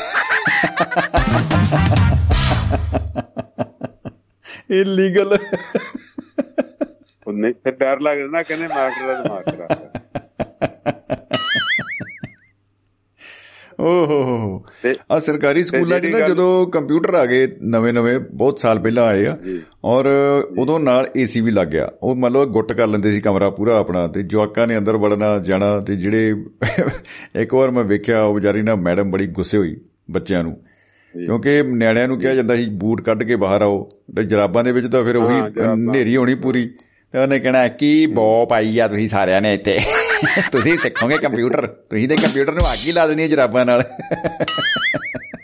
[4.69, 5.37] ਇਲੀਗਲ
[7.37, 9.91] ਨਹੀਂ ਫਿਰ ਡਰ ਲੱਗਦਾ ਨਾ ਕਹਿੰਦੇ ਮਾਸਟਰ ਦਾ ਦਿਮਾਗ ਖਰਾਬ ਹੈ।
[13.79, 17.93] ਓ ਹੋ ਹੋ ਹੋ। ਤੇ ਆ ਸਰਕਾਰੀ ਸਕੂਲਾਂ 'ਚ ਨਾ ਜਦੋਂ ਕੰਪਿਊਟਰ ਆ ਗਏ ਨਵੇਂ
[17.93, 19.37] ਨਵੇਂ ਬਹੁਤ ਸਾਲ ਪਹਿਲਾਂ ਆਏ ਆ
[19.85, 20.07] ਔਰ
[20.57, 23.77] ਉਦੋਂ ਨਾਲ ਏਸੀ ਵੀ ਲੱਗ ਗਿਆ। ਉਹ ਮੰਨ ਲਓ ਗੁੱਟ ਕਰ ਲੈਂਦੇ ਸੀ ਕਮਰਾ ਪੂਰਾ
[23.79, 26.35] ਆਪਣਾ ਤੇ ਜਵਾਕਾਂ ਨੇ ਅੰਦਰ ਵੜਨਾ ਜਾਣਾ ਤੇ ਜਿਹੜੇ
[27.41, 29.75] ਇੱਕ ਵਾਰ ਮੈਂ ਵੇਖਿਆ ਉਹ ਵਿਚਾਰੀ ਨਾ ਮੈਡਮ ਬੜੀ ਗੁੱਸੇ ਹੋਈ
[30.11, 30.57] ਬੱਚਿਆਂ ਨੂੰ।
[31.15, 34.87] ਕਿਉਂਕਿ ਨਿਆਣਿਆਂ ਨੂੰ ਕਿਹਾ ਜਾਂਦਾ ਸੀ ਬੂਟ ਕੱਢ ਕੇ ਬਾਹਰ ਆਓ ਤੇ ਜਰਾਬਾਂ ਦੇ ਵਿੱਚ
[34.87, 35.39] ਤਾਂ ਫਿਰ ਉਹੀ।
[35.73, 36.69] ਹਨੇਰੀ ਹੋਣੀ ਪੂਰੀ।
[37.11, 39.79] ਤੇ ਉਹਨੇ ਕਹਿਣਾ ਕੀ ਬੋ ਪਾਈ ਆ ਤੁਸੀਂ ਸਾਰਿਆਂ ਨੇ ਇੱਥੇ?
[40.51, 43.83] ਤੁਸੀਂ ਸਿੱਖੋਗੇ ਕੰਪਿਊਟਰ। ਤੁਸੀਂ ਤੇ ਕੰਪਿਊਟਰ ਨੂੰ ਹੀ ਲਾ ਦੇਣੀ ਹੈ ਜਰਾਬਾਂ ਨਾਲ।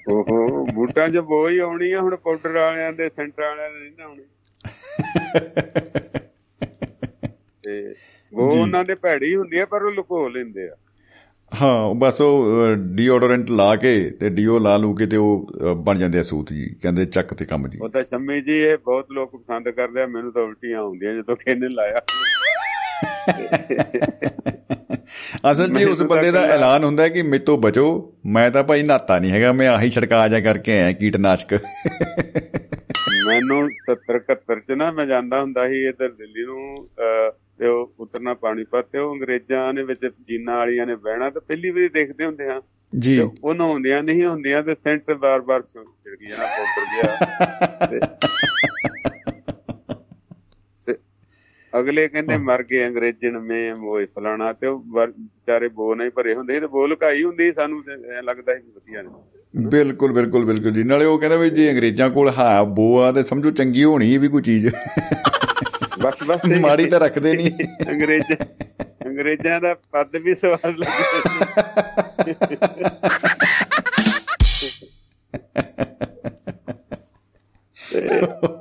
[0.09, 4.03] ਓਹੋ ਬੂਟਾਂ 'ਚ ਬੋ ਹੀ ਆਉਣੀ ਆ ਹੁਣ ਪਾਊਡਰ ਵਾਲਿਆਂ ਦੇ ਸੈਂਟਰ ਵਾਲਿਆਂ ਦੇ ਨਹੀਂ
[4.03, 4.23] ਆਉਣੀ।
[7.63, 7.93] ਤੇ
[8.33, 10.75] ਉਹ। ਉਹਨਾਂ ਦੇ ਭੈੜੀ ਹੁੰਦੀ ਆ ਪਰ ਉਹ ਲੁਕੋ ਲੈਂਦੇ ਆ।
[11.61, 16.19] ਹਾਂ ਬਸ ਉਹ ਡੀਓਡੋਰੈਂਟ ਲਾ ਕੇ ਤੇ ਡੀਓ ਲਾ ਲੂ ਕੇ ਤੇ ਉਹ ਬਣ ਜਾਂਦੇ
[16.19, 19.35] ਆ ਸੂਤ ਜੀ ਕਹਿੰਦੇ ਚੱਕ ਤੇ ਕੰਮ ਜੀ। ਉਹ ਤਾਂ ਸ਼ੰਮੀ ਜੀ ਇਹ ਬਹੁਤ ਲੋਕ
[19.35, 21.99] ਪਸੰਦ ਕਰਦੇ ਆ ਮੈਨੂੰ ਤਾਂ ਉਲਟੀਆਂ ਆਉਂਦੀਆਂ ਜਦੋਂ ਕਿਹਨੇ ਲਾਇਆ।
[25.51, 29.31] ਅਸਲ 'ਚ ਉਸ ਬੰਦੇ ਦਾ ਐਲਾਨ ਹੁੰਦਾ ਕਿ ਮੇਤੋਂ ਬਚੋ ਮੈਂ ਤਾਂ ਭਾਈ ਨਾਤਾ ਨਹੀਂ
[29.31, 31.59] ਹੈਗਾ ਮੈਂ ਆਹੀ ਛੜਕਾ ਜਾ ਕਰਕੇ ਆਇਆ ਕੀਟਨਾਸ਼ਕ।
[33.27, 36.87] ਮੈਨੂੰ 70 71 ਚ ਨਾ ਮੈਂ ਜਾਂਦਾ ਹੁੰਦਾ ਸੀ ਇੱਧਰ ਦਿੱਲੀ ਨੂੰ
[37.59, 41.69] ਤੇ ਉਹ ਉਤਰਨਾ ਪਾਣੀਪਤ ਤੇ ਉਹ ਅੰਗਰੇਜ਼ਾਂ ਨੇ ਵਿੱਚ ਜੀਨਾਂ ਵਾਲੀਆਂ ਨੇ ਬਹਿਣਾ ਤੇ ਪਹਿਲੀ
[41.69, 42.61] ਵਾਰੀ ਦੇਖਦੇ ਹੁੰਦੇ ਆ।
[42.99, 47.15] ਜੀ। ਉਹ ਨਹਾਉਂਦੀਆਂ ਨਹੀਂ ਹੁੰਦੀਆਂ ਤੇ ਸੈਂਟ ਬਾਰ-ਬਾਰ ਛਿੜਕੀ ਜਾਣਾ ਪਾਊਡਰ ਜਿਹਾ
[47.85, 47.99] ਤੇ
[50.87, 50.95] ਤੇ
[51.79, 56.59] ਅਗਲੇ ਕਹਿੰਦੇ ਮਰ ਗਏ ਅੰਗਰੇਜ਼ਣ ਮੇ ਮੋਏ ਫਲਾਣਾ ਤੇ ਉਹ ਵਿਚਾਰੇ ਬੋ ਨਹੀਂ ਭਰੇ ਹੁੰਦੇ
[56.59, 57.83] ਤੇ ਬੋ ਲੁਕਾਈ ਹੁੰਦੀ ਸਾਨੂੰ
[58.23, 59.09] ਲੱਗਦਾ ਸੀ ਵਧੀਆ ਨੇ।
[59.55, 63.23] ਬਿਲਕੁਲ ਬਿਲਕੁਲ ਬਿਲਕੁਲ ਜੀ। ਨਾਲੇ ਉਹ ਕਹਿੰਦਾ ਵੀ ਜੇ ਅੰਗਰੇਜ਼ਾਂ ਕੋਲ ਹਾਂ ਬੋ ਆ ਤੇ
[63.23, 64.67] ਸਮਝੋ ਚੰਗੀ ਹੋਣੀ ਵੀ ਕੋਈ ਚੀਜ਼।
[66.03, 67.51] ਬਸ ਬਸ ਮਾੜੀ ਤਾਂ ਰੱਖਦੇ ਨਹੀਂ
[67.89, 68.33] ਅੰਗਰੇਜ਼
[69.05, 71.59] ਅੰਗਰੇਜ਼ਾਂ ਦਾ ਪੱਦ ਵੀ ਸਵਾਦ ਲੱਗਦਾ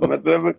[0.06, 0.52] ਮਤਲਬ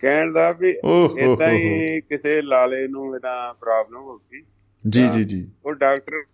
[0.00, 0.70] ਕਹਿਣ ਦਾ ਵੀ
[1.18, 4.42] ਇਦਾਂ ਹੋ। ਕਿਸੇ ਲਾਲੇ ਨੂੰ ਇਹਦਾ ਪ੍ਰੋਬਲਮ ਹੋ ਗਈ।
[4.88, 6.24] ਜੀ ਜੀ ਜੀ। ਉਹ ਡਾਕਟਰ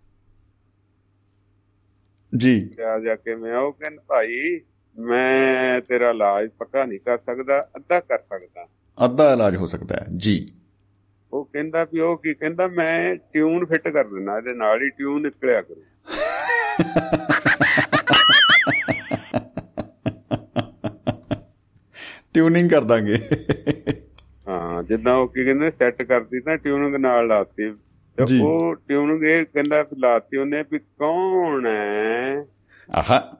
[2.37, 4.61] ਜੀ। ਆ ਜਾ ਕੇ ਮੈਂ ਉਹ ਕਹਿੰਦਾ ਭਾਈ
[4.99, 8.67] ਮੈਂ ਤੇਰਾ ਇਲਾਜ ਪੱਕਾ ਨਹੀਂ ਕਰ ਸਕਦਾ ਅੱਧਾ ਕਰ ਸਕਦਾ।
[9.05, 10.53] ਅੱਧਾ ਇਲਾਜ ਹੋ ਸਕਦਾ ਹੈ। ਜੀ।
[11.33, 15.21] ਉਹ ਕਹਿੰਦਾ ਵੀ ਉਹ ਕੀ ਕਹਿੰਦਾ ਮੈਂ ਟਿਊਨ ਫਿੱਟ ਕਰ ਦਿੰਦਾ ਇਹਦੇ ਨਾਲ ਹੀ ਟਿਊਨ
[15.21, 15.83] ਨਿਕਲਿਆ ਕਰੂ।
[22.33, 23.19] ਟਿਊਨਿੰਗ ਕਰ ਦਾਂਗੇ।
[24.47, 27.71] ਹਾਂ ਜਿੱਦਾਂ ਉਹ ਕੀ ਕਹਿੰਦੇ ਸੈੱਟ ਕਰਦੀ ਤਾਂ ਟਿਊਨਿੰਗ ਨਾਲ ਲਾਤੀ।
[28.17, 32.45] ਤੇ। ਉਹ ਟਿਊਨਿੰਗ ਇਹ ਕਹਿੰਦਾ ਲਾਤੀ ਉਹਨੇ ਵੀ ਕੌਣ ਹੈ?
[32.95, 33.37] ਆਹਾ।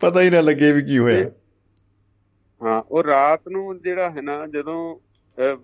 [0.00, 1.30] ਪਤਾ ਹੀ ਨਾ ਲੱਗੇ ਵੀ ਕੀ ਹੋਇਆ।
[2.60, 4.78] ਹਾਂ ਉਹ ਰਾਤ ਨੂੰ ਜਿਹੜਾ ਹੈ ਨਾ ਜਦੋਂ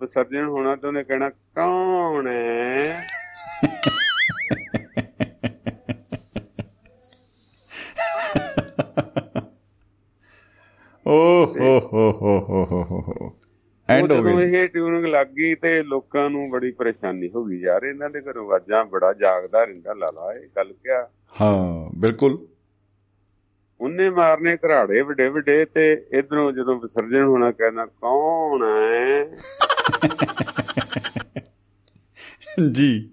[0.01, 2.95] ਵਿਸਰਜਨ ਹੋਣਾ ਤੇ ਉਹਨੇ ਕਹਿਣਾ ਕੌਣ ਹੈ
[11.05, 13.33] ਓ ਹੋ ਹੋ ਹੋ ਹੋ ਹੋ
[13.89, 17.83] ਐਂਡ ਹੋ। ਗਈ। ਇਹ ਟਿਊਨਿੰਗ ਲੱਗ ਗਈ ਤੇ ਲੋਕਾਂ ਨੂੰ ਬੜੀ ਪਰੇਸ਼ਾਨੀ ਹੋ ਗਈ ਯਾਰ
[17.83, 21.07] ਇਹਨਾਂ ਦੇ ਘਰੋਂ ਆਵਾਜ਼ਾਂ ਬੜਾ ਜਾਗਦਾ ਰਹਿੰਦਾ ਲਾਲਾ ਇਹ ਗੱਲ ਕਿਆ?
[21.41, 22.37] ਹਾਂ ਬਿਲਕੁਲ।
[23.81, 29.25] ਉਹਨੇ ਮਾਰਨੇ ਘਰਾੜੇ ਵੱਡੇ ਵੱਡੇ ਤੇ ਇਧਰੋਂ ਜਦੋਂ ਵਿਸਰਜਨ ਹੋਣਾ ਕਹਿੰਦਾ ਕੌਣ ਹੈ
[32.71, 33.09] ਜੀ।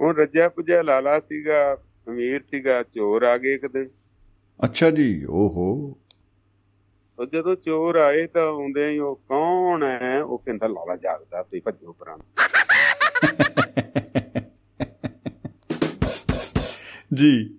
[0.00, 1.74] ਉਹ ਰੱਜਿਆ ਪੁਜਿਆ ਲਾਲਾ ਸੀਗਾ
[2.08, 3.88] ਅਮੀਰ ਸੀਗਾ ਚੋਰ ਆ ਗਏ ਇੱਕ ਦਿਨ।
[4.64, 5.98] ਅੱਛਾ ਜੀ ਓਹੋ।
[7.18, 11.60] ਉਹ ਜਦੋਂ ਚੋਰ ਆਏ ਤਾਂ ਆਉਂਦੇ ਹੀ ਉਹ ਕੌਣ ਹੈ ਉਹ ਕਹਿੰਦਾ ਲਾਲਾ ਜਾਗਦਾ ਤੇ
[11.60, 12.18] ਭੱਜੋ ਪਰਾਂ
[17.14, 17.58] ਜੀ।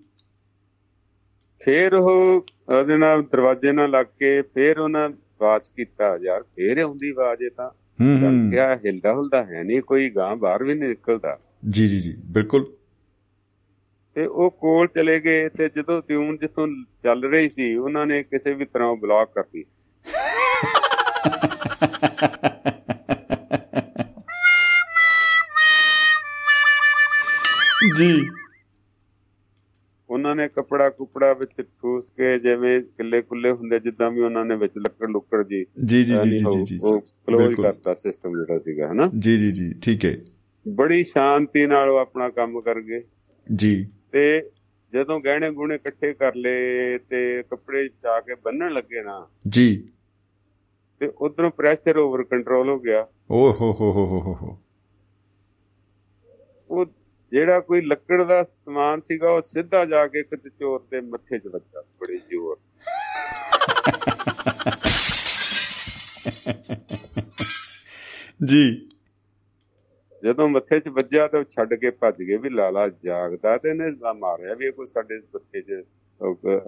[1.65, 2.45] ਫੇਰ ਉਹ
[2.79, 7.49] ਉਹਦੇ ਨਾਲ ਦਰਵਾਜ਼ੇ ਨਾਲ ਲੱਗ ਕੇ ਫੇਰ ਉਹਨਾਂ ਆਵਾਜ਼ ਕੀਤਾ ਯਾਰ ਫੇਰ ਆਉਂਦੀ ਆਵਾਜ਼ ਇਹ
[7.49, 7.69] ਤਾਂ।
[8.01, 12.15] ਹੂੰ ਕਿਆ ਹਿਲਦਾ ਹੁਲਦਾ ਹੈ ਨਹੀਂ ਕੋਈ ਗਾਂ ਬਾਹਰ ਵੀ ਨਹੀਂ ਨਿਕਲਦਾ। ਜੀ ਜੀ ਜੀ
[12.25, 12.73] ਬਿਲਕੁਲ।
[14.15, 16.67] ਤੇ ਉਹ ਕੋਲ ਚਲੇ ਗਏ ਤੇ ਜਦੋਂ ਟਿਊਨ ਜਿੱਥੋਂ
[17.03, 19.65] ਚੱਲ ਰਹੀ ਸੀ ਉਹਨਾਂ ਨੇ ਕਿਸੇ ਵੀ ਤਰ੍ਹਾਂ ਬਲੌਕ ਕਰਤੀ।
[27.97, 28.27] ਜੀ।
[30.23, 34.55] ਉਹਨਾਂ ਨੇ ਕਪੜਾ ਕੁਪੜਾ ਵਿੱਚ ਠੂਸ ਕੇ ਜਿਵੇਂ ਕਿੱਲੇ ਕੁੱਲੇ ਹੁੰਦੇ ਜਿੱਦਾਂ ਵੀ ਉਹਨਾਂ ਨੇ
[34.55, 38.91] ਵਿੱਚ ਲੱਕੜ ਲੁੱਕੜ ਜੀ ਜੀ ਜੀ ਜੀ ਜੀ ਜੀ ਉਹ ਕਲੋਜ਼। ਕਰਤਾ ਸਿਸਟਮ ਜਿਹੜਾ ਸੀਗਾ
[38.91, 39.11] ਹਨਾ?
[39.19, 40.17] ਜੀ ਜੀ ਜੀ ਠੀਕ ਹੈ।
[40.67, 43.03] ਬੜੀ ਸ਼ਾਂਤੀ ਨਾਲ ਉਹ ਆਪਣਾ ਕੰਮ ਕਰ ਗਏ।
[43.55, 44.49] ਜੀ। ਤੇ
[44.93, 49.87] ਜਦੋਂ ਗਹਿਣੇ ਗੁਣੇ ਇਕੱਠੇ ਕਰ ਲਏ ਤੇ ਕੱਪੜੇ ਚਾ ਕੇ ਬੰਨਣ ਲੱਗੇ ਨਾ ਜੀ।
[50.99, 54.57] ਤੇ ਉਧਰੋਂ ਪ੍ਰੈਸ਼ਰ ਓਵਰ ਕੰਟਰੋਲ ਹੋ ਗਿਆ। ਓ ਹੋ ਹੋ ਹੋ ਹੋ ਹੋ।
[56.69, 56.85] ਉਹ
[57.33, 61.47] ਜਿਹੜਾ ਕੋਈ ਲੱਕੜ ਦਾ ਸਮਾਨ ਸੀਗਾ ਉਹ ਸਿੱਧਾ ਜਾ ਕੇ ਇੱਕ ਚੋਰ ਦੇ ਮੱਥੇ 'ਚ
[61.47, 62.57] ਵੱਜਾ ਬੜੀ ਜ਼ੋਰ।
[68.43, 68.89] ਜੀ।
[70.23, 74.13] ਜਦੋਂ ਮੱਥੇ 'ਚ ਵੱਜਿਆ ਤਾਂ ਛੱਡ ਕੇ ਭੱਜ ਗਏ ਵੀ ਲਾਲਾ ਜਾਗਦਾ ਤੇ ਇਹਨੇ ਦਾ
[74.13, 75.83] ਮਾਰਿਆ ਵੀ ਇਹ ਕੋਈ ਸਾਡੇ ਮੱਥੇ 'ਚ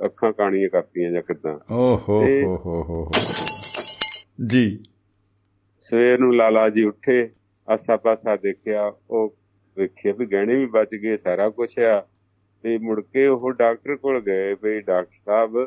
[0.06, 3.12] ਅੱਖਾਂ ਕਾਣੀਆਂ ਕਰਤੀਆਂ ਜਾਂ ਕਿਦਾਂ। ਓ ਹੋ ਹੋ ਹੋ ਹੋ ਹੋ।
[4.48, 4.84] ਜੀ।
[5.80, 7.30] ਸਵੇਰ ਨੂੰ ਲਾਲਾ ਜੀ ਉੱਠੇ
[7.70, 9.36] ਆਸਾ ਪਾਸਾ ਦੇਖਿਆ ਉਹ
[9.78, 12.08] ਵੇਖਿਆ ਵੀ ਗਹਿਣੇ ਵੀ ਬਚ ਗਏ ਸਾਰਾ ਕੁਝ ਆ।
[12.64, 15.66] ਤੇ ਮੁੜ ਕੇ ਉਹ ਡਾਕਟਰ ਕੋਲ ਗਏ ਵੀ ਡਾਕਟਰ ਸਾਹਿਬ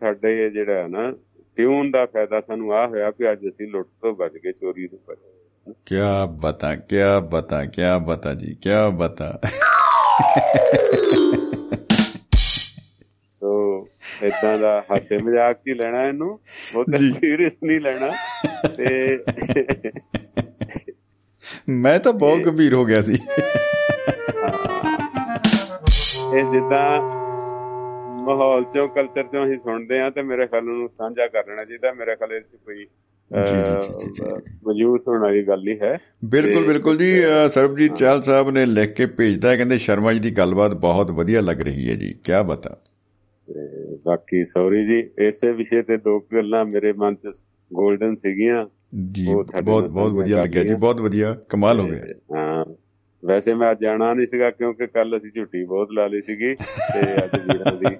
[0.00, 1.12] ਸਾਡੇ ਜਿਹੜਾ ਨਾ
[1.56, 4.98] ਟਿਊਨ ਦਾ ਫਾਇਦਾ ਸਾਨੂੰ ਆ ਹੋਇਆ ਕਿ ਅੱਜ ਅਸੀਂ ਲੁੱਟ ਤੋਂ ਬਚ ਗਏ ਚੋਰੀ ਤੋਂ
[5.08, 5.96] ਬਚ ਗਏ। ਕੀ
[6.40, 6.96] ਬਤਾ ਕੀ
[7.30, 9.40] ਬਤਾ ਕੀ ਬਤਾ ਜੀ ਕੀ ਬਤਾ।
[13.40, 13.88] ਸੋ
[14.22, 16.40] ਇਦਾਂ ਦਾ ਹਾਸੇ ਮਜ਼ਾਕ ਹੀ ਲੈਣਾ ਇਹਨੂੰ
[16.74, 18.12] ਬਹੁਤ ਸੀਰੀਅਸ ਨਹੀਂ ਲੈਣਾ।
[18.68, 19.18] ਤੇ
[21.68, 23.18] ਮੈਂ ਤਾਂ ਬਹੁਤ ਗੰਭੀਰ ਹੋ ਗਿਆ ਸੀ।
[26.34, 26.84] ਇਹ ਜਿੱਦਾਂ
[28.24, 31.92] ਮਾਹੌਲ ਚੋਂ ਕਲਚਰ ਚੋਂ ਅਸੀਂ ਸੁਣਦੇ ਆ ਤੇ ਮੇਰੇ ਖਿਆਲ ਨੂੰ ਸਾਂਝਾ ਕਰ ਲੈਣਾ ਚਾਹੀਦਾ।
[31.92, 32.86] ਮੇਰੇ ਖਿਆਲ 'ਚ ਕੋਈ
[33.30, 37.10] ਜੀ, ਜੀ, ਜੀ, ਜੀ, ਜੀ। ਮਜੂਸ ਹੋਣ ਵਾਲੀ ਗੱਲ ਹੀ ਹੈ। ਬਿਲਕੁਲ ਬਿਲਕੁਲ ਜੀ
[37.50, 41.40] ਸਰਬਜੀਤ ਚਾਹਲ ਸਾਹਿਬ ਨੇ ਲਿਖ ਕੇ ਭੇਜਦਾ ਹੈ। ਕਹਿੰਦੇ ਸ਼ਰਮਾ ਜੀ ਦੀ ਗੱਲਬਾਤ ਬਹੁਤ ਵਧੀਆ
[41.40, 42.76] ਲੱਗ ਰਹੀ ਹੈ ਜੀ। ਕੀ ਬਤਾ।
[44.04, 47.26] ਬਾਕੀ ਸੌਰੀ ਜੀ ਇਸੇ ਵਿਸ਼ੇ ਤੇ ਦੋ ਗੱਲਾਂ ਮੇਰੇ ਮਨ 'ਚ
[47.70, 49.26] 골ਡਨ ਸੀਗੀਆਂ। ਜੀ
[49.62, 52.02] ਬਹੁਤ ਬਹੁਤ ਵਧੀਆ ਲੱਗਿਆ ਜੀ। ਬਹੁਤ ਵਧੀਆ ਕਮਾਲ ਹੋ ਗਿਆ
[52.36, 52.64] ਹਾਂ
[53.22, 57.00] ਵੈਸੇ ਮੈਂ ਅੱਜ ਜਾਣਾ ਨਹੀਂ ਸੀਗਾ ਕਿਉਂਕਿ ਕੱਲ ਅਸੀਂ ਝੁੱਟੀ ਬਹੁਤ ਲਾ ਲਈ ਸੀਗੀ ਤੇ
[57.24, 57.94] ਅੱਜ ਵੀਰਾਂ ਦੀ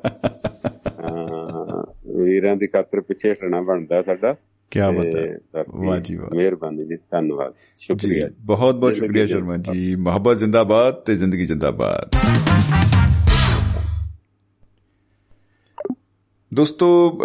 [1.00, 1.82] ਹਾਂ
[2.24, 4.34] ਵੀਰਾਂ ਦੀ ਖਾਤਰ ਪਿੱਛੇ ਹਟਣਾ ਬਣਦਾ ਸਾਡਾ
[4.72, 9.94] ਕੀ ਬਾਤ ਹੈ ਵਾਹ ਜੀ ਵਾਹ। ਮਿਹਰਬਾਨੀ ਜੀ ਧੰਨਵਾਦ ਸ਼ੁਕਰੀਆ। ਬਹੁਤ ਬਹੁਤ ਸ਼ੁਕਰੀਆ। ਸ਼ਰਮਾ ਜੀ
[9.94, 12.16] ਮੁਹੱਬਤ ਜ਼ਿੰਦਾਬਾਦ ਤੇ ਜ਼ਿੰਦਗੀ ਜ਼ਿੰਦਾਬਾਦ
[16.52, 17.18] ਦੋਸਤੋ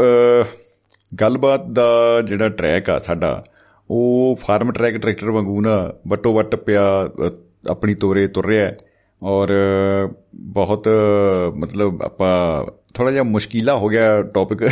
[1.11, 3.43] ਗੱਲਬਾਤ ਦਾ ਜਿਹੜਾ ਟਰੈਕ ਆ ਸਾਡਾ
[3.89, 7.29] ਉਹ ਫਾਰਮ ਟਰੈਕ ਟਰੈਕਟਰ ਵਾਂਗੂ ਨਾ ਵਟੋ ਵਟ ਪਿਆ ਅਹ,
[7.69, 8.77] ਆਪਣੀ ਤੋਰੇ ਤੁਰ ਰਿਹਾ ਹੈ।
[9.23, 14.63] ਔਰ ਅਹ, ਬਹੁਤ ਅਹ, ਮਤਲਬ ਆਪਾਂ ਥੋੜਾ ਜਿਹਾ ਮੁਸ਼ਕਿਲਾ ਹੋ ਗਿਆ ਟੌਪਿਕ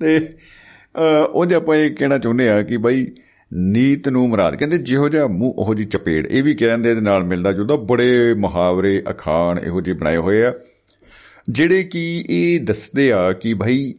[0.00, 0.18] ਤੇ
[0.96, 3.06] ਅਹ, ਉਹਦੇ ਆਪਾਂ ਇਹ ਕਹਿਣਾ ਚਾਹੁੰਦੇ ਆ ਕਿ ਬਾਈ
[3.54, 7.24] ਨੀਤ ਨੂੰ ਮਰਾਦ। ਕਹਿੰਦੇ ਜਿਹੋ ਜਿਹਾ ਮੂੰਹ ਉਹੋ ਜੀ ਚਪੇੜ। ਇਹ ਵੀ ਕਹਿੰਦੇ ਇਹਦੇ ਨਾਲ
[7.24, 10.54] ਮਿਲਦਾ ਜੁਲਦਾ ਬੜੇ ਮੁਹਾਵਰੇ ਅਖਾਣ ਇਹੋ ਜਿਹੇ ਬਣਾਏ ਹੋਏ ਆ।
[11.50, 13.94] ਜਿਹੜੇ ਕਿ ਇਹ ਦੱਸਦੇ ਆ ਕਿ ਭਾਈ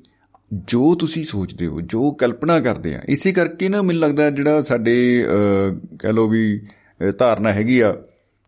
[0.54, 5.26] ਜੋ ਤੁਸੀਂ ਸੋਚਦੇ ਹੋ ਜੋ ਕਲਪਨਾ ਕਰਦੇ ਆ ਇਸੇ ਕਰਕੇ ਨਾ ਮੈਨੂੰ ਲੱਗਦਾ ਜਿਹੜਾ ਸਾਡੇ
[5.28, 7.92] ਅਹ, ਕਹਿ ਲੋ ਵੀ ਅਹ, ਧਾਰਨਾ ਹੈਗੀ ਆ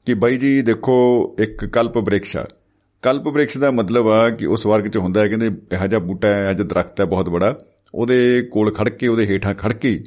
[0.06, 0.96] ਕਿ ਬਾਈ ਜੀ ਦੇਖੋ
[1.40, 2.48] ਇੱਕ ਕਲਪ ਬ੍ਰਿਕਸ਼ ਆ।
[3.02, 6.28] ਕਲਪ ਬ੍ਰਿਕਸ਼ ਦਾ ਮਤਲਬ ਆ ਕਿ ਉਸ ਵਰਗ ਚ ਹੁੰਦਾ ਹੈ ਕਹਿੰਦੇ ਇਹੋ ਜਿਹਾ ਬੂਟਾ
[6.28, 7.58] ਹੈ ਇਹੋ ਜਿਹਾ ਦਰਖਤ ਹੈ ਬਹੁਤ ਬੜਾ।
[7.96, 10.04] ਉਹਦੇ ਕੋਲ ਖੜ ਕੇ ਉਹਦੇ ਹੇਠਾਂ ਖੜ ਕੇ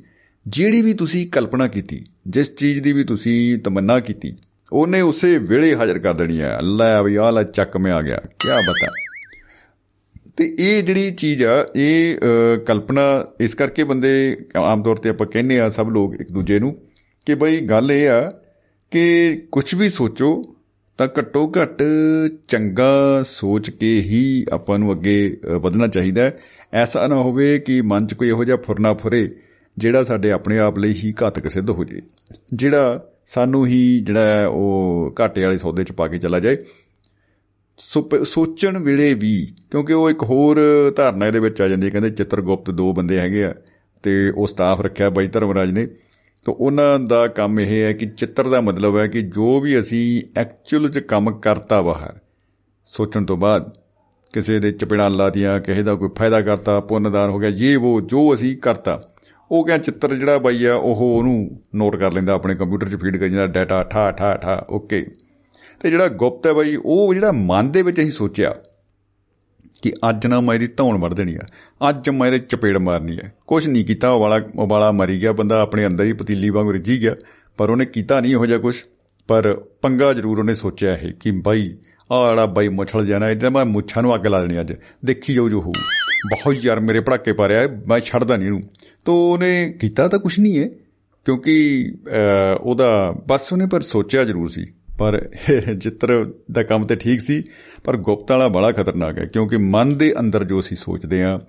[0.48, 4.36] ਜਿਹੜੀ ਵੀ ਤੁਸੀਂ ਕਲਪਨਾ ਕੀਤੀ ਜਿਸ ਚੀਜ਼ ਦੀ ਵੀ ਤੁਸੀਂ ਤਮੰਨਾ ਕੀਤੀ
[4.72, 8.16] ਉਹਨੇ ਉਸੇ ਵੇਲੇ ਹਾਜ਼ਰ ਕਰ ਦੇਣੀ ਹੈ। ਲੈ ਵੀ ਆਹ ਲੈ ਚੱਕ ਮੈਂ ਆ ਗਿਆ
[8.16, 8.86] ਕੀ ਬਤਾ।
[10.36, 15.26] ਤੇ ਇਹ ਜਿਹੜੀ ਚੀਜ਼ ਆ ਇਹ ਅਹ, ਕਲਪਨਾ ਇਸ ਕਰਕੇ ਬੰਦੇ ਆਮ ਤੌਰ ਤੇ ਆਪਾਂ
[15.26, 16.76] ਕਹਿੰਦੇ ਆ ਸਭ ਲੋਕ ਇੱਕ ਦੂਜੇ ਨੂੰ
[17.26, 18.32] ਕਿ ਬਈ ਗੱਲ ਇਹ ਆ
[18.90, 20.42] ਕਿ ਕੁਝ ਵੀ ਸੋਚੋ
[20.98, 21.82] ਤਾਂ ਘੱਟੋ ਘੱਟ
[22.48, 26.38] ਚੰਗਾ ਸੋਚ ਕੇ ਹੀ ਆਪਾਂ ਨੂੰ ਅੱਗੇ ਅਹ, ਵਧਣਾ ਚਾਹੀਦਾ ਹੈ।
[26.72, 29.36] ਐਸਾ ਨਾ ਹੋਵੇ ਕਿ ਮਨ 'ਚ ਕੋਈ ਇਹੋ ਜਿਹਾ ਫੁਰਨਾ ਫੁਰੇ
[29.78, 32.02] ਜਿਹੜਾ ਸਾਡੇ ਆਪਣੇ ਆਪ ਲਈ ਹੀ ਘਾਤਕ ਸਿੱਧ ਹੋ ਜੇ
[32.54, 36.62] ਜਿਹੜਾ ਸਾਨੂੰ ਹੀ ਜਿਹੜਾ ਹੈ ਉਹ ਘਾਟੇ ਵਾਲੇ ਸੌਦੇ 'ਚ ਪਾ ਕੇ ਚਲਾ ਜਾਏ। ਸੋ
[36.62, 36.83] ਪ-
[37.78, 40.60] ਸੋਚਣ ਵੇਲੇ ਵੀ, ਕਿਉਂਕਿ ਉਹ ਇੱਕ ਹੋਰ
[40.96, 43.54] ਧਾਰਨਾ ਇਹਦੇ ਵਿੱਚ ਆ ਜਾਂਦੀ ਹੈ, ਕਹਿੰਦੇ ਚਿੱਤਰਗੁਪਤ ਦੋ ਬੰਦੇ ਹੈਗੇ ਆ,
[44.02, 45.86] ਤੇ ਉਹ ਸਟਾਫ ਰੱਖਿਆ ਬਾਈ ਧਰਮਰਾਜ ਨੇ,
[46.46, 50.22] ਤਾਂ ਉਹਨਾਂ ਦਾ ਕੰਮ ਇਹ ਹੈ ਕਿ ਚਿੱਤਰ ਦਾ ਮਤਲਬ ਹੈ ਕਿ ਜੋ ਵੀ ਅਸੀਂ
[50.40, 52.18] ਐਕਚੁਅਲ 'ਚ ਕੰਮ ਕਰਤਾ ਬਾਹਰ,
[52.90, 53.72] ਸੋਚਣ ਤੋਂ ਬਾਅਦ,
[54.34, 58.32] ਕਿਸੇ ਦੇ ਚਪੇੜਾਂ ਲਾਤੀਆਂ, ਕਿਸੇ ਦਾ ਕੋਈ ਫਾਇਦਾ ਕਰਤਾ, ਪੁੰਨਦਾਨ ਹੋ ਗਿਆ ਇਹ ਉਹ, ਜੋ
[58.34, 59.00] ਅਸੀਂ ਕਰਤਾ,
[59.50, 63.16] ਉਹ ਕਿਹਾ ਚਿੱਤਰ ਜਿਹੜਾ ਬਾਈ ਆ, ਉਹ ਉਹਨੂੰ ਨੋਟ ਕਰ ਲੈਂਦਾ, ਆਪਣੇ ਕੰਪਿਊਟਰ 'ਚ ਫੀਡ
[63.16, 65.04] ਕਰ ਜਾਂਦਾ ਡਾਟਾ ਠਾ ਠਾ ਠਾ ਓਕੇ
[65.84, 68.54] ਤੇ ਜਿਹੜਾ ਗੁਪਤ ਹੈ ਬਾਈ ਉਹ ਜਿਹੜਾ ਮਨ ਦੇ ਵਿੱਚ ਅਸੀਂ ਸੋਚਿਆ
[69.82, 71.40] ਕਿ ਅੱਜ ਨਾ ਮੈਂ ਇਹਦੀ ਧੌਣ ਵੜ ਦੇਣੀ ਆ
[71.88, 75.32] ਅੱਜ ਮੈਂ ਇਹਦੇ ਚਪੇੜ ਮਾਰਨੀ ਹੈ ਕੁਝ ਨਹੀਂ ਕੀਤਾ ਉਹ ਵਾਲਾ ਉਹ ਵਾਲਾ ਮਰੀ ਗਿਆ
[75.32, 77.16] ਬੰਦਾ ਆਪਣੇ ਅੰਦਰ ਹੀ ਪਤੀਲੀ ਵਾਂਗ ਰਿੱਝੀ ਗਿਆ
[77.56, 78.76] ਪਰ ਉਹਨੇ ਕੀਤਾ ਨਹੀਂ ਇਹੋ ਜਿਹਾ ਕੁਝ
[79.28, 81.76] ਪਰ ਪੰਗਾ ਜ਼ਰੂਰ ਉਹਨੇ ਸੋਚਿਆ ਹੈ ਕਿ ਬਾਈ
[82.12, 84.72] ਆਹ ਵਾਲਾ ਬਾਈ ਮੁੱਛਲ ਜਾਣਾ ਇਹਦਾ ਮੈਂ ਮੁੱਛਾਂ ਨੂੰ ਅੱਗ ਲਾ ਦੇਣੀ ਅੱਜ।
[85.04, 85.72] ਦੇਖੀ ਜਾਊ ਜੋ ਹੋਊ।
[86.30, 88.62] ਬਹੁਤ ਯਾਰ ਮੇਰੇ ਭੜਾਕੇ ਪਾ ਰਿਹਾ ਹੈ, ਮੈਂ ਛੱਡਦਾ ਨਹੀਂ ਇਹਨੂੰ।
[89.04, 90.68] ਤੋ ਉਹਨੇ ਕੀਤਾ ਤਾਂ ਕੁਝ ਨਹੀਂ ਹੈ
[91.24, 94.66] ਕਿਉਂਕਿ ਅਹ, ਉਹਦਾ ਬਸ ਉਹਨੇ ਪਰ ਸੋਚਿਆ ਜ਼ਰੂਰ ਸੀ।
[94.98, 95.20] ਪਰ
[95.82, 97.42] ਚਿੱਤਰ ਦਾ ਕੰਮ ਤੇ ਠੀਕ ਸੀ
[97.84, 101.40] ਪਰ ਗੁਪਤ ਵਾਲਾ ਬੜਾ ਖਤਰਨਾਕ ਹੈ ਕਿਉਂਕਿ ਮਨ ਦੇ ਅੰਦਰ ਜੋ ਅਸੀਂ ਸੋਚਦੇ ਆ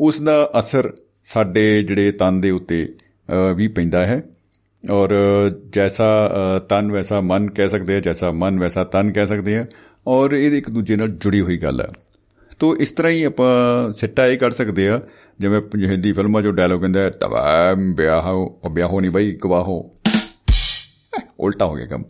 [0.00, 0.92] ਉਸ ਦਾ ਅਸਰ
[1.24, 2.94] ਸਾਡੇ ਜਿਹੜੇ ਤਨ ਦੇ ਉੱਤੇ
[3.28, 4.22] ਅਹ, ਵੀ ਪੈਂਦਾ ਹੈ।
[4.90, 5.10] ਔਰ
[5.72, 9.66] ਜੈਸਾ ਅ, ਤਨ ਵੈਸਾ ਮਨ ਕਹਿ ਸਕਦੇ ਆ ਜੈਸਾ ਮਨ ਵੈਸਾ ਤਨ ਕਹਿ ਸਕਦੇ ਆ
[10.06, 11.86] ਔਰ ਇਹ ਇੱਕ ਦੂਜੇ ਨਾਲ ਜੁੜੀ ਹੋਈ ਗੱਲ ਹੈ।
[12.60, 15.00] ਤੋ ਇਸ ਤਰ੍ਹਾਂ ਹੀ ਆਪਾਂ ਸਿੱਟਾ ਇਹ ਕੱਢ ਸਕਦੇ ਆ
[15.40, 19.94] ਜਿਵੇਂ ਹਿੰਦੀ ਫਿਲਮਾਂ 'ਚੋਂ ਡਾਇਲੋਗ ਹੁੰਦਾ ਹੈ ਤਮਾਮ ਵਿਆਹੋ ਉਹ ਵਿਆਹੋ ਨਹੀਂ ਬਈ ਗਵਾਹੋ।
[21.39, 22.03] उल्टा हो गया कम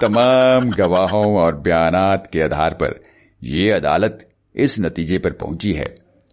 [0.00, 3.00] तमाम गवाहों और बयानात के आधार पर
[3.42, 5.86] ये अदालत ਇਸ ਨਤੀਜੇ ਪਰ ਪਹੁੰਚੀ ਹੈ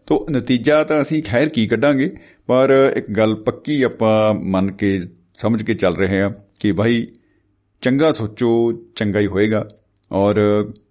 [0.08, 2.10] ਤੋ ਨਤੀਜਾ ਤਾਂ ਅਸੀਂ ਖੈਰ ਕੀ ਕੱਢਾਂਗੇ
[2.48, 5.00] ਪਰ ਇੱਕ ਗੱਲ ਪੱਕੀ ਆਪਾਂ ਮੰਨ ਕੇ
[5.34, 6.30] ਸਮਝ ਕੇ ਚੱਲ ਰਹੇ ਹਾਂ
[6.60, 7.06] ਕਿ ਭਾਈ
[7.84, 8.52] ਚੰਗਾ ਸੋਚੋ
[8.96, 9.68] ਚੰਗਾ ਹੀ ਹੋਏਗਾ
[10.12, 10.40] ਔਰ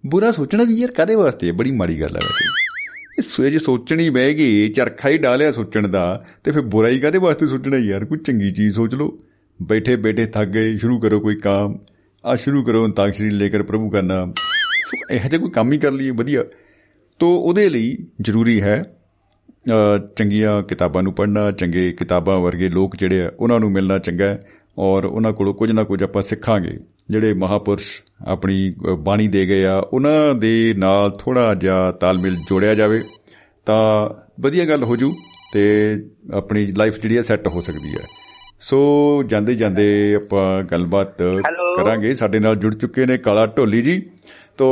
[0.05, 2.49] ਬੁਰਾ ਸੋਚਣਾ ਵੀ ਯਾਰ ਕਾਦੇ ਵਾਸਤੇ ਹੈ ਬੜੀ ਮਾੜੀ ਗੱਲ ਹੈ ਵੈਸੇ
[3.17, 6.03] ਇਹ ਸੋਏ ਜੇ ਸੋਚਣੀ ਬਹਿ ਗਈ ਚਰਖਾ ਹੀ ਡਾਲਿਆ ਸੋਚਣ ਦਾ
[6.43, 9.17] ਤੇ ਫਿਰ ਬੁਰਾਈ ਕਾਦੇ ਵਾਸਤੇ ਸੋਚਣਾ ਯਾਰ ਕੋਈ ਚੰਗੀ ਚੀਜ਼ ਸੋਚ ਲਓ
[9.62, 11.78] ਬੈਠੇ ਬੈਠੇ ਥੱਕ ਗਏ ਸ਼ੁਰੂ ਕਰੋ ਕੋਈ ਕੰਮ
[12.26, 14.32] ਆ ਸ਼ੁਰੂ ਕਰੋ ਅੰਤਾਕਸ਼ਰੀ ਲੈ ਕੇ ਪ੍ਰਭੂ ਦਾ ਨਾਮ
[14.86, 16.44] ਸੋ ਇਹੋ ਜਿਹਾ ਕੋਈ ਕੰਮ ਹੀ ਕਰ ਲਈਏ ਵਧੀਆ।
[17.18, 18.92] ਤੋ ਉਹਦੇ ਲਈ ਜ਼ਰੂਰੀ ਹੈ
[19.68, 24.24] ਅ, ਚੰਗੀਆਂ ਕਿਤਾਬਾਂ ਨੂੰ ਪੜ੍ਹਨਾ ਚੰਗੇ ਕਿਤਾਬਾਂ ਵਰਗੇ ਲੋਕ ਜਿਹੜੇ ਆ ਉਹਨਾਂ ਨੂੰ ਮਿਲਣਾ ਚੰਗਾ
[24.24, 24.44] ਹੈ
[24.78, 26.78] ਔਰ ਉਹਨਾਂ ਕੋਲੋਂ ਕੁਝ ਨਾ ਕੁਝ ਆਪਾਂ ਸਿੱਖਾਂਗੇ।
[27.10, 32.74] ਜਿਹੜੇ ਮਹਾਪੁਰਸ਼ ਆਪਣੀ ਅ, ਬਾਣੀ ਦੇ ਗਏ ਆ ਉਹਨਾਂ ਦੇ ਨਾਲ ਥੋੜਾ ਜਿਹਾ ਤਾਲਮੇਲ ਜੋੜਿਆ
[32.74, 33.02] ਜਾਵੇ
[33.66, 34.10] ਤਾਂ
[34.40, 35.16] ਵਧੀਆ ਗੱਲ ਹੋ ਜੂ
[35.52, 35.94] ਤੇ
[36.32, 38.25] ਆਪਣੀ ਲਾਈਫ ਜਿਹੜੀ ਹੈ ਸੈੱਟ ਹੋ ਸਕਦੀ ਹੈ।
[38.60, 38.78] ਸੋ
[39.26, 41.22] ਜਾਂਦੇ ਜਾਂਦੇ ਆਪਾਂ ਗੱਲਬਾਤ
[41.76, 44.10] ਕਰਾਂਗੇ। ਸਾਡੇ ਨਾਲ ਜੁੜ ਚੁੱਕੇ ਨੇ ਕਾਲਾ ਢੋਲੀ ਜੀ।
[44.58, 44.66] ਤੋ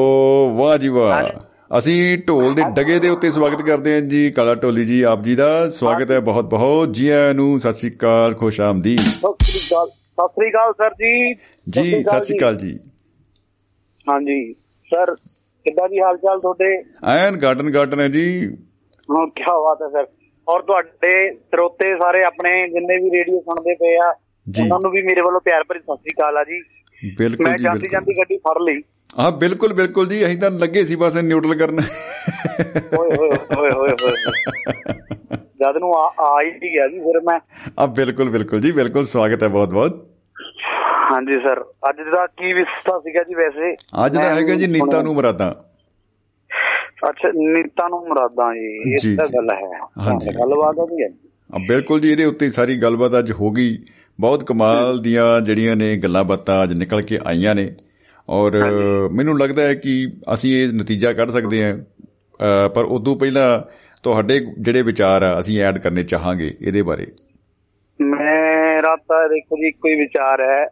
[0.56, 4.84] ਵਾਹ ਜੀ ਵਾਹ। ਅਸੀਂ ਢੋਲ ਦੇ ਡਗੇ ਦੇ ਉੱਤੇ ਸਵਾਗਤ ਕਰਦੇ ਹਾਂ ਜੀ ਕਾਲਾ ਢੋਲੀ
[4.84, 8.60] ਜੀ ਆਪ ਜੀ ਦਾ। ਸਵਾਗਤ ਹੈ ਬਹੁਤ ਬਹੁਤ। ਜੀ ਆਇਆਂ ਨੂੰ ਸਤਿ ਸ੍ਰੀ ਅਕਾਲ ਖੁਸ਼
[8.60, 11.34] ਆਮਦੀ ਸਤਿ ਸ੍ਰੀ ਅਕਾਲ ਸਰ ਜੀ।
[11.70, 12.78] ਜੀ ਸਤਿ ਸ੍ਰੀ ਅਕਾਲ ਜੀ।
[14.06, 14.52] ਹਾਂਜੀ।
[14.90, 15.14] ਸਰ
[15.66, 16.82] ਕਿੱਦਾਂ ਦੀ ਹਾਲ ਚਾਲ ਤੁਹਾਡੇ?
[17.06, 18.46] ਐਨ ਗਾਰਡਨ ਗਾਰਡਨ ਹੈ ਜੀ।
[19.08, 20.13] ਹਾਂ ਕੀ ਬਾਤ ਹੈ ਸਰ।
[20.48, 24.08] ਔਰ ਤੁਹਾਡੇ ਸਰੋਤੇ ਸਾਰੇ ਆਪਣੇ ਜਿੰਨੇ ਵੀ ਰੇਡੀਓ ਸੁਣਦੇ ਪਏ ਆ।
[24.60, 26.60] ਉਹਨਾਂ ਨੂੰ ਵੀ ਮੇਰੇ ਵੱਲੋਂ ਪਿਆਰ ਭਰੀ ਸਤਿ ਸ੍ਰੀ ਅਕਾਲ ਆ ਜੀ।
[27.18, 28.80] ਬਿਲਕੁਲ ਮੈਂ ਜੀ ਜਾਂਦੀ ਬਿਲਕੁਲ। ਜਾਂਦੀ ਗੱਡੀ ਫੜ ਲਈ।
[29.18, 31.80] ਹਾਂ ਬਿਲਕੁਲ ਬਿਲਕੁਲ ਜੀ ਅਸੀਂ ਤਾਂ ਲੱਗੇ ਸੀ ਬਸ ਨਿਊਟਰਲ ਕਰਨ।
[32.98, 34.12] ਓਏ ਹੋਏ ਹੋਏ ਹੋਏ ਹੋਏ
[35.60, 37.38] ਜਦ ਨੂੰ ਆ ਹੀ ਗਿਆ ਜੀ ਫਿਰ ਮੈਂ
[37.78, 40.02] ਆ ਬਿਲਕੁਲ ਬਿਲਕੁਲ ਜੀ ਬਿਲਕੁਲ ਸਵਾਗਤ ਹੈ ਬਹੁਤ ਬਹੁਤ।
[41.10, 43.72] ਹਾਂਜੀ ਸਰ। ਅੱਜ ਦਾ ਕੀ ਵਿਸਤਾ ਸੀਗਾ ਜੀ ਵੈਸੇ?
[44.06, 45.52] ਅੱਜ ਦਾ ਮੈਂ ਹੈਗਾ ਜੀ ਨੀਤਾ ਨੂੰ ਮਰਾਦਾ।
[47.08, 51.02] ਅੱਛਾ ਨੀਤਾ ਨੂੰ ਮੁਰਾਦਾਂ ਜੀ ਇਹ ਤਾਂ। ਗੱਲ ਹੈ। ਹਾਂਜੀ। ਗੱਲਬਾਤ ਆ ਜੀ
[51.54, 53.78] ਆ ਬਿਲਕੁਲ ਜੀ ਇਹਦੇ ਉੱਤੇ ਸਾਰੀ ਗੱਲਬਾਤ ਅੱਜ ਹੋ ਗਈ।
[54.20, 57.74] ਬਹੁਤ ਕਮਾਲ ਦੀਆਂ ਜਿਹੜੀਆਂ ਨੇ ਗੱਲਾਂ ਬਾਤਾਂ ਅੱਜ ਨਿਕਲ ਕੇ ਆਈਆਂ ਨੇ।
[58.28, 58.52] ਔਰ
[59.12, 61.78] ਮੈਨੂੰ ਲੱਗਦਾ ਹੈ ਕਿ ਅਸੀਂ ਇਹ ਨਤੀਜਾ ਕੱਢ ਸਕਦੇ ਹਾਂ।
[62.68, 63.48] ਪਰ ਉਦੋਂ ਪਹਿਲਾਂ
[64.02, 67.06] ਤੁਹਾਡੇ ਜਿਹੜੇ ਵਿਚਾਰ ਆ ਅਸੀਂ ਐਡ ਕਰਨੇ ਚਾਹਾਂਗੇ ਇਹਦੇ ਬਾਰੇ।
[68.00, 70.66] ਮੇਰਾ ਤਾਂ ਦੇਖੋ ਜੀ ਕੋਈ ਵਿਚਾਰ ਹੈ।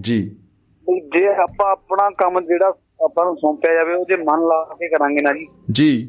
[0.00, 0.36] ਜੀ।
[0.88, 2.72] ਜੇ ਆਪਾਂ ਆਪਣਾ ਕੰਮ ਜਿਹੜਾ
[3.04, 6.06] ਆਪਾਂ ਨੂੰ ਸੌਂਪਿਆ ਜਾਵੇ ਉਹ ਜੇ ਮਨ ਲਾ ਕੇ ਕਰਾਂਗੇ ਨਾ ਜੀ। ਜੀ।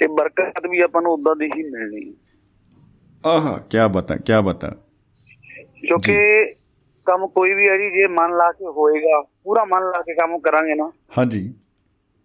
[0.00, 2.14] ਤੇ ਬਰਕਤ ਵੀ ਆਪਾਂ ਨੂੰ ਉਦਾਂ ਦੀ ਹੀ ਮਿਲਣੀ।
[3.26, 4.70] ਆਹ ਕੀ ਬਾਤਾਂ ਕੀ ਬਾਤਾਂ।
[5.80, 6.16] ਕਿਉਂਕਿ
[7.04, 10.38] ਕੰਮ ਕੋਈ ਵੀ ਹੈ ਜੀ ਜੇ ਮਨ ਲਾ ਕੇ ਹੋਏਗਾ ਪੂਰਾ ਮਨ ਲਾ ਕੇ ਕੰਮ
[10.38, 11.54] ਕਰਾਂਗੇ ਨਾ ਹਾਂਜੀ।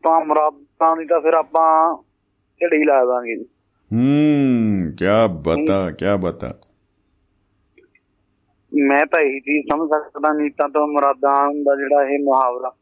[0.03, 1.97] ਤਾਂ ਮੁਰਾਦਾਂ ਦੀ ਤਾਂ ਫਿਰ ਆਪਾਂ
[2.61, 3.45] ਝੜੀ ਲਾ ਦਾਂਗੇ ਜੀ।
[3.93, 5.05] ਹੂੰ ਕੀ
[5.43, 6.53] ਬਾਤਾਂ ਕੀ ਬਾਤਾਂ।
[8.73, 12.75] ਮੈਂ ਤਾਂ ਇਹੀ ਚੀਜ਼ ਸਮਝ ਸਕਦਾ ਨੀਤਾਂ ਤੋਂ ਮੁਰਾਦਾਂ ਦਾ ਜਿਹੜਾ ਇਹ ਮੁਹਾਵਰਾ।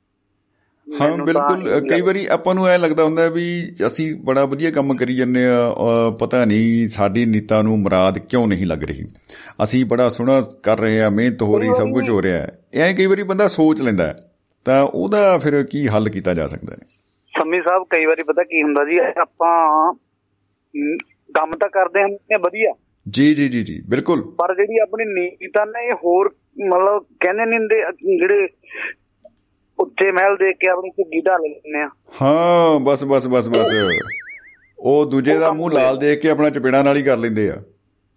[0.88, 3.46] ਹਾਂ ਬਿਲਕੁਲ ਕਈ ਵਾਰੀ ਆਪਾਂ ਨੂੰ ਐ ਲੱਗਦਾ ਹੁੰਦਾ ਵੀ
[3.88, 5.74] ਅਸੀਂ ਬੜਾ ਵਧੀਆ ਕੰਮ ਕਰੀ ਜੰਨੇ ਆ
[6.20, 9.06] ਪਤਾ ਨਹੀਂ ਸਾਡੀ ਨੀਤਾ ਨੂੰ ਮੁਰਾਦ ਕਿਉਂ ਨਹੀਂ ਲੱਗ ਰਹੀ।
[9.64, 12.94] ਅਸੀਂ ਬੜਾ ਸੋਹਣਾ ਕਰ ਰਹੇ ਆ ਮਿਹਨਤ ਹੋ ਰਹੀ ਸਭ ਕੁਝ ਹੋ ਰਿਹਾ ਹੈ। ਐ
[12.94, 14.16] ਕਈ ਵਾਰੀ ਬੰਦਾ ਸੋਚ ਲੈਂਦਾ
[14.66, 16.88] ਤਾਂ ਉਹਦਾ ਫਿਰ ਕੀ ਹੱਲ ਕੀਤਾ ਜਾ ਸਕਦਾ ਹੈ?
[17.34, 19.94] ਸੰਮੀ ਸਾਹਿਬ ਕਈ ਵਾਰੀ ਪਤਾ ਕੀ ਹੁੰਦਾ ਜੀ ਆਪਾਂ
[21.36, 22.74] ਕੰਮ ਤਾਂ ਕਰਦੇ ਹਾਂ ਵਧੀਆ।
[23.10, 26.30] ਜੀ ਜੀ ਜੀ ਜੀ ਬਿਲਕੁਲ। ਪਰ ਜਿਹੜੀ ਆਪਣੀ ਨੀਤਾਂ ਨੇ ਹੋਰ
[26.70, 27.82] ਮਤਲਬ ਕਹਿੰਦੇ ਹੁੰਦੇ
[28.18, 28.48] ਜਿਹੜੇ
[29.80, 31.90] ਉੱਚੇ ਮਹਿਲ ਦੇਖ ਕੇ ਆਪਣੀ ਝੁੱਗੀ ਢਾਲ ਲੈਂਦੇ ਆ
[32.22, 33.72] ਹਾਂ ਬਸ ਬਸ ਬਸ ਬਸ
[34.80, 37.58] ਉਹ ਦੂਜੇ ਦਾ ਮੂੰਹ ਲਾਲ ਦੇਖ ਕੇ ਆਪਣਾ ਚਪੇੜਾ ਨਾਲ ਹੀ ਕਰ ਲੈਂਦੇ ਆ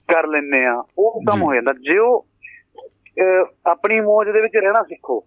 [0.09, 2.27] ਕਰ ਲੈਂਦੇ ਆ ਉਹ ਕੰਮ। ਹੋ ਜਾਂਦਾ ਜੇ ਉਹ
[3.66, 5.24] ਆਪਣੀ ਮੌਜ ਦੇ ਵਿੱਚ ਰਹਿਣਾ ਸਿੱਖੋ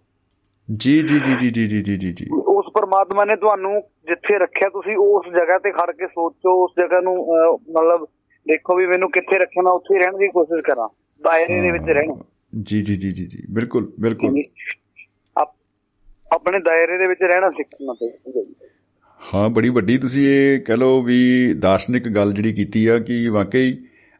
[0.68, 3.74] ਜੀ ਜੀ ਜੀ ਜੀ ਜੀ ਜੀ ਜੀ ਜੀ ਉਸ ਪਰਮਾਤਮਾ ਨੇ ਤੁਹਾਨੂੰ
[4.08, 7.16] ਜਿੱਥੇ ਰੱਖਿਆ ਤੁਸੀਂ ਉਸ ਜਗ੍ਹਾ ਤੇ ਖੜ ਕੇ ਸੋਚੋ ਉਸ ਜਗ੍ਹਾ ਨੂੰ
[7.70, 8.06] ਮਤਲਬ
[8.46, 10.88] ਦੇਖੋ ਵੀ ਮੈਨੂੰ ਕਿੱਥੇ ਰੱਖਣਾ ਉੱਥੇ ਰਹਿਣ ਦੀ ਕੋਸ਼ਿਸ਼ ਕਰਾਂ
[11.22, 12.14] ਦਾਇਰੇ ਦੇ ਵਿੱਚ ਰਹਿਣਾ
[12.62, 14.42] ਜੀ ਜੀ ਜੀ ਜੀ ਜੀ ਬਿਲਕੁਲ ਬਿਲਕੁਲ
[16.32, 18.54] ਆਪਣੇ ਦਾਇਰੇ ਦੇ ਵਿੱਚ ਰਹਿਣਾ ਸਿੱਖਣਾ ਜੀ।
[19.34, 23.78] ਹਾਂ ਬੜੀ ਵੱਡੀ ਤੁਸੀਂ ਇਹ ਕਹ ਲਓ ਵੀ ਦਾਰਸ਼ਨਿਕ ਗੱਲ ਜਿਹੜੀ ਕੀਤੀ ਆ ਕਿ ਵਾਕਈ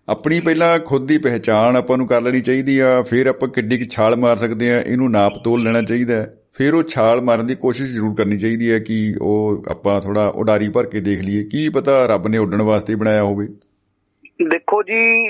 [0.09, 3.85] ਆਪਣੀ ਪਹਿਲਾਂ ਖੁਦ ਦੀ ਪਹਿਚਾਣ ਆਪਾਂ ਨੂੰ ਕਰ ਲੈਣੀ ਚਾਹੀਦੀ ਆ ਫਿਰ ਆਪਾਂ ਕਿੱਡੀ ਕੁ
[3.91, 7.55] ਛਾਲ ਮਾਰ ਸਕਦੇ ਆ ਇਹਨੂੰ ਨਾਪ ਤੋਲ ਲੈਣਾ ਚਾਹੀਦਾ ਹੈ। ਫਿਰ ਉਹ ਛਾਲ ਮਾਰਨ ਦੀ
[7.55, 11.69] ਕੋਸ਼ਿਸ਼ ਜ਼ਰੂਰ ਕਰਨੀ ਚਾਹੀਦੀ ਹੈ ਕਿ ਉਹ ਆਪਾਂ ਥੋੜਾ ਉਡਾਰੀ ਭਰ ਕੇ ਦੇਖ ਲਈਏ ਕੀ
[11.69, 13.47] ਪਤਾ ਰੱਬ ਨੇ ਉੱਡਣ ਵਾਸਤੇ ਬਣਾਇਆ ਹੋਵੇ।
[14.49, 15.23] ਦੇਖੋ ਜੀ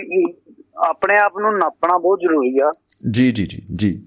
[0.76, 2.72] ਆਪਣੇ ਆਪ ਨੂੰ ਨਾਪਣਾ ਬਹੁਤ ਜ਼ਰੂਰੀ ਆ।
[3.10, 4.02] ਜੀ ਜੀ ਜੀ ਜੀ।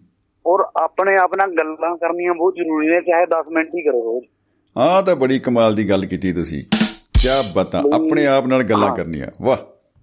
[0.48, 4.26] ਔਰ ਆਪਣੇ ਆਪ ਨਾਲ ਗੱਲਾਂ ਕਰਨੀਆਂ ਬਹੁਤ ਜ਼ਰੂਰੀ ਨੇ ਚਾਹੇ 10 ਮਿੰਟ ਹੀ ਕਰੋ ਰੋਜ਼।
[4.78, 6.64] ਆਹ ਤਾਂ ਬੜੀ ਕਮਾਲ ਦੀ ਗੱਲ ਕੀਤੀ ਤੁਸੀਂ।
[7.20, 9.58] ਕੀ ਬਤਾ ਆਪਣੇ ਆਪ ਨਾਲ ਗੱਲਾਂ ਕਰਨੀਆਂ ਵਾਹ।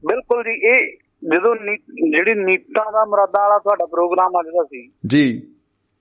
[0.07, 0.87] ਬਿਲਕੁਲ ਜੀ ਇਹ
[1.33, 1.55] ਜਦੋਂ
[2.11, 5.43] ਜਿਹੜੀ ਨੀਤਾਂ ਦਾ ਮੁਰਾਦਾਂ ਵਾਲਾ ਤੁਹਾਡਾ ਪ੍ਰੋਗਰਾਮ ਅੱਜ ਦਾ ਸੀ ਜੀ।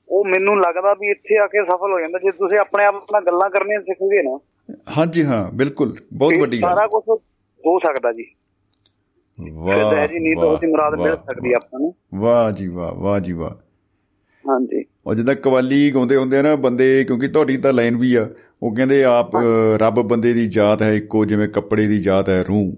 [0.10, 3.22] ਉਹ ਮੈਨੂੰ ਲੱਗਦਾ ਵੀ ਇੱਥੇ ਆ ਕੇ ਸਫਲ ਹੋ ਜਾਂਦਾ। ਜੇ ਤੁਸੀਂ ਆਪਣੇ ਆਪ ਨਾਲ
[3.26, 4.40] ਗੱਲਾਂ ਕਰਨੀਆਂ ਸਿੱਖ ਗਏ ਨਾ
[4.98, 7.03] ਹਾਂਜੀ ਹਾਂ ਬਿਲਕੁਲ ਬਹੁਤ ਵੱਡੀ ਗੱਲ। ਸਾਰਾ ਕੁਝ
[7.65, 8.26] ਹੋ ਸਕਦਾ ਜੀ।
[9.52, 13.52] ਵਾਹ ਜੀ ਨੀਤ ਉਹਦੀ ਮੁਰਾਦ ਮਿਲ ਸਕਦੀ ਆਪਾਂ ਨੂੰ। ਵਾਹ ਜੀ ਵਾਹ ਵਾਹ ਜੀ ਵਾਹ।
[14.49, 18.30] ਹਾਂਜੀ। ਉਹ ਜਿੱਦਾਂ ਕਵਾਲੀ ਗਾਉਂਦੇ ਹੁੰਦੇ ਆ ਨਾ ਬੰਦੇ ਕਿਉਂਕਿ ਤੁਹਾਡੀ ਤਾਂ ਲਾਈਨ ਵੀ ਆ
[18.64, 19.32] ਉਹ ਕਹਿੰਦੇ ਆਪ
[19.78, 22.74] ਰੱਬ ਬੰਦੇ ਦੀ ਜਾਤ ਹੈ ਇੱਕੋ ਜਿਵੇਂ ਕੱਪੜੇ ਦੀ ਜਾਤ ਹੈ ਰੂਹ।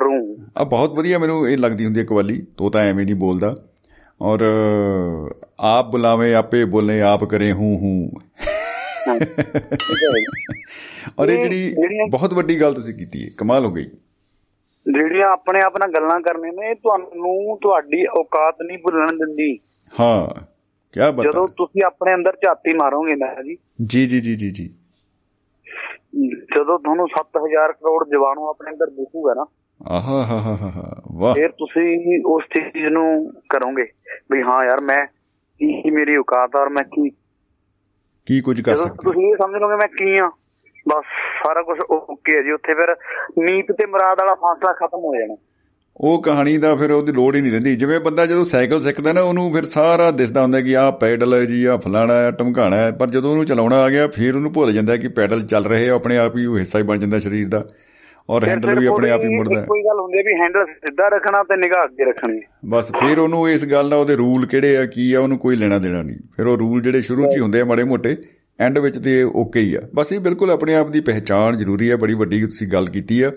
[0.00, 3.56] ਰੂ ਆ ਬਹੁਤ ਵਧੀਆ ਮੈਨੂੰ ਇਹ ਲੱਗਦੀ ਹੁੰਦੀ ਹੈ ਕਵਾਲੀ ਤੋ ਤਾਂ ਐਵੇਂ ਨਹੀਂ ਬੋਲਦਾ।
[4.22, 4.40] ਔਰ
[5.60, 8.10] ਆਪ ਬੁਲਾਵੇ ਆਪੇ ਬੋਲੇ ਆਪ ਕਰੇ ਹੂੰ ਹੂੰ।
[11.18, 11.74] ਔਰ ਇਹ ਜਿਹੜੀ
[12.10, 13.86] ਬਹੁਤ ਵੱਡੀ ਗੱਲ ਤੁਸੀਂ ਕੀਤੀ ਹੈ ਕਮਾਲ ਹੋ ਗਈ।
[14.86, 19.58] ਜਿਹੜੀਆਂ ਆਪਣੇ ਆਪ ਨਾਲ ਗੱਲਾਂ ਕਰਨੀਆਂ ਨੇ ਤੁਹਾਨੂੰ ਤੁਹਾਡੀ ਔਕਾਤ ਨਹੀਂ ਭੁੱਲਣ ਦਿੰਦੀ।
[20.00, 20.53] ਹਾਂ।
[20.94, 23.56] ਕੀ ਬਤਾ ਜਦੋਂ ਤੁਸੀਂ ਆਪਣੇ ਅੰਦਰ ਝਾਤੀ ਮਾਰੋਗੇ ਨਾ ਜੀ
[23.86, 24.68] ਜੀ ਜੀ ਜੀ ਜੀ ਜੀ।
[26.54, 29.46] ਜਦੋਂ ਤੁਹਾਨੂੰ 7000 ਕਰੋੜ ਜਵਾਨੋਂ ਆਪਣੇ ਅੰਦਰ ਦਿਖੂਗਾ ਨਾ
[29.80, 33.06] ਆਹਾ ਹਾ ਹਾ ਹਾ ਵਾਹ। ਫਿਰ ਤੁਸੀਂ ਉਸ ਚੀਜ਼ ਨੂੰ
[33.48, 33.86] ਕਰੋਗੇ
[34.32, 35.06] ਵੀ ਹਾਂ ਯਾਰ ਮੈਂ
[35.60, 37.10] ਕੀ ਮੇਰੀ ਔਕਾਤ ਆ ਔਰ ਮੈਂ ਕੀ
[38.26, 40.28] ਕੀ ਕੁਝ ਕਰ ਸਕਦੇ ਤੁਸੀਂ ਇਹ ਸਮਝ ਲਓਗੇ ਮੈਂ ਕੀ ਆ
[40.88, 41.04] ਬਸ
[41.44, 42.94] ਸਾਰਾ ਕੁਝ ਓਕੇ ਹੈ ਜੀ। ਉੱਥੇ ਫਿਰ
[43.44, 45.34] ਨੀਤ ਤੇ ਮੁਰਾਦ ਵਾਲਾ ਫਾਸਲਾ ਖਤਮ ਹੋ ਜਾਣਾ।
[45.96, 49.20] ਉਹ ਕਹਾਣੀ ਦਾ ਫਿਰ ਉਹਦੀ ਲੋੜ ਹੀ ਨਹੀਂ ਰਹਿੰਦੀ। ਜਿਵੇਂ ਬੰਦਾ ਜਦੋਂ ਸਾਈਕਲ ਸਿੱਖਦਾ ਨਾ
[49.20, 52.90] ਉਹਨੂੰ ਫਿਰ ਸਾਰਾ ਦਿਸਦਾ ਹੁੰਦਾ ਕਿ ਆਹ ਪੈਡਲ ਹੈ ਜੀ ਆਹ ਫਲਾਣਾ ਹੈ ਟਮਕਾਣਾ ਹੈ।
[52.90, 55.94] ਪਰ ਜਦੋਂ ਉਹਨੂੰ ਚਲਾਉਣਾ ਆ ਗਿਆ ਫਿਰ ਉਹਨੂੰ ਭੁੱਲ ਜਾਂਦਾ ਕਿ ਪੈਡਲ ਚੱਲ ਰਹੇ ਆ
[55.94, 57.66] ਆਪਣੇ ਆਪ ਹੀ ਉਹ ਹਿੱਸਾ ਹੀ ਬਣ ਜਾਂਦਾ ਸਰੀਰ ਦਾ।
[58.30, 61.08] ਔਰ ਹੈਂਡਲ ਵੀ ਆਪਣੇ ਆਪ ਹੀ ਮੁੜਦਾ ਹੈ। ਕੋਈ ਗੱਲ ਹੁੰਦੀ ਹੈ ਵੀ ਹੈਂਡਲ ਸਿੱਧਾ
[61.08, 64.86] ਰੱਖਣਾ ਤੇ ਨਿਗਾਹ ਅੱਗੇ ਰੱਖਣੀ। ਬਸ ਫਿਰ ਉਹਨੂੰ ਇਸ ਗੱਲ ਨਾਲ ਉਹਦੇ ਰੂਲ ਕਿਹੜੇ ਆ
[64.86, 67.60] ਕੀ ਆ ਉਹਨੂੰ ਕੋਈ ਲੈਣਾ ਦੇਣਾ ਨਹੀਂ। ਫਿਰ ਉਹ ਰੂਲ ਜਿਹੜੇ ਸ਼ੁਰੂ 'ਚ ਹੀ ਹੁੰਦੇ
[67.60, 68.16] ਆ ਮਾੜੇ ਮੋਟੇ
[68.60, 71.96] ਐਂਡ ਵਿੱਚ ਤੇ ਓਕੇ ਹੀ ਆ। ਬਸ ਇਹ ਬਿਲਕੁਲ ਆਪਣੇ ਆਪ ਦੀ ਪਹਿਚਾਣ ਜ਼ਰੂਰੀ ਹੈ
[71.96, 73.32] ਬੜੀ ਵੱਡੀ ਤੁਸੀਂ ਗੱਲ ਕੀਤੀ ਆ।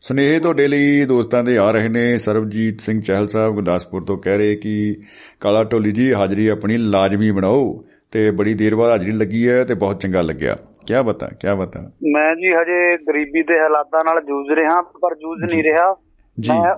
[0.00, 4.38] ਸੁਨੇਹੇ ਤੁਹਾਡੇ ਲਈ ਦੋਸਤਾਂ ਦੇ ਆ ਰਹੇ ਨੇ। ਸਰਬਜੀਤ ਸਿੰਘ ਚਹਿਲ ਸਾਹਿਬ ਗੁਰਦਾਸਪੁਰ ਤੋਂ ਕਹਿ
[4.38, 4.94] ਰਹੇ ਕਿ
[5.40, 9.74] ਕਾਲਾ ਢੋਲੀ ਜੀ ਹਾਜ਼ਰੀ ਆਪਣੀ ਲਾਜ਼ਮੀ ਬਣਾਓ ਤੇ ਬੜੀ ਦੇਰ ਬਾਅਦ ਹਾਜ਼ਰੀ ਲੱਗੀ ਹੈ ਤੇ
[9.74, 10.56] ਬਹੁਤ ਚੰਗਾ ਲੱਗਿਆ।
[10.86, 11.80] ਕੀ ਬਤਾ ਕੀ ਬਤਾ?
[12.12, 15.94] ਮੈਂ ਜੀ ਹਜੇ ਗਰੀਬੀ ਦੇ ਹਾਲਾਤਾਂ ਨਾਲ ਜੂਝ ਰਿਹਾ ਪਰ ਜੂਝ ਨਹੀਂ ਰਿਹਾ।
[16.38, 16.74] ਮੈਂ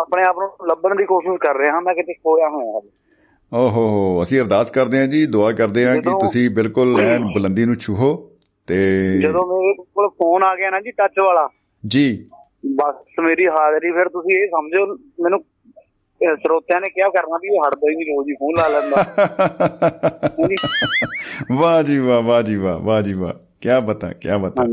[0.00, 4.40] ਆਪਣੇ ਆਪ ਨੂੰ ਲੱਭਣ ਦੀ ਕੋਸ਼ਿਸ਼ ਕਰ ਰਿਹਾ ਮੈਂ ਕਿਤੇ ਖੋਇਆ ਹੋਇਆ ਹਾਂ ਓਹੋ ਅਸੀਂ
[4.40, 6.96] ਅਰਦਾਸ ਕਰਦੇ ਹਾਂ ਜੀ ਦੁਆ ਕਰਦੇ ਹਾਂ ਕਿ ਤੁਸੀਂ ਬਿਲਕੁਲ
[7.34, 8.30] ਬੁਲੰਦੀ ਨੂੰ ਛੂਹੋ
[8.66, 8.76] ਤੇ
[9.22, 11.48] ਜਦੋਂ ਮੇਰੇ ਕੋਲ ਫੋਨ ਆ ਗਿਆ ਨਾ ਜੀ ਟੱਚ ਵਾਲਾ
[11.86, 12.28] ਜੀ।
[12.66, 14.86] ਬਸ ਮੇਰੀ ਹਾਜ਼ਰੀ ਫਿਰ ਤੁਸੀਂ ਇਹ ਸਮਝੋ
[15.22, 15.44] ਮੈਨੂੰ
[16.34, 19.04] ਸਰੋਤਿਆਂ ਨੇ ਕਿਹਾ ਕਰਨਾ ਵੀ ਹਟਦਾ ਹੀ ਨਹੀਂ ਰੋਜ਼ ਹੀ ਫੋਨ ਲਾ ਲੈਂਦਾ।
[21.62, 24.64] ਵਾਹ ਜੀ ਵਾਹ ਵਾਹ ਜੀ ਵਾਹ ਵਾਹ ਜੀ ਵਾਹ। ਕੀ ਬਤਾ ਕੀ ਬਤਾ।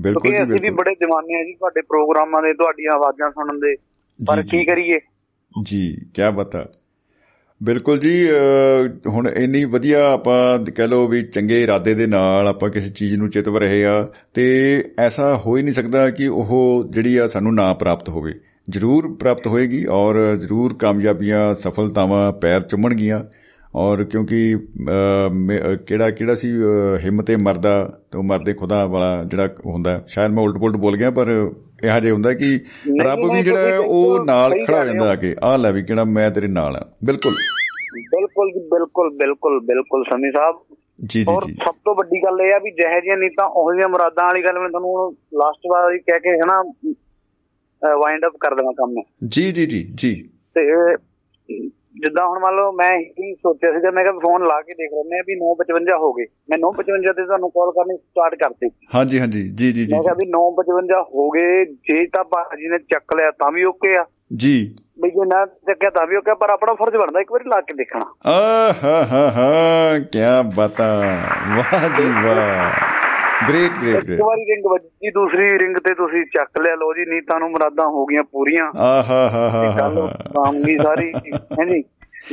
[0.00, 3.76] ਬਿਲਕੁਲ ਜੀ ਅਸੀਂ ਵੀ ਬੜੇ دیਵਾਨੇ ਆ ਜੀ ਤੁਹਾਡੇ ਪ੍ਰੋਗਰਾਮਾਂ ਦੇ ਤੁਹਾਡੀਆਂ ਆਵਾਜ਼ਾਂ ਸੁਣਨ ਦੇ।
[4.26, 5.00] ਪਰ। ਕੀ ਕਰੀਏ?
[5.62, 6.66] ਜੀ ਕੀ ਬਤਾ।
[7.62, 12.70] ਬਿਲਕੁਲ ਜੀ ਅਹ, ਹੁਣ ਇੰਨੀ ਵਧੀਆ ਆਪਾਂ ਕਹਿ ਲਓ ਵੀ ਚੰਗੇ ਇਰਾਦੇ ਦੇ ਨਾਲ ਆਪਾਂ
[12.70, 14.44] ਕਿਸੇ ਚੀਜ਼ ਨੂੰ ਚਿਤਵ ਰਹੇ ਆ ਤੇ
[14.98, 18.34] ਐਸਾ ਹੋ ਹੀ ਨਹੀਂ ਸਕਦਾ ਕਿ ਉਹ ਜਿਹੜੀ ਆ ਸਾਨੂੰ ਨਾ ਪ੍ਰਾਪਤ ਹੋਵੇ।
[18.70, 23.24] ਜ਼ਰੂਰ ਪ੍ਰਾਪਤ ਹੋਏਗੀ ਔਰ ਜ਼ਰੂਰ ਕਾਮਯਾਬੀਆਂ ਸਫਲਤਾਵਾਂ ਪੈਰ ਚੁੰਮਣਗੀਆਂ
[23.74, 28.86] ਔਰ ਕਿਉਂਕਿ ਅਹ, ਮੇ- ਅਹ, ਕਿਹੜਾ ਕਿਹੜਾ ਸੀ ਅਹ, ਹਿੰਮਤੇ ਮਰਦਾ ਤੇ ਉਹ ਮਰਦੇ ਖੁਦਾ
[28.86, 31.50] ਵਾਲਾ ਜਿਹੜਾ ਹੁੰਦਾ ਸ਼ਾਇਦ ਮੈਂ ਉਲਟ ਪੁਲਟ ਬੋਲ ਗਿਆ ਪਰ
[31.84, 35.14] ਇਹੋ ਜਿਹਾ ਹੁੰਦਾ ਕਿ ਨਹੀਂ, ਰੱਬ ਵੀ ਨਹੀਂ, ਜਿਹੜਾ ਉਹ ਨਾਲ ਖੜਾ ਹੋ ਜਾਂਦਾ ਆ
[35.14, 37.34] ਕੇ ਆਹ ਲੈ ਵੀ ਕਿਹੜਾ ਮੈਂ ਤੇਰੇ ਨਾਲ ਆ। ਬਿਲਕੁਲ।
[37.94, 40.56] ਬਿਲਕੁਲ ਜੀ ਬਿਲਕੁਲ ਬਿਲਕੁਲ ਬਿਲਕੁਲ ਸਮੀ ਸਾਹਿਬ।
[41.06, 43.72] ਜੀ ਜੀ ਔਰ ਜੀ। ਸਭ ਤੋਂ ਵੱਡੀ ਗੱਲ ਇਹ ਆ ਵੀ ਜਿਹੇ ਜਿਹੀਆਂ ਨੀਤਾਂ ਉਹ
[43.72, 46.62] ਜਿਹੀਆਂ ਮੁਰਾਦਾਂ ਵਾਲੀ ਗੱਲ ਮੈਂ ਤੁਹਾਨੂੰ ਲਾਸਟ ਵਾਰ ਹੀ ਕਹਿ ਕੇ ਹਨਾ
[47.96, 48.94] ਵਾਈਂਡ ਅਪ ਕਰ ਦੇਵਾਂ ਕੰਮ
[49.28, 50.94] ਜੀ ਜੀ ਜੀ ਜੀ। ਤੇ
[52.00, 55.18] ਜਿੱਦਾਂ ਹੁਣ ਮੰਨ ਲਓ ਮੈਂ ਹੀ ਸੋਚਿਆ ਸੀਗਾ ਮੈਂ ਕਿਹਾ ਫੋਨ ਲਾ ਕੇ ਦੇਖ ਲੈਂਦੇ
[55.18, 59.48] ਆ ਵੀ 955 ਹੋ ਗਏ। ਮੈਂ 955 ਤੇ ਤੁਹਾਨੂੰ ਕਾਲ ਕਰਨੀ ਸਟਾਰਟ ਕਰਤੀ। ਹਾਂਜੀ ਹਾਂਜੀ।
[59.48, 63.30] ਜੀ ਜੀ ਜੀ ਮੈਂ ਕਿਹਾ ਵੀ 955 ਹੋ ਗਏ ਜੇ ਤਾਂ ਬਾਜੀ ਨੇ ਚੱਕ ਲਿਆ
[63.30, 64.04] ਤਾਂ ਵੀ ਓਕੇ ਆ।
[64.36, 67.60] ਜੀ। ਵੀ ਜੇ ਨਾ ਚੱਕਿਆ ਤਾਂ ਵੀ ਓਕੇ ਪਰ ਆਪਣਾ ਫਰਜ਼ ਬਣਦਾ ਇੱਕ ਵਾਰੀ ਲਾ
[67.60, 70.18] ਕੇ ਦੇਖਣਾ। ਆ ਹਾ ਹਾ ਹਾ ਕੀ
[70.56, 71.00] ਬਤਾ।
[71.56, 73.05] ਵਾਹ ਜੀ ਵਾਹ।
[73.48, 77.04] ਗ੍ਰੇਟ ਗ੍ਰੇਟ ਇੱਕ ਗ੍ਰੇਟ ਵਾਰੀ ਰਿੰਗ ਵੱਜੀ ਦੂਸਰੀ ਰਿੰਗ ਤੇ ਤੁਸੀਂ ਚੱਕ ਲਿਆ। ਲੋ ਜੀ
[77.10, 81.12] ਨੀਤਾਂ ਨੂੰ ਮੁਰਾਦਾਂ ਹੋ ਗਈਆਂ ਪੂਰੀਆਂ। ਆ ਹਾ ਹਾ ਹਾ ਗੱਲ ਹਾ ਕੰਮ ਦੀ ਸਾਰੀ।
[81.34, 81.82] ਹੈਂਜੀ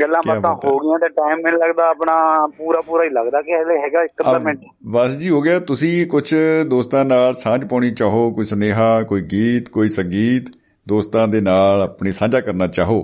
[0.01, 3.80] ਗੱਲਾਂ ਬਾਤਾਂ ਹੈ। ਗਈਆਂ ਤੇ ਟਾਈਮ ਮੈਨੂੰ ਲੱਗਦਾ ਆਪਣਾ ਪੂਰਾ ਪੂਰਾ ਹੀ ਲੱਗਦਾ ਕਿ ਹਲੇ
[3.81, 4.59] ਹੈਗਾ ਇੱਕ ਅੱਧਾ ਮਿੰਟ।
[4.91, 6.35] ਬਸ ਜੀ ਹੋ ਗਿਆ। ਤੁਸੀਂ ਕੁਝ
[6.67, 8.31] ਦੋਸਤਾਂ ਨਾਲ ਸਾਂਝ ਪਾਉਣੀ ਚਾਹੋ?
[8.31, 10.45] ਕੋਈ ਸੁਨੇਹਾ ਕੋਈ ਗੀਤ ਕੋਈ ਸੰਗੀਤ?
[10.89, 13.01] ਦੋਸਤਾਂ ਦੇ ਨਾਲ ਆਪਣੀ ਸਾਂਝਾ ਕਰਨਾ ਚਾਹੋ?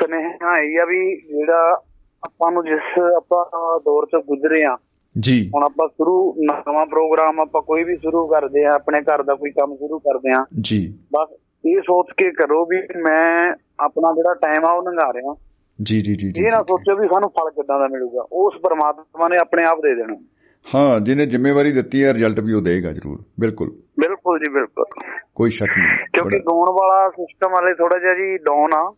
[0.00, 1.80] ਸੁਨੇਹਾ ਇਹ ਆ ਵੀ ਜਿਹੜਾ
[2.24, 3.44] ਆਪਾਂ ਨੂੰ ਜਿਸ ਆਪਾਂ
[3.80, 4.76] ਦੌਰ ਚ ਗੁਜ਼ਰੇ ਆ
[5.20, 9.34] ਜੀ। ਹੁਣ ਆਪਾਂ ਸ਼ੁਰੂ ਨਵਾਂ ਪ੍ਰੋਗਰਾਮ ਆਪਾਂ ਕੋਈ ਵੀ ਸ਼ੁਰੂ ਕਰਦੇ ਆ ਆਪਣੇ ਘਰ ਦਾ
[9.34, 11.36] ਕੋਈ ਕੰਮ ਸ਼ੁਰੂ ਕਰਦੇ ਆ। ਜੀ। ਬਸ
[11.66, 15.36] ਇਹ ਸੋਚ ਕੇ ਕਰੋ ਵੀ ਮੈਂ ਆਪਣਾ ਜਿਹੜਾ ਟਾਈਮ ਆ ਉਹ ਲੰਘਾ ਰਿਹਾ।
[15.82, 19.36] ਜੀ ਜੀ ਜੀ ਇਹ ਨਾ ਸੋਚੋ ਵੀ ਸਾਨੂੰ ਫਲ ਕਿੱਦਾਂ ਦਾ ਮਿਲੂਗਾ। ਉਸ ਪਰਮਾਤਮਾ ਨੇ
[19.36, 20.16] ਆਪਣੇ ਆਪ ਦੇ ਦੇਣਾ।
[20.74, 23.70] ਹਾਂ ਜਿਹਨੇ ਜ਼ਿੰਮੇਵਾਰੀ ਦਿੱਤੀ ਹੈ ਰਿਜ਼ਲਟ ਵੀ ਉਹ ਦੇਗਾ ਜ਼ਰੂਰ। ਬਿਲਕੁਲ।
[24.00, 24.84] ਬਿਲਕੁਲ ਜੀ ਬਿਲਕੁਲ।
[25.34, 28.94] ਕੋਈ ਸ਼ੱਕ ਨਹੀਂ। ਕਿਉਂਕਿ ਗਾਉਣ ਵਾਲਾ ਸਿਸਟਮ ਵਾਲੇ ਥੋੜਾ ਜਿਹਾ ਜੀ ਡਾਊਨ ਆ।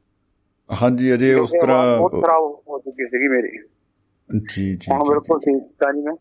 [0.82, 3.58] ਹਾਂਜੀ ਅਜੇ ਉਸ ਤਰ੍ਹਾਂ ਖਰਾਬ ਹੋ ਚੁੱਕੀ ਸੀਗੀ ਮੇਰੀ।
[4.30, 6.14] ਜੀ ਜੀ ਜੀ, ਬਿਲਕੁਲ ਠੀਕ ਆ ਜੀ ਮੈਂ।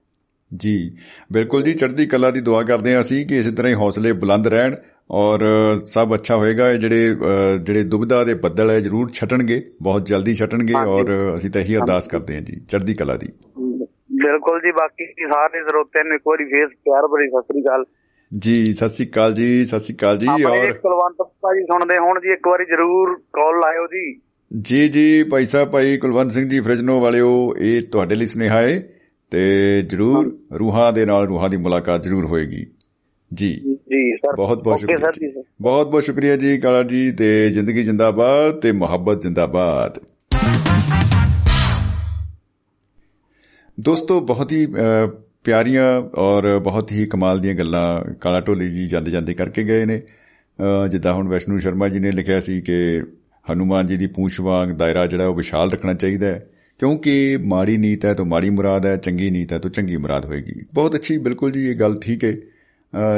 [0.52, 0.96] ਜੀ
[1.34, 4.48] ਬਿਲਕੁਲ ਜੀ ਚੜ੍ਹਦੀ ਕਲਾ ਦੀ ਦੁਆ ਕਰਦੇ ਹਾਂ ਅਸੀਂ ਕਿ ਇਸੇ ਤਰ੍ਹਾਂ ਹੀ ਹੌਸਲੇ ਬੁਲੰਦ
[4.48, 4.76] ਰਹਿਣ
[5.22, 5.44] ਔਰ
[5.88, 7.16] ਸਭ ਅੱਛਾ ਹੋਏਗਾ। ਇਹ ਜਿਹੜੇ
[7.66, 12.08] ਜਿਹੜੇ ਦੁਬਿਧਾ ਦੇ ਬੱਦਲ ਹੈ ਜ਼ਰੂਰ ਛਟਣਗੇ ਬਹੁਤ ਜਲਦੀ ਛਟਣਗੇ। ਔਰ ਅਸੀਂ ਤਾਂ ਇਹੀ ਅਰਦਾਸ
[12.08, 13.32] ਕਰਦੇ ਹਾਂ ਜੀ ਚੜ੍ਹਦੀ ਕਲਾ ਦੀ।
[14.24, 17.86] ਬਿਲਕੁਲ ਜੀ ਬਾਕੀ ਸਾਰੇ ਸਰੋਤਿਆਂ ਨੂੰ ਇੱਕ ਵਾਰੀ ਫੇਸ ਪਿਆਰ ਭਰੀ ਸਤਿ ਸ੍ਰੀ ਅਕਾਲ।
[18.32, 22.20] ਜੀ ਸਤਿ ਸ੍ਰੀ ਅਕਾਲ ਜੀ ਸਤਿ ਸ੍ਰੀ ਅਕਾਲ ਜੀ ਆਪਣੇ ਔਰ ਕੁਲਵੰਤ ਭਾਜੀ ਸੁਣਦੇ ਹੋਣ
[22.22, 24.06] ਜੀ ਇੱਕ ਵਾਰੀ ਜ਼ਰੂਰ ਕਾਲ ਲਾਇਓ ਜੀ।
[24.62, 28.84] ਜੀ ਜੀ ਭਾਈ ਸਾਹਿਬ ਭਾਈ ਕੁਲਵੰਤ ਸਿੰਘ ਜੀ ਫਰਿਜਨੋ ਵਾਲਿਓ ਇਹ ਤੁਹਾਡੇ ਲਈ ਸੁਨੇਹਾ ਹੈ
[29.32, 32.66] ਤੇ ਜ਼ਰੂਰ ਰੂਹਾਂ ਦੇ ਨਾਲ ਰੂਹਾਂ ਦੀ ਮੁਲਾਕਾਤ ਜ਼ਰੂਰ ਹੋਏਗੀ।
[33.34, 38.54] ਜੀ। ਜੀ ਸਰ। ਬਹੁਤ ਬਹੁਤ ਸ਼ੁਕਰੀਆ ਬਹੁਤ ਬਹੁਤ ਸ਼ੁਕਰੀਆ ਜੀ ਕਾਲਾ ਜੀ ਤੇ ਜ਼ਿੰਦਗੀ ਜਿੰਦਾਬਾਦ
[38.54, 40.00] ਤੇ ਮੁਹੱਬਤ ਜਿੰਦਾਬਾਦ।
[43.80, 44.68] ਦੋਸਤੋ ਬਹੁਤ ਹੀ
[45.44, 50.02] ਪਿਆਰੀਆਂ ਔਰ ਬਹੁਤ ਹੀ ਕਮਾਲ ਦੀਆਂ ਗੱਲਾਂ ਕਾਲਾ ਢੋਲੀ ਜੀ ਜਾਂਦੇ ਜਾਂਦੇ ਕਰਕੇ ਗਏ ਨੇ।
[50.92, 53.02] ਜਿੱਦਾਂ ਹੁਣ ਵੈਸ਼ਨੂ ਸ਼ਰਮਾ ਜੀ ਨੇ ਲਿਖਿਆ ਸੀ ਕਿ
[53.54, 56.46] ਹਨੂਮਾਨ ਜੀ ਦੀ ਪੂੰਛ ਵਾਂਗ ਦਾਇਰਾ ਜਿਹੜਾ ਉਹ ਵਿਸ਼ਾਲ ਰੱਖਣਾ ਚਾਹੀਦਾ ਹੈ
[56.80, 60.66] ਕਿਉਂਕਿ ਮਾੜੀ ਨੀਤ ਹੈ ਤਾਂ ਮਾੜੀ ਮੁਰਾਦ ਹੈ ਚੰਗੀ ਨੀਤ ਹੈ ਤਾਂ ਚੰਗੀ ਮੁਰਾਦ ਹੋਏਗੀ।
[60.74, 62.34] ਬਹੁਤ ਅੱਛੀ ਬਿਲਕੁਲ ਜੀ ਇਹ ਗੱਲ ਠੀਕ ਹੈ।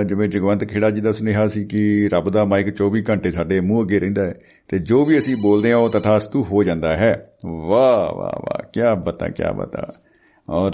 [0.01, 3.59] ਅ, ਜਿਵੇਂ ਜਗਵੰਤ ਖੇੜਾ ਜੀ ਦਾ ਸੁਨੇਹਾ ਸੀ ਕਿ ਰੱਬ ਦਾ ਮਾਈਕ 24 ਘੰਟੇ ਸਾਡੇ
[3.59, 4.35] ਮੂੰਹ ਅੱਗੇ ਰਹਿੰਦਾ ਹੈ
[4.67, 9.01] ਤੇ ਜੋ ਵੀ ਅਸੀਂ ਬੋਲਦੇ ਹਾਂ ਉਹ ਤਥਾਸਤੂ ਹੋ ਜਾਂਦਾ ਹੈ। ਵਾਹ ਵਾਹ ਵਾਹ ਕੀ
[9.05, 9.93] ਬਤਾ ਕੀ ਬਤਾ।
[10.49, 10.71] ਔਰ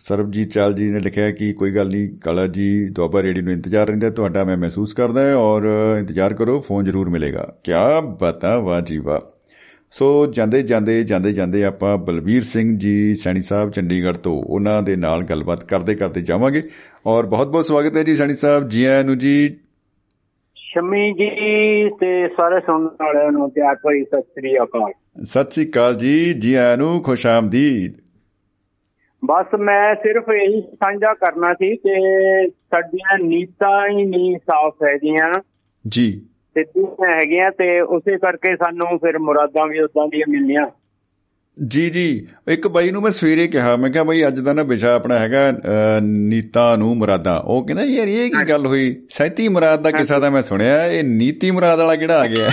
[0.00, 3.86] ਸਰਬਜੀਤ ਚਾਲ ਜੀ ਨੇ ਲਿਖਿਆ ਕਿ ਕੋਈ ਗੱਲ ਨਹੀਂ ਕਾਲਾ ਜੀ ਦੁਆਬਾ ਰੇਡੀ ਨੂੰ ਇੰਤਜ਼ਾਰ
[3.86, 5.68] ਰਹਿੰਦਾ ਤੁਹਾਡਾ ਮੈਂ ਮਹਿਸੂਸ ਕਰਦਾ ਹਾਂ ਔਰ
[5.98, 7.72] ਇੰਤਜ਼ਾਰ ਕਰੋ ਫੋਨ ਜ਼ਰੂਰ ਮਿਲੇਗਾ। ਕੀ
[8.20, 9.20] ਬਤਾ ਵਾਹ
[9.90, 14.96] ਸੋ ਜਾਂਦੇ ਜਾਂਦੇ ਜਾਂਦੇ ਜਾਂਦੇ ਆਪਾਂ ਬਲਬੀਰ ਸਿੰਘ ਜੀ ਸੈਣੀ ਸਾਹਿਬ ਚੰਡੀਗੜ੍ਹ ਤੋਂ ਉਹਨਾਂ ਦੇ
[14.96, 16.62] ਨਾਲ ਗੱਲਬਾਤ ਕਰਦੇ ਕਰਦੇ ਜਾਵਾਂਗੇ।
[17.06, 19.56] ਔਰ ਬਹੁਤ ਬਹੁਤ ਸਵਾਗਤ ਹੈ ਜੀ ਸੈਣੀ ਸਾਹਿਬ ਜੀ ਆਇਆਂ ਨੂੰ ਜੀ।
[20.56, 21.28] ਸ਼ਮੀ ਜੀ
[21.90, 24.92] ਤੇ ਸਾਰੇ ਸੁਣਨ ਵਾਲਿਆਂ ਨੂੰ ਪਿਆਰ ਭਰੀ ਸਤਿ ਸ੍ਰੀ ਅਕਾਲ।
[25.24, 27.94] ਸਤਿ ਸ੍ਰੀ ਅਕਾਲ ਜੀ ਜੀ ਆਇਆਂ ਨੂੰ ਖੁਸ਼ ਆਮਦੀਦ।
[29.24, 31.94] ਬਸ ਮੈਂ ਸਿਰਫ ਇਹੀ ਸਾਂਝਾ ਕਰਨਾ ਸੀ ਕਿ
[32.48, 35.32] ਸਾਡੀਆਂ ਨੀਤਾਂ ਹੀ ਨਹੀਂ ਸਾਫ਼ ਹੈਗੀਆਂ।
[35.88, 36.22] ਜੀ।
[36.58, 40.66] ਸਿੱਧੀਆਂ ਹੈਗੀਆਂ ਤੇ ਉਸੇ ਕਰਕੇ ਸਾਨੂੰ ਫਿਰ ਮੁਰਾਦਾਂ ਵੀ ਉਦਾਂ ਦੀਆਂ ਮਿਲਣੀਆਂ।
[41.66, 44.94] ਜੀ ਜੀ। ਇੱਕ ਬਾਈ ਨੂੰ ਮੈਂ ਸਵੇਰੇ ਕਿਹਾ ਮੈਂ ਕਿਹਾ ਬਾਈ ਅੱਜ ਦਾ ਨਾ ਵਿਸ਼ਾ
[44.94, 45.52] ਆਪਣਾ ਹੈਗਾ
[46.00, 49.06] ਨੀਤਾਂ ਨੂੰ ਮੁਰਾਦਾਂ। ਉਹ ਕਹਿੰਦਾ ਯਾਰ ਇਹ ਕੀ ਗੱਲ ਹੋਈ?
[49.10, 52.48] ਸੈਤੀ ਮੁਰਾਦ ਦਾ ਕਿੱਸਾ ਤਾਂ ਮੈਂ ਸੁਣਿਆ ਇਹ ਨੀਤੀ ਮੁਰਾਦ ਵਾਲਾ ਕਿਹੜਾ ਆ ਗਿਆ?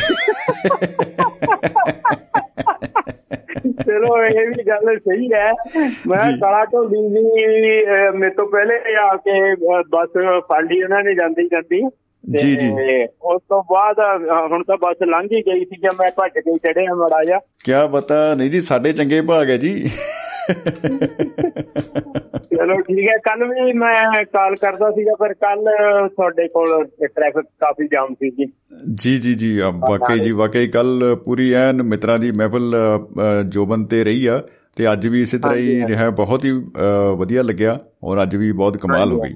[3.94, 5.52] ਚਲੋ ਇਹ ਵੀ ਗੱਲ ਸਹੀ ਹੈ
[6.08, 6.98] ਮੈਂ ਜੀ। ਕਾਲਾ ਵੀ
[7.84, 9.56] ਅਹ, ਮੇਰੇ ਤੋਂ ਪਹਿਲੇ ਆ ਕੇ
[9.90, 10.10] ਬੱਸ
[10.40, 11.82] ਫੜ ਲਈ ਉਹਨਾਂ ਨੇ ਜਾਂਦੀ ਜਾਂਦੀ
[12.24, 12.68] ਜੀ, ਜੀ।
[13.22, 14.00] ਉਸ ਤੋਂ ਬਾਅਦ
[14.52, 17.88] ਹੁਣ ਤਾਂ ਬੱਸ ਲੰਘ ਹੀ ਗਈ ਸੀ ਜਦ ਮੈਂ ਭੱਜ ਕੇ ਚੜਿਆ ਮੜਾ ਜਾ ਕਿਆ
[17.88, 19.74] ਪਤਾ ਨਹੀਂ ਜੀ ਸਾਡੇ ਚੰਗੇ ਭਾਗ ਹੈ ਜੀ
[22.58, 25.66] ਚਲੋ ਠੀਕ ਹੈ ਕੱਲ ਵੀ ਮੈਂ ਕਾਲ ਕਰਦਾ ਸੀਗਾ ਪਰ ਕੱਲ
[26.08, 28.46] ਤੁਹਾਡੇ ਕੋਲ ਟ੍ਰੈਫਿਕ ਕਾਫੀ ਜਾਮ ਸੀ ਜੀ।
[28.94, 29.58] ਜੀ ਜੀ ਜੀ
[29.90, 32.76] ਵਾਕਈ ਜੀ ਵਾਕਈ ਕੱਲ ਪੂਰੀ ਐਨ ਮਿੱਤਰਾਂ ਦੀ ਮਹਿਫਲ
[33.48, 34.44] ਜੋਬਨ ਤੇ ਰਹੀ ਆ
[34.76, 36.52] ਤੇ ਅੱਜ ਵੀ ਇਸੇ ਤਰ੍ਹਾਂ ਹੀ ਰਿਹਾ ਬਹੁਤ ਹੀ
[37.18, 39.36] ਵਧੀਆ ਲੱਗਿਆ ਔਰ ਅੱਜ ਵੀ ਬਹੁਤ ਕਮਾਲ ਹੋ ਗਈ।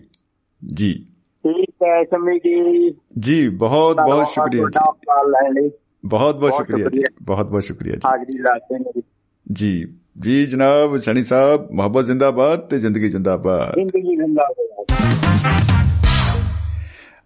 [0.73, 1.05] ਜੀ।
[1.45, 5.69] ਠੀਕ ਹੈ ਸ਼ਮੀ ਜੀ। ਜੀ ਬਹੁਤ ਬਹੁਤ ਸ਼ੁਕਰੀਆ ਜੀ।
[6.05, 9.01] ਬਹੁਤ ਬਹੁਤ ਸ਼ੁਕਰੀਆ ਜੀ। ਬਹੁਤ ਬਹੁਤ ਸ਼ੁਕਰੀਆ ਜੀ ਹਾਜ਼ਰੀ ਲਾਤੇ
[9.51, 9.85] ਜੀ।
[10.21, 14.65] ਜੀ ਜਨਾਬ ਸਣੀ ਸਾਹਿਬ ਮੁਹੱਬਤ ਜ਼ਿੰਦਾਬਾਦ ਤੇ ਜ਼ਿੰਦਗੀ ਜ਼ਿੰਦਾਬਾਦ। ਜ਼ਿੰਦਗੀ ਜ਼ਿੰਦਾਬਾਦ।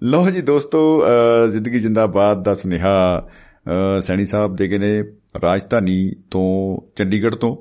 [0.04, 1.04] ਲੋ ਜੀ ਦੋਸਤੋ
[1.48, 3.30] ਜ਼ਿੰਦਗੀ ਜਿੰਦਾਬਾਦ ਦਾ ਸੁਨੇਹਾ
[4.02, 5.04] ਸੈਣੀ ਸਾਹਿਬ ਦੇ ਗਏ ਨੇ
[5.42, 7.56] ਰਾਜਧਾਨੀ ਤੋਂ ਚੰਡੀਗੜ੍ਹ ਤੋਂ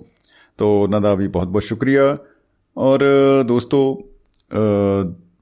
[0.59, 2.17] ਤੋਂ ਉਹਨਾਂ ਦਾ ਵੀ ਬਹੁਤ-ਬਹੁਤ ਸ਼ੁਕਰੀਆ।
[2.77, 3.01] ਔਰ
[3.47, 4.03] ਦੋਸਤੋ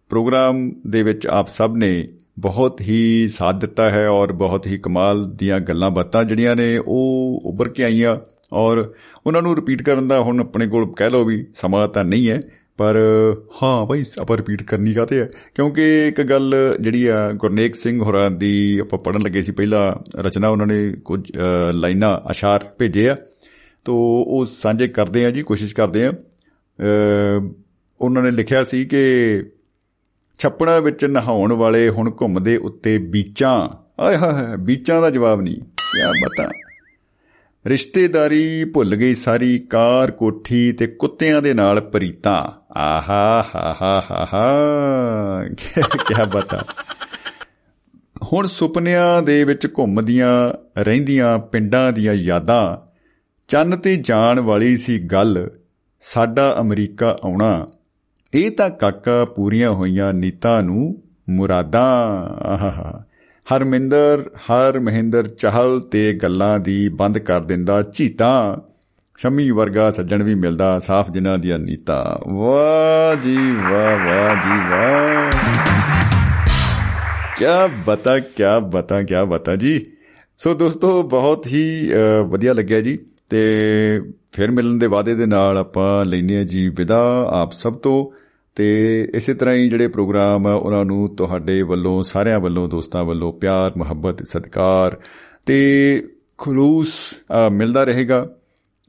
[0.08, 2.08] ਪ੍ਰੋਗਰਾਮ ਦੇ ਵਿੱਚ ਆਪ ਸਭ ਨੇ
[2.38, 7.40] ਬਹੁਤ ਹੀ ਸਾਥ ਦਿੱਤਾ ਹੈ ਔਰ ਬਹੁਤ ਹੀ ਕਮਾਲ ਦੀਆਂ ਗੱਲਾਂ ਬਾਤਾਂ ਜਿਹੜੀਆਂ ਨੇ ਉਹ
[7.44, 8.16] ਉੱਭਰ ਕੇ ਆਈਆਂ।
[8.52, 8.94] ਔਰ
[9.26, 12.42] ਉਹਨਾਂ ਨੂੰ ਰਿਪੀਟ ਕਰਨ ਦਾ ਹੁਣ ਆਪਣੇ ਕੋਲ ਕਹਿ ਲਓ ਵੀ ਸਮਾਂ ਤਾਂ ਨਹੀਂ ਹੈ
[12.76, 12.96] ਪਰ
[13.62, 18.30] ਹਾਂ ਭਾਈ ਆਪਾਂ ਰਿਪੀਟ ਕਰਨੀ ਕਾਤੇ ਹੈ ਕਿਉਂਕਿ ਇੱਕ ਗੱਲ ਜਿਹੜੀ ਆ ਗੁਰਨੇਕ ਸਿੰਘ ਹੋਰਾਂ
[18.30, 23.16] ਦੀ ਆਪਾਂ ਪੜਨ ਲੱਗੇ ਸੀ ਪਹਿਲਾਂ ਰਚਨਾ ਉਹਨਾਂ ਨੇ ਕੁਝ ਅ, ਲਾਈਨਾਂ ਅਸ਼ਾਰ ਭੇਜੇ ਆ।
[23.84, 23.96] ਤੋ
[24.28, 27.48] ਉਹ ਸਾਂਝੇ ਕਰਦੇ ਆ ਜੀ ਕੋਸ਼ਿਸ਼ ਕਰਦੇ ਆ। ਅ,
[28.00, 29.02] ਉਹਨਾਂ ਨੇ ਲਿਖਿਆ ਸੀ ਕਿ
[30.38, 33.68] ਛੱਪੜਾਂ ਵਿੱਚ ਨਹਾਉਣ ਵਾਲੇ ਹੁਣ ਘੁੰਮਦੇ ਉੱਤੇ ਬੀਚਾਂ।
[34.02, 36.50] ਆਏ ਹਾਏ ਬੀਚਾਂ ਦਾ ਜਵਾਬ ਨਹੀਂ। ਕੀ ਬਤਾ।
[37.68, 44.28] ਰਿਸ਼ਤੇਦਾਰੀ ਭੁੱਲ ਗਈ ਸਾਰੀ ਕਾਰ ਕੋਠੀ ਤੇ ਕੁੱਤਿਆਂ ਦੇ ਨਾਲ ਪ੍ਰੀਤਾਂ। ਆਹਾ, ਹਾ ਹਾ ਹਾ
[44.34, 44.46] ਹਾ।
[45.48, 46.62] ਕੀ ਬਤਾ।
[48.32, 52.90] ਹੁਣ ਸੁਪਨਿਆਂ ਦੇ ਵਿੱਚ ਘੁੰਮਦੀਆਂ ਰਹਿੰਦੀਆਂ ਪਿੰਡਾਂ ਦੀਆਂ ਯਾਦਾਂ,
[53.48, 55.50] ਚੰਨ ਤੇ ਜਾਣ ਵਾਲੀ ਸੀ ਗੱਲ,
[56.00, 57.66] ਸਾਡਾ ਅਮਰੀਕਾ ਆਉਣਾ।
[58.34, 63.04] ਇਹ ਤਾਂ ਕਾਕਾ ਪੂਰੀਆਂ ਹੋਈਆਂ ਨੀਤਾਂ ਨੂੰ ਮੁਰਾਦਾਂ। ਆਹਾ
[63.54, 68.56] ਹਰਮਿੰਦਰ ਹਰ ਮਹਿੰਦਰ ਚਹਲ ਤੇ ਗੱਲਾਂ ਦੀ ਬੰਦ ਕਰ ਦਿੰਦਾ ਝੀਤਾਂ
[69.16, 73.36] ਸ਼ਮੀ ਵਰਗਾ ਸੱਜਣ ਵੀ ਮਿਲਦਾ ਸਾਫ਼ ਜਿਨ੍ਹਾਂ ਦੀਆਂ ਨੀਤਾਂ। ਵਾਹ ਜੀ
[73.70, 75.30] ਵਾਹ ਵਾਹ ਜੀ ਵਾਹ।
[77.36, 79.86] ਕਿਆ ਬਤਾ ਕਿਆ ਬਤਾ ਕਿਆ ਬਤਾ ਜੀ।
[80.38, 82.98] ਸੋ ਦੋਸਤੋ ਬਹੁਤ ਹੀ ਅ, ਵਧੀਆ ਲੱਗਿਆ ਜੀ
[83.30, 83.42] ਤੇ
[84.32, 88.27] ਫਿਰ ਮਿਲਣ ਦੇ ਵਾਅਦੇ ਦੇ ਨਾਲ ਆਪਾਂ ਲੈਨੇ ਆ ਜੀ ਵਿਦਾ ਆਪ ਸਭ ਤੋਂ।
[88.58, 93.32] ਤੇ ਇਸੇ ਤਰ੍ਹਾਂ ਹੀ ਜਿਹੜੇ ਪ੍ਰੋਗਰਾਮ ਆ ਉਹਨਾਂ ਨੂੰ ਤੁਹਾਡੇ ਵੱਲੋਂ ਸਾਰਿਆਂ ਵੱਲੋਂ ਦੋਸਤਾਂ ਵੱਲੋਂ
[93.32, 94.98] ਪਿਆਰ ਮੁਹੱਬਤ ਸਤਿਕਾਰ
[95.46, 95.58] ਤੇ
[96.38, 98.30] ਖਲੂਸ ਅ, ਮਿਲਦਾ ਰਹੇਗਾ।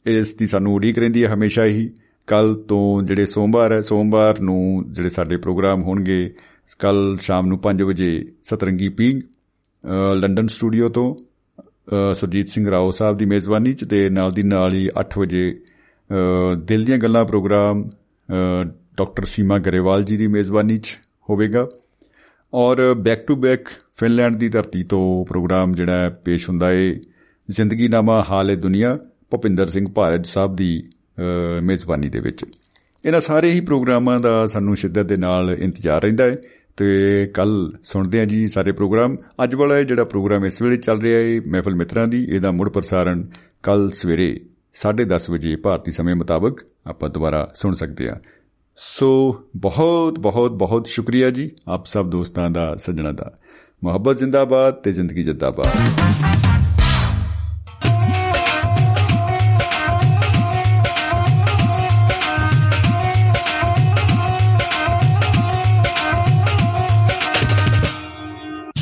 [0.05, 1.89] ਇਸ ਦੀ ਸਾਨੂੰ ਉਡੀਕ ਰਹਿੰਦੀ ਹੈ ਹਮੇਸ਼ਾ ਹੀ।
[2.27, 6.33] ਕੱਲ ਤੋਂ ਜਿਹੜੇ ਸੋਮਵਾਰ ਹੈ ਸੋਮਵਾਰ ਨੂੰ ਜਿਹੜੇ ਸਾਡੇ ਪ੍ਰੋਗਰਾਮ ਹੋਣਗੇ
[6.79, 11.15] ਕੱਲ ਸ਼ਾਮ ਨੂੰ 5 ਵਜੇ ਸਤਰੰਗੀ ਪੀਂਗ ਅ, ਲੰਡਨ ਸਟੂਡੀਓ ਤੋਂ
[11.61, 15.59] ਅ, ਸੁਰਜੀਤ ਸਿੰਘ ਰਾਓ ਸਾਹਿਬ ਦੀ ਮੇਜ਼ਬਾਨੀ ਚ ਤੇ ਨਾਲ ਦੀ ਨਾਲ ਹੀ 8 ਵਜੇ
[16.09, 17.89] ਅ, ਦਿਲ ਦੀਆਂ ਗੱਲਾਂ ਪ੍ਰੋਗਰਾਮ
[18.29, 18.65] ਅ,
[18.99, 20.97] ਡਾਕਟਰ ਸੀਮਾ ਗਰੇਵਾਲ ਜੀ ਦੀ ਮੇਜ਼ਬਾਨੀ ਚ
[21.29, 21.67] ਹੋਵੇਗਾ।
[22.53, 26.95] ਔਰ ਬੈਕ ਟੂ ਬੈਕ ਫਿਨਲੈਂਡ ਦੀ ਧਰਤੀ ਤੋਂ ਪ੍ਰੋਗਰਾਮ ਜਿਹੜਾ ਹੈ ਪੇਸ਼ ਹੁੰਦਾ ਹੈ
[27.49, 28.99] ਜ਼ਿੰਦਗੀਨਾਮਾ ਹਾਲ ਹੈ ਦੁਨੀਆ
[29.31, 30.89] ਭੁਪਿੰਦਰ ਸਿੰਘ ਭਾਰਤ ਸਾਹਿਬ ਦੀ
[31.19, 32.45] ਅ, ਮੇਜ਼ਬਾਨੀ ਦੇ ਵਿੱਚ।
[33.05, 36.37] ਇਹਨਾਂ ਸਾਰੇ ਹੀ ਪ੍ਰੋਗਰਾਮਾਂ ਦਾ ਸਾਨੂੰ ਸ਼ਿੱਦਤ ਦੇ ਨਾਲ ਇੰਤਜ਼ਾਰ ਰਹਿੰਦਾ ਹੈ
[36.77, 36.85] ਤੇ
[37.33, 41.19] ਕੱਲ ਸੁਣਦੇ ਆ ਜੀ ਸਾਰੇ ਪ੍ਰੋਗਰਾਮ। ਅੱਜ ਵਾਲਾ ਇਹ ਜਿਹੜਾ ਪ੍ਰੋਗਰਾਮ ਇਸ ਵੇਲੇ ਚੱਲ ਰਿਹਾ
[41.19, 43.23] ਹੈ ਮਹਿਫਲ ਮਿੱਤਰਾਂ ਦੀ ਇਹਦਾ ਮੁੜ ਪ੍ਰਸਾਰਣ
[43.63, 44.41] ਕੱਲ ਸਵੇਰੇ
[44.73, 48.19] 10:30 ਵਜੇ ਭਾਰਤੀ ਸਮੇਂ ਮੁਤਾਬਕ ਆਪਾਂ ਦੁਬਾਰਾ ਸੁਣ ਸਕਦੇ ਆ
[48.81, 53.31] ਸੋ ਬਹੁਤ ਬਹੁਤ ਬਹੁਤ ਸ਼ੁਕਰੀਆ ਜੀ, ਆਪ ਸਭ ਦੋਸਤਾਂ ਦਾ, ਸੱਜਣਾ ਦਾ।
[53.83, 55.65] ਮੁਹੱਬਤ ਜ਼ਿੰਦਾਬਾਦ ਤੇ ਜ਼ਿੰਦਗੀ ਜਿੰਦਾਬਾਦ।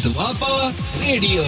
[0.03, 0.72] ਦੁਆਬਾ
[1.07, 1.44] ਰੇਡੀਓ।